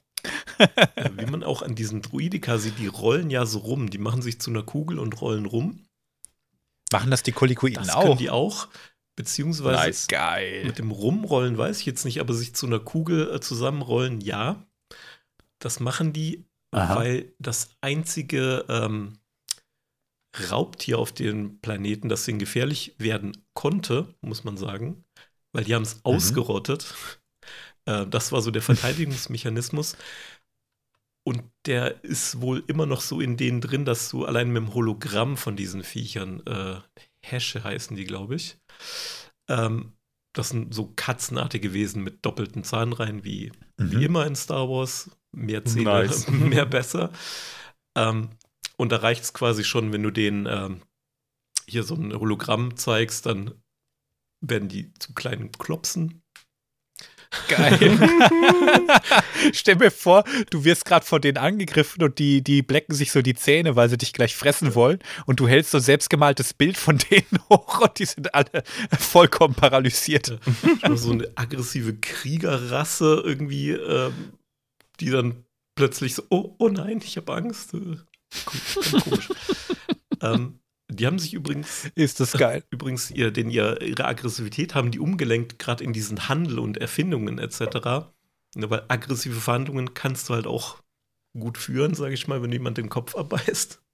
Wie 1.15 1.26
man 1.26 1.44
auch 1.44 1.61
an 1.61 1.76
diesen 1.76 2.02
Druidika 2.02 2.57
sieht, 2.57 2.80
die 2.80 2.88
rollen 2.88 3.30
ja 3.30 3.45
so 3.45 3.60
rum. 3.60 3.89
Die 3.89 3.98
machen 3.99 4.22
sich 4.22 4.41
zu 4.41 4.49
einer 4.49 4.64
Kugel 4.64 4.99
und 4.99 5.22
rollen 5.22 5.45
rum. 5.45 5.85
Machen 6.91 7.11
das 7.11 7.23
die 7.23 7.31
Kolikoiden 7.31 7.84
Das 7.85 7.95
auch? 7.95 8.03
können 8.03 8.18
die 8.18 8.30
auch. 8.30 8.68
Beziehungsweise 9.18 9.88
Nice. 9.88 10.07
Geil. 10.07 10.64
mit 10.64 10.77
dem 10.77 10.91
Rumrollen 10.91 11.57
weiß 11.57 11.80
ich 11.80 11.88
jetzt 11.88 12.06
nicht, 12.06 12.22
aber 12.22 12.35
sich 12.35 12.53
zu 12.53 12.68
einer 12.68 12.80
Kugel 12.80 13.34
äh, 13.34 13.39
zusammenrollen, 13.41 14.22
ja. 14.22 14.64
Das 15.57 15.80
machen 15.80 16.14
die, 16.14 16.45
Aha. 16.69 16.95
weil 16.95 17.34
das 17.39 17.72
einzige 17.81 18.64
ähm, 18.69 19.18
Raubtier 20.52 20.99
auf 20.99 21.11
dem 21.14 21.60
Planeten, 21.61 22.10
das 22.10 22.27
ihnen 22.27 22.38
gefährlich 22.38 22.94
werden 22.99 23.35
konnte, 23.56 24.14
muss 24.22 24.44
man 24.44 24.56
sagen, 24.56 25.03
weil 25.52 25.64
die 25.64 25.73
haben 25.73 25.81
es 25.81 25.99
ausgerottet. 26.06 26.94
Äh, 27.85 28.06
das 28.06 28.31
war 28.31 28.41
so 28.41 28.52
der 28.52 28.61
Verteidigungsmechanismus. 28.61 29.98
Und 31.23 31.44
der 31.65 32.03
ist 32.03 32.39
wohl 32.39 32.64
immer 32.68 32.85
noch 32.85 33.02
so 33.02 33.19
in 33.19 33.35
denen 33.35 33.61
drin, 33.61 33.84
dass 33.84 34.10
du 34.10 34.26
allein 34.26 34.49
mit 34.49 34.61
dem 34.61 34.73
Hologramm 34.73 35.38
von 35.38 35.56
diesen 35.56 35.84
Viechern, 35.84 36.45
äh, 36.45 36.81
Häsche 37.31 37.63
heißen 37.63 37.95
die, 37.95 38.05
glaube 38.05 38.35
ich, 38.35 38.57
ähm, 39.49 39.93
das 40.33 40.49
sind 40.49 40.73
so 40.73 40.91
katzenartige 40.95 41.73
Wesen 41.73 42.03
mit 42.03 42.23
doppelten 42.25 42.63
Zahnreihen, 42.63 43.23
wie, 43.23 43.51
wie 43.77 43.95
Mhm. 43.97 44.01
immer 44.03 44.27
in 44.27 44.35
Star 44.35 44.69
Wars. 44.69 45.09
Mehr 45.31 45.65
Zähne, 45.65 45.83
Nice. 45.85 46.27
mehr 46.29 46.65
besser. 46.65 47.11
Ähm, 47.95 48.29
und 48.77 48.91
da 48.91 48.97
reicht 48.97 49.23
es 49.23 49.33
quasi 49.33 49.63
schon, 49.63 49.91
wenn 49.91 50.03
du 50.03 50.11
denen 50.11 50.45
ähm, 50.45 50.81
hier 51.67 51.83
so 51.83 51.95
ein 51.95 52.13
Hologramm 52.13 52.77
zeigst, 52.77 53.25
dann 53.25 53.53
werden 54.41 54.69
die 54.69 54.93
zu 54.95 55.13
kleinen 55.13 55.51
Klopsen. 55.51 56.21
Geil. 57.47 57.79
Stell 59.53 59.75
mir 59.75 59.91
vor, 59.91 60.23
du 60.49 60.63
wirst 60.63 60.85
gerade 60.85 61.05
von 61.05 61.21
denen 61.21 61.37
angegriffen 61.37 62.03
und 62.03 62.19
die, 62.19 62.41
die 62.41 62.61
blecken 62.61 62.93
sich 62.95 63.11
so 63.11 63.21
die 63.21 63.35
Zähne, 63.35 63.75
weil 63.75 63.89
sie 63.89 63.97
dich 63.97 64.13
gleich 64.13 64.35
fressen 64.35 64.75
wollen. 64.75 64.99
Und 65.25 65.39
du 65.39 65.47
hältst 65.47 65.71
so 65.71 65.77
ein 65.77 65.83
selbstgemaltes 65.83 66.53
Bild 66.53 66.77
von 66.77 66.97
denen 66.97 67.39
hoch 67.49 67.81
und 67.81 67.99
die 67.99 68.05
sind 68.05 68.33
alle 68.33 68.63
vollkommen 68.97 69.55
paralysiert. 69.55 70.39
So 70.95 71.11
eine 71.11 71.29
aggressive 71.35 71.95
Kriegerrasse 71.95 73.21
irgendwie, 73.25 73.71
ähm, 73.71 74.33
die 74.99 75.09
dann 75.09 75.43
plötzlich 75.75 76.15
so, 76.15 76.23
oh, 76.29 76.55
oh 76.59 76.69
nein, 76.69 77.01
ich 77.03 77.17
habe 77.17 77.33
Angst. 77.33 77.73
Äh, 77.73 77.97
komisch. 78.45 79.29
ähm, 80.21 80.59
die 80.89 81.05
haben 81.05 81.19
sich 81.19 81.34
übrigens 81.34 81.89
Ist 81.95 82.19
das 82.19 82.31
geil. 82.34 82.64
übrigens 82.69 83.11
ihr, 83.11 83.31
den 83.31 83.49
ihr, 83.49 83.81
ihre 83.81 84.05
Aggressivität 84.05 84.73
haben 84.76 84.91
die 84.91 84.99
umgelenkt, 84.99 85.59
gerade 85.59 85.84
in 85.84 85.93
diesen 85.93 86.30
Handel 86.30 86.59
und 86.59 86.77
Erfindungen 86.77 87.39
etc. 87.39 88.07
Ne, 88.55 88.69
weil 88.69 88.84
aggressive 88.88 89.39
Verhandlungen 89.39 89.93
kannst 89.93 90.30
du 90.30 90.34
halt 90.34 90.47
auch 90.47 90.77
gut 91.38 91.57
führen, 91.57 91.93
sage 91.93 92.14
ich 92.14 92.27
mal, 92.27 92.41
wenn 92.41 92.51
jemand 92.51 92.77
den 92.77 92.89
Kopf 92.89 93.15
abbeißt. 93.15 93.81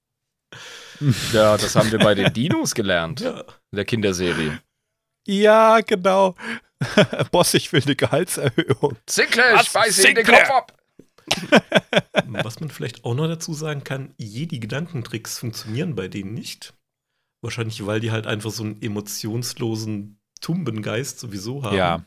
Ja, 1.33 1.57
das 1.57 1.75
haben 1.75 1.91
wir 1.91 1.97
bei 1.97 2.13
den 2.13 2.31
Dinos 2.31 2.75
gelernt. 2.75 3.19
Ja. 3.21 3.39
In 3.71 3.75
der 3.75 3.85
Kinderserie. 3.85 4.61
Ja, 5.25 5.79
genau. 5.81 6.35
Boss, 7.31 7.55
ich 7.55 7.73
will 7.73 7.81
eine 7.83 7.95
Gehaltserhöhung. 7.95 8.97
Sinclair, 9.09 9.55
Was? 9.55 9.63
ich 9.63 9.73
beiße 9.73 10.09
ihm 10.09 10.15
den? 10.15 10.25
Kopf 10.25 10.49
ab. 10.51 10.77
Was 12.27 12.59
man 12.59 12.69
vielleicht 12.69 13.03
auch 13.03 13.15
noch 13.15 13.27
dazu 13.27 13.53
sagen 13.53 13.83
kann, 13.83 14.13
Jedi-Gedankentricks 14.17 15.39
funktionieren 15.39 15.95
bei 15.95 16.07
denen 16.07 16.33
nicht. 16.35 16.73
Wahrscheinlich, 17.43 17.85
weil 17.85 17.99
die 17.99 18.11
halt 18.11 18.25
einfach 18.25 18.51
so 18.51 18.63
einen 18.63 18.81
emotionslosen 18.81 20.17
Tumbengeist 20.41 21.19
sowieso 21.19 21.63
haben. 21.63 21.75
Ja. 21.75 22.05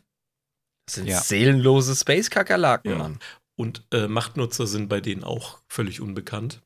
Das 0.87 0.97
sind 0.97 1.07
Ja. 1.09 1.21
seelenlose 1.21 1.95
Space-Kakerlaken, 1.95 2.91
Ja. 2.93 2.99
Mann. 2.99 3.19
Und 3.55 3.85
äh, 3.93 4.09
Machtnutzer 4.09 4.67
sind 4.67 4.89
bei 4.89 5.01
denen 5.01 5.25
auch 5.25 5.59
völlig 5.69 6.01
unbekannt. 6.01 6.63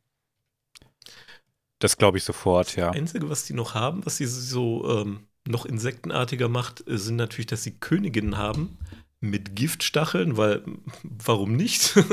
Das 1.79 1.97
glaube 1.97 2.19
ich 2.19 2.25
sofort, 2.25 2.77
ja. 2.77 2.89
Das 2.89 2.97
Einzige, 2.97 3.29
was 3.31 3.45
die 3.45 3.55
noch 3.55 3.75
haben, 3.75 4.05
was 4.07 4.17
sie 4.19 4.27
so 4.27 5.01
ähm, 5.01 5.27
noch 5.49 5.65
insektenartiger 5.67 6.49
macht, 6.49 6.87
äh, 6.89 6.99
sind 6.99 7.17
natürlich, 7.17 7.47
dass 7.47 7.63
sie 7.63 7.73
Königinnen 7.79 8.37
haben 8.37 8.79
mit 9.21 9.57
Giftstacheln, 9.57 10.37
weil 10.37 10.63
warum 11.03 11.57
nicht? 11.57 11.95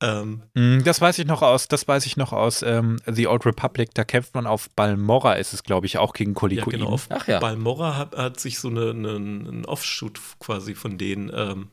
ähm, 0.00 0.42
Mm, 0.54 0.80
Das 0.84 1.00
weiß 1.00 1.18
ich 1.18 1.26
noch 1.26 1.42
aus, 1.42 1.66
das 1.68 1.86
weiß 1.88 2.06
ich 2.06 2.16
noch 2.16 2.32
aus 2.32 2.62
ähm, 2.62 2.96
The 3.06 3.26
Old 3.26 3.44
Republic, 3.46 3.90
da 3.94 4.04
kämpft 4.04 4.34
man 4.34 4.46
auf 4.46 4.70
Balmorra, 4.70 5.34
ist 5.34 5.52
es, 5.52 5.62
glaube 5.64 5.86
ich, 5.86 5.98
auch 5.98 6.12
gegen 6.12 6.32
ja, 6.32 6.34
Kolikoiden. 6.38 6.80
genau. 6.80 6.92
Auf 6.92 7.06
Ach 7.10 7.26
ja. 7.26 7.40
Balmorra 7.40 7.96
hat, 7.96 8.16
hat 8.16 8.38
sich 8.40 8.58
so 8.60 8.68
eine, 8.68 8.90
eine, 8.90 9.16
ein 9.16 9.64
Offshoot 9.64 10.20
quasi 10.38 10.74
von 10.74 10.98
denen 10.98 11.30
ähm, 11.34 11.68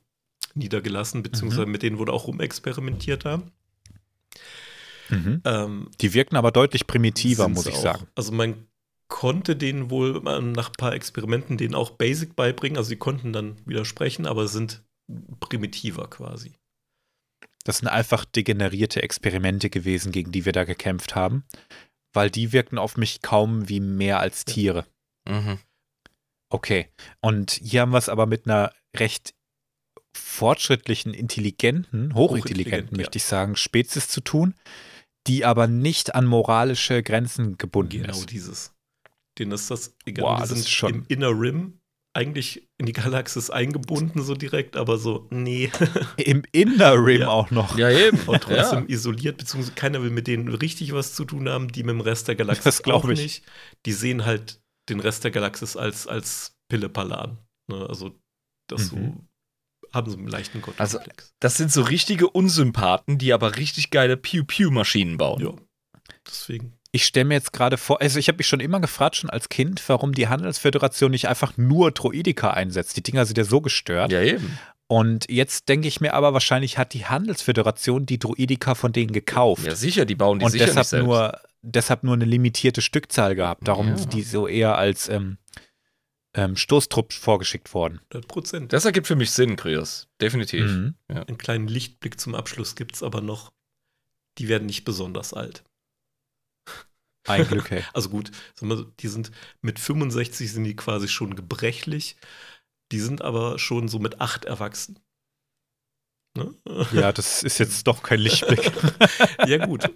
niedergelassen, 0.55 1.21
beziehungsweise 1.23 1.65
mit 1.67 1.83
denen 1.83 1.97
wurde 1.99 2.13
auch 2.13 2.27
rumexperimentiert 2.27 3.25
da. 3.25 3.41
Mhm. 5.09 5.41
Ähm, 5.45 5.89
Die 6.01 6.13
wirken 6.13 6.35
aber 6.35 6.51
deutlich 6.51 6.87
primitiver, 6.87 7.47
muss 7.47 7.67
ich 7.67 7.75
auch. 7.75 7.81
sagen. 7.81 8.07
Also 8.15 8.31
man 8.31 8.65
konnte 9.07 9.55
denen 9.55 9.91
wohl 9.91 10.21
ähm, 10.27 10.51
nach 10.53 10.69
ein 10.69 10.75
paar 10.77 10.93
Experimenten 10.93 11.57
denen 11.57 11.75
auch 11.75 11.91
Basic 11.91 12.35
beibringen. 12.35 12.77
Also 12.77 12.89
sie 12.89 12.95
konnten 12.95 13.31
dann 13.33 13.57
widersprechen, 13.65 14.25
aber 14.25 14.47
sind 14.47 14.83
primitiver 15.39 16.07
quasi. 16.09 16.55
Das 17.65 17.79
sind 17.79 17.87
einfach 17.89 18.23
degenerierte 18.25 19.01
Experimente 19.03 19.69
gewesen, 19.69 20.11
gegen 20.11 20.31
die 20.31 20.45
wir 20.45 20.53
da 20.53 20.63
gekämpft 20.63 21.15
haben, 21.15 21.43
weil 22.13 22.29
die 22.29 22.53
wirken 22.53 22.77
auf 22.77 22.95
mich 22.95 23.21
kaum 23.21 23.67
wie 23.67 23.79
mehr 23.79 24.19
als 24.19 24.45
Tiere. 24.45 24.85
Mhm. 25.27 25.59
Okay. 26.49 26.87
Und 27.21 27.51
hier 27.51 27.81
haben 27.81 27.91
wir 27.91 27.97
es 27.97 28.07
aber 28.07 28.27
mit 28.27 28.45
einer 28.45 28.71
recht 28.95 29.33
fortschrittlichen, 30.15 31.13
intelligenten, 31.13 32.13
hochintelligenten, 32.13 32.15
Hochintelligent, 32.15 32.91
möchte 32.97 33.17
ich 33.17 33.23
sagen, 33.25 33.55
Spezies 33.55 34.07
zu 34.07 34.21
tun, 34.21 34.53
die 35.27 35.43
aber 35.43 35.67
nicht 35.67 36.15
an 36.15 36.25
moralische 36.25 37.03
Grenzen 37.03 37.57
gebunden 37.57 38.03
Genau 38.03 38.13
ist. 38.13 38.29
dieses. 38.31 38.73
Denen 39.37 39.51
ist 39.51 39.69
das 39.71 39.93
egal. 40.05 40.23
Boah, 40.23 40.35
die 40.35 40.39
das 40.41 40.49
sind 40.49 40.59
ist 40.59 40.69
schon- 40.69 40.93
im 40.93 41.05
Inner 41.09 41.29
Rim 41.37 41.79
eigentlich 42.15 42.67
in 42.77 42.85
die 42.85 42.93
Galaxis 42.93 43.49
eingebunden, 43.49 44.21
so 44.23 44.33
direkt, 44.35 44.77
aber 44.77 44.97
so, 44.97 45.27
nee. 45.31 45.69
Im 46.17 46.43
Inner 46.53 46.93
Rim 46.93 47.21
Ja. 47.21 47.27
auch 47.27 47.51
noch. 47.51 47.77
Ja, 47.77 47.89
eben. 47.89 48.17
Und 48.25 48.41
trotzdem 48.43 48.83
ja. 48.87 48.89
isoliert, 48.89 49.37
beziehungsweise 49.37 49.75
keiner 49.75 50.01
will 50.01 50.09
mit 50.11 50.27
denen 50.27 50.47
richtig 50.47 50.93
was 50.93 51.13
zu 51.13 51.25
tun 51.25 51.49
haben, 51.49 51.67
die 51.67 51.83
mit 51.83 51.93
dem 51.93 52.01
Rest 52.01 52.27
der 52.29 52.35
Galaxis 52.35 52.63
Das 52.63 52.83
glaub 52.83 53.03
auch 53.03 53.09
ich. 53.09 53.19
nicht. 53.21 53.43
Die 53.85 53.91
sehen 53.91 54.25
halt 54.25 54.61
den 54.89 54.99
Rest 55.01 55.23
der 55.25 55.31
Galaxis 55.31 55.75
als, 55.75 56.07
als 56.07 56.55
Pillepalle 56.71 57.17
an. 57.17 57.37
Ne? 57.69 57.85
Also, 57.89 58.15
das 58.69 58.91
Mhm. 58.93 58.95
so, 59.83 59.93
haben 59.93 60.09
so 60.11 60.17
einen 60.17 60.27
leichten 60.27 60.63
Also, 60.77 60.97
Gottkomplex. 60.99 61.33
Das 61.41 61.57
sind 61.57 61.71
so 61.71 61.81
richtige 61.81 62.29
Unsympathen, 62.29 63.17
die 63.17 63.33
aber 63.33 63.57
richtig 63.57 63.89
geile 63.91 64.15
Pew-Pew-Maschinen 64.17 65.17
bauen. 65.17 65.41
ja. 65.41 65.53
Deswegen. 66.27 66.73
Ich 66.95 67.03
stelle 67.05 67.25
mir 67.25 67.33
jetzt 67.33 67.51
gerade 67.51 67.75
vor, 67.75 68.01
also 68.01 68.17
ich 68.19 68.29
habe 68.29 68.37
mich 68.37 68.47
schon 68.47 68.61
immer 68.61 68.79
gefragt, 68.79 69.17
schon 69.17 69.29
als 69.29 69.49
Kind, 69.49 69.83
warum 69.89 70.13
die 70.13 70.29
Handelsföderation 70.29 71.11
nicht 71.11 71.27
einfach 71.27 71.57
nur 71.57 71.91
Droidika 71.91 72.51
einsetzt. 72.51 72.95
Die 72.95 73.03
Dinger 73.03 73.25
sind 73.25 73.37
ja 73.37 73.43
so 73.43 73.59
gestört. 73.59 74.13
Ja, 74.13 74.21
eben. 74.21 74.57
Und 74.87 75.29
jetzt 75.29 75.67
denke 75.67 75.89
ich 75.89 75.99
mir 75.99 76.13
aber, 76.13 76.31
wahrscheinlich 76.31 76.77
hat 76.77 76.93
die 76.93 77.05
Handelsföderation 77.05 78.05
die 78.05 78.17
Droidika 78.17 78.75
von 78.75 78.93
denen 78.93 79.11
gekauft. 79.11 79.65
Ja, 79.65 79.75
sicher, 79.75 80.05
die 80.05 80.15
bauen 80.15 80.39
die 80.39 80.45
und 80.45 80.51
sicher 80.51 80.67
deshalb 80.67 80.83
nicht 80.83 80.89
selbst. 80.89 81.05
nur, 81.05 81.41
deshalb 81.63 82.03
nur 82.03 82.13
eine 82.13 82.23
limitierte 82.23 82.81
Stückzahl 82.81 83.35
gehabt. 83.35 83.67
Darum 83.67 83.89
Ja. 83.89 83.97
sind 83.97 84.13
die 84.13 84.21
so 84.21 84.47
eher 84.47 84.77
als 84.77 85.09
ähm, 85.09 85.37
ähm, 86.33 86.55
Stoßtrupp 86.55 87.11
vorgeschickt 87.11 87.73
worden. 87.73 87.99
100 88.11 88.27
Prozent. 88.29 88.71
Das 88.73 88.85
ergibt 88.85 89.07
für 89.07 89.17
mich 89.17 89.31
Sinn, 89.31 89.57
Krios. 89.57 90.07
Definitiv. 90.21 90.63
Mhm. 90.71 90.95
Einen 91.09 91.37
kleinen 91.37 91.67
Lichtblick 91.67 92.21
zum 92.21 92.35
Abschluss 92.35 92.75
gibt 92.75 92.95
es 92.95 93.03
aber 93.03 93.19
noch. 93.19 93.51
Die 94.37 94.47
werden 94.47 94.65
nicht 94.67 94.85
besonders 94.85 95.33
alt. 95.33 95.65
Ein 97.25 97.47
Glück, 97.47 97.71
hey. 97.71 97.83
Also 97.93 98.09
gut, 98.09 98.31
wir, 98.59 98.85
die 98.99 99.07
sind 99.07 99.31
mit 99.61 99.79
65 99.79 100.51
sind 100.51 100.63
die 100.63 100.75
quasi 100.75 101.07
schon 101.07 101.35
gebrechlich. 101.35 102.15
Die 102.91 102.99
sind 102.99 103.21
aber 103.21 103.57
schon 103.57 103.87
so 103.87 103.99
mit 103.99 104.21
8 104.21 104.45
erwachsen. 104.45 104.99
Ne? 106.37 106.53
Ja, 106.91 107.11
das 107.11 107.43
ist 107.43 107.57
jetzt 107.57 107.87
doch 107.87 108.03
kein 108.03 108.19
Lichtblick. 108.19 108.71
ja, 109.47 109.65
gut. 109.65 109.89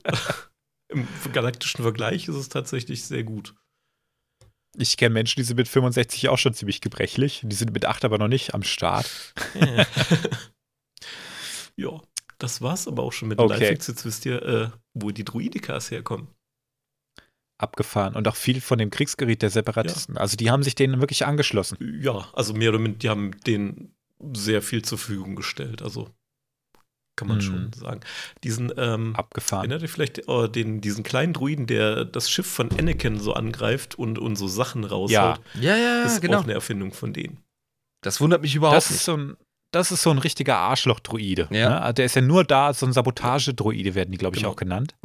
Im 0.88 1.08
galaktischen 1.34 1.84
Vergleich 1.84 2.28
ist 2.28 2.36
es 2.36 2.50
tatsächlich 2.50 3.04
sehr 3.04 3.24
gut. 3.24 3.54
Ich 4.78 4.98
kenne 4.98 5.14
Menschen, 5.14 5.40
die 5.40 5.44
sind 5.44 5.58
mit 5.58 5.68
65 5.68 6.30
auch 6.30 6.38
schon 6.38 6.54
ziemlich 6.54 6.82
gebrechlich. 6.82 7.42
Die 7.44 7.56
sind 7.56 7.74
mit 7.74 7.86
8 7.86 8.06
aber 8.06 8.18
noch 8.18 8.28
nicht 8.28 8.54
am 8.54 8.64
Start. 8.64 9.34
ja, 11.76 12.02
das 12.38 12.62
war's 12.62 12.88
aber 12.88 13.04
auch 13.04 13.14
schon 13.14 13.28
mit 13.28 13.40
Okay. 13.40 13.54
Lifehacks. 13.54 13.88
Jetzt 13.88 14.06
wisst 14.06 14.26
ihr, 14.26 14.42
äh, 14.42 14.70
wo 14.94 15.12
die 15.12 15.26
Druidikas 15.26 15.92
herkommen. 15.92 16.30
Abgefahren. 17.60 18.16
Und 18.16 18.28
auch 18.28 18.36
viel 18.36 18.62
von 18.62 18.80
dem 18.80 18.90
Kriegsgerät 18.90 19.42
der 19.42 19.50
Separatisten. 19.52 20.18
Also 20.18 20.36
die 20.38 20.50
haben 20.50 20.64
sich 20.64 20.74
denen 20.76 21.00
wirklich 21.02 21.26
angeschlossen. 21.26 21.78
Ja, 22.02 22.28
also 22.34 22.54
mehr 22.54 22.70
oder 22.70 22.80
minder, 22.80 22.98
die 22.98 23.10
haben 23.10 23.32
denen 23.46 23.94
sehr 24.34 24.62
viel 24.62 24.82
zur 24.84 24.98
Verfügung 24.98 25.36
gestellt. 25.36 25.82
Also 25.82 26.10
kann 27.16 27.28
man 27.28 27.38
Mhm. 27.38 27.42
schon 27.42 27.74
sagen. 27.74 28.00
Diesen, 28.46 28.72
ähm, 28.78 29.14
Abgefahren. 29.16 29.64
Erinnert 29.66 29.82
ihr 29.82 29.90
vielleicht 29.90 30.28
äh, 30.30 30.50
den, 30.50 30.80
diesen 30.80 31.04
kleinen 31.04 31.34
Druiden, 31.34 31.68
der 31.68 32.06
das 32.06 32.30
Schiff 32.32 32.48
von 32.48 32.72
Anakin 32.72 33.20
so 33.20 33.34
angreift 33.34 33.96
und, 33.96 34.18
und 34.20 34.38
so 34.38 34.48
Sachen 34.48 34.86
raushaut? 34.86 35.10
Ja, 35.56 35.62
Ja, 35.62 35.76
ja, 35.78 36.04
Das 36.04 36.14
ist 36.14 36.22
genau. 36.22 36.40
auch 36.40 36.44
eine 36.44 36.54
Erfindung 36.54 36.94
von 36.94 37.12
denen. 37.12 37.44
Das 38.02 38.22
wundert 38.22 38.42
mich 38.42 38.56
überhaupt 38.56 38.78
Das 38.78 38.86
ist 38.86 38.92
nicht. 38.92 39.04
so 39.04 39.18
ein, 39.18 39.38
das 39.72 39.92
ist 39.92 40.02
so 40.02 40.10
ein 40.12 40.18
richtiger 40.18 40.58
Arschloch-Druide. 40.58 41.48
Ja. 41.52 41.88
Ne? 41.88 41.94
Der 41.94 42.06
ist 42.06 42.16
ja 42.16 42.22
nur 42.22 42.44
da, 42.44 42.74
so 42.74 42.86
ein 42.86 42.94
Sabotage-Druide 42.94 43.94
werden 43.96 44.12
die, 44.12 44.18
glaube 44.18 44.36
ich, 44.36 44.42
Genau. 44.44 44.54
auch 44.54 44.58
genannt. 44.58 44.96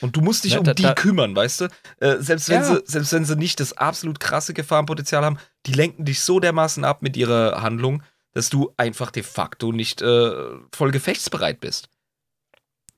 Und 0.00 0.16
du 0.16 0.20
musst 0.20 0.44
dich 0.44 0.52
Ja, 0.52 0.58
um 0.58 0.64
da- 0.64 0.74
die 0.74 0.82
da- 0.82 0.94
kümmern, 0.94 1.36
weißt 1.36 1.60
du? 1.62 1.64
Äh, 2.00 2.16
selbst, 2.20 2.48
wenn 2.48 2.62
Ja. 2.62 2.76
sie, 2.76 2.82
selbst 2.86 3.12
wenn 3.12 3.24
sie 3.24 3.36
nicht 3.36 3.60
das 3.60 3.72
absolut 3.74 4.18
krasse 4.20 4.54
Gefahrenpotenzial 4.54 5.24
haben, 5.24 5.38
die 5.66 5.72
lenken 5.72 6.04
dich 6.04 6.20
so 6.22 6.40
dermaßen 6.40 6.84
ab 6.84 7.02
mit 7.02 7.16
ihrer 7.16 7.60
Handlung, 7.62 8.02
dass 8.32 8.48
du 8.48 8.72
einfach 8.76 9.10
de 9.10 9.22
facto 9.22 9.72
nicht 9.72 10.00
äh, 10.02 10.32
voll 10.74 10.90
gefechtsbereit 10.92 11.60
bist. 11.60 11.88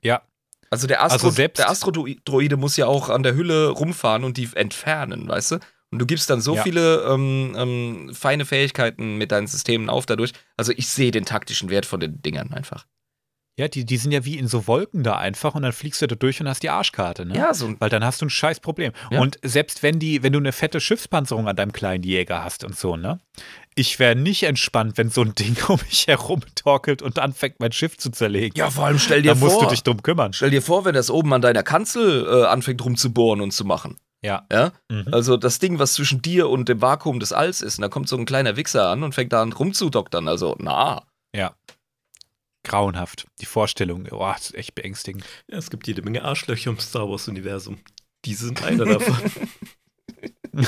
Ja. 0.03 0.23
Also 0.71 0.87
der 0.87 1.03
Astro, 1.03 1.29
Also 1.29 1.43
der 1.49 1.69
Astrodroide 1.69 2.57
muss 2.57 2.77
ja 2.77 2.87
auch 2.87 3.09
an 3.11 3.23
der 3.23 3.35
Hülle 3.35 3.69
rumfahren 3.69 4.25
und 4.25 4.37
die 4.37 4.49
entfernen, 4.55 5.29
weißt 5.29 5.53
du? 5.53 5.59
Und 5.93 5.99
du 5.99 6.07
gibst 6.07 6.29
dann 6.31 6.41
so 6.41 6.57
Ja. 6.57 6.63
viele 6.63 7.03
ähm, 7.05 7.55
ähm, 7.57 8.11
feine 8.15 8.45
Fähigkeiten 8.47 9.19
mit 9.19 9.31
deinen 9.31 9.47
Systemen 9.47 9.89
auf 9.91 10.07
dadurch. 10.07 10.33
Also 10.57 10.73
ich 10.75 10.89
sehe 10.89 11.11
den 11.11 11.25
taktischen 11.27 11.69
Wert 11.71 11.87
von 11.87 12.01
den 12.01 12.21
Dingern 12.23 12.53
einfach. 12.53 12.87
Ja, 13.59 13.69
die, 13.69 13.85
die 13.85 13.99
sind 13.99 14.13
ja 14.13 14.25
wie 14.25 14.39
in 14.39 14.49
so 14.49 14.67
Wolken 14.67 15.03
da 15.03 15.19
einfach 15.19 15.55
und 15.55 15.61
dann 15.61 15.73
fliegst 15.73 16.01
du 16.01 16.07
da 16.07 16.15
durch 16.15 16.41
und 16.41 16.49
hast 16.49 16.63
die 16.63 16.71
Arschkarte, 16.71 17.27
ne? 17.27 17.37
Ja, 17.37 17.53
so 17.53 17.75
Weil 17.81 17.91
dann 17.91 18.03
hast 18.03 18.23
du 18.23 18.27
ein 18.27 18.31
scheiß 18.31 18.61
Problem. 18.61 18.93
Ja. 19.11 19.21
Und 19.21 19.39
selbst 19.43 19.83
wenn 19.83 19.99
die, 19.99 20.23
wenn 20.23 20.33
du 20.33 20.39
eine 20.39 20.53
fette 20.53 20.81
Schiffspanzerung 20.81 21.47
an 21.47 21.55
deinem 21.57 21.73
kleinen 21.73 22.03
Jäger 22.03 22.43
hast 22.43 22.65
und 22.65 22.79
so, 22.79 22.97
ne? 22.97 23.21
Ich 23.75 23.99
wäre 23.99 24.17
nicht 24.17 24.45
entspannt, 24.45 24.97
wenn 24.97 25.11
so 25.11 25.21
ein 25.21 25.35
Ding 25.35 25.55
um 25.69 25.79
mich 25.87 26.07
herum 26.07 26.41
torkelt 26.55 27.03
und 27.03 27.19
anfängt, 27.19 27.61
mein 27.61 27.73
Schiff 27.73 27.99
zu 27.99 28.09
zerlegen. 28.11 28.57
Ja, 28.57 28.71
vor 28.71 28.87
allem 28.87 28.99
stell 28.99 29.21
dir 29.21 29.35
da 29.35 29.39
musst 29.39 29.57
vor, 29.57 29.65
du 29.65 29.69
dich 29.69 29.83
drum 29.83 30.03
kümmern. 30.03 30.33
stell 30.33 30.49
dir 30.51 30.63
vor, 30.63 30.87
wenn 30.87 30.95
das 30.95 31.11
oben 31.11 31.35
an 31.35 31.43
deiner 31.43 31.63
Kanzel 31.63 32.27
äh, 32.27 32.47
anfängt 32.47 32.83
rumzubohren 32.83 33.43
und 33.43 33.51
zu 33.53 33.67
machen. 33.67 33.99
Ja. 34.23 34.47
Ja? 34.51 34.73
Mhm. 34.89 35.09
Also 35.13 35.37
das 35.37 35.59
Ding, 35.59 35.79
was 35.79 35.95
zwischen 35.95 36.23
dir 36.23 36.49
und 36.49 36.69
dem 36.69 36.81
Vakuum 36.81 37.21
des 37.21 37.33
Alls 37.33 37.61
ist, 37.61 37.79
und 37.79 37.83
da 37.83 37.89
kommt 37.89 38.09
so 38.09 38.17
ein 38.17 38.25
kleiner 38.25 38.57
Wichser 38.57 38.89
an 38.89 39.03
und 39.03 39.15
fängt 39.15 39.33
da 39.33 39.43
an 39.43 39.53
rumzudoktern. 39.53 40.29
Also, 40.29 40.57
na. 40.59 41.03
Ja. 41.35 41.55
Grauenhaft. 42.65 43.27
Die 43.41 43.47
Vorstellung, 43.47 44.07
oh, 44.11 44.33
das 44.33 44.51
ist 44.51 44.55
echt 44.55 44.75
beängstigend. 44.75 45.25
Ja, 45.49 45.59
es 45.59 45.71
gibt 45.71 45.87
jede 45.89 46.03
Menge 46.03 46.23
Arschlöcher 46.23 46.71
im 46.71 46.79
Star 46.79 47.09
Wars-Universum. 47.09 47.79
Die 48.25 48.35
sind 48.35 48.63
einer 48.63 48.85
davon. 48.85 49.19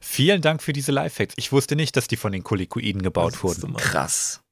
Vielen 0.00 0.42
Dank 0.42 0.62
für 0.62 0.72
diese 0.72 0.92
Lifehacks. 0.92 1.34
Ich 1.36 1.52
wusste 1.52 1.76
nicht, 1.76 1.96
dass 1.96 2.08
die 2.08 2.16
von 2.16 2.32
den 2.32 2.42
Kolikoiden 2.42 3.02
gebaut 3.02 3.34
Das 3.34 3.42
wurden. 3.42 3.76
Krass. 3.76 4.42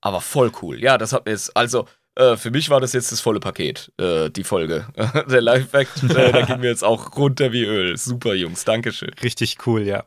Aber 0.00 0.20
voll 0.20 0.52
cool. 0.62 0.80
Ja, 0.82 0.98
das 0.98 1.12
hat 1.12 1.26
mir 1.26 1.32
jetzt, 1.32 1.56
also, 1.56 1.86
äh, 2.18 2.36
für 2.36 2.50
mich 2.50 2.68
war 2.68 2.80
das 2.80 2.92
jetzt 2.92 3.12
das 3.12 3.20
volle 3.20 3.38
Paket, 3.38 3.92
äh, 3.96 4.28
die 4.28 4.42
Folge. 4.42 4.88
Der 5.30 5.40
Live-Fact, 5.40 6.02
äh, 6.02 6.32
da 6.32 6.42
ging 6.46 6.60
mir 6.60 6.68
jetzt 6.68 6.82
auch 6.82 7.16
runter 7.16 7.52
wie 7.52 7.64
Öl. 7.64 7.96
Super, 7.96 8.34
Jungs, 8.34 8.64
Dankeschön. 8.64 9.14
Richtig 9.22 9.66
cool, 9.66 9.82
ja. 9.82 10.04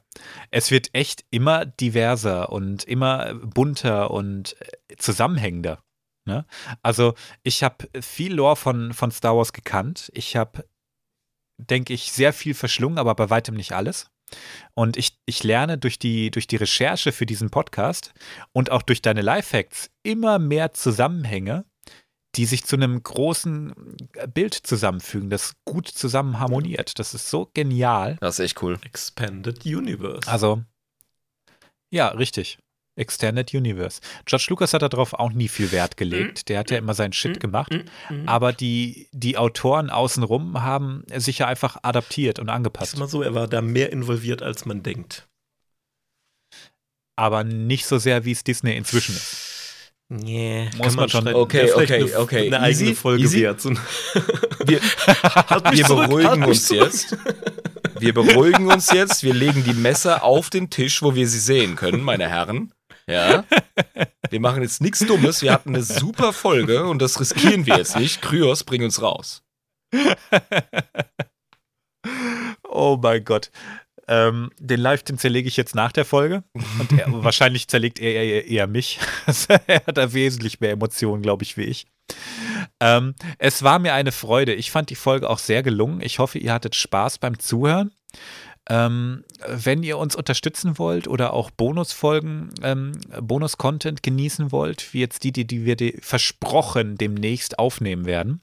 Es 0.51 0.71
wird 0.71 0.89
echt 0.93 1.23
immer 1.31 1.65
diverser 1.65 2.51
und 2.51 2.83
immer 2.83 3.33
bunter 3.35 4.11
und 4.11 4.57
äh, 4.59 4.97
zusammenhängender. 4.97 5.81
Ne? 6.25 6.45
Also 6.83 7.15
ich 7.43 7.63
habe 7.63 7.87
viel 8.01 8.33
Lore 8.33 8.57
von, 8.57 8.93
von 8.93 9.11
Star 9.11 9.37
Wars 9.37 9.53
gekannt. 9.53 10.11
Ich 10.13 10.35
habe, 10.35 10.65
denke 11.57 11.93
ich, 11.93 12.11
sehr 12.11 12.33
viel 12.33 12.53
verschlungen, 12.53 12.99
aber 12.99 13.15
bei 13.15 13.29
weitem 13.29 13.55
nicht 13.55 13.71
alles. 13.71 14.11
Und 14.73 14.97
ich, 14.97 15.17
ich 15.25 15.43
lerne 15.43 15.77
durch 15.77 15.97
die, 15.97 16.29
durch 16.29 16.47
die 16.47 16.57
Recherche 16.57 17.11
für 17.11 17.25
diesen 17.25 17.49
Podcast 17.49 18.13
und 18.51 18.69
auch 18.69 18.81
durch 18.81 19.01
deine 19.01 19.21
Lifehacks 19.21 19.89
immer 20.03 20.39
mehr 20.39 20.73
Zusammenhänge, 20.73 21.65
die 22.35 22.45
sich 22.45 22.63
zu 22.63 22.75
einem 22.75 23.01
großen 23.01 23.73
Bild 24.33 24.53
zusammenfügen, 24.53 25.29
das 25.29 25.55
gut 25.65 25.87
zusammen 25.87 26.39
harmoniert. 26.39 26.97
Das 26.97 27.13
ist 27.13 27.29
so 27.29 27.49
genial. 27.53 28.17
Das 28.21 28.39
ist 28.39 28.45
echt 28.45 28.63
cool. 28.63 28.79
Expanded 28.83 29.65
Universe. 29.65 30.29
Also, 30.29 30.63
ja, 31.89 32.07
richtig. 32.09 32.57
Extended 32.95 33.53
Universe. 33.53 34.01
George 34.25 34.47
Lucas 34.49 34.73
hat 34.73 34.81
darauf 34.81 35.13
auch 35.13 35.31
nie 35.31 35.47
viel 35.47 35.71
Wert 35.71 35.95
gelegt. 35.95 36.49
Der 36.49 36.59
hat 36.59 36.71
ja 36.71 36.77
immer 36.77 36.93
seinen 36.93 37.13
Shit 37.13 37.39
gemacht. 37.39 37.71
Mhm. 38.09 38.27
Aber 38.27 38.51
die, 38.51 39.07
die 39.13 39.37
Autoren 39.37 39.89
außenrum 39.89 40.61
haben 40.61 41.03
sich 41.15 41.39
ja 41.39 41.47
einfach 41.47 41.77
adaptiert 41.83 42.37
und 42.39 42.49
ist 42.49 42.53
angepasst. 42.53 42.97
mal 42.97 43.07
so, 43.07 43.21
er 43.21 43.33
war 43.33 43.47
da 43.47 43.61
mehr 43.61 43.91
involviert, 43.91 44.41
als 44.41 44.65
man 44.65 44.83
denkt. 44.83 45.27
Aber 47.15 47.43
nicht 47.43 47.85
so 47.85 47.97
sehr, 47.97 48.25
wie 48.25 48.31
es 48.31 48.43
Disney 48.43 48.75
inzwischen 48.75 49.15
ist. 49.15 49.50
Nee, 50.13 50.69
Muss 50.77 50.95
man 50.97 51.07
schon- 51.07 51.21
streiten. 51.21 51.39
Okay, 51.39 51.71
okay, 51.71 51.93
eine, 52.03 52.19
okay. 52.19 52.47
Eine 52.47 52.59
eigene 52.59 52.83
Easy, 52.89 52.95
Folge 52.95 53.23
easy. 53.23 53.41
wert. 53.43 53.63
Wir, 54.65 54.81
wir 55.71 55.85
zurück, 55.85 56.09
beruhigen 56.09 56.43
uns 56.43 56.67
zurück. 56.67 56.83
jetzt. 56.83 57.17
Wir 57.99 58.13
beruhigen 58.13 58.67
uns 58.67 58.91
jetzt. 58.91 59.23
Wir 59.23 59.33
legen 59.33 59.63
die 59.63 59.73
Messer 59.73 60.23
auf 60.25 60.49
den 60.49 60.69
Tisch, 60.69 61.01
wo 61.01 61.15
wir 61.15 61.27
sie 61.29 61.39
sehen 61.39 61.75
können, 61.77 62.01
meine 62.01 62.27
Herren. 62.27 62.73
Ja. 63.07 63.45
Wir 64.29 64.39
machen 64.41 64.61
jetzt 64.61 64.81
nichts 64.81 64.99
Dummes. 64.99 65.41
Wir 65.41 65.53
hatten 65.53 65.69
eine 65.73 65.83
super 65.83 66.33
Folge 66.33 66.83
und 66.85 67.01
das 67.01 67.19
riskieren 67.19 67.65
wir 67.65 67.77
jetzt 67.77 67.95
nicht. 67.97 68.21
Kryos, 68.21 68.63
bring 68.65 68.83
uns 68.83 69.01
raus. 69.01 69.43
Oh 72.73 72.97
mein 73.01 73.23
Gott. 73.25 73.51
Ähm, 74.11 74.49
den 74.59 74.81
Live, 74.81 75.03
den 75.03 75.17
zerlege 75.17 75.47
ich 75.47 75.55
jetzt 75.55 75.73
nach 75.73 75.93
der 75.93 76.03
Folge. 76.03 76.43
Und 76.53 76.91
er, 76.91 77.05
wahrscheinlich 77.23 77.69
zerlegt 77.69 77.97
er 77.97 78.11
eher, 78.11 78.45
eher 78.45 78.67
mich. 78.67 78.99
er 79.67 79.85
hat 79.87 79.97
da 79.97 80.11
wesentlich 80.11 80.59
mehr 80.59 80.71
Emotionen, 80.71 81.21
glaube 81.21 81.43
ich, 81.43 81.55
wie 81.55 81.63
ich. 81.63 81.87
Ähm, 82.81 83.15
es 83.37 83.63
war 83.63 83.79
mir 83.79 83.93
eine 83.93 84.11
Freude. 84.11 84.53
Ich 84.53 84.69
fand 84.69 84.89
die 84.89 84.95
Folge 84.95 85.29
auch 85.29 85.39
sehr 85.39 85.63
gelungen. 85.63 86.01
Ich 86.01 86.19
hoffe, 86.19 86.39
ihr 86.39 86.51
hattet 86.51 86.75
Spaß 86.75 87.19
beim 87.19 87.39
Zuhören. 87.39 87.91
Ähm, 88.69 89.23
wenn 89.47 89.81
ihr 89.81 89.97
uns 89.97 90.17
unterstützen 90.17 90.77
wollt 90.77 91.07
oder 91.07 91.31
auch 91.31 91.49
Bonusfolgen, 91.49 92.53
ähm, 92.63 92.91
Bonus-Content 93.21 94.03
genießen 94.03 94.51
wollt, 94.51 94.93
wie 94.93 94.99
jetzt 94.99 95.23
die, 95.23 95.31
die, 95.31 95.47
die 95.47 95.63
wir 95.63 95.77
die 95.77 95.97
versprochen 96.01 96.97
demnächst 96.97 97.59
aufnehmen 97.59 98.05
werden, 98.05 98.41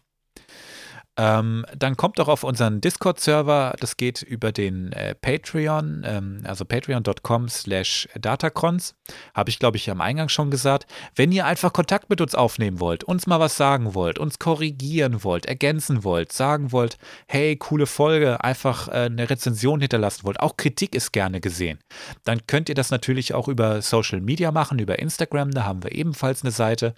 ähm, 1.18 1.66
dann 1.76 1.96
kommt 1.96 2.20
doch 2.20 2.28
auf 2.28 2.44
unseren 2.44 2.80
Discord-Server. 2.80 3.74
Das 3.80 3.96
geht 3.96 4.22
über 4.22 4.52
den 4.52 4.92
äh, 4.92 5.16
Patreon, 5.16 6.04
ähm, 6.06 6.42
also 6.44 6.64
patreon.com 6.64 7.48
slash 7.48 8.08
datacrons. 8.18 8.94
Habe 9.34 9.50
ich, 9.50 9.58
glaube 9.58 9.78
ich, 9.78 9.90
am 9.90 10.00
Eingang 10.00 10.28
schon 10.28 10.50
gesagt. 10.52 10.86
Wenn 11.16 11.32
ihr 11.32 11.44
einfach 11.44 11.72
Kontakt 11.72 12.08
mit 12.08 12.20
uns 12.20 12.36
aufnehmen 12.36 12.78
wollt, 12.78 13.02
uns 13.02 13.26
mal 13.26 13.40
was 13.40 13.56
sagen 13.56 13.94
wollt, 13.94 14.20
uns 14.20 14.38
korrigieren 14.38 15.24
wollt, 15.24 15.46
ergänzen 15.46 16.04
wollt, 16.04 16.32
sagen 16.32 16.70
wollt, 16.70 16.98
hey, 17.26 17.56
coole 17.56 17.86
Folge, 17.86 18.44
einfach 18.44 18.86
äh, 18.86 19.06
eine 19.06 19.28
Rezension 19.28 19.80
hinterlassen 19.80 20.24
wollt, 20.24 20.38
auch 20.38 20.56
Kritik 20.56 20.94
ist 20.94 21.12
gerne 21.12 21.40
gesehen, 21.40 21.80
dann 22.24 22.46
könnt 22.46 22.68
ihr 22.68 22.76
das 22.76 22.90
natürlich 22.90 23.34
auch 23.34 23.48
über 23.48 23.82
Social 23.82 24.20
Media 24.20 24.52
machen, 24.52 24.78
über 24.78 25.00
Instagram, 25.00 25.50
da 25.50 25.64
haben 25.64 25.82
wir 25.82 25.92
ebenfalls 25.92 26.44
eine 26.44 26.52
Seite 26.52 26.94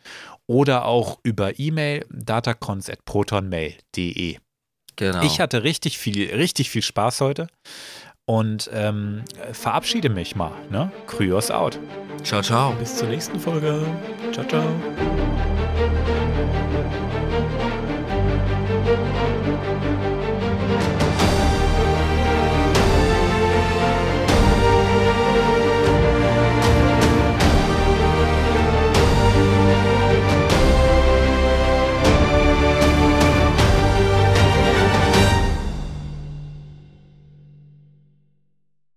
oder 0.51 0.85
auch 0.85 1.19
über 1.23 1.59
E-Mail 1.61 2.05
datacons@protonmail.de. 2.11 4.39
Genau. 4.97 5.23
Ich 5.23 5.39
hatte 5.39 5.63
richtig 5.63 5.97
viel, 5.97 6.35
richtig 6.35 6.71
viel 6.71 6.83
Spaß 6.83 7.21
heute 7.21 7.47
und 8.27 8.69
ähm, 8.73 9.23
verabschiede 9.53 10.09
mich 10.09 10.35
mal. 10.35 10.51
Ne? 10.69 10.91
Kryos 11.07 11.53
out. 11.53 11.79
Ciao, 12.25 12.43
ciao. 12.43 12.73
Bis 12.73 12.97
zur 12.97 13.07
nächsten 13.07 13.39
Folge. 13.39 13.87
Ciao, 14.33 14.45
ciao. 14.49 14.67